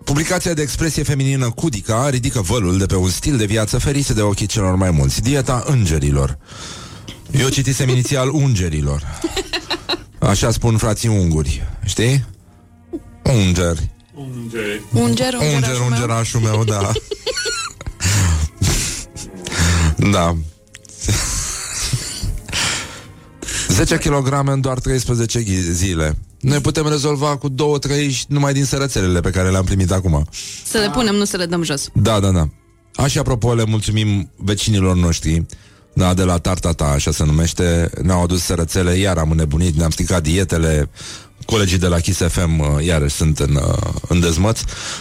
Publicația 0.04 0.54
de 0.54 0.62
expresie 0.62 1.04
feminină 1.04 1.50
Cudica 1.50 2.10
ridică 2.10 2.42
vălul 2.42 2.78
de 2.78 2.86
pe 2.86 2.96
un 2.96 3.10
stil 3.10 3.38
de 3.38 3.46
viață 3.46 3.78
ferit 3.78 4.08
de 4.08 4.22
ochii 4.22 4.46
celor 4.46 4.76
mai 4.76 4.92
mulți. 4.92 5.22
Dieta 5.22 5.64
îngerilor. 5.66 6.38
Eu 7.31 7.49
citisem 7.49 7.89
inițial 7.89 8.30
ungerilor. 8.30 9.03
Așa 10.19 10.51
spun 10.51 10.77
frații 10.77 11.10
unguri. 11.10 11.68
Știi? 11.85 12.26
Ungeri. 13.23 13.89
Unger, 14.14 14.80
Unger, 14.93 15.34
ungerașul 15.34 15.80
meu. 15.80 15.88
ungerașul 15.89 16.39
meu, 16.39 16.64
da. 16.64 16.91
da. 20.11 20.35
10 23.68 23.97
kg 23.97 24.41
în 24.45 24.61
doar 24.61 24.80
13 24.80 25.43
ghi- 25.43 25.72
zile. 25.72 26.18
Noi 26.39 26.60
putem 26.60 26.88
rezolva 26.88 27.38
cu 27.38 27.49
două, 27.49 27.77
trei 27.77 28.19
numai 28.27 28.53
din 28.53 28.65
sărățelele 28.65 29.19
pe 29.19 29.30
care 29.30 29.49
le-am 29.49 29.64
primit 29.65 29.91
acum. 29.91 30.26
Să 30.65 30.77
le 30.77 30.89
punem, 30.93 31.15
nu 31.15 31.26
să 31.26 31.38
le 31.38 31.45
dăm 31.45 31.64
jos. 31.64 31.89
Da, 31.93 32.19
da, 32.19 32.31
da. 32.31 32.49
Așa, 32.95 33.19
apropo, 33.19 33.53
le 33.53 33.64
mulțumim 33.65 34.31
vecinilor 34.35 34.95
noștri 34.95 35.45
da, 36.00 36.14
de 36.14 36.24
la 36.24 36.38
Tartata, 36.38 36.86
așa 36.86 37.12
se 37.12 37.26
numește, 37.26 37.90
ne-au 38.02 38.24
adus 38.24 38.42
sărățele, 38.44 38.96
iar 38.98 39.18
am 39.18 39.32
înnebunit, 39.32 39.76
ne-am 39.76 39.90
stricat 39.90 40.24
dietele, 40.24 40.90
colegii 41.46 41.78
de 41.78 41.88
la 41.88 42.00
Kiss 42.00 42.22
FM 42.28 42.60
uh, 42.60 42.86
iarăși 42.86 43.16
sunt 43.16 43.40
în, 43.40 43.56
uh, 43.56 43.94
în 44.08 44.20
dezmăț, 44.20 44.60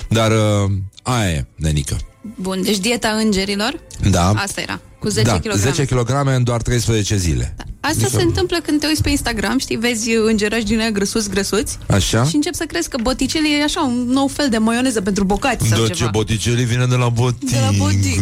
dar 0.09 0.31
uh, 0.31 0.70
aia 1.03 1.31
e, 1.31 1.47
nenică. 1.55 1.97
Bun, 2.41 2.62
deci 2.62 2.79
dieta 2.79 3.09
îngerilor, 3.09 3.81
Da. 4.11 4.29
asta 4.29 4.61
era, 4.61 4.81
cu 4.99 5.09
10 5.09 5.27
da, 5.27 5.39
kg. 5.39 5.53
10 5.55 5.85
kg 5.85 6.11
în 6.37 6.45
doar 6.45 6.62
13 6.62 7.16
zile. 7.16 7.55
Asta 7.81 8.07
se 8.11 8.23
întâmplă 8.23 8.59
când 8.66 8.81
te 8.81 8.87
uiți 8.87 9.03
pe 9.03 9.11
Instagram, 9.11 9.59
știi, 9.59 9.77
vezi 9.77 10.11
îngerași 10.11 10.65
din 10.65 10.81
aia 10.81 10.91
grăsuți, 10.91 11.31
grăsuți 11.31 11.79
Așa? 11.87 12.25
și 12.25 12.35
încep 12.35 12.55
să 12.55 12.65
crezi 12.65 12.89
că 12.89 12.99
boticelli 13.03 13.59
e 13.61 13.62
așa 13.62 13.81
un 13.81 14.07
nou 14.09 14.27
fel 14.27 14.49
de 14.49 14.59
maioneză 14.59 15.01
pentru 15.01 15.25
bocați 15.25 15.69
sau 15.69 15.81
Da, 15.81 15.87
ce 15.87 15.93
ceva. 15.93 16.11
boticelli 16.11 16.65
vine 16.65 16.87
de 16.87 16.95
la 16.95 17.09
botic. 17.09 17.51
De 17.51 17.59
la 17.61 17.70
botic. 17.77 18.20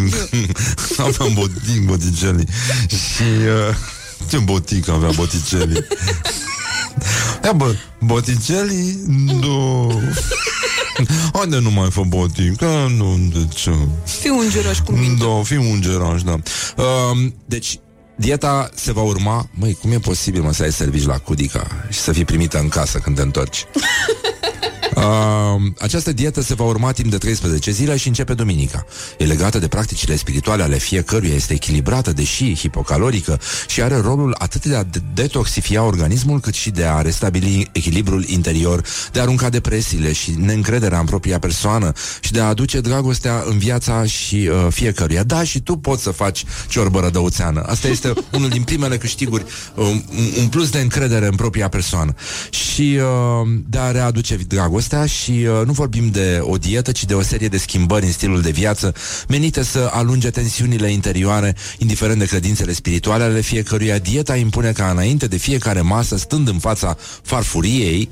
aveam 1.07 1.33
botic, 1.35 1.85
boticelli. 1.87 2.45
Și... 2.89 3.23
Uh, 3.69 3.77
ce 4.29 4.39
botic 4.39 4.89
avea 4.89 5.11
boticelli. 5.15 5.87
Ia 7.45 7.53
bă, 7.53 7.75
boticelli, 8.01 8.99
nu... 9.07 9.93
Haide 11.33 11.59
nu 11.59 11.71
mai 11.71 11.91
fă 11.91 12.03
botic, 12.07 12.57
că 12.57 12.87
nu, 12.97 13.19
de 13.33 13.49
ce? 13.55 13.71
Fii 14.05 14.31
ungeraș 14.31 14.79
cu 14.79 14.93
mine. 14.93 15.15
Da, 15.19 15.43
fii 15.43 15.57
ungeraș, 15.57 16.23
da. 16.23 16.33
Uh, 16.77 17.27
deci, 17.47 17.79
dieta 18.17 18.71
se 18.75 18.93
va 18.93 19.03
urma... 19.03 19.49
Măi, 19.51 19.79
cum 19.81 19.93
e 19.93 19.99
posibil, 19.99 20.43
mă, 20.43 20.53
să 20.53 20.63
ai 20.63 20.73
servici 20.73 21.07
la 21.07 21.19
Cudica 21.19 21.67
și 21.91 21.99
să 21.99 22.13
fii 22.13 22.25
primită 22.25 22.59
în 22.59 22.69
casă 22.69 22.99
când 22.99 23.17
te 23.17 23.23
întorci? 23.23 23.65
Uh, 24.95 25.73
această 25.79 26.13
dietă 26.13 26.43
se 26.43 26.55
va 26.55 26.65
urma 26.65 26.93
timp 26.93 27.11
de 27.11 27.19
13 27.19 27.71
zile 27.71 27.97
și 27.97 28.09
începe 28.09 28.35
duminica. 28.35 28.87
E 29.19 29.25
legată 29.25 29.59
de 29.59 29.69
practicile 29.69 30.17
spirituale 30.17 30.63
ale 30.63 30.79
fiecăruia, 30.79 31.35
este 31.35 31.53
echilibrată, 31.53 32.13
deși 32.13 32.55
hipocalorică 32.55 33.41
și 33.69 33.83
are 33.83 34.01
rolul 34.01 34.35
atât 34.39 34.65
de 34.65 34.77
a 34.77 34.83
de- 34.83 35.03
detoxifia 35.15 35.83
organismul, 35.83 36.41
cât 36.41 36.55
și 36.55 36.71
de 36.71 36.85
a 36.85 37.01
restabili 37.01 37.69
echilibrul 37.73 38.25
interior, 38.27 38.83
de 39.13 39.19
a 39.19 39.23
arunca 39.23 39.49
depresiile 39.49 40.13
și 40.13 40.35
neîncrederea 40.39 40.99
în 40.99 41.07
propria 41.07 41.39
persoană 41.39 41.93
și 42.21 42.33
de 42.33 42.41
a 42.41 42.45
aduce 42.45 42.81
dragostea 42.81 43.43
în 43.47 43.59
viața 43.59 44.05
și 44.05 44.51
uh, 44.53 44.67
fiecăruia. 44.71 45.23
Da, 45.23 45.45
și 45.45 45.61
tu 45.61 45.77
poți 45.77 46.03
să 46.03 46.11
faci 46.11 46.45
ciorbă 46.69 47.01
rădăuțeană. 47.01 47.63
Asta 47.67 47.89
este 47.89 48.13
unul 48.37 48.49
din 48.49 48.63
primele 48.63 48.99
câștiguri, 48.99 49.45
uh, 49.75 49.85
un, 49.87 50.03
un 50.39 50.49
plus 50.49 50.71
de 50.71 50.81
încredere 50.81 51.27
în 51.27 51.35
propria 51.35 51.69
persoană. 51.69 52.15
Și 52.51 52.99
uh, 53.01 53.49
de 53.69 53.79
a 53.79 53.91
readuce 53.91 54.37
dragostea 54.37 54.76
și 55.07 55.31
uh, 55.31 55.67
nu 55.67 55.73
vorbim 55.73 56.11
de 56.11 56.39
o 56.41 56.57
dietă, 56.57 56.93
ci 56.93 57.05
de 57.05 57.15
o 57.15 57.23
serie 57.23 57.49
de 57.49 57.57
schimbări 57.57 58.05
în 58.07 58.13
stilul 58.13 58.41
de 58.41 58.51
viață 58.51 58.95
menite 59.29 59.63
să 59.63 59.89
alunge 59.93 60.31
tensiunile 60.31 60.91
interioare, 60.91 61.57
indiferent 61.79 62.19
de 62.19 62.27
credințele 62.27 62.73
spirituale 62.73 63.25
ale 63.25 63.41
fiecăruia. 63.41 63.99
Dieta 63.99 64.37
impune 64.37 64.73
ca 64.73 64.91
înainte 64.91 65.27
de 65.27 65.37
fiecare 65.37 65.81
masă, 65.81 66.17
stând 66.17 66.49
în 66.49 66.59
fața 66.59 66.97
farfuriei, 67.23 68.09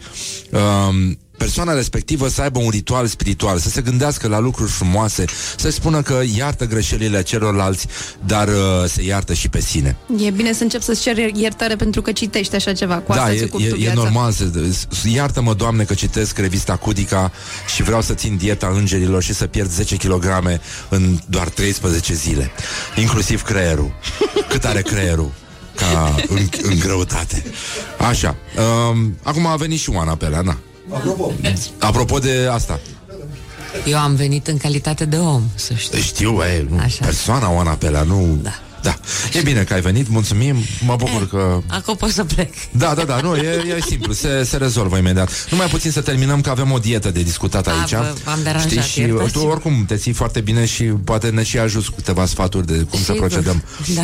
uh, 0.50 1.16
persoana 1.36 1.72
respectivă 1.74 2.28
să 2.28 2.42
aibă 2.42 2.58
un 2.58 2.70
ritual 2.70 3.06
spiritual, 3.06 3.58
să 3.58 3.68
se 3.68 3.80
gândească 3.80 4.28
la 4.28 4.38
lucruri 4.38 4.70
frumoase, 4.70 5.24
să 5.56 5.70
spună 5.70 6.02
că 6.02 6.20
iartă 6.36 6.66
greșelile 6.66 7.22
celorlalți, 7.22 7.86
dar 8.26 8.48
uh, 8.48 8.54
se 8.86 9.02
iartă 9.02 9.34
și 9.34 9.48
pe 9.48 9.60
sine. 9.60 9.96
E 10.18 10.30
bine 10.30 10.52
să 10.52 10.62
încep 10.62 10.82
să-ți 10.82 11.00
ceri 11.00 11.32
iertare 11.36 11.76
pentru 11.76 12.02
că 12.02 12.12
citești 12.12 12.54
așa 12.54 12.72
ceva. 12.72 12.94
Cu 12.96 13.12
asta 13.12 13.24
da, 13.26 13.32
ți 13.34 13.38
e, 13.42 13.44
ocupi 13.44 13.64
e, 13.64 13.68
tu 13.68 13.74
e 13.74 13.78
viața. 13.78 13.94
normal 14.02 14.32
să, 14.32 14.44
să- 14.70 15.08
Iartă-mă, 15.08 15.54
Doamne, 15.54 15.84
că 15.84 15.94
citesc 15.94 16.38
revista 16.38 16.76
Cudica 16.76 17.32
Și 17.74 17.82
vreau 17.82 18.02
să 18.02 18.14
țin 18.14 18.36
dieta 18.36 18.72
îngerilor 18.74 19.22
Și 19.22 19.34
să 19.34 19.46
pierd 19.46 19.70
10 19.70 19.96
kg 19.96 20.24
în 20.88 21.18
doar 21.26 21.48
13 21.48 22.14
zile 22.14 22.50
Inclusiv 22.96 23.42
creierul 23.42 23.94
Cât 24.50 24.64
are 24.64 24.82
creierul 24.82 25.32
ca 25.76 26.14
în, 26.28 26.48
în 26.62 26.78
greutate 26.78 27.42
Așa 27.98 28.36
um, 28.90 29.16
Acum 29.22 29.46
a 29.46 29.56
venit 29.56 29.78
și 29.80 29.90
Oana 29.90 30.16
pe 30.16 30.24
alea, 30.24 30.40
na. 30.40 30.56
Apropo, 30.92 31.32
Apropo 31.78 32.18
de 32.18 32.48
asta 32.52 32.80
Eu 33.86 33.98
am 33.98 34.14
venit 34.14 34.46
în 34.46 34.56
calitate 34.56 35.04
de 35.04 35.16
om, 35.16 35.42
să 35.54 35.74
știi. 35.74 36.00
Știu, 36.00 36.40
e, 36.42 36.66
nu, 36.70 36.78
Așa. 36.78 37.04
persoana 37.04 37.50
Oana 37.50 37.70
pe 37.70 37.86
alea, 37.86 38.02
nu... 38.02 38.38
Da. 38.42 38.50
Da. 38.82 38.98
E 39.32 39.40
bine 39.42 39.62
că 39.62 39.74
ai 39.74 39.80
venit, 39.80 40.08
mulțumim, 40.08 40.56
mă 40.84 40.96
bucur 40.96 41.28
că... 41.28 41.60
Acum 41.66 41.96
pot 41.96 42.10
să 42.10 42.24
plec. 42.24 42.54
Da, 42.70 42.94
da, 42.94 43.02
da, 43.02 43.20
nu, 43.20 43.36
e, 43.36 43.74
e 43.76 43.80
simplu, 43.86 44.12
se, 44.12 44.42
se 44.44 44.56
rezolvă 44.56 44.96
imediat. 44.96 45.46
Numai 45.50 45.66
puțin 45.66 45.90
să 45.90 46.00
terminăm 46.00 46.40
că 46.40 46.50
avem 46.50 46.72
o 46.72 46.78
dietă 46.78 47.10
de 47.10 47.22
discutat 47.22 47.66
A, 47.66 47.70
aici. 47.80 47.90
vă- 47.90 48.14
v-am 48.24 48.38
deranjat, 48.42 48.70
Știi, 48.70 48.82
și 48.82 49.00
iertați-mă. 49.00 49.40
tu 49.42 49.46
oricum 49.48 49.84
te 49.86 49.96
ții 49.96 50.12
foarte 50.12 50.40
bine 50.40 50.64
și 50.64 50.82
poate 50.84 51.28
ne 51.30 51.42
și 51.42 51.58
ajuți 51.58 51.88
cu 51.88 51.94
câteva 51.96 52.26
sfaturi 52.26 52.66
de 52.66 52.74
cum 52.90 52.98
să 52.98 53.12
Sigur. 53.12 53.18
procedăm. 53.28 53.62
Da. 53.94 54.02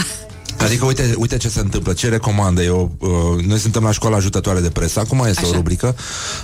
Adică 0.61 0.85
uite, 0.85 1.15
uite 1.17 1.37
ce 1.37 1.49
se 1.49 1.61
întâmplă, 1.61 1.93
ce 1.93 2.09
recomandă 2.09 2.63
eu. 2.63 2.91
Uh, 2.99 3.45
noi 3.45 3.59
suntem 3.59 3.83
la 3.83 3.93
școala 3.93 4.17
ajutătoare 4.17 4.61
de 4.61 4.71
presă. 4.71 5.01
Acum 5.01 5.25
este 5.29 5.41
Așa. 5.41 5.51
o 5.51 5.53
rubrică 5.53 5.97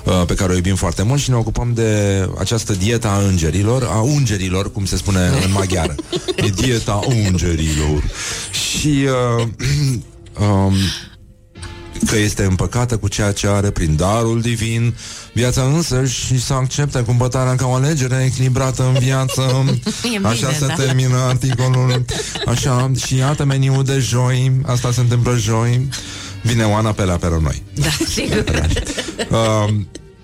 uh, 0.05 0.23
pe 0.27 0.35
care 0.35 0.53
o 0.53 0.55
iubim 0.55 0.75
foarte 0.75 1.03
mult 1.03 1.21
și 1.21 1.31
ne 1.31 1.37
ocupăm 1.37 1.73
de 1.75 2.29
această 2.39 2.73
dieta 2.73 3.09
a 3.09 3.19
îngerilor, 3.19 3.83
a 3.83 4.01
ungerilor, 4.01 4.73
cum 4.73 4.85
se 4.85 4.97
spune 4.97 5.21
în 5.45 5.53
maghiară. 5.53 5.95
E 6.37 6.49
dieta 6.49 7.01
ungerilor. 7.07 8.03
Și 8.51 9.07
uh, 9.39 9.47
um, 10.47 10.75
că 12.06 12.16
este 12.16 12.44
împăcată 12.44 12.97
cu 12.97 13.09
ceea 13.09 13.32
ce 13.32 13.47
are 13.48 13.70
prin 13.70 13.97
darul 13.97 14.40
divin, 14.40 14.94
viața 15.32 15.62
însă 15.62 16.05
și 16.05 16.40
să 16.40 16.52
accepte 16.52 17.01
cumpătarea 17.01 17.55
ca 17.55 17.66
o 17.66 17.74
alegere 17.74 18.24
echilibrată 18.24 18.82
în 18.82 18.98
viață. 18.98 19.43
E 20.05 20.09
bine, 20.16 20.28
Așa 20.28 20.52
se 20.52 20.66
da. 20.66 20.74
termină 20.74 21.16
articolul. 21.16 22.05
Așa, 22.47 22.90
și 23.06 23.16
iată 23.16 23.44
meniul 23.44 23.85
de 23.85 23.98
joi, 23.98 24.52
asta 24.64 24.93
se 24.93 25.01
întâmplă 25.01 25.36
joi. 25.36 25.89
Vine 26.43 26.64
Oana 26.64 26.93
pe 26.93 27.05
la 27.05 27.16
pe 27.16 27.28
noi. 27.43 27.62
Da, 27.74 27.90
sigur. 28.09 28.44
Uh, 29.31 29.74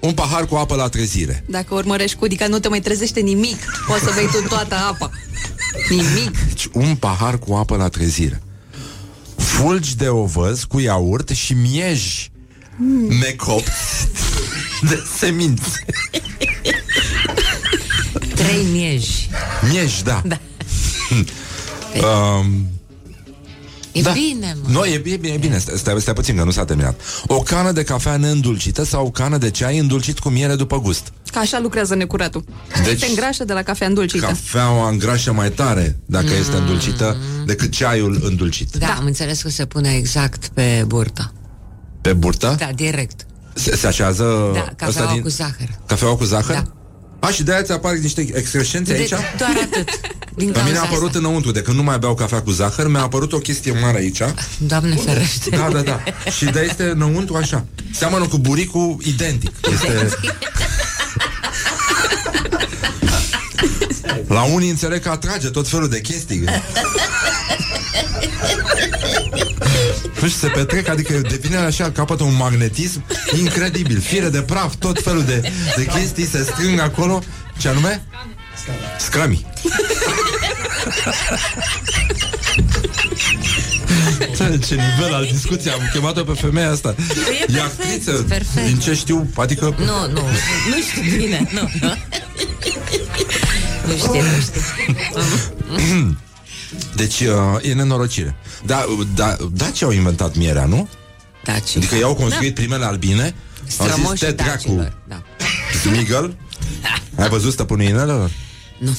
un 0.00 0.12
pahar 0.12 0.46
cu 0.46 0.54
apă 0.54 0.74
la 0.74 0.88
trezire. 0.88 1.44
Dacă 1.46 1.74
urmărești 1.74 2.16
cudica, 2.16 2.46
nu 2.46 2.58
te 2.58 2.68
mai 2.68 2.80
trezește 2.80 3.20
nimic. 3.20 3.58
Poți 3.86 4.02
să 4.02 4.12
bei 4.14 4.26
tu 4.26 4.48
toată 4.48 4.74
apa. 4.74 5.10
Nimic. 5.90 6.46
Deci 6.46 6.68
un 6.72 6.94
pahar 6.94 7.38
cu 7.38 7.54
apă 7.54 7.76
la 7.76 7.88
trezire. 7.88 8.41
Fulgi 9.56 9.96
de 9.96 10.08
ovăz 10.08 10.64
cu 10.64 10.78
iaurt 10.80 11.28
și 11.28 11.52
mieji 11.52 12.30
Mm. 12.76 13.08
necopți 13.18 14.08
de 14.82 15.02
semințe. 15.18 15.84
Trei 18.34 18.64
mieji. 18.72 19.28
Mieji, 19.70 20.00
da. 20.04 20.22
Da. 20.24 20.38
um, 22.38 22.66
E 23.92 24.00
Da. 24.02 24.10
bine, 24.10 24.56
mă. 24.62 24.68
nu, 24.70 24.84
e, 24.84 25.02
e, 25.04 25.18
e 25.22 25.36
bine, 25.36 25.58
stai, 25.58 25.74
stai, 25.78 26.00
stai 26.00 26.14
puțin 26.14 26.36
că 26.36 26.44
nu 26.44 26.50
s-a 26.50 26.64
terminat. 26.64 27.00
O 27.26 27.38
cană 27.38 27.72
de 27.72 27.82
cafea 27.84 28.16
neîndulcită 28.16 28.84
sau 28.84 29.06
o 29.06 29.10
cană 29.10 29.36
de 29.38 29.50
ceai 29.50 29.78
îndulcit 29.78 30.18
cu 30.18 30.28
miere 30.28 30.54
după 30.54 30.80
gust. 30.80 31.12
Ca 31.32 31.40
așa 31.40 31.58
lucrează 31.60 31.94
necuratul. 31.94 32.44
Deci- 32.84 32.98
Se 33.00 33.06
îngrașă 33.06 33.44
de 33.44 33.52
la 33.52 33.62
cafea 33.62 33.86
îndulcită. 33.86 34.26
Cafeaua 34.26 34.88
îngrașă 34.88 35.32
mai 35.32 35.50
tare 35.50 35.98
dacă 36.06 36.26
Mm. 36.28 36.40
este 36.40 36.56
îndulcită 36.56 37.16
decât 37.46 37.70
ceaiul 37.72 38.20
îndulcit. 38.24 38.76
Da, 38.76 38.94
am 38.98 39.04
înțeles 39.04 39.42
că 39.42 39.48
se 39.48 39.64
pune 39.66 39.94
exact 39.96 40.46
pe 40.48 40.84
burtă. 40.86 41.32
Pe 42.00 42.12
burtă? 42.12 42.54
Da, 42.58 42.68
direct. 42.74 43.26
Se, 43.54 43.76
se 43.76 43.86
așează 43.86 44.50
Da, 44.54 44.58
ăsta 44.60 44.74
cafeaua 44.76 45.20
cu 45.22 45.28
zahăr. 45.28 45.68
Cafeaua 45.86 46.16
cu 46.16 46.24
zahăr? 46.24 46.54
Da. 46.54 46.62
A, 47.26 47.30
și 47.30 47.42
de-aia 47.42 47.62
ți 47.62 47.72
apar 47.72 47.92
niște 47.94 48.20
excrescențe 48.34 48.92
aici? 48.92 49.08
De, 49.08 49.16
doar 49.38 49.50
atât. 49.62 49.88
Din 50.36 50.50
La 50.54 50.62
mine 50.62 50.76
a 50.76 50.80
cauza 50.80 50.94
apărut 50.96 51.14
înăuntru, 51.14 51.50
de 51.50 51.62
când 51.62 51.76
nu 51.76 51.82
mai 51.82 51.98
beau 51.98 52.14
cafea 52.14 52.42
cu 52.42 52.50
zahăr, 52.50 52.88
mi-a 52.88 53.00
apărut 53.00 53.32
o 53.32 53.38
chestie 53.38 53.72
mare 53.80 53.98
aici. 53.98 54.20
asta. 54.20 54.42
Doamne 54.58 54.94
ferește. 54.94 55.56
Da, 55.56 55.68
da, 55.72 55.80
da. 55.80 56.00
Și 56.36 56.44
de 56.44 56.66
este 56.68 56.84
înăuntru 56.84 57.36
așa. 57.36 57.64
Seamănă 57.92 58.26
cu 58.26 58.38
buricul 58.38 58.96
identic. 59.04 59.50
Este... 59.72 60.08
La 64.28 64.42
unii 64.42 64.70
înțeleg 64.70 65.02
că 65.02 65.08
atrage 65.08 65.48
tot 65.48 65.68
felul 65.68 65.88
de 65.88 66.00
chestii. 66.00 66.44
Nu 70.20 70.28
știu, 70.28 70.40
se 70.40 70.46
petrec, 70.48 70.88
adică 70.88 71.20
devine 71.28 71.56
așa, 71.56 71.90
capătă 71.90 72.22
un 72.22 72.34
magnetism 72.34 73.04
incredibil. 73.40 74.00
Fire 74.00 74.28
de 74.28 74.42
praf, 74.42 74.74
tot 74.74 75.02
felul 75.02 75.24
de, 75.24 75.52
de 75.76 75.84
chestii 75.84 76.26
se 76.26 76.42
strâng 76.42 76.80
acolo. 76.80 77.22
Ce 77.58 77.68
anume? 77.68 78.02
Scami. 78.98 79.46
Ce, 82.91 82.91
ce 84.66 84.74
nivel 84.74 85.14
al 85.14 85.28
discuției 85.32 85.72
Am 85.72 85.80
chemat-o 85.92 86.22
pe 86.22 86.32
femeia 86.32 86.70
asta 86.70 86.94
E 87.48 87.52
E 87.56 87.60
actriță 87.60 88.12
perfect. 88.12 88.66
Din 88.66 88.78
ce 88.78 88.94
știu, 88.94 89.30
adică 89.36 89.74
Nu, 89.78 90.12
nu, 90.12 90.20
nu 90.68 90.76
știu 90.88 91.16
bine, 91.16 91.48
nu, 91.52 91.70
nu. 91.80 91.94
Nu 93.86 93.96
știu, 93.96 94.12
nu 94.12 94.40
știu. 94.40 96.16
Deci 96.94 97.20
uh, 97.20 97.68
e 97.68 97.72
nenorocire 97.72 98.36
Da, 98.64 98.84
da, 99.14 99.36
Daci 99.52 99.82
au 99.82 99.90
inventat 99.90 100.36
mierea, 100.36 100.64
nu? 100.64 100.88
Daci. 101.44 101.76
Adică 101.76 101.94
ei 101.94 102.02
au 102.02 102.14
construit 102.14 102.54
primele 102.54 102.84
albine 102.84 103.22
Au 103.22 103.30
zis, 103.66 103.74
Strămoșii 103.74 104.26
te 104.26 104.32
dracu 104.32 104.50
dacilor, 104.52 104.92
da. 105.08 105.22
Smigel 105.80 106.36
Ai 107.16 107.28
văzut 107.28 107.52
stăpânul 107.52 107.84
inelelor? 107.84 108.30
Nu. 108.78 108.96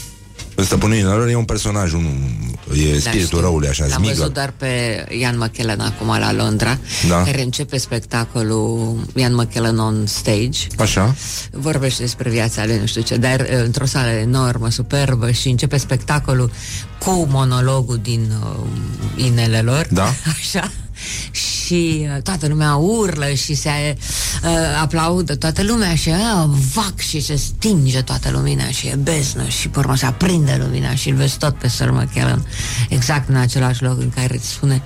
Stăpânul 0.56 0.96
inelelor 0.96 1.28
e 1.28 1.36
un 1.36 1.44
personaj 1.46 1.94
un, 1.94 2.06
E 2.74 3.00
spiritul 3.00 3.02
Da, 3.14 3.20
știu. 3.20 3.40
răului, 3.40 3.68
așa, 3.68 3.86
L-am 3.86 3.96
Smigel 3.98 4.16
văzut 4.18 4.34
doar 4.34 4.54
pe 4.58 4.68
Ian 5.20 5.38
McKellen 5.38 5.80
acum 5.80 6.08
la 6.08 6.34
Londra, 6.34 6.78
Da. 7.10 7.24
care 7.24 7.42
începe 7.42 7.78
spectacolul 7.78 8.96
Ian 9.16 9.36
McKellen 9.36 9.78
on 9.78 10.06
stage. 10.06 10.60
Așa 10.78 11.16
Vorbește 11.52 12.02
despre 12.02 12.30
viața 12.30 12.66
lui, 12.66 12.78
nu 12.80 12.86
știu 12.86 13.02
ce, 13.02 13.16
dar 13.16 13.40
uh, 13.40 13.48
într-o 13.64 13.86
sală 13.86 14.10
enormă, 14.10 14.70
superbă 14.70 15.32
și 15.32 15.50
începe 15.50 15.78
spectacolul 15.78 16.52
cu 17.00 17.28
monologul 17.30 18.00
din 18.02 18.32
uh, 18.44 18.66
inelelor. 19.26 19.88
Da. 19.92 20.04
Așa. 20.40 20.72
Și 21.32 22.08
uh, 22.16 22.22
toată 22.22 22.48
lumea 22.48 22.76
urlă 22.76 23.34
și 23.34 23.54
se 23.54 23.98
uh, 24.44 24.50
aplaudă 24.82 25.36
toată 25.36 25.64
lumea 25.64 25.96
și 25.96 26.10
uh, 26.10 26.50
vac 26.74 27.00
și 27.00 27.22
se 27.22 27.36
stinge 27.36 28.02
toată 28.02 28.30
lumina 28.32 28.68
și 28.68 28.88
e 28.88 28.96
beznă 28.96 29.48
și 29.48 29.68
pe 29.68 29.80
urmă 29.80 29.96
se 29.96 30.06
aprinde 30.06 30.62
lumina 30.66 30.96
și 30.96 31.10
îl 31.10 31.16
vezi 31.16 31.38
tot 31.38 31.56
pe 31.56 31.68
Sir 31.68 31.92
McKellen 31.92 32.48
exact 32.90 33.30
în 33.30 33.36
același 33.36 33.84
loc 33.84 34.00
în 34.00 34.10
care 34.10 34.36
îți 34.36 34.50
spune 34.50 34.82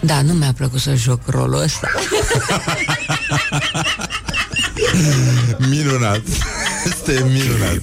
da, 0.00 0.22
nu 0.22 0.32
mi-a 0.32 0.52
plăcut 0.56 0.80
să 0.80 0.94
joc 0.94 1.20
rolul 1.26 1.62
ăsta. 1.62 1.88
Minunat 5.70 6.22
Este 6.86 7.24
minunat 7.32 7.82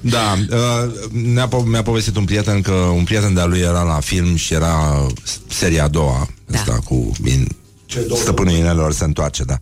Da, 0.00 0.38
uh, 0.50 1.10
ne-a, 1.12 1.48
po- 1.48 1.64
mi-a 1.64 1.82
povestit 1.82 2.16
un 2.16 2.24
prieten 2.24 2.60
Că 2.60 2.72
un 2.72 3.04
prieten 3.04 3.34
de-a 3.34 3.44
lui 3.44 3.58
era 3.58 3.82
la 3.82 4.00
film 4.00 4.36
Și 4.36 4.54
era 4.54 5.06
seria 5.48 5.84
a 5.84 5.88
doua 5.88 6.28
da. 6.46 6.58
Asta 6.58 6.78
cu 6.84 7.12
in, 7.24 7.48
Stăpânul 8.14 8.52
inelor 8.52 8.92
se 8.92 9.04
întoarce, 9.04 9.44
da. 9.44 9.58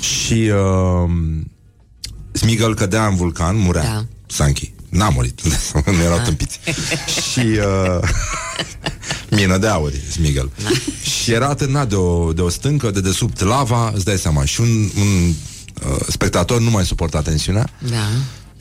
Și 0.00 0.32
uh, 0.34 1.10
Smigel 2.32 2.74
cădea 2.74 3.06
în 3.06 3.16
vulcan, 3.16 3.56
murea. 3.56 3.82
Da. 3.82 4.04
Sanchi. 4.26 4.72
N-a 4.88 5.08
murit, 5.08 5.40
nu 5.96 6.02
erau 6.02 6.18
tâmpiți. 6.24 6.60
Și 7.32 7.38
uh, 7.38 8.08
Mină 9.36 9.58
de 9.58 9.66
aur, 9.66 9.92
Smigel 10.10 10.50
Și 11.02 11.32
era 11.32 11.48
atârnat 11.48 11.88
de 11.88 11.94
o, 11.94 12.32
de 12.32 12.40
o 12.40 12.48
stâncă 12.48 12.90
De 12.90 13.00
desubt 13.00 13.40
lava, 13.40 13.92
îți 13.94 14.04
dai 14.04 14.18
seama. 14.18 14.44
Și 14.44 14.60
un, 14.60 14.68
un 14.98 15.28
uh, 15.28 16.00
spectator 16.08 16.60
nu 16.60 16.70
mai 16.70 16.84
suporta 16.84 17.22
tensiunea. 17.22 17.70
Da. 17.90 18.08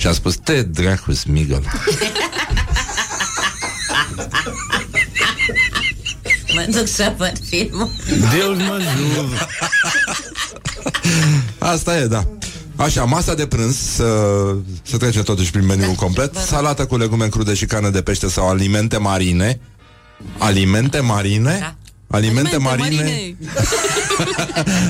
Și 0.01 0.07
a 0.07 0.11
spus, 0.11 0.35
te 0.35 0.61
dracu, 0.61 1.13
Smigel 1.13 1.63
Mă 6.53 6.65
duc 6.69 6.87
să 6.87 7.13
văd 7.17 7.33
filmul. 7.49 7.89
Deus 8.07 8.57
mă 8.57 8.81
Asta 11.57 11.97
e, 11.97 12.05
da. 12.05 12.27
Așa, 12.75 13.03
masa 13.03 13.33
de 13.33 13.47
prânz 13.47 13.77
să, 13.77 14.05
să 14.83 14.97
trecem 14.97 15.23
totuși 15.23 15.51
prin 15.51 15.65
meniul 15.65 15.93
complet. 15.93 16.35
Salată 16.35 16.85
cu 16.85 16.97
legume 16.97 17.27
crude 17.27 17.53
și 17.53 17.65
carne 17.65 17.89
de 17.89 18.01
pește 18.01 18.29
Sau 18.29 18.49
alimente 18.49 18.97
marine. 18.97 19.59
Alimente 20.37 20.99
marine? 20.99 21.57
Da. 21.59 21.75
Alimente, 22.17 22.57
marine, 22.57 23.35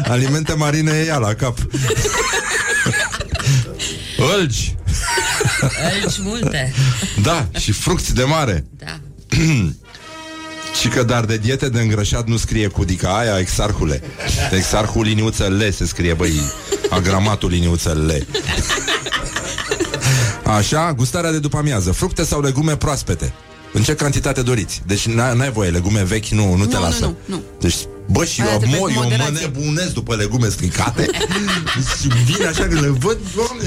Alimente 0.14 0.54
marine 0.54 0.92
e 0.92 1.06
ea 1.06 1.18
la 1.18 1.34
cap. 1.34 1.58
Îlgi 4.40 4.76
Aici 5.62 6.18
multe. 6.24 6.74
Da, 7.22 7.48
și 7.60 7.72
frucți 7.72 8.14
de 8.14 8.24
mare. 8.24 8.66
Da. 8.78 9.00
Și 10.82 10.88
că 10.88 11.04
dar 11.04 11.26
de 11.26 11.38
diete 11.38 11.70
de 11.70 11.80
îngrășat 11.82 12.28
nu 12.28 12.38
scrie 12.38 12.68
cudica 12.68 13.18
aia 13.18 13.38
Exarhule. 13.40 14.02
Exarhul 14.52 15.04
liniuță 15.04 15.44
le 15.48 15.72
se 15.72 15.86
scrie 15.86 16.14
băi 16.14 16.42
Agramatul 16.90 17.50
liniuță 17.50 18.04
le 18.08 18.26
Așa, 20.44 20.94
gustarea 20.94 21.32
de 21.32 21.40
după 21.40 21.58
amiază. 21.58 21.92
Fructe 21.92 22.24
sau 22.24 22.42
legume 22.42 22.76
proaspete. 22.76 23.34
În 23.74 23.84
ce 23.84 23.96
cantitate 23.96 24.42
doriți? 24.42 24.82
Deci 24.86 25.10
n- 25.10 25.34
n-ai 25.36 25.52
voie, 25.52 25.70
legume 25.70 26.04
vechi 26.04 26.28
nu, 26.28 26.56
nu 26.56 26.66
te 26.66 26.76
Nu, 26.76 26.82
lasă. 26.82 27.06
nu, 27.06 27.16
nu, 27.26 27.36
nu. 27.36 27.42
Deci, 27.60 27.76
bă, 28.12 28.26
și 28.26 28.42
Aia 28.42 28.52
eu 28.52 28.58
trebuie 28.58 28.80
mor, 28.80 28.90
cu 28.90 28.96
eu 28.96 29.02
mă 29.02 29.10
moderație. 29.10 29.40
nebunesc 29.46 29.94
după 29.94 30.16
legume 30.16 30.50
stricate 30.50 31.10
Și 32.00 32.08
vin 32.26 32.48
așa 32.48 32.64
că 32.68 32.80
le 32.80 32.88
văd, 32.88 33.18
doamne 33.36 33.64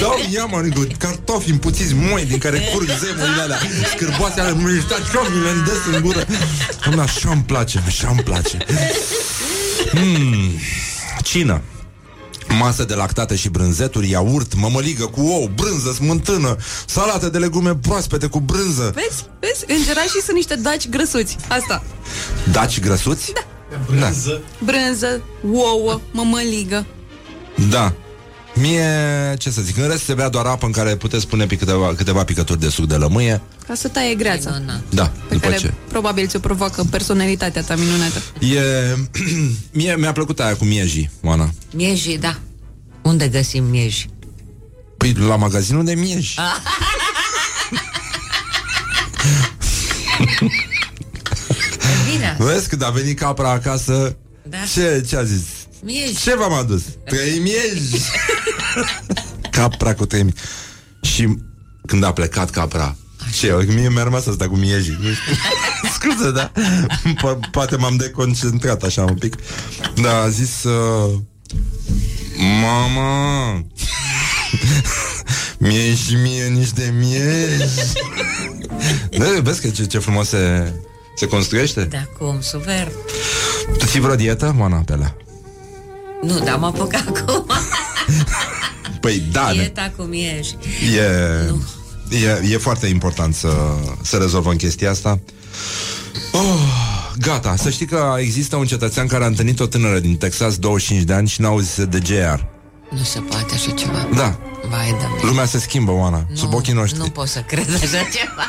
Dau 0.00 0.16
iama, 0.34 0.58
adică, 0.58 0.80
cartofi 0.98 1.50
împuțiți 1.50 1.94
moi 1.94 2.24
Din 2.24 2.38
care 2.38 2.58
curg 2.72 2.88
zemurile 2.88 3.40
alea 3.42 3.58
Scârboase 3.94 4.40
alea, 4.40 4.52
mi 4.52 4.84
așa 5.02 5.28
mi 5.34 5.42
le 5.42 5.50
îndesc 5.50 5.86
în 5.92 6.00
gură 6.02 6.26
Doamne, 6.82 7.02
așa 7.02 7.30
îmi 7.30 7.42
place, 7.42 7.82
așa 7.86 8.08
îmi 8.08 8.22
place 8.22 8.56
mm, 9.92 10.50
Cină 11.22 11.60
Masă 12.58 12.84
de 12.84 12.94
lactate 12.94 13.36
și 13.36 13.48
brânzeturi, 13.48 14.10
iaurt, 14.10 14.54
mămăligă 14.54 15.04
cu 15.04 15.20
ou, 15.20 15.50
brânză, 15.54 15.92
smântână, 15.92 16.56
salată 16.86 17.28
de 17.28 17.38
legume 17.38 17.74
proaspete 17.76 18.26
cu 18.26 18.40
brânză. 18.40 18.92
Vezi? 18.94 19.24
Vezi? 19.40 19.78
Îngerașii 19.78 20.22
sunt 20.22 20.36
niște 20.36 20.54
daci 20.54 20.88
grăsuți. 20.88 21.36
Asta. 21.48 21.82
Daci 22.52 22.80
grăsuți? 22.80 23.32
Da. 23.32 23.40
Brânză. 23.86 24.40
Brânză, 24.64 25.20
ouă, 25.52 26.00
mămăligă. 26.10 26.86
Da. 27.70 27.92
Mie, 28.54 28.84
ce 29.38 29.50
să 29.50 29.60
zic, 29.62 29.76
în 29.76 29.88
rest 29.88 30.04
se 30.04 30.14
bea 30.14 30.28
doar 30.28 30.46
apă 30.46 30.66
în 30.66 30.72
care 30.72 30.96
puteți 30.96 31.26
pune 31.26 31.46
pe 31.46 31.56
câteva, 31.56 31.94
câteva 31.94 32.24
picături 32.24 32.60
de 32.60 32.68
suc 32.68 32.86
de 32.86 32.94
lămâie. 32.94 33.40
Ca 33.66 33.74
să 33.74 33.88
taie 33.88 34.14
greața. 34.14 34.62
Da, 34.88 35.12
Pe 35.28 35.34
după 35.34 35.46
care 35.46 35.58
ce. 35.60 35.72
probabil 35.88 36.26
ți-o 36.26 36.38
provoacă 36.38 36.84
personalitatea 36.90 37.62
ta 37.62 37.74
minunată. 37.76 38.22
E... 38.38 38.96
Mie 39.78 39.96
mi-a 39.96 40.12
plăcut 40.12 40.40
aia 40.40 40.56
cu 40.56 40.64
miejii, 40.64 41.10
Oana. 41.22 41.50
Mieji, 41.74 42.18
da. 42.18 42.38
Unde 43.02 43.28
găsim 43.28 43.64
mieji? 43.64 44.10
Păi 44.96 45.12
la 45.12 45.36
magazinul 45.36 45.84
de 45.84 45.94
mieji. 45.94 46.34
Bine. 52.12 52.36
Vezi, 52.38 52.68
când 52.68 52.82
a 52.82 52.90
venit 52.90 53.18
capra 53.18 53.50
acasă, 53.50 54.16
Da. 54.42 54.56
Ce, 54.74 55.04
ce 55.08 55.16
a 55.16 55.22
zis? 55.24 55.42
Mieși. 55.82 56.16
Ce 56.22 56.36
v-am 56.36 56.52
adus? 56.52 56.82
Trei 57.04 57.38
mieji 57.38 58.00
Capra 59.50 59.94
cu 59.94 60.06
trei 60.06 60.22
mieji 60.22 60.36
Și 61.02 61.38
când 61.86 62.04
a 62.04 62.12
plecat 62.12 62.50
capra 62.50 62.96
Ce, 63.38 63.66
mie 63.68 63.88
mi-a 63.88 64.02
rămas 64.02 64.26
asta 64.26 64.48
cu 64.48 64.56
miejii 64.56 64.98
Nu 65.00 65.08
știu. 65.12 65.32
Scuze, 65.94 66.30
da 66.30 66.52
po- 67.16 67.50
Poate 67.50 67.76
m-am 67.76 67.96
deconcentrat 67.96 68.82
așa 68.82 69.02
un 69.02 69.14
pic 69.14 69.34
Da, 70.02 70.16
a 70.22 70.28
zis 70.28 70.62
uh, 70.64 71.12
Mama 72.62 73.52
Mie 75.58 75.94
și 75.94 76.14
mie 76.14 76.44
niște 76.48 76.94
mieji 76.98 77.70
Da, 79.18 79.40
vezi 79.42 79.60
că 79.60 79.68
ce, 79.68 79.84
ce 79.86 79.98
frumos 79.98 80.32
se, 81.20 81.26
se 81.26 81.26
construiește? 81.26 81.84
Da, 81.84 82.06
cum, 82.18 82.40
super. 82.40 82.92
Tu 83.78 83.86
ții 83.86 84.00
vreo 84.00 84.14
dietă, 84.14 84.52
Moana 84.56 84.76
Pelea? 84.76 85.16
Nu, 86.22 86.38
dar 86.38 86.56
mă 86.56 86.66
apuc 86.66 86.94
acum. 87.06 87.46
Păi 89.00 89.22
da, 89.32 89.46
ne- 89.48 89.52
Dieta 89.52 89.92
cum 89.96 90.12
ești. 90.12 90.56
E, 90.96 92.16
e, 92.16 92.52
e 92.52 92.56
foarte 92.56 92.86
important 92.86 93.34
să, 93.34 93.48
să 94.02 94.16
rezolvăm 94.16 94.56
chestia 94.56 94.90
asta. 94.90 95.18
Oh, 96.32 96.60
gata, 97.18 97.56
să 97.56 97.70
știi 97.70 97.86
că 97.86 98.14
există 98.18 98.56
un 98.56 98.66
cetățean 98.66 99.06
care 99.06 99.24
a 99.24 99.26
întâlnit 99.26 99.60
o 99.60 99.66
tânără 99.66 99.98
din 99.98 100.16
Texas, 100.16 100.56
25 100.56 101.04
de 101.04 101.12
ani, 101.12 101.28
și 101.28 101.40
n-a 101.40 101.48
auzit 101.48 101.76
de 101.84 101.98
GR. 101.98 102.40
Nu 102.94 103.02
se 103.02 103.18
poate 103.20 103.54
așa 103.54 103.70
ceva. 103.70 104.08
Da, 104.14 104.38
Vai 104.68 104.96
de 105.20 105.26
lumea 105.26 105.44
se 105.44 105.58
schimbă, 105.58 105.92
Oana, 105.92 106.26
nu, 106.28 106.36
sub 106.36 106.54
ochii 106.54 106.72
noștri. 106.72 106.98
Nu 106.98 107.08
pot 107.08 107.28
să 107.28 107.40
cred 107.40 107.68
așa 107.74 107.86
ceva. 107.88 108.46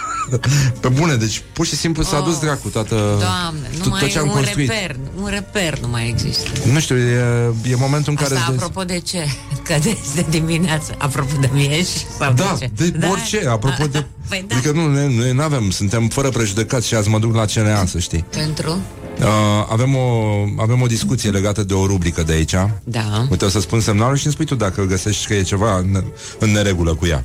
Pe 0.80 0.88
bune, 0.88 1.16
deci 1.16 1.44
pur 1.54 1.66
și 1.66 1.76
simplu 1.76 2.04
s-a 2.04 2.20
dus 2.20 2.40
dracu 2.40 2.68
toată, 2.68 2.96
Doamne, 2.96 3.70
nu 3.78 3.84
tot, 3.84 3.92
mai 3.92 4.00
tot 4.00 4.10
e 4.10 4.12
ce 4.12 4.20
am 4.20 4.28
un 4.28 4.34
construit. 4.34 4.70
reper. 4.70 4.96
Un 5.22 5.28
reper 5.30 5.80
nu 5.80 5.88
mai 5.88 6.08
există. 6.10 6.50
Nu 6.72 6.80
știu, 6.80 6.98
e, 6.98 7.54
e 7.64 7.76
momentul 7.76 8.12
în 8.12 8.16
care... 8.24 8.36
Asta 8.36 8.46
îți 8.50 8.58
dai- 8.58 8.66
apropo 8.68 8.84
de 8.84 9.00
ce? 9.00 9.26
Că 9.68 9.76
de, 9.84 9.98
de 10.16 10.26
dimineață. 10.30 10.96
Apropo 10.98 11.34
de 11.42 11.50
mieși? 11.54 12.06
Sau 12.20 12.34
Da, 12.34 12.56
de 12.60 12.70
ce? 12.78 12.90
de 12.90 13.06
orice, 13.06 13.48
apropo 13.48 13.86
de... 13.88 14.06
Păi 14.30 14.46
da. 14.48 14.56
Adică 14.56 14.72
nu, 14.72 14.88
noi 14.88 15.32
nu 15.34 15.42
avem, 15.42 15.70
suntem 15.70 16.08
fără 16.08 16.30
prejudecăți 16.30 16.88
și 16.88 16.96
azi 16.96 17.10
mă 17.10 17.20
duc 17.20 17.36
la 17.36 17.46
CNA, 17.46 17.86
să 17.86 18.00
știi. 18.00 18.26
Pentru? 18.30 18.80
Uh, 19.20 19.26
avem, 19.72 19.96
o, 19.96 20.34
avem 20.58 20.82
o 20.82 20.86
discuție 20.86 21.30
legată 21.30 21.64
de 21.64 21.74
o 21.74 21.86
rubrică 21.86 22.24
de 22.24 22.34
aici. 22.34 22.54
Da. 22.84 23.28
Uite, 23.30 23.46
o 23.46 23.50
să 23.50 23.60
spun 23.60 23.80
semnalul 23.82 24.16
și 24.16 24.24
îmi 24.26 24.34
spui 24.34 24.46
tu 24.46 24.56
dacă 24.56 24.82
găsești 24.86 25.28
că 25.28 25.34
e 25.34 25.42
ceva 25.42 25.78
în, 25.78 26.04
în 26.40 26.52
neregulă 26.52 26.96
cu 26.96 27.06
ea. 27.06 27.24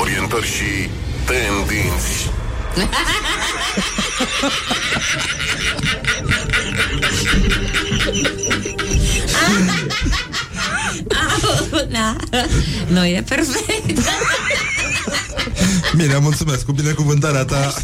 Orientări 0.00 0.46
și 0.46 0.88
tendinți. 1.26 2.30
Da. 11.90 12.16
Nu 12.88 13.06
e 13.06 13.24
perfect. 13.28 14.08
Bine, 15.96 16.18
mulțumesc 16.18 16.64
cu 16.64 16.72
binecuvântarea 16.72 17.44
ta. 17.44 17.74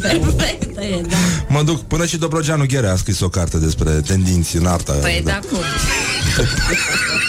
Perfect 0.00 0.76
e, 0.78 1.00
da. 1.08 1.16
Mă 1.48 1.62
duc 1.62 1.80
până 1.80 2.06
și 2.06 2.16
Dobrogeanu 2.16 2.66
Ghere 2.66 2.88
a 2.88 2.96
scris 2.96 3.20
o 3.20 3.28
carte 3.28 3.56
despre 3.56 3.90
tendinți 3.90 4.56
în 4.56 4.66
artă. 4.66 4.92
Păi 4.92 5.22
da, 5.24 5.38
cum? 5.50 5.58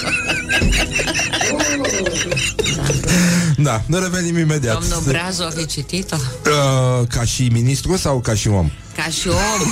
Da, 3.69 3.81
ne 3.85 3.99
revenim 3.99 4.37
imediat. 4.37 4.79
Domnul 4.79 5.01
Brazu 5.07 5.43
a 5.43 5.49
fi 5.49 5.65
citit-o? 5.65 6.15
Uh, 6.45 7.07
ca 7.07 7.23
și 7.23 7.49
ministru 7.51 7.97
sau 7.97 8.19
ca 8.19 8.33
și 8.35 8.47
om? 8.47 8.69
Ca 8.95 9.03
și 9.09 9.27
om. 9.27 9.71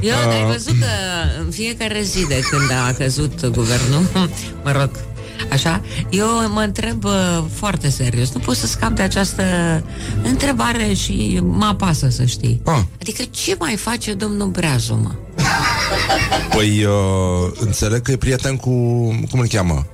Eu, 0.00 0.14
Ah. 0.16 0.34
ai 0.34 0.44
văzut 0.52 0.78
că 0.78 0.86
în 1.44 1.50
fiecare 1.50 2.02
zi 2.02 2.26
de 2.26 2.40
când 2.50 2.70
a 2.88 2.92
căzut 2.92 3.46
guvernul, 3.46 4.02
mă 4.64 4.72
rog, 4.72 4.90
așa, 5.52 5.82
eu 6.10 6.26
mă 6.52 6.60
întreb 6.60 7.04
uh, 7.04 7.44
foarte 7.54 7.90
serios, 7.90 8.32
nu 8.32 8.40
pot 8.40 8.56
să 8.56 8.66
scap 8.66 8.90
de 8.90 9.02
această 9.02 9.42
întrebare 10.22 10.92
și 10.94 11.38
mă 11.42 11.64
apasă 11.64 12.08
să 12.10 12.24
știi. 12.24 12.60
Ah. 12.64 12.80
Adică 13.00 13.22
ce 13.30 13.56
mai 13.58 13.76
face 13.76 14.12
domnul 14.14 14.48
Breazu, 14.48 14.94
mă? 14.94 15.10
Păi, 16.54 16.84
uh, 16.84 17.50
înțeleg 17.60 18.02
că 18.02 18.10
e 18.10 18.16
prieten 18.16 18.56
cu... 18.56 18.70
Cum 19.30 19.40
îl 19.40 19.46
cheamă? 19.46 19.86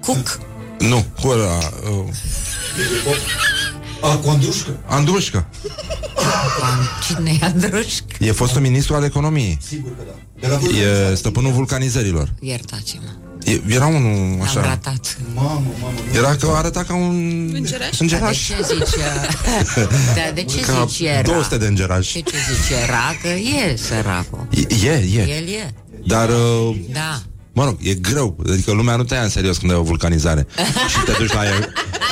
Cuc. 0.00 0.38
Nu, 0.78 1.04
cu 1.20 1.28
ăla... 1.28 1.58
Uh, 1.90 2.04
A, 4.00 4.16
cu 4.16 4.28
Andrușcă. 4.28 4.80
Andrușcă. 4.86 5.46
Cine 7.06 7.38
e 7.40 7.44
Andrușc? 7.44 8.04
E 8.18 8.32
fostul 8.32 8.60
ministru 8.60 8.94
al 8.94 9.04
economiei. 9.04 9.58
Sigur 9.66 9.90
că 9.96 10.02
da. 10.06 10.14
De 10.40 10.46
la 10.46 10.78
E 11.10 11.14
stăpânul 11.14 11.52
vulcanizărilor. 11.52 12.32
Iertați-mă. 12.40 13.29
E, 13.44 13.60
era 13.68 13.86
unul 13.86 14.32
Am 14.32 14.42
așa. 14.42 14.60
ratat. 14.60 15.16
Mamă, 15.34 15.62
mamă. 15.80 15.94
Era 16.14 16.36
că 16.36 16.52
arăta 16.54 16.82
ca 16.84 16.94
un 16.94 17.50
Îngeraș? 17.54 17.98
îngeraș. 17.98 18.48
De 18.48 18.54
ce 18.54 18.74
zici? 18.74 18.94
uh, 18.94 19.88
da, 20.16 20.30
de 20.34 20.42
ce 20.42 20.60
Ca 20.60 20.84
zici 20.88 21.00
era? 21.08 21.22
200 21.22 21.58
de 21.58 21.66
îngerași. 21.66 22.12
De 22.12 22.20
ce 22.30 22.36
zici 22.36 22.78
era? 22.82 23.16
Că 23.22 23.28
e 23.28 23.76
săracul. 23.76 24.46
E, 24.50 24.86
e, 24.86 24.90
e. 24.90 25.36
El 25.36 25.48
e. 25.48 25.74
Dar, 26.06 26.28
uh, 26.28 26.76
Da. 26.92 27.22
mă 27.52 27.64
rog, 27.64 27.76
e 27.82 27.94
greu. 27.94 28.36
Adică 28.52 28.72
lumea 28.72 28.96
nu 28.96 29.04
te 29.04 29.14
ia 29.14 29.22
în 29.22 29.28
serios 29.28 29.56
când 29.56 29.72
ai 29.72 29.78
o 29.78 29.82
vulcanizare. 29.82 30.46
și 30.90 30.98
te 31.04 31.12
duci 31.18 31.32
la, 31.32 31.42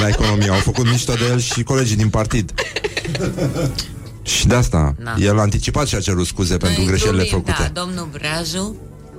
la 0.00 0.08
economie. 0.08 0.48
Au 0.50 0.58
făcut 0.58 0.90
mișto 0.90 1.12
de 1.14 1.24
el 1.30 1.40
și 1.40 1.62
colegii 1.62 1.96
din 1.96 2.08
partid. 2.08 2.52
Și 4.22 4.46
de 4.46 4.54
asta, 4.54 4.94
Na. 5.02 5.16
el 5.20 5.38
a 5.38 5.40
anticipat 5.40 5.86
și 5.86 5.94
a 5.94 6.00
cerut 6.00 6.26
scuze 6.26 6.56
pentru 6.56 6.80
Noi 6.80 6.86
greșelile 6.90 7.22
glumim, 7.24 7.44
făcute. 7.46 7.70
Da, 7.72 7.80
domnul 7.80 8.08
Breazu 8.12 8.76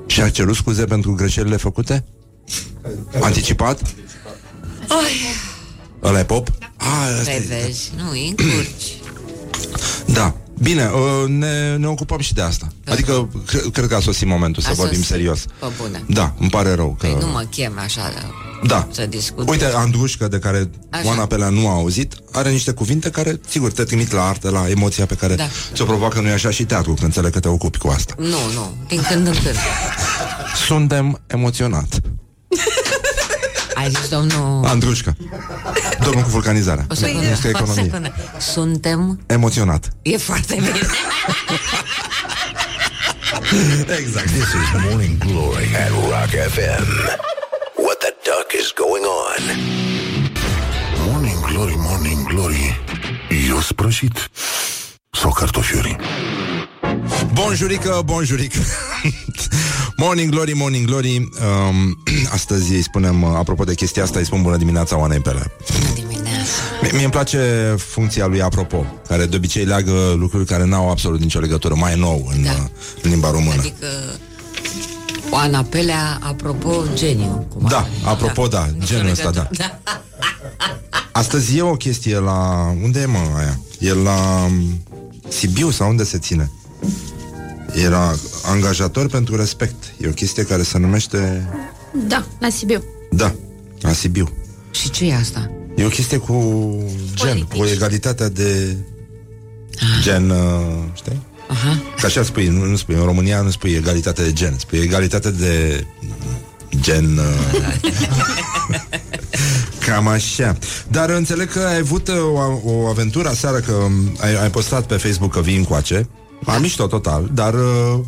Și 0.09 0.21
a 0.21 0.29
cerut 0.29 0.55
scuze 0.55 0.85
pentru 0.85 1.13
greșelile 1.13 1.55
făcute? 1.55 2.05
Anticipat? 3.21 3.81
Oi, 4.89 5.15
Ăla 6.03 6.19
e 6.19 6.23
pop? 6.23 6.47
Ah, 6.77 7.17
ăsta 7.19 7.31
Păi 7.31 7.45
e- 7.49 7.63
vezi, 7.65 7.91
nu, 7.97 8.09
încurci 8.09 8.97
Da. 10.05 10.35
Bine, 10.61 10.85
uh, 10.85 11.27
ne, 11.29 11.75
ne 11.75 11.87
ocupăm 11.87 12.19
și 12.19 12.33
de 12.33 12.41
asta. 12.41 12.67
Adică, 12.87 13.29
cre- 13.45 13.69
cred 13.73 13.87
că 13.87 13.95
a 13.95 13.99
sosit 13.99 14.27
momentul 14.27 14.63
să 14.63 14.69
A 14.69 14.73
vorbim 14.73 14.93
sosit. 14.97 15.11
serios. 15.11 15.45
Pe 15.59 15.65
bune 15.81 16.03
Da, 16.07 16.33
îmi 16.39 16.49
pare 16.49 16.73
rău 16.73 16.95
că... 16.99 17.07
Păi 17.07 17.17
nu 17.19 17.27
mă 17.27 17.45
chem 17.49 17.79
așa 17.79 18.01
da, 18.01 18.27
Da. 18.67 18.87
Să 18.91 19.05
discut 19.05 19.49
Uite, 19.49 19.65
Andrușcă, 19.65 20.27
de 20.27 20.39
care 20.39 20.69
Așa. 20.89 21.07
Oana 21.07 21.25
Pelea 21.25 21.49
nu 21.49 21.67
a 21.67 21.73
auzit, 21.73 22.13
are 22.31 22.49
niște 22.51 22.71
cuvinte 22.71 23.09
care, 23.09 23.39
sigur, 23.47 23.71
te 23.71 23.83
trimit 23.83 24.11
la 24.11 24.27
artă, 24.27 24.49
la 24.49 24.69
emoția 24.69 25.05
pe 25.05 25.15
care 25.15 25.35
Da. 25.35 25.47
ți-o 25.73 25.85
provoacă, 25.85 26.19
nu-i 26.21 26.31
așa, 26.31 26.49
și 26.49 26.63
teatru, 26.63 26.93
când 26.93 27.03
înțeleg 27.03 27.31
că 27.31 27.39
te 27.39 27.47
ocupi 27.47 27.77
cu 27.77 27.87
asta. 27.87 28.13
Nu, 28.17 28.25
nu, 28.53 28.75
din 28.87 29.01
când 29.09 29.27
în 29.27 29.33
când 29.33 29.55
Suntem 30.67 31.19
emoționat. 31.27 31.99
Ai 33.79 33.89
zis 33.89 34.07
domnul 34.09 34.65
Andrușcă. 34.65 35.15
Domnul 36.03 36.23
cu 36.23 36.29
vulcanizarea. 36.29 36.85
O 36.89 36.93
secundă, 36.93 37.19
Ministrul 37.21 37.51
o 37.53 37.57
economiei. 37.57 37.85
secundă 37.85 38.13
Suntem 38.37 39.19
Emoționat. 39.25 39.89
E 40.01 40.17
foarte 40.17 40.55
bine 40.55 40.79
Exact. 43.99 44.25
This 44.27 44.47
is 44.61 44.89
Morning 44.89 45.17
Glory 45.17 45.67
at 45.75 45.89
Rock 45.89 46.31
FM. 46.55 46.85
What 47.85 47.97
the 48.05 48.13
duck 48.29 48.47
is 48.61 48.73
going 48.83 49.05
on? 49.25 49.41
Morning 51.07 51.39
Glory, 51.45 51.75
Morning 51.77 52.27
Glory. 52.27 52.81
Eu 53.49 53.59
sprășit 53.59 54.29
sau 55.11 55.31
cartofiuri? 55.31 55.95
Bonjurică, 57.33 58.01
bonjurică 58.05 58.59
Morning 59.97 60.31
Glory, 60.31 60.53
Morning 60.53 60.85
Glory 60.85 61.17
um, 61.17 62.03
Astăzi 62.33 62.73
îi 62.73 62.81
spunem, 62.81 63.21
uh, 63.23 63.29
apropo 63.35 63.63
de 63.63 63.73
chestia 63.73 64.03
asta 64.03 64.19
Îi 64.19 64.25
spun 64.25 64.41
bună 64.41 64.57
dimineața 64.57 64.97
Oanei 64.97 65.19
Pele 65.19 65.51
Mie 66.81 66.91
mie 66.93 67.03
îmi 67.03 67.11
place 67.11 67.75
funcția 67.77 68.25
lui 68.25 68.41
apropo 68.41 68.85
Care 69.07 69.25
de 69.25 69.35
obicei 69.35 69.65
leagă 69.65 70.15
lucruri 70.17 70.45
care 70.45 70.65
n-au 70.65 70.89
absolut 70.89 71.19
nicio 71.19 71.39
legătură 71.39 71.75
Mai 71.75 71.95
nou 71.95 72.29
în, 72.35 72.43
da. 72.43 72.69
în 73.01 73.09
limba 73.09 73.31
română 73.31 73.59
Adică 73.59 73.87
Oana 75.31 75.63
Pelea, 75.63 76.19
apropo, 76.21 76.83
geniu 76.93 77.47
cum 77.53 77.67
Da, 77.69 77.87
apropo, 78.03 78.47
da, 78.47 78.67
genul 78.85 79.11
ăsta, 79.11 79.29
da 79.31 79.47
da. 79.51 79.79
Astăzi 81.11 81.57
e 81.57 81.61
o 81.61 81.75
chestie 81.75 82.19
la... 82.19 82.69
Unde 82.83 82.99
e 82.99 83.05
mă 83.05 83.17
aia? 83.37 83.59
E 83.79 83.93
la 83.93 84.45
um, 84.45 84.83
Sibiu 85.27 85.69
sau 85.69 85.89
unde 85.89 86.03
se 86.03 86.17
ține? 86.17 86.51
Era 87.73 88.15
angajator 88.45 89.07
pentru 89.07 89.35
respect 89.35 89.93
E 89.97 90.07
o 90.07 90.11
chestie 90.11 90.43
care 90.43 90.63
se 90.63 90.77
numește 90.77 91.49
Da, 92.07 92.25
la 92.39 92.49
Sibiu. 92.49 92.83
Da, 93.11 93.35
la 93.81 93.91
Sibiu 93.91 94.29
Și 94.71 94.89
ce 94.89 95.05
e 95.05 95.15
asta? 95.15 95.51
E 95.75 95.85
o 95.85 95.89
chestie 95.89 96.17
cu 96.17 96.33
gen, 97.13 97.41
cu 97.41 97.65
egalitatea 97.65 98.29
de 98.29 98.75
gen, 100.01 100.29
uh, 100.29 100.37
știi? 100.93 101.21
Aha. 101.49 101.81
Că 101.99 102.05
așa 102.05 102.23
spui, 102.23 102.47
nu, 102.47 102.65
nu 102.65 102.75
spui, 102.75 102.95
în 102.95 103.03
România 103.03 103.41
nu 103.41 103.49
spui 103.49 103.71
egalitate 103.71 104.23
de 104.23 104.33
gen, 104.33 104.55
spui 104.57 104.79
egalitate 104.79 105.31
de 105.31 105.85
gen... 106.79 107.17
Uh, 107.17 107.75
Cam 109.85 110.07
așa. 110.07 110.57
Dar 110.87 111.09
înțeleg 111.09 111.51
că 111.51 111.59
ai 111.59 111.77
avut 111.77 112.07
uh, 112.07 112.15
o, 112.63 112.71
o 112.71 112.87
aventură 112.87 113.29
aseară, 113.29 113.57
că 113.57 113.71
um, 113.71 114.17
ai, 114.19 114.41
ai 114.41 114.49
postat 114.49 114.85
pe 114.85 114.95
Facebook 114.95 115.33
că 115.33 115.41
vii 115.41 115.57
încoace. 115.57 116.09
Am 116.45 116.61
mișto 116.61 116.87
total, 116.87 117.29
dar... 117.33 117.53
Uh, 117.53 117.99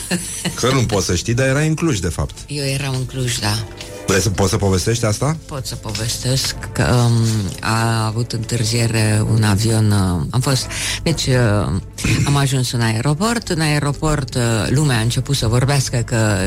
că 0.60 0.70
nu 0.72 0.82
poți 0.82 1.06
să 1.06 1.14
știi, 1.14 1.34
dar 1.34 1.46
era 1.46 1.60
în 1.60 1.74
Cluj, 1.74 1.98
de 1.98 2.08
fapt. 2.08 2.34
Eu 2.46 2.64
eram 2.64 2.94
în 2.94 3.04
Cluj, 3.06 3.38
da. 3.38 3.64
Vrei 4.06 4.20
să 4.20 4.30
poți 4.30 4.50
să 4.50 4.56
povestești 4.56 5.04
asta? 5.04 5.36
Pot 5.46 5.66
să 5.66 5.74
povestesc 5.74 6.54
că 6.72 6.94
um, 6.94 7.26
a 7.60 8.06
avut 8.06 8.32
întârziere 8.32 9.24
un 9.30 9.42
avion. 9.42 9.90
Uh, 9.90 10.26
am 10.30 10.40
fost. 10.40 10.66
Deci 11.02 11.26
uh, 11.26 11.80
am 12.24 12.36
ajuns 12.36 12.72
în 12.72 12.80
aeroport. 12.80 13.48
În 13.48 13.60
aeroport 13.60 14.34
uh, 14.34 14.42
lumea 14.68 14.98
a 14.98 15.00
început 15.00 15.36
să 15.36 15.46
vorbească 15.46 15.96
că 15.96 16.38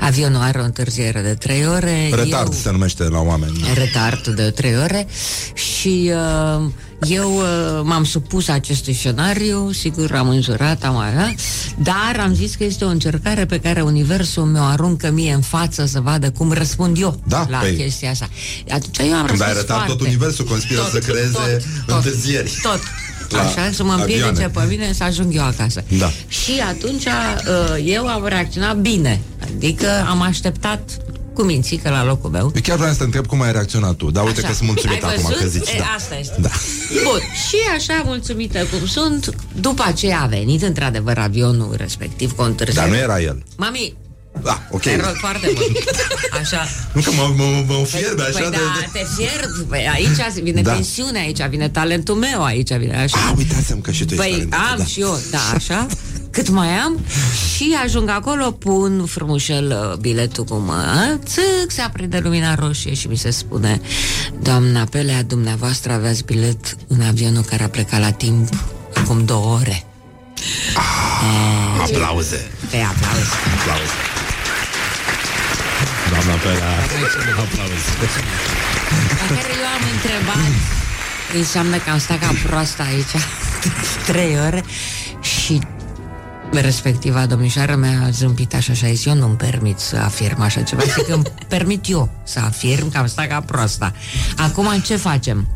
avionul 0.00 0.40
are 0.40 0.58
o 0.58 0.64
întârziere 0.64 1.20
de 1.20 1.34
trei 1.34 1.66
ore. 1.66 2.10
Retard 2.12 2.52
Eu, 2.52 2.52
se 2.52 2.70
numește 2.70 3.02
la 3.02 3.20
oameni. 3.20 3.64
retard 3.74 4.26
de 4.26 4.50
trei 4.50 4.76
ore 4.76 5.06
și 5.54 6.12
uh, 6.14 6.70
eu 7.08 7.36
uh, 7.36 7.44
m-am 7.82 8.04
supus 8.04 8.48
acestui 8.48 8.92
scenariu, 8.94 9.70
sigur 9.72 10.12
am 10.14 10.28
înjurat, 10.28 10.84
am 10.84 10.96
avea, 10.96 11.34
dar 11.82 12.16
am 12.20 12.34
zis 12.34 12.54
că 12.54 12.64
este 12.64 12.84
o 12.84 12.88
încercare 12.88 13.46
pe 13.46 13.58
care 13.60 13.80
Universul 13.80 14.42
mi-o 14.44 14.62
aruncă 14.62 15.10
mie 15.10 15.32
în 15.32 15.40
față 15.40 15.86
să 15.86 16.00
vadă 16.00 16.30
cum 16.30 16.52
răspund 16.52 17.00
eu 17.00 17.20
Da, 17.26 17.46
la 17.50 17.58
păi. 17.58 17.74
chestia 17.76 18.10
asta. 18.10 18.28
Atunci 18.70 18.98
eu 18.98 19.12
am 19.14 19.26
Când 19.26 19.40
ai 19.40 19.46
răspuns 19.48 19.50
arătat 19.58 19.76
foarte. 19.76 19.92
tot 19.92 20.00
universul 20.06 20.44
conspiră 20.44 20.80
să 20.92 20.98
creeze 20.98 21.62
întârzieri. 21.86 22.58
Tot. 22.62 22.80
La 23.28 23.40
Așa, 23.40 23.70
să 23.72 23.84
mă 23.84 23.92
împiedice 23.92 24.26
avioane. 24.28 24.48
pe 24.54 24.64
mine 24.68 24.92
să 24.92 25.04
ajung 25.04 25.34
eu 25.34 25.42
acasă. 25.44 25.84
Da. 25.98 26.10
Și 26.28 26.50
atunci 26.68 27.04
uh, 27.04 27.82
eu 27.84 28.06
am 28.06 28.26
reacționat 28.26 28.76
bine. 28.76 29.20
Adică 29.56 29.86
am 30.08 30.20
așteptat 30.22 30.80
cu 31.34 31.42
mințică 31.42 31.88
la 31.90 32.04
locul 32.04 32.30
meu. 32.30 32.52
Eu 32.54 32.60
chiar 32.62 32.76
vreau 32.76 32.92
să 32.92 32.98
te 32.98 33.04
întreb 33.04 33.26
cum 33.26 33.40
ai 33.42 33.52
reacționat 33.52 33.94
tu, 33.94 34.10
dar 34.10 34.24
uite 34.24 34.38
Așa. 34.38 34.48
că 34.48 34.54
sunt 34.54 34.66
mulțumit 34.68 35.02
Ai 35.04 35.10
acum 35.12 35.22
văzut? 35.24 35.40
că 35.42 35.46
zici. 35.48 35.68
E, 35.68 35.78
Da. 35.78 35.84
Asta 35.96 36.16
este. 36.18 36.36
Da. 36.40 36.48
Bun, 37.04 37.18
și 37.48 37.56
așa 37.76 38.02
mulțumită 38.04 38.58
cum 38.78 38.86
sunt, 38.86 39.34
după 39.60 39.84
aceea 39.86 40.20
a 40.22 40.26
venit 40.26 40.62
într-adevăr 40.62 41.18
avionul 41.18 41.74
respectiv 41.76 42.32
cu 42.32 42.42
o 42.42 42.44
întârziere. 42.44 42.88
Dar 42.88 42.96
nu 42.96 43.02
era 43.02 43.20
el. 43.20 43.42
Mami, 43.56 43.94
Da, 44.42 44.62
ok. 44.70 44.80
te 44.80 44.96
rog 44.96 45.14
foarte 45.14 45.50
mult. 45.54 45.90
Așa. 46.40 46.68
Nu 46.94 47.00
că 47.00 47.10
mă, 47.10 47.32
mă, 47.36 47.64
mă 47.68 47.84
fierbe 47.84 48.22
așa 48.22 48.38
păi 48.40 48.50
de... 48.50 48.56
da, 48.56 48.88
te 48.92 49.06
fierb. 49.16 49.68
Păi 49.68 49.88
aici 49.94 50.42
vine 50.42 50.62
Da. 50.62 50.72
tensiunea, 50.72 51.20
aici 51.20 51.42
vine 51.48 51.68
talentul 51.68 52.14
meu, 52.14 52.44
aici 52.44 52.72
vine 52.72 52.96
așa. 52.96 53.16
Ah, 53.28 53.32
uitați-mi 53.36 53.80
că 53.82 53.90
și 53.90 54.04
tu 54.04 54.14
ești 54.14 54.22
Păi 54.24 54.32
talentat, 54.32 54.60
am 54.70 54.78
da. 54.78 54.84
și 54.84 55.00
eu, 55.00 55.18
da, 55.30 55.38
așa 55.54 55.86
cât 56.30 56.48
mai 56.48 56.68
am 56.68 56.98
și 57.54 57.76
ajung 57.84 58.08
acolo, 58.08 58.50
pun 58.50 59.06
frumușel 59.06 59.90
uh, 59.90 59.96
biletul 59.96 60.44
cu 60.44 60.54
măț, 60.54 61.32
țâc, 61.32 61.70
se 61.70 61.80
aprinde 61.80 62.18
lumina 62.18 62.54
roșie 62.54 62.94
și 62.94 63.08
mi 63.08 63.16
se 63.16 63.30
spune 63.30 63.80
Doamna 64.42 64.84
Pelea, 64.84 65.22
dumneavoastră 65.22 65.92
aveați 65.92 66.24
bilet 66.24 66.76
în 66.86 67.00
avionul 67.00 67.42
care 67.42 67.62
a 67.62 67.68
plecat 67.68 68.00
la 68.00 68.10
timp 68.10 68.48
acum 68.94 69.24
două 69.24 69.54
ore. 69.60 69.84
Ah, 70.74 71.80
aplauze. 71.80 72.50
Pe 72.70 72.76
aplauze. 72.76 73.34
Aplauze. 73.60 73.94
Doamna 76.10 76.34
Pelea. 76.34 76.72
Aplauze. 77.44 77.90
La 79.28 79.34
care 79.34 79.52
eu 79.60 79.66
am 79.76 79.84
întrebat 79.94 80.52
Înseamnă 81.36 81.76
că 81.76 81.90
am 81.90 81.98
stat 81.98 82.18
ca 82.18 82.32
proastă 82.46 82.82
aici 82.82 83.14
Trei 84.06 84.38
ore 84.46 84.64
Și 85.20 85.60
respectiva 86.58 87.26
domnișoară 87.26 87.76
mi-a 87.76 88.08
zâmbit 88.10 88.54
așa 88.54 88.72
și 88.72 88.84
a 88.84 88.88
zis 88.88 89.04
Eu 89.04 89.14
nu-mi 89.14 89.36
permit 89.36 89.78
să 89.78 89.96
afirm 89.96 90.40
așa 90.40 90.60
ceva 90.62 90.82
Zic 90.82 91.06
că 91.06 91.12
îmi 91.12 91.24
permit 91.48 91.88
eu 91.88 92.08
să 92.24 92.38
afirm 92.38 92.90
că 92.90 92.98
am 92.98 93.06
stat 93.06 93.28
ca 93.28 93.40
proasta. 93.40 93.92
Acum 94.36 94.80
ce 94.84 94.96
facem? 94.96 95.48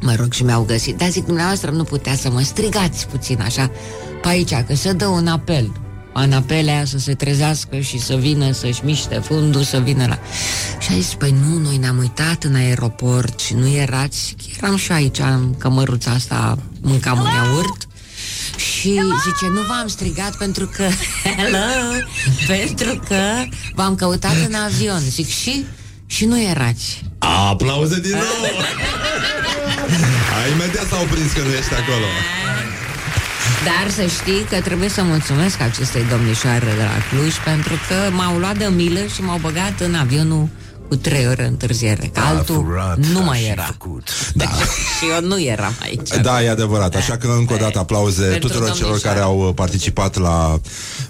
Mă 0.00 0.14
rog 0.14 0.32
și 0.32 0.42
mi-au 0.42 0.62
găsit. 0.62 0.96
Dar 0.96 1.08
zic, 1.08 1.24
dumneavoastră 1.24 1.70
nu 1.70 1.84
putea 1.84 2.14
să 2.14 2.30
mă 2.30 2.40
strigați 2.40 3.06
puțin 3.06 3.40
așa 3.40 3.70
Pe 4.22 4.28
aici, 4.28 4.54
că 4.54 4.74
să 4.74 4.92
dă 4.92 5.06
un 5.06 5.26
apel. 5.26 5.72
Anapelea 6.12 6.84
să 6.84 6.98
se 6.98 7.14
trezească 7.14 7.78
și 7.78 7.98
să 7.98 8.14
vină 8.14 8.52
să-și 8.52 8.84
miște 8.84 9.14
fundul, 9.14 9.62
să 9.62 9.78
vină 9.78 10.06
la... 10.06 10.18
Și 10.78 10.88
a 10.90 10.94
zis, 10.94 11.14
păi 11.14 11.34
nu, 11.48 11.58
noi 11.58 11.76
ne-am 11.76 11.98
uitat 11.98 12.44
în 12.44 12.54
aeroport 12.54 13.40
și 13.40 13.54
nu 13.54 13.68
erați, 13.68 14.36
eram 14.56 14.76
și 14.76 14.92
aici 14.92 15.18
în 15.18 15.54
cămăruța 15.58 16.10
asta, 16.10 16.58
mâncam 16.80 17.18
un 17.18 17.24
iaurt 17.24 17.88
și 18.60 19.00
zice, 19.24 19.46
nu 19.52 19.60
v-am 19.68 19.88
strigat 19.88 20.36
pentru 20.36 20.66
că 20.66 20.82
Hello 21.36 21.66
Pentru 22.46 23.00
că 23.08 23.44
v-am 23.74 23.94
căutat 23.94 24.36
în 24.48 24.54
avion 24.54 25.00
Zic, 25.00 25.28
și? 25.28 25.64
Și 26.06 26.24
nu 26.24 26.40
erați 26.40 27.02
Aplauze 27.18 28.00
din 28.00 28.10
nou! 28.10 28.62
Ai 30.42 30.52
imediat 30.52 30.86
s-au 30.86 31.04
prins 31.10 31.32
că 31.32 31.40
nu 31.40 31.52
ești 31.52 31.74
acolo. 31.74 32.06
Dar 33.64 33.90
să 33.90 34.02
știi 34.06 34.44
că 34.50 34.60
trebuie 34.60 34.88
să 34.88 35.02
mulțumesc 35.02 35.60
acestei 35.60 36.04
domnișoare 36.10 36.58
de 36.76 36.82
la 36.82 36.96
Cluj 37.10 37.34
Pentru 37.44 37.74
că 37.88 38.14
m-au 38.14 38.36
luat 38.38 38.58
de 38.58 38.64
milă 38.64 39.06
și 39.14 39.22
m-au 39.22 39.38
băgat 39.38 39.80
în 39.80 39.94
avionul 39.94 40.48
cu 40.90 40.96
trei 40.96 41.26
ore 41.26 41.46
întârziere 41.46 42.10
Că 42.12 42.20
altul 42.20 42.96
nu 43.12 43.20
mai 43.20 43.44
era 43.44 43.76
Da. 44.34 44.44
Și 44.44 45.04
eu 45.14 45.26
nu 45.28 45.40
eram 45.42 45.72
aici 45.82 46.08
Da, 46.22 46.42
e 46.42 46.50
adevărat. 46.50 46.94
Așa 46.94 47.16
că 47.16 47.28
încă 47.38 47.52
o 47.54 47.56
dată 47.56 47.78
aplauze 47.78 48.22
Pentru 48.24 48.48
tuturor 48.48 48.70
celor 48.70 48.80
domnișoară. 48.88 49.18
care 49.18 49.20
au 49.30 49.46
uh, 49.48 49.54
participat 49.54 50.16
la 50.16 50.60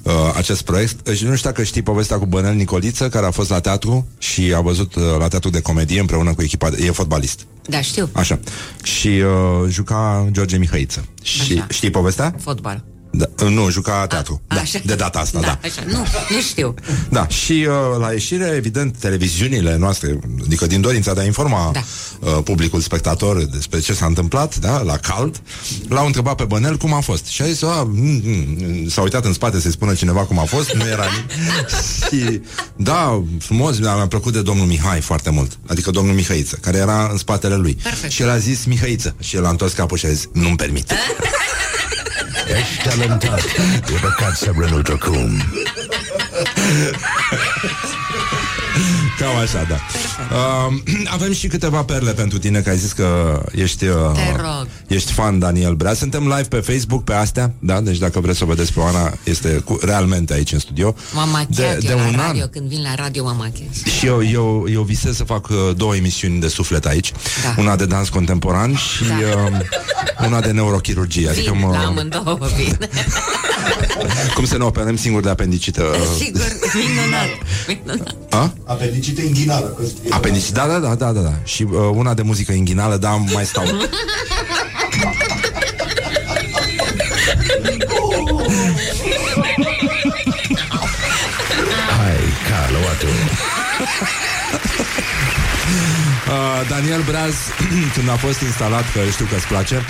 uh, 0.03 0.13
acest 0.37 0.63
proiect. 0.63 1.09
Și 1.09 1.25
nu 1.25 1.37
știu 1.37 1.51
dacă 1.51 1.63
știi 1.63 1.83
povestea 1.83 2.19
cu 2.19 2.27
Bănel 2.27 2.55
Nicoliță, 2.55 3.09
care 3.09 3.27
a 3.27 3.31
fost 3.31 3.51
la 3.51 3.61
teatru 3.61 4.07
și 4.19 4.53
a 4.57 4.61
văzut 4.61 4.95
uh, 4.95 5.03
la 5.19 5.29
teatru 5.29 5.51
de 5.51 5.61
comedie 5.61 6.01
împreună 6.01 6.35
cu 6.35 6.43
echipa, 6.43 6.71
de, 6.71 6.85
e 6.87 6.91
fotbalist. 6.91 7.41
Da, 7.67 7.81
știu, 7.81 8.09
Așa. 8.13 8.39
Și 8.83 9.09
uh, 9.09 9.69
juca 9.69 10.29
George 10.31 10.57
Mihăiță. 10.57 11.05
Și 11.23 11.53
Așa. 11.53 11.67
știi 11.71 11.91
povestea? 11.91 12.35
fotbal 12.41 12.85
Da, 13.11 13.27
uh, 13.43 13.51
nu, 13.51 13.71
juca 13.71 14.07
teatru. 14.07 14.43
Da, 14.47 14.61
așa. 14.61 14.79
de 14.85 14.95
data 14.95 15.19
asta, 15.19 15.41
da. 15.41 15.47
da. 15.47 15.59
Așa, 15.63 15.83
nu, 15.87 16.07
nu 16.31 16.41
știu 16.41 16.75
Da, 17.09 17.29
și 17.29 17.53
uh, 17.69 17.99
la 17.99 18.13
ieșire, 18.13 18.53
evident, 18.57 18.97
televiziunile 18.97 19.77
noastre, 19.77 20.19
adică 20.45 20.67
din 20.67 20.81
dorința 20.81 21.15
de 21.15 21.21
a 21.21 21.25
informa 21.25 21.71
Da. 21.73 21.81
uh, 22.21 22.39
publicul 22.45 22.81
spectator 22.81 23.45
despre 23.45 23.81
ce 23.81 23.93
s-a 23.95 24.07
întâmplat, 24.07 24.57
da, 24.57 24.83
la 24.83 24.97
cald, 24.97 25.43
l-au 25.89 26.07
întrebat 26.07 26.35
pe 26.35 26.45
Bănel 26.45 26.77
cum 26.77 26.93
a 26.95 27.01
fost. 27.01 27.27
Și 27.27 27.43
a 27.43 27.45
zis, 27.45 27.63
a, 27.63 27.83
mm, 27.91 28.23
mm, 28.25 28.89
s-a 28.89 29.03
uitat 29.03 29.25
în 29.25 29.33
spate 29.33 29.61
să-i 29.61 29.71
spună 29.71 29.95
cineva 29.95 30.21
cum 30.25 30.39
a 30.39 30.45
fost, 30.45 30.73
nu 30.73 30.87
era 30.87 31.05
nimic. 31.05 31.31
și, 32.07 32.41
da, 32.77 33.23
frumos, 33.39 33.79
mi-a 33.79 33.95
mi-a 33.95 34.07
plăcut 34.07 34.33
de 34.33 34.43
domnul 34.43 34.67
Mihai 34.67 35.01
foarte 35.01 35.31
mult, 35.31 35.59
adică 35.67 35.91
domnul 35.91 36.15
Mihăiță, 36.15 36.59
care 36.61 36.79
era 36.79 37.09
în 37.11 37.17
spatele 37.17 37.55
lui. 37.55 37.75
Perfect. 37.83 38.13
Și 38.13 38.23
el 38.23 38.31
a 38.31 38.39
zis 38.39 38.65
Mihăiță 38.65 39.15
și 39.21 39.37
el 39.37 39.45
a 39.47 39.49
întors 39.49 39.73
capul 39.73 39.97
și 39.97 40.07
a 40.07 40.09
zis, 40.09 40.29
nu-mi 40.33 40.57
permit. 40.57 40.93
Ești 42.59 42.89
talentat, 43.01 43.45
e 43.89 43.99
păcat 44.01 44.37
să 44.37 44.51
renunți 44.59 44.93
acum. 44.93 45.43
Cam 49.21 49.37
așa, 49.37 49.67
da. 49.69 49.75
Uh, 50.37 50.75
avem 51.17 51.33
și 51.33 51.47
câteva 51.47 51.83
perle 51.85 52.13
pentru 52.13 52.39
tine, 52.39 52.61
că 52.61 52.71
ai 52.71 52.77
zis 52.77 52.93
că 52.93 53.41
ești, 53.55 53.85
uh, 53.85 53.95
Te 54.15 54.37
rog. 54.37 54.67
ești 54.87 55.13
fan 55.13 55.39
Daniel 55.39 55.75
Brea. 55.75 55.95
Suntem 55.95 56.23
live 56.23 56.43
pe 56.49 56.57
Facebook 56.57 57.05
pe 57.05 57.13
astea, 57.15 57.53
da? 57.59 57.81
Deci 57.81 57.99
dacă 57.99 58.21
vreți 58.21 58.39
să 58.39 58.45
o 58.45 58.47
vedeți 58.47 58.73
pe 58.73 58.81
Oana, 58.81 59.13
este 59.25 59.49
cu, 59.49 59.79
realmente 59.83 60.33
aici 60.33 60.53
în 60.53 60.59
studio. 60.59 60.95
M-am 61.15 61.29
machiat 61.29 61.49
De- 61.57 61.63
eu 61.63 61.79
de 61.81 61.93
la 62.03 62.07
un 62.07 62.15
radio 62.17 62.43
an. 62.43 62.49
Când 62.51 62.69
vin 62.69 62.83
la 62.83 62.95
radio 62.95 63.25
mă 63.25 63.35
machiez 63.39 63.85
Și 63.99 64.07
eu, 64.07 64.25
eu, 64.25 64.67
eu 64.73 64.83
visez 64.83 65.17
să 65.17 65.25
fac 65.25 65.49
uh, 65.49 65.57
două 65.77 65.95
emisiuni 65.97 66.41
de 66.41 66.49
suflet 66.49 66.87
aici 66.87 67.13
Da. 67.43 67.55
Una 67.63 67.77
de 67.77 67.87
dans 67.87 68.09
contemporan 68.09 68.75
și 68.75 69.03
uh, 69.03 70.27
una 70.27 70.41
de 70.41 70.51
neurochirurgie 70.51 71.29
Adică 71.29 71.51
Vin 71.53 71.61
mă, 71.67 71.73
la 71.73 71.79
amândouă 71.87 72.39
vin 72.57 72.79
cum 74.35 74.45
să 74.45 74.57
ne 74.57 74.65
operăm 74.65 74.97
singur 74.97 75.23
de 75.23 75.29
apendicită 75.29 75.85
Sigur, 76.19 76.47
minunat, 76.75 77.29
minunat 77.69 78.15
A? 78.31 78.53
Apendicită 78.65 79.10
inghinală. 79.19 79.67
că 79.67 79.83
e- 79.83 80.09
Apendicită, 80.11 80.53
da, 80.53 80.67
da, 80.67 80.79
da, 80.79 80.95
da, 80.95 81.13
da, 81.13 81.21
da. 81.21 81.33
Și 81.45 81.63
uh, 81.63 81.71
una 81.95 82.15
de 82.15 82.23
muzică 82.23 82.53
inghinală, 82.53 82.97
dar 82.97 83.23
mai 83.33 83.45
stau 83.45 83.65
Hai, 91.99 92.19
ca 92.49 92.69
luatul. 92.71 93.09
Uh, 96.29 96.69
Daniel 96.69 97.03
Braz, 97.03 97.35
când 97.95 98.09
a 98.09 98.17
fost 98.17 98.41
instalat, 98.41 98.93
că 98.93 99.01
știu 99.13 99.25
că 99.25 99.35
îți 99.35 99.47
place, 99.47 99.83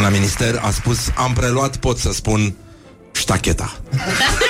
la 0.00 0.08
minister, 0.08 0.60
a 0.64 0.70
spus, 0.70 0.98
am 1.16 1.32
preluat, 1.32 1.76
pot 1.76 1.98
să 1.98 2.10
spun, 2.12 2.54
ștacheta. 3.12 3.72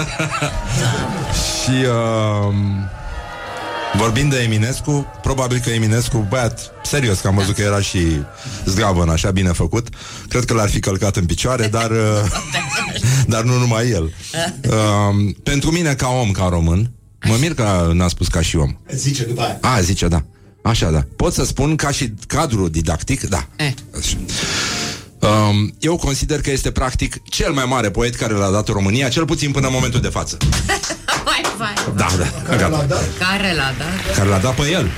Și 1.64 1.70
uh, 1.70 2.54
vorbind 3.96 4.30
de 4.30 4.42
Eminescu, 4.42 5.06
probabil 5.22 5.58
că 5.58 5.70
Eminescu, 5.70 6.26
băiat, 6.28 6.72
serios, 6.82 7.20
că 7.20 7.28
am 7.28 7.34
văzut 7.34 7.54
că 7.54 7.62
era 7.62 7.80
și 7.80 7.98
zdravăn, 8.64 9.08
așa 9.08 9.30
bine 9.30 9.52
făcut, 9.52 9.88
cred 10.28 10.44
că 10.44 10.54
l-ar 10.54 10.68
fi 10.68 10.80
călcat 10.80 11.16
în 11.16 11.26
picioare, 11.26 11.66
dar, 11.66 11.90
uh, 11.90 11.96
dar 13.32 13.42
nu 13.42 13.58
numai 13.58 13.88
el. 13.88 14.12
Uh, 14.68 15.34
pentru 15.42 15.70
mine, 15.70 15.94
ca 15.94 16.08
om, 16.08 16.30
ca 16.30 16.46
român, 16.50 16.90
Mă 17.28 17.36
mir 17.40 17.54
că 17.54 17.90
n-a 17.94 18.08
spus 18.08 18.28
ca 18.28 18.40
și 18.40 18.56
om. 18.56 18.76
Zice 18.94 19.24
după 19.24 19.42
aia. 19.42 19.58
A, 19.60 19.80
zice, 19.80 20.08
da. 20.08 20.24
Așa, 20.62 20.90
da. 20.90 21.04
Pot 21.16 21.32
să 21.32 21.44
spun 21.44 21.76
ca 21.76 21.90
și 21.90 22.12
cadru 22.26 22.68
didactic, 22.68 23.28
da. 23.28 23.46
Eh. 23.56 23.72
Așa. 25.30 25.46
Um, 25.48 25.74
eu 25.78 25.96
consider 25.96 26.40
că 26.40 26.50
este 26.50 26.70
practic 26.70 27.22
cel 27.28 27.52
mai 27.52 27.64
mare 27.68 27.90
poet 27.90 28.14
care 28.14 28.32
l-a 28.32 28.50
dat 28.50 28.68
România, 28.68 29.08
cel 29.08 29.24
puțin 29.24 29.50
până 29.50 29.66
în 29.66 29.72
momentul 29.72 30.00
de 30.00 30.08
față. 30.08 30.36
Vai, 31.24 31.42
vai, 31.58 31.94
Da, 31.96 32.06
da, 32.48 32.56
gata. 32.56 32.86
Care 33.18 33.54
l-a 33.54 33.74
dat? 33.78 34.16
Care 34.16 34.28
l-a 34.28 34.38
dat 34.38 34.54
pe 34.54 34.70
el. 34.70 34.90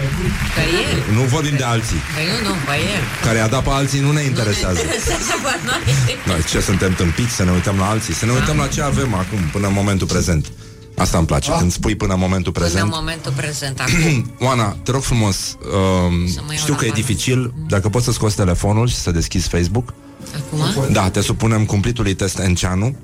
Pe 0.54 0.60
el. 0.60 1.14
Nu 1.14 1.20
vorbim 1.22 1.56
de 1.56 1.62
alții. 1.62 1.96
Păi 2.14 2.24
nu, 2.42 2.48
nu, 2.48 2.54
pe 2.66 2.72
el. 2.94 3.02
Care 3.24 3.38
a 3.38 3.48
dat 3.48 3.62
pe 3.62 3.70
alții 3.70 4.00
nu 4.00 4.12
ne 4.12 4.22
interesează. 4.22 4.78
Interesează 4.80 5.32
pe 5.42 5.54
noi. 5.64 5.82
Noi 6.26 6.44
ce 6.44 6.60
suntem 6.60 6.94
tâmpiți 6.94 7.32
să 7.34 7.44
ne 7.44 7.50
uităm 7.50 7.76
la 7.78 7.88
alții? 7.88 8.14
Să 8.14 8.24
ne 8.26 8.32
uităm 8.32 8.56
la 8.56 8.66
ce 8.66 8.82
avem 8.82 9.14
acum, 9.14 9.38
până 9.52 9.66
în 9.66 9.72
momentul 9.72 10.06
prezent. 10.06 10.52
Asta 10.96 11.18
îmi 11.18 11.26
place, 11.26 11.50
când 11.59 11.72
spui 11.72 11.94
până 11.94 12.12
în 12.12 12.18
momentul 12.18 12.52
Până 12.52 12.64
în 12.66 12.70
prezent. 12.72 12.92
momentul 12.94 13.32
prezent, 13.36 13.80
acum. 13.80 14.32
Oana, 14.48 14.76
te 14.82 14.90
rog 14.90 15.02
frumos, 15.02 15.36
um, 15.36 16.26
Să 16.28 16.40
mă 16.46 16.52
iau 16.52 16.56
știu 16.59 16.72
la 16.72 16.78
că 16.78 16.84
e 16.84 16.88
bani. 16.88 17.00
dificil, 17.00 17.54
dacă 17.68 17.88
poți 17.88 18.04
să 18.04 18.12
scoți 18.12 18.36
telefonul 18.36 18.88
și 18.88 18.94
să 18.94 19.10
deschizi 19.10 19.48
Facebook. 19.48 19.94
Acum? 20.36 20.92
Da, 20.92 21.10
te 21.10 21.20
supunem 21.20 21.64
cumplitului 21.64 22.14
test 22.14 22.38
Enceanu. 22.38 22.96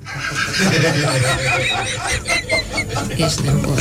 Ești 3.15 3.41
nebun. 3.43 3.75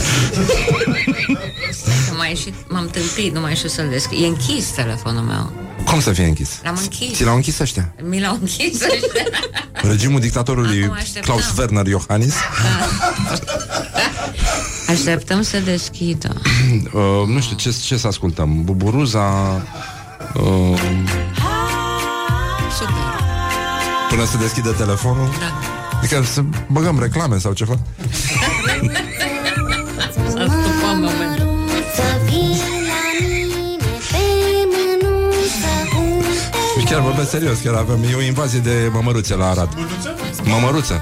Că 2.08 2.14
m-a 2.16 2.26
ieșit, 2.26 2.54
m-am 2.68 2.88
tâmpit, 2.88 3.34
nu 3.34 3.40
mai 3.40 3.54
știu 3.54 3.68
să-l 3.68 3.88
deschid. 3.88 4.22
E 4.22 4.26
închis 4.26 4.66
telefonul 4.66 5.22
meu. 5.22 5.52
Cum 5.84 6.00
să 6.00 6.12
fie 6.12 6.24
închis? 6.24 6.60
L-am 6.62 6.78
închis. 6.82 7.16
Ți 7.16 7.24
l-au 7.24 7.34
închis 7.34 7.58
ăștia? 7.58 7.94
Mi 8.02 8.20
l-au 8.20 8.38
închis 8.40 8.80
ăștia. 8.80 9.32
Regimul 9.72 10.20
dictatorului 10.20 10.82
Acum 10.82 10.96
așteptăm. 10.96 11.22
Klaus 11.22 11.56
Werner 11.58 11.86
Iohannis. 11.86 12.34
Așteptăm 14.88 15.42
să 15.42 15.58
deschidă. 15.58 16.28
uh, 16.92 17.02
nu 17.26 17.40
știu, 17.40 17.56
ce, 17.56 17.74
ce 17.84 17.96
să 17.96 18.06
ascultăm? 18.06 18.64
Buburuza... 18.64 19.22
Uh, 20.34 20.80
Super. 22.78 23.17
Până 24.08 24.24
să 24.24 24.36
deschidă 24.36 24.70
telefonul? 24.70 25.28
Da. 25.38 25.52
Adică 25.98 26.22
să 26.32 26.42
băgăm 26.66 26.98
reclame 27.00 27.38
sau 27.38 27.52
ceva? 27.52 27.78
S-a 30.32 30.44
stupat 30.46 30.94
momentul. 30.94 31.48
Să 31.94 32.02
vii 32.24 32.62
la 32.90 33.02
mine 33.20 33.96
pe 34.10 34.24
mânuță 34.72 35.96
unde 35.98 36.80
Și 36.80 36.84
chiar 36.86 37.00
vorbesc 37.00 37.30
serios, 37.30 37.58
chiar 37.58 37.74
avem 37.74 38.02
e 38.10 38.14
o 38.14 38.20
invazie 38.22 38.58
de 38.58 38.90
mămăruțe 38.92 39.34
la 39.34 39.48
Arad. 39.50 39.68
Mămăruță. 40.44 41.00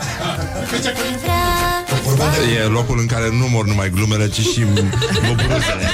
E 2.65 2.66
locul 2.69 2.99
în 2.99 3.07
care 3.07 3.28
nu 3.33 3.49
mor 3.49 3.66
numai 3.66 3.91
glumele, 3.91 4.28
ci 4.28 4.41
și 4.41 4.65
buburuzele. 5.27 5.91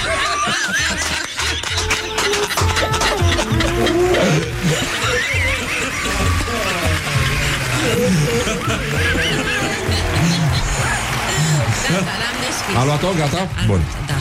A 12.77 12.85
luat-o? 12.85 13.07
Gata? 13.17 13.49
Bun. 13.67 13.81
Da. 14.07 14.15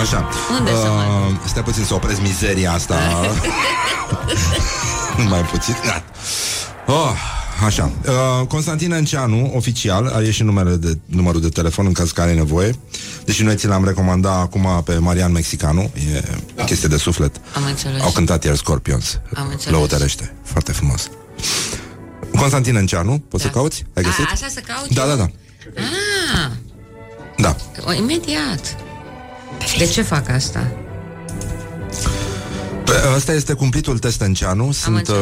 Așa. 0.00 0.28
Unde 0.58 0.70
să 0.70 0.88
uh, 0.88 1.34
Stai 1.46 1.62
puțin 1.62 1.84
să 1.84 1.94
opresc 1.94 2.20
mizeria 2.20 2.72
asta. 2.72 2.94
Mai 5.28 5.40
puțin. 5.40 5.76
Gata. 5.84 6.04
Oh, 6.86 7.12
așa. 7.66 7.90
Uh, 8.40 8.46
Constantin 8.46 8.92
Enceanu, 8.92 9.52
oficial, 9.56 10.06
are 10.06 10.30
și 10.30 10.42
numele 10.42 10.74
de, 10.74 10.98
numărul 11.06 11.40
de 11.40 11.48
telefon 11.48 11.86
în 11.86 11.92
caz 11.92 12.10
că 12.10 12.20
are 12.20 12.34
nevoie. 12.34 12.74
Deși 13.24 13.42
noi 13.42 13.56
ți 13.56 13.66
l-am 13.66 13.84
recomandat 13.84 14.40
acum 14.40 14.82
pe 14.84 14.98
Marian 14.98 15.32
Mexicanu. 15.32 15.90
E 16.14 16.22
da. 16.54 16.64
chestie 16.64 16.88
de 16.88 16.96
suflet. 16.96 17.36
Am 17.54 17.64
înțeles. 17.64 18.02
Au 18.02 18.10
cântat 18.10 18.44
ieri 18.44 18.56
Scorpions. 18.56 19.20
Am 19.34 19.48
înțeles. 19.50 19.74
Lăutărește. 19.78 20.34
Foarte 20.42 20.72
frumos. 20.72 21.10
Constantin 22.38 22.76
Enceanu, 22.76 23.18
poți 23.28 23.42
să 23.42 23.48
cauți? 23.48 23.84
Ai 23.94 24.02
găsit? 24.02 24.24
A, 24.24 24.30
asta 24.32 24.46
să 24.50 24.60
cauți? 24.66 24.94
Da, 24.94 25.06
da, 25.06 25.14
da. 25.14 25.22
Ah, 25.76 26.07
Da. 27.38 27.56
o, 27.86 27.92
imediat. 27.92 28.76
De 29.78 29.84
ce 29.84 30.02
fac 30.02 30.28
asta? 30.28 30.66
Pe- 32.84 33.02
Ăsta 33.16 33.32
este 33.32 33.52
cumplitul 33.52 33.98
test 33.98 34.22
Enceanu. 34.22 34.72
Sunt, 34.72 35.08
uh, 35.08 35.14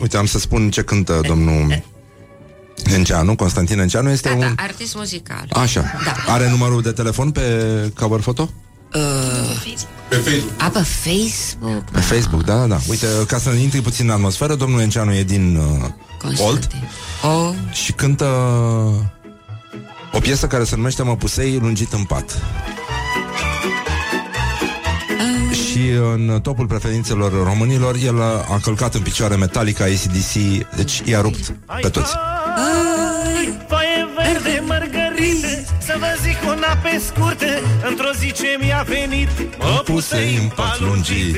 uite, 0.00 0.16
am 0.16 0.26
să 0.26 0.38
spun 0.38 0.70
ce 0.70 0.82
cântă 0.82 1.20
domnul 1.26 1.82
Enceanu, 2.84 3.34
Constantin 3.34 3.78
Enceanu. 3.78 4.10
Este 4.10 4.28
Da, 4.28 4.34
da, 4.34 4.46
un... 4.46 4.54
artist 4.56 4.94
muzical. 4.94 5.46
Așa. 5.50 5.84
Da. 6.04 6.32
Are 6.32 6.50
numărul 6.50 6.82
de 6.82 6.90
telefon 6.92 7.30
pe 7.30 7.42
cover 7.98 8.20
photo? 8.20 8.50
Uh, 8.94 9.00
Pe 10.08 10.16
Facebook. 10.16 10.60
a, 10.62 10.68
pe 10.68 10.78
Facebook. 10.82 11.84
Pe 11.90 12.00
Facebook, 12.00 12.44
da, 12.44 12.56
da, 12.56 12.66
da. 12.66 12.78
Uite, 12.88 13.06
ca 13.26 13.38
să 13.38 13.50
intri 13.50 13.80
puțin 13.80 14.04
în 14.06 14.12
atmosferă, 14.12 14.54
domnul 14.54 14.80
Enceanu 14.80 15.14
e 15.14 15.22
din 15.22 15.56
uh, 15.56 16.38
Olt 16.38 16.66
oh. 17.22 17.54
și 17.72 17.92
cântă 17.92 18.26
o 20.12 20.18
piesă 20.18 20.46
care 20.46 20.64
se 20.64 20.76
numește 20.76 21.02
Măpusei 21.02 21.58
lungit 21.60 21.92
în 21.92 22.04
pat. 22.04 22.42
Și 25.52 25.88
în 25.88 26.40
topul 26.42 26.66
preferințelor 26.66 27.32
românilor 27.44 27.96
El 28.04 28.22
a 28.22 28.58
călcat 28.62 28.94
în 28.94 29.00
picioare 29.00 29.36
Metallica, 29.36 29.84
ACDC 29.84 30.32
Deci 30.76 31.02
i-a 31.04 31.20
rupt 31.20 31.54
pe 31.80 31.88
toți. 31.88 32.12
Foaie 33.68 34.08
verde, 34.16 34.62
mărgărite 34.66 35.66
Să 35.78 35.94
vă 35.98 36.06
zic 36.22 36.36
una 36.46 36.76
pe 36.82 37.02
scurte 37.06 37.62
Într-o 37.88 38.10
zi 38.18 38.32
ce 38.32 38.56
mi-a 38.60 38.84
venit 38.88 39.28
Mă 39.58 39.82
puse 39.84 40.38
în 40.42 40.48
pat 40.48 40.80
lungit. 40.80 41.36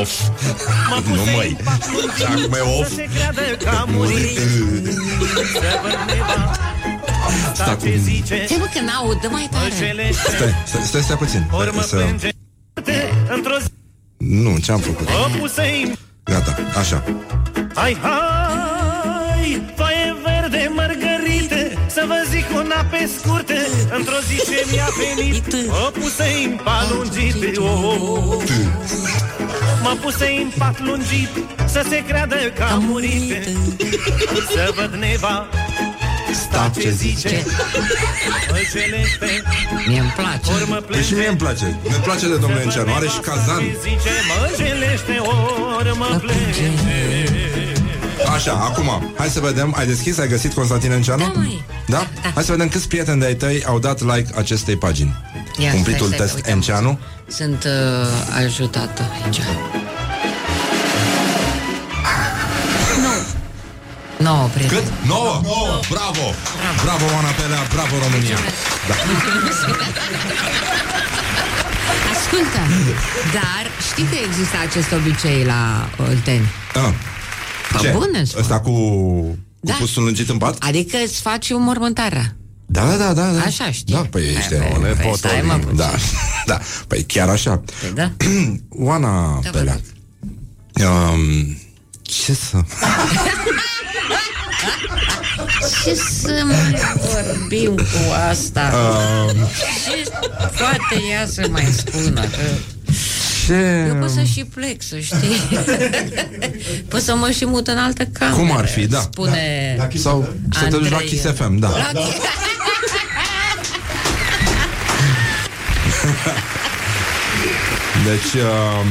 Of 0.00 0.10
Nu 1.06 1.24
măi 1.34 1.56
Și 2.16 2.24
acum 2.24 2.52
e 2.52 2.60
of. 2.78 2.88
Să 2.88 2.94
se 2.94 3.08
creadă 3.14 3.40
că 3.64 3.68
a 3.68 3.84
murit. 3.88 4.38
Să 5.52 5.80
văd 5.82 5.98
neva 6.06 6.56
Asta 7.60 7.76
ce 7.82 7.96
zice. 7.96 8.44
Stai 8.46 8.56
mă 8.58 8.68
că 8.74 8.80
n-aud, 8.80 9.20
dă 9.20 9.28
mai 9.30 9.48
tare. 9.50 9.72
Stai, 10.12 10.54
stai, 10.66 10.82
stai, 10.82 11.02
stai 11.02 11.16
puțin. 11.16 11.48
Ori 11.52 11.74
mă 11.74 11.82
să... 11.82 11.96
plânge 11.96 12.30
Într-o 13.28 13.58
zi. 13.58 13.68
Nu, 14.16 14.58
ce-am 14.58 14.78
făcut? 14.78 15.08
Mă 15.08 15.38
puse 15.38 15.62
în 15.84 15.92
Gata, 16.22 16.56
așa. 16.78 17.04
Hai, 17.74 17.96
hai, 18.02 19.62
foaie 19.74 20.16
verde, 20.24 20.70
mărgărite 20.74 21.78
Să 21.86 22.04
vă 22.06 22.24
zic 22.30 22.44
una 22.54 22.86
pe 22.90 23.08
scurte. 23.18 23.66
Într-o 23.98 24.16
zi 24.28 24.36
ce 24.50 24.66
mi-a 24.72 24.88
venit 24.98 25.66
Mă 25.66 25.90
puse 25.92 26.24
în 26.44 26.58
pat 26.64 26.90
lungit 26.90 27.56
oh. 27.56 28.42
Mă 29.82 29.96
puse 30.00 30.26
în 30.42 30.50
pat 30.58 30.80
lungit 30.80 31.30
Să 31.66 31.84
se 31.88 32.04
creadă 32.06 32.36
că 32.54 32.62
am 32.62 32.82
murit. 32.84 33.48
Să 34.52 34.72
văd 34.76 34.94
neva 34.94 35.48
Sta 36.42 36.70
ce 36.80 36.90
zice 36.90 37.44
Mă 38.50 38.58
jelește 38.72 39.42
Mie 39.86 40.00
îmi 40.00 40.12
place. 40.16 40.52
Ori 40.54 40.68
mă 40.68 40.76
Păi 40.76 41.02
și 41.02 41.14
mie 41.14 41.28
îmi 41.28 41.36
place. 41.36 41.78
Mi-mi 41.82 42.02
place 42.02 42.28
de 42.28 42.36
domnul 42.36 42.60
Enceanu. 42.60 42.94
Are 42.94 43.06
și 43.06 43.18
cazan. 43.18 43.62
Zice 43.82 44.14
Mă 44.30 44.54
jelește 44.56 45.16
ori 45.76 45.96
mă 45.98 46.20
plânge 46.20 46.68
Așa, 48.34 48.52
acum, 48.52 49.14
hai 49.18 49.28
să 49.28 49.40
vedem. 49.40 49.74
Ai 49.76 49.86
deschis, 49.86 50.18
ai 50.18 50.28
găsit 50.28 50.52
Constantin 50.52 50.90
Enceanu? 50.92 51.22
Da, 51.22 51.32
măi. 51.40 51.64
Da? 51.86 52.06
Hai 52.34 52.42
să 52.44 52.52
vedem 52.52 52.68
câți 52.68 52.88
prieteni 52.88 53.20
de-ai 53.20 53.34
tăi 53.34 53.64
Au 53.64 53.78
dat 53.78 54.00
like 54.00 54.30
acestei 54.36 54.76
pagini. 54.76 55.14
Ia, 55.58 55.70
Cumplitul 55.70 56.06
stai, 56.06 56.16
stai, 56.16 56.26
test 56.26 56.34
uite, 56.34 56.50
Enceanu. 56.50 56.98
Sunt 57.26 57.64
uh, 57.64 58.42
ajutată 58.44 59.02
aici. 59.24 59.40
9, 64.26 64.48
prieteni. 64.54 64.80
Cât? 64.80 64.92
9? 65.06 65.40
9. 65.42 65.80
Bravo. 65.88 66.26
Bravo! 66.60 66.82
Bravo, 66.84 67.04
Oana 67.14 67.32
Pelea, 67.38 67.62
bravo 67.74 67.94
România! 68.04 68.38
Da. 68.88 68.94
Ascultă, 72.14 72.60
dar 73.32 73.64
știi 73.90 74.04
că 74.04 74.16
există 74.28 74.56
acest 74.68 74.92
obicei 74.92 75.44
la 75.44 75.88
Olteni. 76.08 76.46
Da. 76.72 76.94
Pă 77.72 77.78
Ce? 77.80 77.88
bune, 77.88 78.22
Ăsta 78.36 78.60
cu, 78.60 78.70
cu 78.70 79.36
da. 79.60 79.72
pusul 79.72 80.02
lungit 80.02 80.28
în 80.28 80.38
pat? 80.38 80.56
Adică 80.62 80.96
îți 81.04 81.20
faci 81.20 81.50
o 81.50 81.58
mormântare. 81.58 82.36
Da, 82.66 82.96
da, 82.96 83.12
da, 83.12 83.30
da. 83.30 83.40
Așa 83.40 83.70
știi. 83.70 83.94
Da, 83.94 84.00
păi 84.10 84.22
ești 84.36 84.54
o 84.74 84.78
nepotă. 84.78 85.28
Păi, 85.28 85.74
da, 85.74 85.90
da. 86.50 86.60
Păi 86.88 87.02
chiar 87.02 87.28
așa. 87.28 87.62
Păi, 87.80 87.90
da. 87.94 88.10
Oana 88.86 89.40
Pelea. 89.52 89.80
Um, 90.74 91.56
ce 92.02 92.34
să... 92.34 92.56
Ce 95.84 95.94
să 95.94 96.42
mai 96.44 96.82
vorbim 97.00 97.74
cu 97.74 98.12
asta? 98.30 98.72
Um, 98.74 99.36
Ce 99.86 100.10
poate 100.58 101.02
ea 101.10 101.26
să 101.26 101.46
mai 101.50 101.64
spună? 101.76 102.20
Că 102.20 102.28
ce... 103.46 103.84
eu 103.88 103.94
pot 103.94 104.10
să 104.10 104.22
și 104.22 104.44
plec, 104.54 104.82
să 104.82 104.98
știi. 104.98 105.58
pot 106.90 107.00
să 107.02 107.14
mă 107.14 107.30
și 107.30 107.44
mut 107.44 107.66
în 107.66 107.78
altă 107.78 108.04
cameră. 108.12 108.36
Cum 108.36 108.56
ar 108.56 108.66
fi, 108.66 108.86
da. 108.86 109.00
Spune 109.00 109.88
Sau 109.94 110.28
să 110.52 110.64
te 110.64 110.68
duci 110.76 110.90
la 110.90 110.96
Andrei. 110.96 111.08
Kiss 111.08 111.24
FM, 111.34 111.58
da. 111.58 111.68
La 111.68 111.90
Kiss- 112.00 112.16
Deci, 118.06 118.42
uh, 118.42 118.86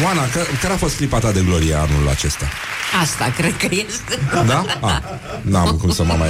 Moana, 0.00 0.28
care, 0.28 0.46
care 0.60 0.72
a 0.72 0.76
fost 0.76 0.96
clipa 0.96 1.18
ta 1.18 1.32
de 1.32 1.40
glorie 1.40 1.74
anul 1.74 2.08
acesta? 2.08 2.48
Asta 3.00 3.32
cred 3.36 3.56
că 3.56 3.66
este. 3.70 4.18
Da? 4.46 4.64
Ah, 4.80 4.98
n-am 5.42 5.76
cum 5.76 5.92
să 5.92 6.04
mă 6.04 6.14
mai... 6.18 6.28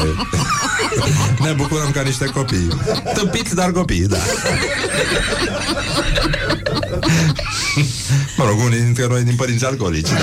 ne 1.46 1.52
bucurăm 1.52 1.90
ca 1.90 2.00
niște 2.00 2.24
copii. 2.24 2.68
Tâmpiți, 3.14 3.54
dar 3.54 3.70
copii, 3.70 4.06
da. 4.06 4.16
mă 8.36 8.44
rog, 8.44 8.58
unii 8.58 8.80
dintre 8.80 9.06
noi 9.06 9.22
din 9.22 9.34
părinți 9.34 9.64
alcoolici. 9.64 10.08
Da. 10.08 10.18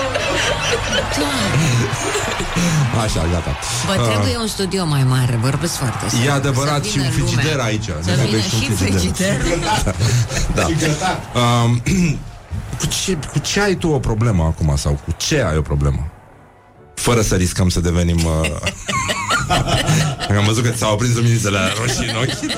Așa, 3.04 3.26
gata. 3.32 3.56
Bă, 3.86 4.02
trebuie 4.08 4.36
un 4.40 4.46
studio 4.46 4.84
mai 4.84 5.04
mare, 5.04 5.38
vorbesc 5.42 5.72
foarte 5.74 6.04
E 6.06 6.08
serios. 6.08 6.34
adevărat 6.34 6.84
Să 6.84 6.90
și 6.90 6.98
un 6.98 7.02
vină 7.10 7.14
frigider 7.14 7.50
lumea. 7.50 7.64
aici. 7.64 7.84
Să 7.84 8.10
Ne 8.10 8.14
vină 8.14 8.22
aveți 8.28 8.54
un 8.54 8.60
și 8.60 8.70
frigider. 8.70 9.36
Da. 10.54 10.66
Um, 11.40 11.82
cu, 12.78 12.86
ce, 12.86 13.18
cu 13.32 13.38
ce 13.38 13.60
ai 13.60 13.74
tu 13.74 13.88
o 13.88 13.98
problemă 13.98 14.42
acum 14.44 14.76
sau 14.76 15.00
cu 15.04 15.14
ce 15.16 15.40
ai 15.42 15.56
o 15.56 15.60
problemă? 15.62 16.06
Fără 16.94 17.20
să 17.22 17.34
riscăm 17.34 17.68
să 17.68 17.80
devenim... 17.80 18.24
Uh... 18.24 18.56
Am 20.38 20.44
văzut 20.46 20.64
că 20.64 20.70
ți-au 20.70 20.92
aprins 20.92 21.14
luminițele 21.14 21.58
roșii 21.80 22.08
în 22.10 22.16
ochi. 22.16 22.52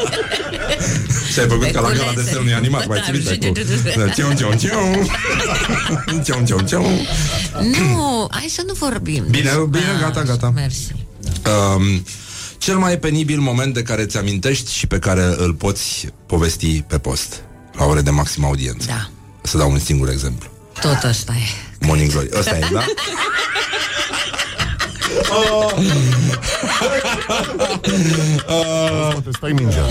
Și 1.33 1.39
ai 1.39 1.49
făcut 1.49 1.71
ca 1.71 1.81
la 1.81 1.93
gala 1.93 2.13
desenului 2.15 2.55
animat, 2.55 2.87
mai 2.87 3.01
ții 3.05 3.13
minte 3.13 3.49
cu... 3.49 3.53
Țiu, 4.13 4.33
țiu, 4.35 4.53
țiu. 4.57 4.71
Țiu, 6.23 6.43
țiu, 6.45 6.61
țiu. 6.61 6.83
Nu, 7.61 8.27
hai 8.31 8.47
să 8.49 8.63
nu 8.67 8.73
vorbim. 8.73 9.25
Bine, 9.31 9.51
bine, 9.71 9.97
gata, 10.01 10.23
gata. 10.23 10.51
Mersi. 10.55 10.93
Um, 11.77 12.05
cel 12.59 12.77
mai 12.77 12.99
penibil 12.99 13.39
moment 13.39 13.75
de 13.75 13.83
care 13.83 14.07
ți 14.07 14.17
amintești 14.17 14.73
și 14.73 14.87
pe 14.87 14.99
care 14.99 15.35
îl 15.37 15.55
poți 15.55 16.09
povesti 16.27 16.83
pe 16.83 16.99
post, 16.99 17.43
la 17.73 17.85
ore 17.85 18.01
de 18.01 18.11
maximă 18.11 18.47
audiență. 18.47 18.87
Da. 18.87 19.11
Să 19.43 19.57
dau 19.57 19.71
un 19.71 19.79
singur 19.79 20.09
exemplu. 20.09 20.49
Tot 20.81 21.03
ăsta 21.09 21.33
e. 21.33 21.87
Morning 21.87 22.11
Glory. 22.11 22.29
Ăsta 22.39 22.57
e, 22.57 22.69
da? 22.73 22.85
Poate 29.13 29.31
stai 29.37 29.53
mingea. 29.53 29.87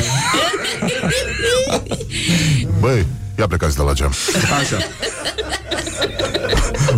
Băi, 2.79 3.05
ia 3.39 3.47
plecați 3.47 3.75
de 3.75 3.81
la 3.81 3.93
geam. 3.93 4.13
Așa. 4.59 4.77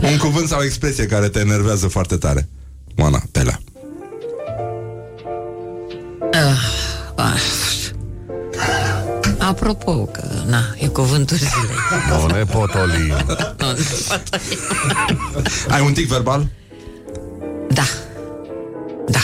Un 0.02 0.18
cuvânt 0.18 0.48
sau 0.48 0.60
o 0.60 0.64
expresie 0.64 1.06
care 1.06 1.28
te 1.30 1.40
enervează 1.40 1.88
foarte 1.88 2.16
tare. 2.16 2.50
Moana, 2.96 3.22
Pelea. 3.32 3.60
Ah, 6.32 6.60
ah. 7.16 7.42
Apropo, 9.38 10.06
că, 10.06 10.24
na, 10.46 10.64
e 10.78 10.88
cuvântul 10.88 11.38
zilei. 11.38 11.76
Nu 12.10 12.26
ne 12.26 12.44
potolim. 12.44 13.08
Nu, 13.58 13.68
nu 13.68 13.76
pot. 14.08 14.24
Ai 15.70 15.82
un 15.82 15.94
tic 15.94 16.08
verbal? 16.08 16.48
Da. 17.70 17.84
Da. 19.10 19.22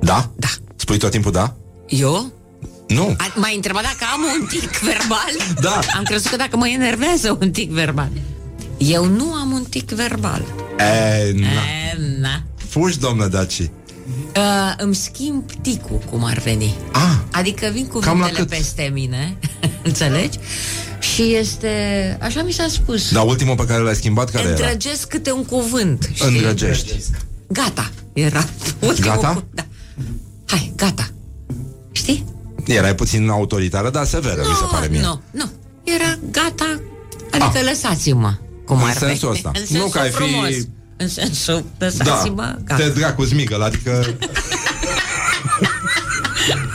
Da? 0.00 0.30
Da. 0.36 0.48
Spui 0.76 0.98
tot 0.98 1.10
timpul 1.10 1.32
da? 1.32 1.54
Eu? 1.88 2.32
Nu. 2.88 3.14
A- 3.18 3.32
M-ai 3.36 3.54
întrebat 3.54 3.82
dacă 3.82 4.04
am 4.12 4.20
un 4.40 4.46
tic 4.46 4.78
verbal? 4.78 5.54
Da. 5.60 5.80
Am 5.96 6.02
crezut 6.04 6.30
că 6.30 6.36
dacă 6.36 6.56
mă 6.56 6.68
enervează 6.68 7.38
un 7.40 7.50
tic 7.50 7.70
verbal. 7.70 8.10
Eu 8.78 9.04
nu 9.04 9.32
am 9.32 9.52
un 9.52 9.64
tic 9.64 9.90
verbal. 9.90 10.44
E, 10.78 11.32
na. 11.32 11.46
E, 11.46 11.98
na. 12.20 12.42
Fugi, 12.68 12.98
domnă 12.98 13.26
Daci. 13.26 13.58
Uh, 13.58 14.74
îmi 14.76 14.94
schimb 14.94 15.44
ticul, 15.62 16.02
cum 16.10 16.24
ar 16.24 16.38
veni. 16.38 16.74
Ah, 16.92 17.14
Adică 17.32 17.70
vin 17.72 17.88
Cam 17.88 18.00
la 18.02 18.08
cuvintele 18.10 18.38
cât? 18.38 18.48
peste 18.48 18.90
mine, 18.92 19.36
înțelegi? 19.82 20.38
Și 21.00 21.34
este, 21.34 21.68
așa 22.22 22.42
mi 22.42 22.52
s-a 22.52 22.66
spus, 22.68 23.12
Dar 23.12 23.24
ultimul 23.26 23.54
pe 23.56 23.64
care 23.66 23.82
l-ai 23.82 23.94
schimbat, 23.94 24.30
care 24.30 24.44
era? 24.48 24.52
îndrăgesc 24.52 25.08
câte 25.08 25.32
un 25.32 25.44
cuvânt. 25.44 26.10
știi? 26.12 26.28
Îndrăgești. 26.28 26.94
Gata, 27.48 27.90
era 28.14 28.44
ultimul 28.80 29.10
Gata? 29.14 29.28
cu- 29.34 29.44
Da. 29.54 29.66
Hai, 30.46 30.72
gata. 30.76 31.08
Știi? 31.92 32.24
Erai 32.66 32.94
puțin 32.94 33.28
autoritară, 33.28 33.90
dar 33.90 34.06
severă, 34.06 34.42
mi 34.48 34.54
se 34.54 34.64
pare 34.70 34.86
mie. 34.86 35.00
Nu, 35.00 35.20
nu. 35.30 35.50
Era 35.84 36.18
gata, 36.30 36.80
adică 37.30 37.64
lăsați-mă. 37.70 38.34
Cum 38.66 38.76
În 38.76 38.82
ar 38.82 38.92
veni. 38.92 38.98
sensul 39.10 39.30
ăsta. 39.30 39.50
În 39.54 39.60
Nu 39.60 39.66
sensul 39.66 39.88
că 39.90 39.98
ai 39.98 40.08
fi- 40.10 40.14
frumos. 40.14 40.48
În 40.96 41.08
sensul, 41.08 41.64
Da, 41.78 41.86
lăsați-mă, 41.86 42.58
gata. 42.64 42.82
te 42.82 42.88
dracu 42.88 43.24
zmigă, 43.24 43.62
adică... 43.64 44.04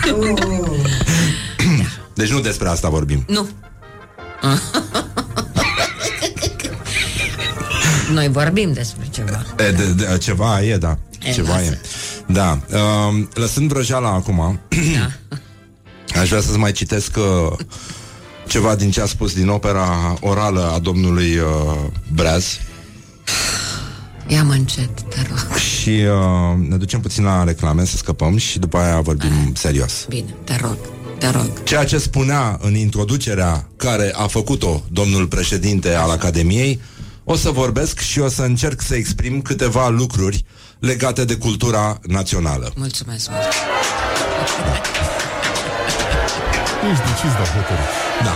deci 2.13 2.31
nu 2.31 2.39
despre 2.39 2.67
asta 2.67 2.89
vorbim. 2.89 3.25
Nu. 3.27 3.47
Noi 8.13 8.27
vorbim 8.27 8.73
despre 8.73 9.07
ceva. 9.11 9.45
E, 9.57 9.71
de, 9.71 9.93
de, 9.93 10.17
ceva 10.17 10.61
e, 10.63 10.77
da. 10.77 10.97
E, 11.23 11.31
ceva 11.31 11.53
lasă. 11.53 11.63
e. 11.71 11.79
Da. 12.27 12.59
Uh, 12.71 13.23
lăsând 13.33 13.69
vrăjeala 13.69 14.09
acum, 14.09 14.59
Da. 14.93 15.09
aș 16.19 16.27
vrea 16.29 16.41
să-ți 16.41 16.57
mai 16.57 16.71
citesc 16.71 17.17
uh, 17.17 17.57
ceva 18.47 18.75
din 18.75 18.91
ce 18.91 19.01
a 19.01 19.05
spus 19.05 19.33
din 19.33 19.47
opera 19.47 20.17
orală 20.21 20.71
a 20.73 20.79
domnului 20.79 21.37
uh, 21.37 21.75
Braz. 22.13 22.45
Ia-mă 24.27 24.53
încet, 24.53 25.01
te 25.01 25.21
rog. 25.29 25.55
Și 25.55 25.89
uh, 25.89 26.67
ne 26.69 26.77
ducem 26.77 26.99
puțin 26.99 27.23
la 27.23 27.43
reclame 27.43 27.85
să 27.85 27.97
scăpăm 27.97 28.37
și 28.37 28.59
după 28.59 28.77
aia 28.77 28.99
vorbim 29.01 29.53
serios. 29.55 30.05
Bine, 30.09 30.35
te 30.43 30.55
rog, 30.61 30.77
te 31.17 31.29
rog. 31.29 31.63
Ceea 31.63 31.83
ce 31.85 31.97
spunea 31.97 32.57
în 32.61 32.75
introducerea 32.75 33.67
care 33.75 34.11
a 34.15 34.27
făcut-o 34.27 34.83
domnul 34.91 35.27
președinte 35.27 35.93
al 35.93 36.09
Academiei, 36.09 36.79
o 37.23 37.35
să 37.35 37.49
vorbesc 37.49 37.99
și 37.99 38.19
o 38.19 38.27
să 38.29 38.41
încerc 38.41 38.81
să 38.81 38.95
exprim 38.95 39.41
câteva 39.41 39.89
lucruri 39.89 40.45
legate 40.79 41.25
de 41.25 41.35
cultura 41.35 41.99
națională. 42.07 42.71
Mulțumesc 42.75 43.29
mult. 43.29 43.43
Ești 46.91 47.03
decis, 47.09 47.31
dar 47.39 47.47
hotărât. 47.57 47.89
Da. 48.27 48.33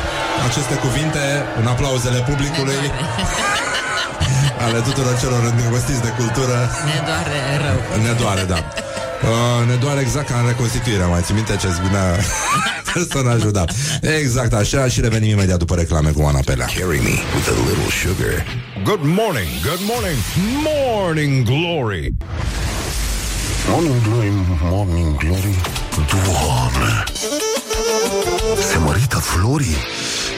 Aceste 0.50 0.76
cuvinte, 0.86 1.24
în 1.60 1.68
aplauzele 1.68 2.20
publicului, 2.30 2.82
ale 4.66 4.80
tuturor 4.88 5.14
celor 5.20 5.42
îndrăgostiți 5.52 6.02
de 6.02 6.12
cultură, 6.20 6.58
Ne 6.90 6.98
doare 7.10 7.38
rău. 7.66 7.80
ne 8.06 8.12
doare, 8.22 8.44
da. 8.54 8.60
Uh, 9.24 9.68
ne 9.68 9.76
doare 9.76 10.00
exact 10.02 10.28
ca 10.30 10.40
în 10.40 10.48
reconstituirea, 10.48 11.08
mai 11.08 11.22
ții 11.22 11.34
minte 11.34 11.56
ce 11.56 11.68
spunea 11.68 12.20
personajul, 12.94 13.52
da. 13.52 13.66
Exact 14.20 14.54
așa 14.54 14.88
și 14.88 15.02
revenim 15.02 15.30
imediat 15.30 15.58
după 15.58 15.76
reclame 15.76 16.10
cu 16.10 16.22
Ana 16.22 16.40
Pelea. 16.46 16.66
Carry 16.66 17.00
me 17.00 17.16
with 17.36 17.48
a 17.48 17.68
little 17.70 17.90
sugar. 18.02 18.46
Good 18.84 19.04
morning, 19.04 19.50
good 19.70 19.82
morning, 19.92 20.18
morning 20.64 21.46
glory. 21.46 22.14
Morning 23.70 24.02
glory, 24.08 24.32
morning 24.62 25.18
glory. 25.18 25.56
Doamne! 26.12 27.04
Se 28.72 28.78
mărită 28.78 29.18
florii. 29.18 29.78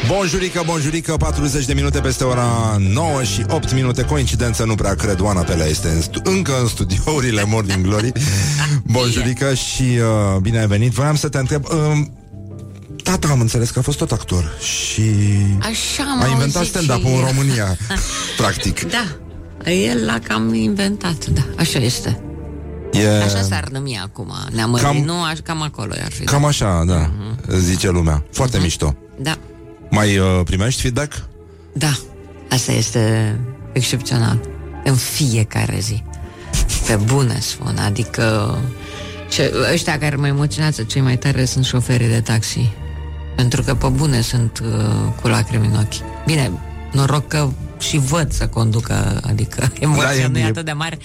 Bonjurică, 0.07 0.61
bonjurică, 0.65 1.15
40 1.17 1.65
de 1.65 1.73
minute 1.73 1.99
peste 1.99 2.23
ora 2.23 2.75
9 2.79 3.23
și 3.23 3.45
8 3.49 3.73
minute. 3.73 4.01
Coincidență, 4.03 4.63
nu 4.65 4.75
prea 4.75 4.93
cred 4.95 5.19
Oana 5.19 5.41
Pelea 5.41 5.65
este 5.65 5.87
în 5.87 6.01
stu- 6.01 6.21
încă 6.23 6.51
în 6.61 6.67
studiourile 6.67 7.43
Morning 7.43 7.85
Glory. 7.85 8.11
Bonjurică 8.91 9.53
și 9.53 9.81
uh, 9.81 10.39
bine 10.41 10.59
ai 10.59 10.67
venit. 10.67 10.91
Voiam 10.91 11.15
să 11.15 11.29
te 11.29 11.37
întreb 11.37 11.63
uh, 11.65 12.01
Tata 13.03 13.27
am 13.27 13.39
înțeles 13.39 13.69
că 13.69 13.79
a 13.79 13.81
fost 13.81 13.97
tot 13.97 14.11
actor 14.11 14.51
Și 14.59 15.01
Așa 15.59 16.03
am 16.11 16.21
a 16.21 16.27
inventat 16.27 16.55
auzit 16.55 16.73
stand-up 16.73 16.99
și 17.05 17.13
în 17.13 17.19
eu. 17.19 17.25
România 17.25 17.77
Practic. 18.37 18.81
Da, 18.91 19.05
el 19.71 20.05
l-a 20.05 20.19
cam 20.27 20.53
inventat, 20.53 21.25
da, 21.25 21.41
așa 21.57 21.79
este. 21.79 22.19
e, 22.91 23.07
Așa 23.23 23.41
s-ar 23.41 23.67
numi 23.71 23.99
acum, 24.03 24.31
neamărit, 24.51 24.87
Cam- 24.87 25.05
nu, 25.05 25.23
aș, 25.23 25.37
cam 25.43 25.61
acolo 25.61 25.93
ar 26.03 26.11
fi. 26.11 26.23
Cam 26.23 26.45
așa, 26.45 26.83
da, 26.87 27.11
zice 27.57 27.89
lumea. 27.89 28.23
Foarte 28.31 28.57
mișto. 28.59 28.95
Da, 29.21 29.37
Mai 29.89 30.17
uh, 30.17 30.25
primești 30.43 30.81
feedback? 30.81 31.23
da, 31.73 31.97
asta 32.49 32.71
este 32.71 33.35
excepțional. 33.73 34.39
În 34.83 34.95
fiecare 34.95 35.77
zi. 35.79 36.03
Pe 36.87 36.95
bune 36.95 37.37
spun, 37.39 37.77
adică 37.85 38.57
ce, 39.29 39.53
ăștia 39.73 39.99
care 39.99 40.15
mă 40.15 40.27
emoționează 40.27 40.83
cei 40.83 41.01
mai 41.01 41.17
tare 41.17 41.45
sunt 41.45 41.65
șoferii 41.65 42.07
de 42.07 42.21
taxi. 42.21 42.69
Pentru 43.35 43.61
că 43.61 43.75
pe 43.75 43.87
bune 43.87 44.21
sunt 44.21 44.59
uh, 44.63 45.11
cu 45.21 45.27
lacrimi 45.27 45.65
în 45.65 45.75
ochi. 45.79 46.25
Bine, 46.25 46.51
noroc 46.91 47.27
că 47.27 47.49
și 47.79 47.97
văd 47.97 48.31
să 48.31 48.47
conducă, 48.47 49.21
adică 49.27 49.71
emoția 49.79 50.07
Da, 50.17 50.21
e- 50.21 50.27
nu 50.27 50.37
e 50.37 50.41
e- 50.41 50.45
atât 50.45 50.65
de 50.65 50.71
mare, 50.71 50.97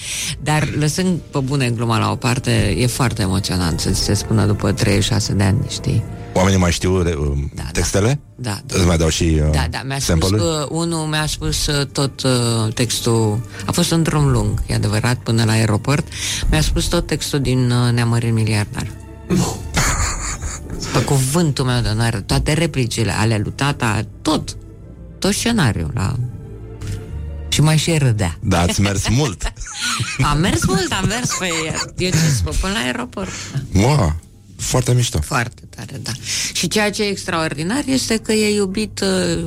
dar 0.43 0.69
lăsând 0.79 1.19
pe 1.31 1.39
bune 1.39 1.71
gluma 1.71 1.99
la 1.99 2.11
o 2.11 2.17
parte, 2.17 2.75
e 2.79 2.87
foarte 2.87 3.23
emoționant 3.23 3.81
să 3.81 3.91
ți 3.91 4.01
se 4.03 4.15
spună 4.15 4.47
după 4.47 4.73
36 4.73 5.33
de 5.33 5.43
ani, 5.43 5.59
știi? 5.69 6.03
Oamenii 6.33 6.59
mai 6.59 6.73
știu 6.73 6.97
uh, 6.99 7.39
textele? 7.73 8.21
Da, 8.37 8.61
Îți 8.67 8.85
mai 8.87 8.97
dau 8.99 9.09
și 9.09 9.41
uh, 9.45 9.51
Da, 9.53 9.67
da, 9.71 9.83
mi-a 9.85 9.99
spus, 9.99 10.05
sample-uri? 10.05 10.43
uh, 10.43 10.67
unul 10.69 11.07
mi-a 11.07 11.27
spus 11.27 11.67
uh, 11.67 11.87
tot 11.87 12.23
uh, 12.23 12.73
textul, 12.75 13.41
a 13.67 13.73
fost 13.73 13.91
un 13.91 14.03
drum 14.03 14.31
lung, 14.31 14.63
e 14.67 14.75
adevărat, 14.75 15.17
până 15.17 15.45
la 15.45 15.53
aeroport, 15.53 16.07
mi-a 16.51 16.61
spus 16.61 16.85
tot 16.85 17.07
textul 17.07 17.41
din 17.41 17.71
uh, 17.71 17.93
Neamărin 17.93 18.33
Miliardar. 18.35 18.87
Pe 20.93 21.03
cuvântul 21.05 21.65
meu 21.65 21.81
de 21.81 21.89
onoare, 21.89 22.21
toate 22.21 22.53
replicile 22.53 23.13
ale 23.13 23.41
lui 23.43 23.53
tata, 23.55 24.07
tot. 24.23 24.57
Tot 25.19 25.33
scenariul 25.35 25.91
la... 25.95 26.15
Și 27.49 27.61
mai 27.61 27.77
și 27.77 27.99
râdea. 27.99 28.39
Da, 28.43 28.61
ați 28.61 28.81
mers 28.81 29.09
mult. 29.09 29.53
Am 30.31 30.39
mers 30.39 30.65
mult, 30.67 30.93
am 30.93 31.07
mers 31.09 31.31
pe... 31.39 31.47
Eu 31.97 32.11
ce 32.11 32.17
spun, 32.17 32.53
până 32.61 32.73
la 32.73 32.79
aeroport. 32.79 33.31
Wow, 33.75 34.15
foarte 34.61 34.93
mișto. 34.95 35.21
Foarte 35.21 35.63
tare, 35.77 36.01
da. 36.03 36.11
Și 36.53 36.69
ceea 36.69 36.91
ce 36.91 37.03
e 37.05 37.09
extraordinar 37.09 37.83
este 37.87 38.17
că 38.17 38.33
e 38.33 38.55
iubit 38.55 39.01
uh, 39.01 39.47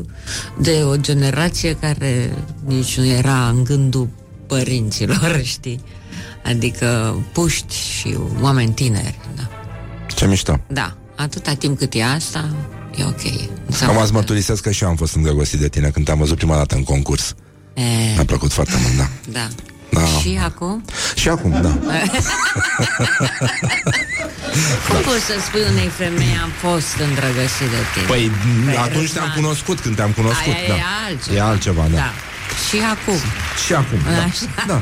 de 0.60 0.81
o 0.84 0.98
generație 0.98 1.76
care 1.76 2.34
nici 2.65 2.98
nu 2.98 3.06
era 3.06 3.48
în 3.48 3.64
gândul 3.64 4.10
părinților, 4.48 5.41
știi? 5.53 5.81
Adică 6.44 7.18
puști 7.34 7.76
și 7.76 8.18
oameni 8.41 8.73
tineri, 8.73 9.19
da. 9.35 9.49
Ce 10.15 10.27
mișto. 10.27 10.60
Da, 10.68 10.98
atâta 11.15 11.53
timp 11.53 11.77
cât 11.77 11.94
e 11.94 12.03
asta, 12.03 12.56
e 12.98 13.03
ok. 13.03 13.22
Am 13.88 13.98
azi 13.98 14.11
mărturisesc 14.11 14.61
că 14.61 14.72
și 14.72 14.84
eu 14.84 14.90
am 14.90 14.95
fost 14.95 15.15
îndrăgostit 15.15 15.60
de 15.60 15.68
tine 15.69 15.90
când 15.90 16.06
te-am 16.06 16.18
văzut 16.18 16.38
prima 16.38 16.56
dată 16.56 16.76
în 16.76 16.84
concurs. 16.84 17.35
E, 17.73 17.81
Mi-a 18.14 18.26
plăcut 18.26 18.52
foarte 18.52 18.73
mult, 18.84 18.98
da. 18.98 19.10
da. 19.31 19.48
Da. 19.94 20.06
Și 20.06 20.40
acum? 20.44 20.86
Și 21.15 21.30
acum, 21.30 21.52
da. 21.61 21.78
Cum 24.90 24.99
poți 25.06 25.24
să 25.26 25.34
spui 25.45 25.61
unei 25.72 25.88
femei 25.88 26.38
am 26.44 26.49
fost 26.49 26.95
îndrăgostit 27.07 27.70
de 27.76 27.82
tine? 27.94 28.06
Păi, 28.07 28.32
atunci 28.78 29.11
te-am 29.11 29.32
cunoscut, 29.36 29.80
când 29.80 29.95
te-am 29.95 30.11
cunoscut, 30.11 30.53
Aia 30.53 30.68
da. 30.68 30.74
e 30.76 30.82
altceva. 31.07 31.36
E 31.38 31.41
altceva, 31.41 31.82
da. 31.91 31.95
Da. 31.98 32.11
Și 32.70 32.78
acum. 32.91 33.20
Și 33.65 33.74
acum, 33.74 33.99
da. 34.06 34.24
Așa. 34.24 34.65
da. 34.68 34.82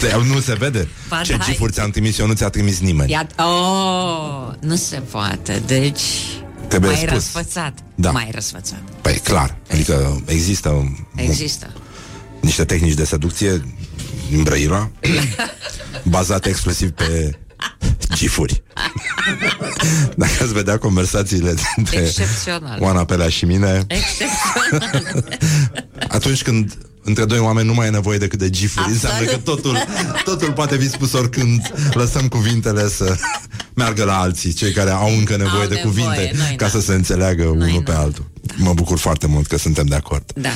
Păi, 0.00 0.32
nu 0.34 0.40
se 0.40 0.54
vede? 0.54 0.88
Ba 1.08 1.20
Ce 1.20 1.36
da. 1.36 1.44
gifuri 1.44 1.72
ți-am 1.72 1.90
trimis 1.90 2.18
eu, 2.18 2.26
nu 2.26 2.32
ți-a 2.34 2.48
trimis 2.48 2.78
nimeni. 2.80 3.10
Ia, 3.10 3.26
oh, 3.36 4.48
nu 4.60 4.76
se 4.76 5.02
poate, 5.10 5.62
deci 5.66 6.02
Trebuie 6.68 6.90
mai 6.90 7.00
spus. 7.00 7.12
răsfățat. 7.12 7.72
Da. 7.94 8.10
Mai 8.10 8.28
răsfățat. 8.34 8.82
Păi, 9.00 9.20
clar. 9.24 9.56
Adică 9.72 10.22
există 10.26 10.94
Există. 11.14 11.72
niște 12.40 12.64
tehnici 12.64 12.94
de 12.94 13.04
seducție 13.04 13.62
din 14.30 14.42
Brăila, 14.42 14.90
bazate 16.02 16.48
exclusiv 16.48 16.90
pe 16.90 17.38
gifuri. 18.14 18.62
Dacă 20.16 20.32
ați 20.42 20.52
vedea 20.52 20.78
conversațiile 20.78 21.54
dintre 21.76 22.00
Excepțional. 22.00 22.78
Oana 22.80 23.04
Pelea 23.04 23.28
și 23.28 23.44
mine, 23.44 23.84
Excepțional. 23.86 25.24
atunci 26.08 26.42
când 26.42 26.78
între 27.02 27.24
doi 27.24 27.38
oameni 27.38 27.66
nu 27.66 27.74
mai 27.74 27.86
e 27.86 27.90
nevoie 27.90 28.18
decât 28.18 28.38
de 28.38 28.50
gifuri, 28.50 28.88
înseamnă 28.88 29.24
că 29.26 29.36
totul, 29.36 29.76
totul 30.24 30.52
poate 30.52 30.76
fi 30.76 30.88
spus 30.90 31.12
oricând. 31.12 31.72
Lăsăm 31.92 32.28
cuvintele 32.28 32.88
să 32.88 33.16
meargă 33.74 34.04
la 34.04 34.18
alții, 34.20 34.52
cei 34.52 34.72
care 34.72 34.90
au 34.90 35.08
încă 35.18 35.36
nevoie 35.36 35.62
Au 35.62 35.68
de 35.68 35.74
nevoie, 35.74 35.82
cuvinte, 36.04 36.32
noi 36.36 36.54
ca 36.56 36.64
nu. 36.64 36.70
să 36.70 36.80
se 36.80 36.92
înțeleagă 36.94 37.44
unul 37.44 37.68
nu. 37.68 37.80
pe 37.82 37.92
altul. 37.92 38.30
Mă 38.56 38.72
bucur 38.72 38.98
foarte 38.98 39.26
mult 39.26 39.46
că 39.46 39.56
suntem 39.58 39.86
de 39.86 39.94
acord. 39.94 40.32
Da. 40.34 40.48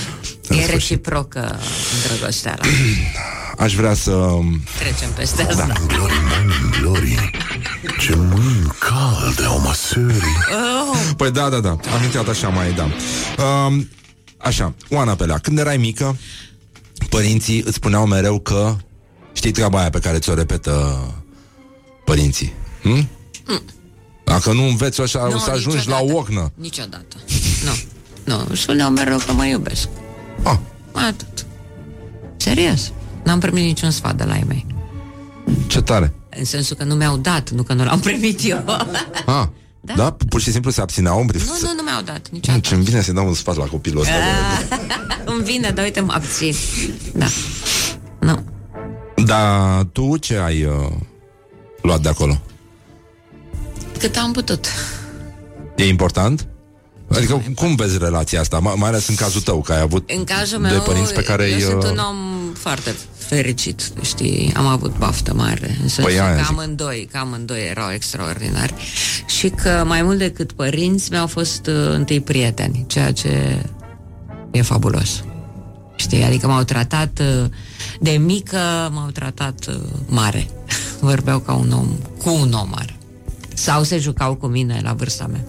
În 0.49 0.57
E 0.59 0.63
sfârșit. 0.63 0.71
reciprocă 0.71 1.59
îndrăgosteala. 2.03 2.63
Aș 3.59 3.75
vrea 3.75 3.95
să... 3.95 4.29
Trecem 4.79 5.11
peste 5.15 5.43
asta. 5.43 5.67
Da. 5.67 5.75
Glory, 5.87 6.13
morning 6.29 6.77
glory 6.81 7.31
Ce 8.01 8.15
mâini 8.17 8.73
calde 8.79 9.45
au 9.45 9.61
măsării 9.61 10.37
Oh, 10.93 10.99
Păi 11.17 11.31
da, 11.31 11.49
da, 11.49 11.61
da, 11.61 11.71
am 11.71 12.03
intrat 12.05 12.29
așa 12.29 12.49
mai, 12.49 12.73
da. 12.73 12.89
Um, 13.45 13.89
așa, 14.39 14.75
Oana 14.91 15.15
Pelea, 15.15 15.39
când 15.39 15.59
erai 15.59 15.77
mică, 15.77 16.17
părinții 17.09 17.63
îți 17.67 17.75
spuneau 17.75 18.07
mereu 18.07 18.39
că 18.41 18.77
știi 19.33 19.51
treaba 19.51 19.79
aia 19.81 19.91
pe 19.91 19.99
care 19.99 20.19
ți-o 20.19 20.35
repetă 20.35 20.99
părinții. 22.05 22.53
Hm? 22.83 23.09
Dacă 24.35 24.53
nu 24.53 24.63
înveți 24.67 25.01
așa, 25.01 25.27
Nu, 25.29 25.35
o 25.35 25.39
să 25.39 25.51
ajungi 25.51 25.77
niciodată. 25.79 26.05
la 26.05 26.15
ocnă. 26.15 26.53
Niciodată. 26.55 27.17
Nu. 27.65 27.73
Nu, 28.35 28.45
îmi 28.49 28.57
spuneau 28.57 28.91
mereu 28.91 29.19
că 29.27 29.33
mă 29.33 29.47
iubesc. 29.47 29.89
Ah. 30.43 30.57
Atât. 30.93 31.47
Serios. 32.37 32.93
N-am 33.25 33.39
primit 33.41 33.65
niciun 33.65 33.91
sfat 33.91 34.15
de 34.17 34.25
la 34.25 34.37
ei 34.37 34.45
mei. 34.49 34.67
Ce 35.67 35.81
tare. 35.83 36.13
În 36.39 36.45
sensul 36.45 36.77
că 36.77 36.85
nu 36.85 36.95
mi-au 36.95 37.17
dat, 37.17 37.51
nu 37.51 37.63
că 37.63 37.73
nu 37.73 37.85
l-am 37.85 38.01
primit 38.01 38.41
eu. 38.45 38.65
Ah, 39.27 39.47
da? 39.81 39.95
da? 39.97 40.17
Pur 40.29 40.41
și 40.41 40.51
simplu 40.53 40.71
se 40.71 40.81
abțineau 40.81 41.21
în 41.21 41.27
nu, 41.33 41.41
nu, 41.61 41.73
nu 41.77 41.83
mi-au 41.83 42.03
dat 42.03 42.21
Nu, 42.31 42.31
niciodată. 42.31 42.69
ce-mi 42.69 42.85
vine 42.85 43.01
să-i 43.03 43.15
dau 43.15 43.27
un 43.27 43.35
sfat 43.35 43.57
la 43.57 43.65
copilul 43.65 44.01
ăsta. 44.01 44.13
Ah, 44.15 44.79
Îmi 45.37 45.45
vine, 45.45 45.71
dar 45.71 45.85
uite, 45.85 46.01
mă 46.01 46.13
abțin. 46.13 46.55
Da. 47.15 47.27
Nu. 48.21 48.45
Dar 49.25 49.83
tu 49.93 50.17
ce 50.17 50.37
ai 50.37 50.65
uh, 50.65 50.93
luat 51.83 52.01
de 52.01 52.09
acolo? 52.09 52.41
Cât 54.05 54.17
am 54.17 54.33
putut. 54.33 54.67
E 55.77 55.89
important? 55.89 56.47
Adică 57.09 57.43
cum 57.55 57.75
vezi 57.75 57.99
relația 57.99 58.41
asta? 58.41 58.59
Mai, 58.59 58.75
mai 58.77 58.89
ales 58.89 59.09
în 59.09 59.15
cazul 59.15 59.41
tău, 59.41 59.61
că 59.61 59.73
ai 59.73 59.81
avut 59.81 60.11
În 60.11 60.25
cazul 60.25 60.61
doi 60.61 60.71
meu, 60.71 60.81
părinți 60.81 61.15
pe 61.15 61.23
care 61.23 61.45
eu 61.45 61.55
îi, 61.55 61.63
sunt 61.63 61.83
uh, 61.83 61.91
un 61.91 61.99
om 61.99 62.17
foarte 62.55 62.95
fericit, 63.17 63.93
știi, 64.03 64.53
am 64.57 64.67
avut 64.67 64.97
baftă 64.99 65.35
mare, 65.35 65.69
în 65.83 65.89
sensul 65.89 66.05
Păi 66.05 66.21
aia 66.21 66.35
că 66.35 66.43
zic. 66.43 66.51
amândoi, 66.51 67.09
că 67.13 67.19
amândoi 67.19 67.69
erau 67.69 67.91
extraordinari 67.93 68.75
și 69.27 69.49
că 69.49 69.85
mai 69.87 70.03
mult 70.03 70.19
decât 70.19 70.53
părinți 70.53 71.11
mi-au 71.11 71.27
fost 71.27 71.67
uh, 71.67 71.91
întâi 71.91 72.21
prieteni, 72.21 72.85
ceea 72.87 73.13
ce 73.13 73.63
e 74.51 74.63
fabulos. 74.63 75.25
Știi, 75.97 76.23
adică 76.23 76.47
m-au 76.47 76.63
tratat 76.63 77.21
uh, 77.21 77.51
de 78.01 78.11
mică, 78.11 78.91
m-au 78.93 79.11
tratat 79.11 79.67
uh, 79.69 79.75
mare. 80.07 80.49
Vorbeau 81.01 81.39
ca 81.39 81.53
un 81.53 81.73
om, 81.73 81.89
cu 82.23 82.31
un 82.31 82.53
om 82.53 82.69
mare. 82.71 82.97
Sau 83.55 83.83
se 83.83 83.99
jucau 83.99 84.35
cu 84.35 84.47
mine 84.47 84.81
la 84.83 84.93
vârsta 84.93 85.27
mea, 85.27 85.45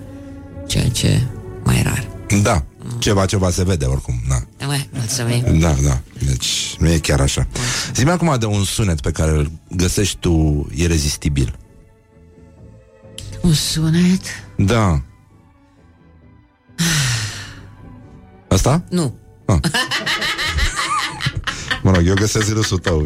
ceea 0.67 0.89
ce 0.89 1.21
mai 1.63 1.81
rar. 1.83 2.07
Da, 2.41 2.63
ceva, 2.99 3.25
ceva 3.25 3.49
se 3.49 3.63
vede 3.63 3.85
oricum 3.85 4.21
da. 4.27 4.65
Mă, 4.65 4.77
mulțumim. 4.91 5.59
Da, 5.59 5.75
da, 5.83 5.99
deci 6.25 6.75
nu 6.79 6.89
e 6.89 6.97
chiar 6.97 7.19
așa 7.19 7.47
Zi-mi 7.93 8.09
acum 8.09 8.35
de 8.39 8.45
un 8.45 8.63
sunet 8.63 9.01
pe 9.01 9.11
care 9.11 9.31
îl 9.31 9.51
găsești 9.69 10.17
tu 10.19 10.67
irezistibil 10.73 11.57
Un 13.41 13.53
sunet? 13.53 14.21
Da 14.57 15.01
Asta? 18.47 18.83
Nu. 18.89 19.15
Ah. 19.45 19.59
Mă 21.83 21.91
rog, 21.91 22.07
eu 22.07 22.13
găsesc 22.13 22.53
râsul 22.53 22.77
tău 22.77 23.05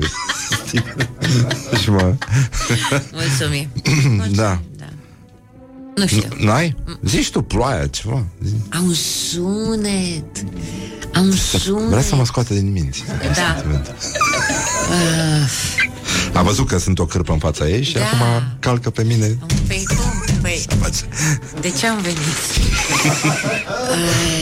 Și 1.81 1.89
mă... 1.89 2.15
Mulțumim. 3.11 3.69
da 4.41 4.61
Nu 5.99 6.07
știu. 6.07 6.27
N-ai? 6.37 6.75
Zici 7.01 7.29
tu 7.31 7.41
ploaia, 7.41 7.87
ceva 7.87 8.25
Zi. 8.43 8.53
Am 8.69 8.83
un 8.83 8.93
sunet. 8.93 10.43
Am 11.13 11.25
un 11.25 11.31
sunet. 11.35 11.87
Vrea 11.89 12.01
să 12.01 12.15
mă 12.15 12.25
scoate 12.25 12.53
din 12.53 12.71
minți 12.71 13.03
Da. 13.35 13.63
Uh, 14.89 15.49
A 16.33 16.41
văzut 16.41 16.67
că 16.67 16.77
sunt 16.77 16.99
o 16.99 17.05
cârpă 17.05 17.31
în 17.33 17.39
fața 17.39 17.67
ei 17.67 17.83
Și 17.83 17.93
Da. 17.93 17.99
acum 18.05 18.43
calcă 18.59 18.89
pe 18.89 19.03
mine 19.03 19.37
păi 19.67 19.83
cum? 19.87 19.97
Păi, 20.41 20.65
de 21.61 21.69
ce 21.69 21.87
am 21.87 22.01
venit? 22.01 22.17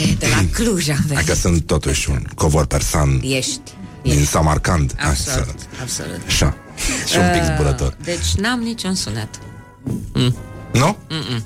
Ai, 0.02 0.16
de 0.20 0.28
la 0.28 0.46
Cluj 0.54 0.90
am 0.90 1.04
venit. 1.08 1.26
Dacă 1.26 1.40
sunt 1.40 1.64
totuși 1.66 2.10
un 2.10 2.24
covor 2.36 2.66
persan 2.66 3.22
Ești. 3.24 3.62
Din 4.04 4.26
Samarcand 4.26 4.96
Absolut, 5.10 5.56
absolut. 5.82 6.20
Așa 6.28 6.56
Și 7.12 7.18
un 7.18 7.30
pic 7.34 7.42
Uh, 7.42 7.54
zburător 7.56 7.98
Deci 8.04 8.34
n-am 8.40 8.60
niciun 8.60 8.96
sunet. 8.96 9.30
Mm. 10.14 10.36
Nu? 10.78 10.98
Mm-mm. 11.10 11.42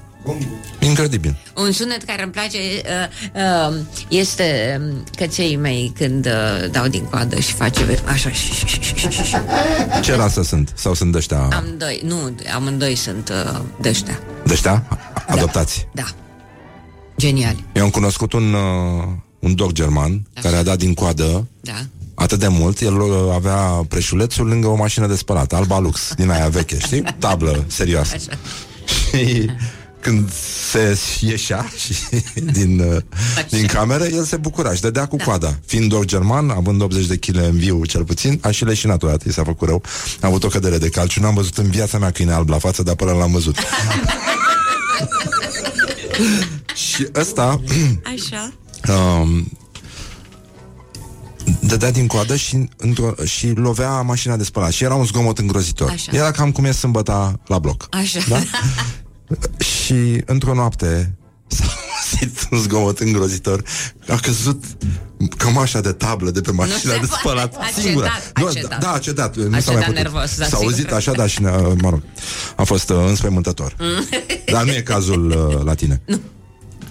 Incredibil 0.79 1.37
Un 1.55 1.71
sunet 1.71 2.03
care 2.03 2.23
îmi 2.23 2.31
place 2.31 2.57
uh, 2.57 3.69
uh, 3.69 3.77
este 4.07 4.79
um, 4.81 5.03
căței 5.15 5.55
mei 5.55 5.93
când 5.97 6.25
uh, 6.25 6.71
dau 6.71 6.87
din 6.87 7.03
coadă 7.03 7.39
și 7.39 7.53
face 7.53 8.01
așa 8.05 8.31
și, 8.31 8.53
și, 8.53 8.65
și, 8.67 8.81
și, 8.81 9.09
și, 9.09 9.23
și. 9.23 9.35
Ce 10.01 10.15
rasă 10.15 10.43
sunt? 10.43 10.73
Sau 10.75 10.93
sunt 10.93 11.15
ăștia 11.15 11.47
Amândoi, 11.51 12.01
nu, 12.03 12.35
amândoi 12.55 12.95
sunt 12.95 13.29
uh, 13.29 13.59
de 13.81 13.89
ăștia. 13.89 14.19
Dăștia? 14.45 14.83
Adoptați 15.27 15.87
Da. 15.93 16.03
Geniali. 17.17 17.63
Eu 17.73 17.83
am 17.83 17.89
cunoscut 17.89 18.33
un, 18.33 18.53
uh, 18.53 19.07
un 19.39 19.55
dog 19.55 19.71
german 19.71 20.27
Care 20.41 20.55
a 20.55 20.63
dat 20.63 20.77
din 20.77 20.93
coadă 20.93 21.47
Da. 21.61 21.73
Atât 22.13 22.39
de 22.39 22.47
mult 22.47 22.79
El 22.81 22.99
uh, 22.99 23.33
avea 23.33 23.57
preșulețul 23.87 24.47
lângă 24.47 24.67
o 24.67 24.75
mașină 24.75 25.07
de 25.07 25.15
spălat 25.15 25.53
Alba 25.53 25.79
Lux, 25.79 26.13
din 26.15 26.29
aia 26.29 26.47
veche, 26.47 26.79
știi? 26.79 27.03
Tablă 27.19 27.63
serioasă 27.67 28.15
Așa. 28.15 28.37
Și 28.91 29.49
când 29.99 30.31
se 30.71 30.97
ieșea 31.19 31.71
și 31.77 31.93
din, 32.57 32.79
uh, 32.79 32.97
din 33.49 33.65
cameră, 33.65 34.03
el 34.03 34.23
se 34.23 34.37
bucura 34.37 34.73
și 34.73 34.81
dădea 34.81 35.07
cu 35.07 35.15
Da. 35.15 35.23
coada. 35.23 35.59
Fiind 35.65 35.89
dog 35.89 36.05
german, 36.05 36.49
având 36.49 36.81
80 36.81 37.05
de 37.05 37.15
kg 37.17 37.35
în 37.35 37.57
viu 37.57 37.85
cel 37.85 38.03
puțin, 38.05 38.39
a 38.41 38.51
și 38.51 38.65
leșinat 38.65 39.03
odată, 39.03 39.23
i 39.27 39.31
s-a 39.33 39.43
făcut 39.43 39.67
rău. 39.67 39.83
A 40.21 40.27
avut 40.27 40.43
o 40.43 40.47
cădere 40.47 40.77
de 40.77 40.89
calciu, 40.89 41.21
n-am 41.21 41.33
văzut 41.33 41.57
în 41.57 41.69
viața 41.69 41.97
mea 41.97 42.11
câine 42.11 42.33
alb 42.33 42.49
la 42.49 42.57
față, 42.59 42.83
dar 42.83 42.95
până 42.95 43.11
l-am 43.11 43.31
văzut. 43.31 43.55
și 46.73 47.07
ăsta 47.15 47.61
Așa. 48.13 48.53
um, 48.93 49.51
dădea 51.61 51.91
din 51.91 52.07
coadă 52.07 52.35
și, 52.35 52.69
într-o, 52.77 53.13
și 53.25 53.47
lovea 53.49 54.01
mașina 54.01 54.35
de 54.35 54.43
spălat 54.43 54.71
și 54.71 54.83
era 54.83 54.95
un 54.95 55.05
zgomot 55.05 55.37
îngrozitor. 55.37 55.89
Așa. 55.89 56.11
Era 56.15 56.31
cam 56.31 56.51
cum 56.51 56.65
e 56.65 56.71
sâmbăta 56.71 57.39
la 57.47 57.59
bloc. 57.59 57.87
Așa. 57.91 58.19
Da? 58.29 58.39
Și 58.39 59.83
Și 59.85 60.21
într-o 60.25 60.53
noapte 60.53 61.15
s-a 61.47 61.63
auzit 61.65 62.47
un 62.51 62.57
zgomot 62.59 62.99
îngrozitor. 62.99 63.63
A 64.07 64.15
căzut 64.15 64.63
cămașa 65.37 65.81
de 65.81 65.91
tablă 65.91 66.31
de 66.31 66.41
pe 66.41 66.51
mașina 66.51 66.77
se 66.77 66.87
de 66.99 67.05
poate. 67.07 67.13
spălat 67.19 67.55
A 67.55 67.69
singură. 67.81 68.05
cedat, 68.05 68.31
a 68.33 68.41
Nu, 68.41 68.51
cedat. 68.51 68.79
Da, 68.79 68.91
a 68.91 68.97
cedat. 68.99 69.35
Nu 69.35 69.55
A 69.55 69.59
s-a 69.59 69.71
mai 69.71 69.81
cedat 69.81 69.83
putut. 69.83 69.95
nervos, 69.95 70.37
da, 70.37 70.43
S-a 70.43 70.49
sigur. 70.49 70.63
auzit 70.63 70.91
așa, 70.91 71.11
da, 71.11 71.27
și, 71.27 71.41
ne- 71.41 71.49
mă 71.81 71.89
rog, 71.89 72.01
a 72.55 72.63
fost 72.63 72.89
uh, 72.89 72.97
înspăimântător. 73.07 73.75
Dar 74.51 74.63
nu 74.63 74.71
e 74.71 74.81
cazul 74.81 75.29
uh, 75.57 75.63
la 75.65 75.73
tine. 75.73 76.01
Nu. 76.05 76.19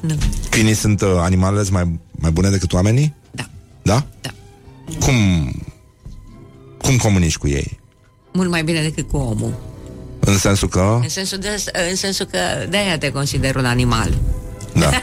Nu. 0.01 0.15
Câinii 0.51 0.75
sunt 0.75 1.01
uh, 1.01 1.09
animalele 1.21 1.69
mai, 1.71 2.01
mai 2.11 2.31
bune 2.31 2.51
decât 2.51 2.73
oamenii? 2.73 3.15
Da. 3.31 3.49
Da? 3.83 4.07
Da. 4.21 4.31
Cum, 4.99 5.15
cum 6.83 6.97
comunici 6.97 7.37
cu 7.37 7.49
ei? 7.49 7.79
Mult 8.33 8.51
mai 8.51 8.63
bine 8.65 8.83
decât 8.83 9.09
cu 9.11 9.17
omul. 9.17 9.55
În 10.21 10.39
sensul 10.39 10.69
că... 10.69 10.99
În 11.03 11.09
sensul, 11.09 11.39
de, 11.39 11.63
în 11.91 11.97
sensul 11.97 12.27
că 12.27 12.39
de-aia 12.69 12.99
te 12.99 13.11
consider 13.13 13.57
un 13.57 13.65
animal. 13.65 14.19
Da. 14.75 14.91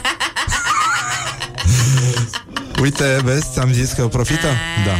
Uite, 2.82 3.18
vezi, 3.24 3.46
ți-am 3.52 3.72
zis 3.72 3.92
că 3.92 4.06
profită? 4.08 4.46
Da. 4.86 4.92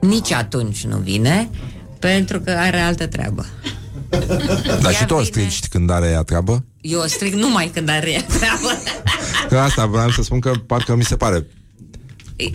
Nici 0.01 0.31
atunci 0.31 0.83
nu 0.83 0.97
vine, 0.97 1.49
pentru 1.99 2.39
că 2.39 2.51
are 2.51 2.79
altă 2.79 3.07
treabă. 3.07 3.45
Dar 4.81 4.93
și 4.93 5.05
tu 5.05 5.13
o 5.13 5.23
strici 5.23 5.67
când 5.69 5.89
are 5.89 6.07
ea 6.07 6.23
treabă? 6.23 6.65
Eu 6.81 6.99
o 6.99 7.07
stric 7.07 7.33
numai 7.33 7.71
când 7.73 7.89
are 7.89 8.11
ea 8.11 8.23
treabă. 8.23 8.81
Că 9.49 9.57
asta 9.57 9.85
vreau 9.85 10.09
să 10.09 10.21
spun 10.21 10.39
că 10.39 10.51
parcă 10.65 10.95
mi 10.95 11.03
se 11.03 11.15
pare 11.15 11.47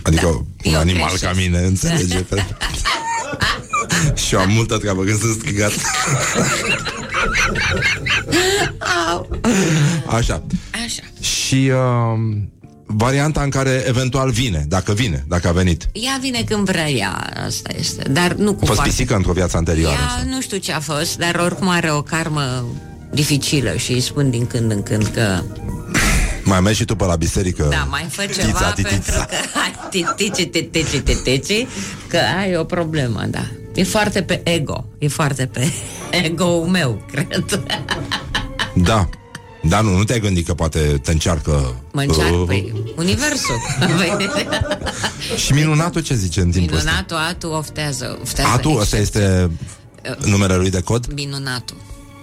Adică 0.03 0.27
un 0.27 0.45
eu 0.61 0.79
animal 0.79 1.07
greșesc. 1.09 1.23
ca 1.23 1.31
mine, 1.39 1.57
înțelege? 1.57 2.19
Pe... 2.19 2.45
și 4.27 4.33
eu 4.33 4.39
am 4.39 4.51
multă 4.51 4.77
treabă 4.77 5.03
când 5.03 5.19
sunt 5.19 5.33
strigat. 5.35 5.71
Așa. 10.05 10.43
Așa. 10.85 11.03
Și 11.19 11.71
uh, 11.73 12.37
varianta 12.85 13.41
în 13.41 13.49
care 13.49 13.83
eventual 13.87 14.29
vine, 14.31 14.65
dacă 14.67 14.93
vine, 14.93 15.25
dacă 15.27 15.47
a 15.47 15.51
venit. 15.51 15.89
Ea 15.91 16.17
vine 16.21 16.43
când 16.45 16.65
vrea 16.65 16.89
ea, 16.89 17.33
asta 17.45 17.69
este. 17.79 18.09
Dar 18.09 18.33
nu 18.33 18.49
A 18.49 18.53
cu 18.53 18.59
fost 18.65 18.71
foarte- 18.73 18.89
pisică 18.89 19.15
într-o 19.15 19.31
viață 19.33 19.57
anterioară. 19.57 19.97
Ea 20.17 20.23
nu 20.29 20.41
știu 20.41 20.57
ce 20.57 20.71
a 20.71 20.79
fost, 20.79 21.17
dar 21.17 21.35
oricum 21.35 21.67
are 21.67 21.91
o 21.91 22.01
karmă 22.01 22.65
dificilă 23.13 23.75
și 23.77 23.91
îi 23.91 24.01
spun 24.01 24.29
din 24.29 24.45
când 24.47 24.71
în 24.71 24.83
când 24.83 25.05
că 25.07 25.43
Mai 26.53 26.61
mergi 26.61 26.79
și 26.79 26.85
tu 26.85 26.95
pe 26.95 27.05
la 27.05 27.15
biserică. 27.15 27.67
da, 27.69 27.87
mai 27.89 28.05
fă 28.09 28.25
ceva 28.25 28.47
Tița, 28.47 28.71
titița. 28.71 28.95
pentru 28.95 29.13
că 29.51 29.59
ai 29.59 29.73
titici, 29.89 30.49
titici, 30.49 31.01
titici, 31.23 31.67
că 32.07 32.17
ai 32.39 32.55
o 32.55 32.63
problemă, 32.63 33.23
da. 33.29 33.45
E 33.75 33.83
foarte 33.83 34.23
pe 34.23 34.41
ego, 34.43 34.85
e 34.97 35.07
foarte 35.07 35.45
pe 35.45 35.71
ego-ul 36.23 36.67
meu, 36.67 37.05
cred. 37.11 37.45
Da. 38.75 39.09
Da, 39.61 39.81
nu, 39.81 39.97
nu 39.97 40.03
te-ai 40.03 40.19
gândit 40.19 40.45
că 40.45 40.53
poate 40.53 40.79
te 41.03 41.11
încearcă 41.11 41.75
Mă 41.91 42.01
încearcă, 42.01 42.33
Uh, 42.35 42.43
păi, 42.47 42.73
universul. 42.97 43.61
Și 45.35 45.53
minunatul 45.53 46.01
ce 46.01 46.13
zice 46.15 46.39
în 46.41 46.51
timpul 46.51 46.75
ăsta? 46.77 46.89
Minunatul, 46.89 47.17
atu, 47.17 47.47
oftează. 47.47 48.17
oftează 48.21 48.49
Atu, 48.53 48.69
ăsta 48.79 48.97
este 48.97 49.51
numele 50.25 50.55
lui 50.55 50.69
de 50.69 50.81
cod? 50.81 51.05
Minunatul. 51.13 51.77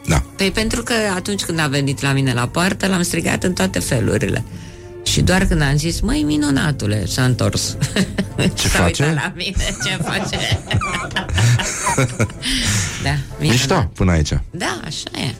Da. 0.06 0.22
Păi 0.36 0.50
pentru 0.50 0.82
că 0.82 0.92
atunci 1.14 1.42
când 1.42 1.58
a 1.58 1.66
venit 1.66 2.00
la 2.00 2.12
mine 2.12 2.32
la 2.32 2.48
poartă, 2.48 2.86
l-am 2.86 3.02
strigat 3.02 3.44
în 3.44 3.52
toate 3.52 3.78
felurile. 3.78 4.44
Și 5.02 5.20
doar 5.20 5.44
când 5.46 5.62
am 5.62 5.76
zis, 5.76 6.00
măi, 6.00 6.22
minunatule, 6.22 7.06
s-a 7.06 7.24
întors. 7.24 7.76
Ce 8.54 8.68
S-a 8.68 8.78
face? 8.78 9.02
uitat 9.02 9.22
la 9.22 9.32
mine, 9.36 9.76
ce 9.84 10.02
face? 10.02 10.38
da, 13.04 13.14
minunat. 13.38 13.40
Mișto 13.40 13.90
până 13.94 14.10
aici. 14.12 14.32
Da, 14.50 14.80
așa 14.84 15.10
e. 15.14 15.34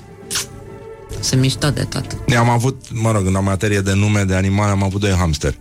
Sunt 1.21 1.41
mișto 1.41 1.71
de 1.71 1.85
tot. 1.85 2.05
Eu 2.27 2.39
am 2.39 2.49
avut, 2.49 2.85
mă 2.93 3.11
rog, 3.13 3.27
în 3.27 3.39
materie 3.43 3.81
de 3.81 3.93
nume 3.95 4.25
de 4.25 4.35
animale 4.35 4.71
am 4.71 4.83
avut 4.83 5.01
doi 5.01 5.11
hamster 5.15 5.55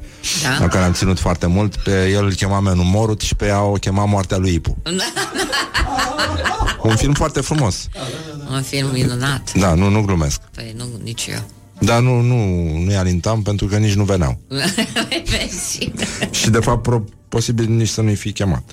Da? 0.44 0.58
La 0.60 0.68
care 0.68 0.86
am 0.86 0.94
ținut 0.94 1.20
foarte 1.20 1.46
mult 1.46 1.76
Pe 1.76 2.10
el 2.10 2.26
îl 2.26 2.34
chema 2.34 2.60
Menu 2.60 2.84
Morut 2.84 3.22
și 3.22 3.36
pe 3.36 3.46
ea 3.46 3.62
o 3.62 3.72
chema 3.74 4.06
Moartea 4.06 4.38
lui 4.38 4.54
Ipu 4.54 4.78
Un 6.84 6.96
film 6.96 7.14
foarte 7.14 7.42
frumos 7.42 7.88
Un 8.52 8.62
film 8.62 8.90
minunat. 8.92 9.54
Da, 9.54 9.74
nu, 9.74 9.90
nu 9.90 10.02
glumesc 10.02 10.42
Păi 10.56 10.74
nu, 10.78 10.84
nici 11.04 11.26
eu. 11.32 11.40
Dar 11.80 12.00
nu, 12.02 12.22
nu, 12.22 12.36
nu-i 12.84 12.96
alintam 12.96 13.42
pentru 13.42 13.66
că 13.68 13.78
nici 13.78 13.94
nu 13.94 14.04
veneau 14.04 14.40
vezi? 15.32 15.92
Și 16.32 16.50
de 16.50 16.60
fapt 16.60 16.82
pro- 16.82 17.04
posibil 17.30 17.66
nici 17.70 17.88
să 17.88 18.02
nu-i 18.02 18.16
fi 18.16 18.32
chemat 18.32 18.64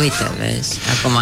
Uite, 0.00 0.14
vezi, 0.38 0.78
acum 1.00 1.12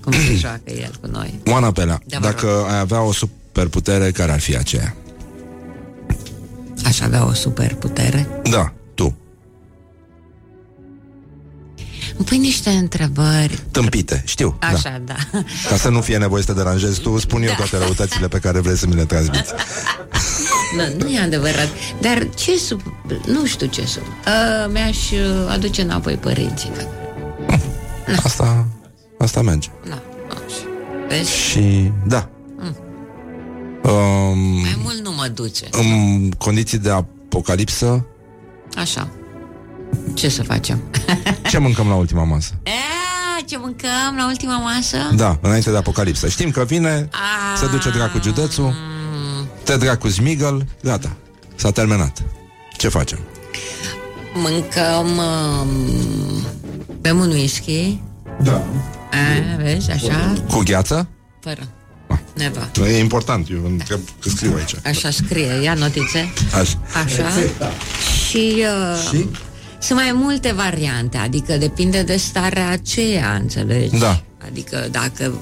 cum 0.00 0.12
se 0.12 0.34
joacă 0.36 0.62
el 0.80 0.90
cu 1.00 1.06
noi. 1.12 1.40
Oana 1.46 1.72
Pelea, 1.72 2.00
Da, 2.06 2.18
mă 2.18 2.26
rog. 2.26 2.34
dacă 2.34 2.66
ai 2.70 2.78
avea 2.78 3.00
o 3.02 3.12
superputere, 3.60 4.10
care 4.10 4.32
ar 4.32 4.40
fi 4.40 4.56
aceea? 4.56 4.94
Aș 6.84 7.00
avea 7.00 7.26
o 7.26 7.32
super 7.32 7.74
putere. 7.74 8.28
Da, 8.50 8.72
tu 8.94 9.16
Îmi 12.16 12.26
pui 12.28 12.38
niște 12.38 12.70
întrebări. 12.70 13.60
Tâmpite, 13.70 14.22
știu 14.26 14.56
da. 14.60 14.66
Așa, 14.66 15.02
da. 15.04 15.14
Ca 15.68 15.76
să 15.76 15.88
nu 15.88 16.00
fie 16.00 16.16
nevoie 16.18 16.42
să 16.42 16.52
te 16.52 16.58
deranjezi 16.58 17.00
tu, 17.00 17.18
spun 17.18 17.42
eu 17.42 17.54
toate 17.56 17.76
răutățile 17.78 18.28
pe 18.28 18.38
care 18.38 18.60
vreți 18.60 18.80
să 18.80 18.86
mi 18.86 18.94
le 18.94 19.04
transmiți 19.04 19.52
Nu, 20.76 21.04
nu 21.04 21.08
e 21.10 21.18
adevărat. 21.20 21.68
Dar 22.00 22.28
ce 22.34 22.56
sub... 22.58 22.80
Nu 23.26 23.46
știu 23.46 23.66
ce 23.66 23.86
sub... 23.86 24.02
Uh, 24.02 24.70
mi-aș 24.72 25.10
uh, 25.10 25.18
aduce 25.48 25.82
înapoi 25.82 26.14
părinții. 26.16 26.70
dacă- 28.06 28.20
Asta, 28.24 28.66
asta 29.18 29.42
merge 29.42 29.68
Na, 29.88 30.02
așa. 30.28 30.66
Vezi? 31.08 31.30
Și, 31.36 31.92
da 32.06 32.28
Mm. 32.32 32.39
Um, 33.82 34.38
Mai 34.60 34.78
mult 34.82 34.98
nu 35.04 35.12
mă 35.12 35.28
duce. 35.34 35.68
În 35.70 36.30
condiții 36.30 36.78
de 36.78 36.90
apocalipsă 36.90 38.06
Așa. 38.76 39.08
Ce 40.14 40.28
să 40.28 40.42
facem? 40.42 40.82
Ce 41.50 41.58
mâncăm 41.58 41.88
la 41.88 41.94
ultima 41.94 42.24
masă? 42.24 42.52
A, 42.64 43.42
ce 43.46 43.58
mâncăm 43.58 44.14
la 44.16 44.26
ultima 44.26 44.56
masă? 44.56 44.96
Da, 45.14 45.38
înainte 45.42 45.70
de 45.70 45.76
apocalipsă 45.76 46.28
Știm 46.28 46.50
că 46.50 46.64
vine, 46.64 47.08
se 47.56 47.66
duce 47.66 47.90
dracu 47.90 48.20
județul 48.22 48.74
Te 49.62 49.76
dracu 49.76 50.08
zmigăl 50.08 50.66
Gata, 50.82 51.16
s-a 51.54 51.70
terminat 51.70 52.22
Ce 52.76 52.88
facem? 52.88 53.18
Mâncăm 54.34 55.06
um, 55.06 56.46
Bem 57.00 57.18
un 57.18 57.30
whisky 57.30 58.00
Da 58.42 58.62
A, 59.10 59.56
vezi, 59.62 59.90
așa 59.90 60.32
Cu 60.50 60.62
gheață? 60.64 61.08
Fără 61.40 61.60
Neva. 62.34 62.70
E 62.86 62.98
important, 62.98 63.48
eu 63.50 63.64
întreb 63.64 64.00
că 64.20 64.28
scriu 64.28 64.54
aici. 64.56 64.74
Așa 64.84 65.10
scrie, 65.10 65.60
ia 65.62 65.74
notițe. 65.74 66.32
Așa, 66.60 66.78
Așa. 67.04 67.28
Și, 68.28 68.56
uh, 68.56 69.08
Și? 69.10 69.26
Sunt 69.80 69.98
mai 69.98 70.12
multe 70.14 70.52
variante 70.52 71.16
Adică 71.16 71.56
depinde 71.56 72.02
de 72.02 72.16
starea 72.16 72.68
aceea 72.68 73.38
Înțelegi? 73.40 73.98
Da. 73.98 74.22
Adică 74.46 74.88
dacă 74.90 75.34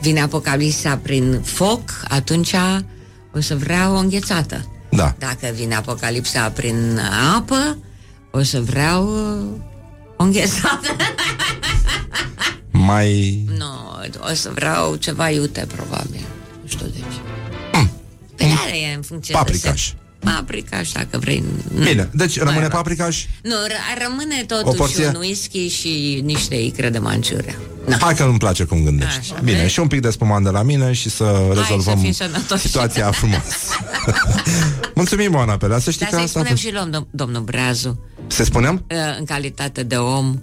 vine 0.00 0.20
apocalipsa 0.20 0.96
prin 0.96 1.40
foc 1.44 1.80
Atunci 2.08 2.54
o 3.34 3.40
să 3.40 3.56
vreau 3.56 3.94
o 3.94 3.98
înghețată. 3.98 4.68
Da. 4.90 5.14
Dacă 5.18 5.52
vine 5.54 5.74
apocalipsa 5.74 6.48
prin 6.50 7.00
apă 7.36 7.78
O 8.30 8.42
să 8.42 8.60
vreau 8.60 9.06
uh, 9.06 9.60
o 10.16 10.22
înghețată 10.22 10.96
Mai... 12.84 13.38
Nu, 13.58 13.66
o 14.30 14.34
să 14.34 14.50
vreau 14.54 14.94
ceva 14.94 15.30
iute, 15.30 15.66
probabil. 15.76 16.20
Nu 16.62 16.68
știu 16.68 16.86
de 16.86 16.98
ce. 16.98 17.20
Pe 18.36 18.44
care 18.44 18.78
e 18.90 18.94
în 18.94 19.02
funcție 19.02 19.34
Paprikaș 19.34 19.92
de... 20.20 20.30
paprikaș, 20.30 20.92
dacă 20.92 21.18
vrei. 21.18 21.44
Bine, 21.84 22.08
deci 22.12 22.38
rămâne 22.38 22.58
Mai 22.58 22.68
paprikaș? 22.68 23.24
Nu, 23.42 23.54
r- 23.54 24.02
rămâne 24.02 24.34
O 24.42 24.44
totuși 24.44 24.76
porție? 24.76 25.06
un 25.06 25.14
whisky 25.16 25.68
și 25.68 26.20
niște 26.24 26.54
icre 26.54 26.90
de 26.90 26.98
manciurea. 26.98 27.54
Hai 28.00 28.14
că 28.14 28.24
nu-mi 28.24 28.38
place 28.38 28.64
cum 28.64 28.84
gândești. 28.84 29.18
Așa, 29.18 29.40
Bine, 29.44 29.58
vezi? 29.60 29.72
și 29.72 29.80
un 29.80 29.86
pic 29.86 30.00
de 30.00 30.10
spumant 30.10 30.44
de 30.44 30.50
la 30.50 30.62
mine 30.62 30.92
și 30.92 31.10
să 31.10 31.50
rezolvăm 31.54 31.98
fim 31.98 32.12
sănătoși. 32.12 32.62
situația 32.62 33.10
frumos. 33.10 33.42
Mulțumim, 34.94 35.34
Oana 35.34 35.56
Pelea, 35.56 35.78
să 35.78 35.90
știi 35.90 36.06
Dar 36.10 36.10
că 36.10 36.14
să-i 36.16 36.24
asta 36.24 36.38
a 36.38 36.42
spunem 36.42 36.56
fost. 36.56 36.66
și 36.66 36.72
lui 36.72 37.00
dom- 37.00 37.10
domnul 37.10 37.42
Breazu, 37.42 38.00
Se 38.26 38.44
spunem? 38.44 38.84
uh, 38.90 38.96
în 39.18 39.24
calitate 39.24 39.82
de 39.82 39.96
om, 39.96 40.38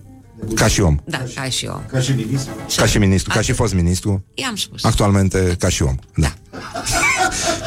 Ca 0.56 0.68
și 0.68 0.82
om. 0.82 0.98
da, 1.06 1.24
ca 1.36 1.44
și 1.50 1.66
om. 1.66 1.82
Ca 1.92 2.00
și 2.00 2.12
ministru. 2.12 2.54
Ca 2.76 2.86
și 2.86 2.98
ministru, 2.98 3.34
ca 3.34 3.42
și 3.42 3.52
fost 3.52 3.74
ministru. 3.74 4.26
I-am 4.34 4.56
spus. 4.56 4.84
Actualmente 4.84 5.56
ca 5.60 5.70
și 5.70 5.82
om. 5.84 5.96
Da. 6.16 6.34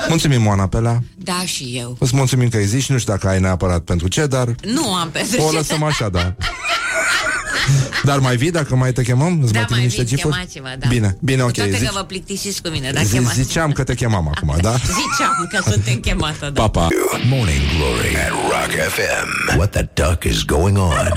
Mulțumim, 0.09 0.47
Oana 0.47 0.67
Pelea. 0.69 1.03
Da, 1.17 1.43
și 1.45 1.75
eu. 1.79 1.97
Îți 2.01 2.17
mulțumim 2.17 2.49
că 2.49 2.57
existi, 2.57 2.93
nu 2.93 2.99
știu 2.99 3.13
dacă 3.13 3.29
ai 3.29 3.41
neapărat 3.41 3.81
pentru 3.81 4.09
ce, 4.09 4.27
dar 4.27 4.55
Nu 4.75 4.95
am 4.95 5.09
pentru 5.11 5.43
o 5.43 5.51
ce. 5.51 5.57
lăsăm 5.57 5.83
așa, 5.83 6.09
da. 6.09 6.35
Dar 8.05 8.19
mai 8.19 8.37
vii 8.37 8.51
dacă 8.51 8.77
mai 8.77 8.93
te 8.93 9.03
chemăm? 9.03 9.41
Îți 9.43 9.53
Da, 9.53 9.59
mai 9.59 9.69
mai 9.71 9.83
niște 9.83 10.03
vin, 10.03 10.17
chipuri? 10.17 10.35
chemați-mă, 10.35 10.75
da. 10.79 10.89
Bine, 10.89 11.17
bine, 11.21 11.43
ok. 11.43 11.49
Cu 11.51 11.55
toate 11.57 11.71
Zici, 11.77 11.87
că 11.87 11.91
vă 11.95 12.03
plictisiți 12.03 12.63
cu 12.63 12.69
mine, 12.69 12.91
da, 12.91 13.03
zi- 13.03 13.13
chemați. 13.13 13.35
ziceam 13.43 13.73
că 13.73 13.85
te 13.85 13.95
chemam 13.95 14.29
acum, 14.37 14.57
da? 14.61 14.75
Ziceam 14.77 15.49
că 15.51 15.71
suntem 15.71 15.95
chemată, 16.01 16.51
da. 16.53 16.61
Pa, 16.63 16.69
pa. 16.69 16.89
Morning 17.29 17.61
Glory 17.77 18.17
at 18.17 18.31
Rock 18.31 18.71
FM. 18.89 19.57
What 19.57 19.71
the 19.71 19.89
duck 19.95 20.25
is 20.25 20.43
going 20.43 20.79
on? 20.79 21.13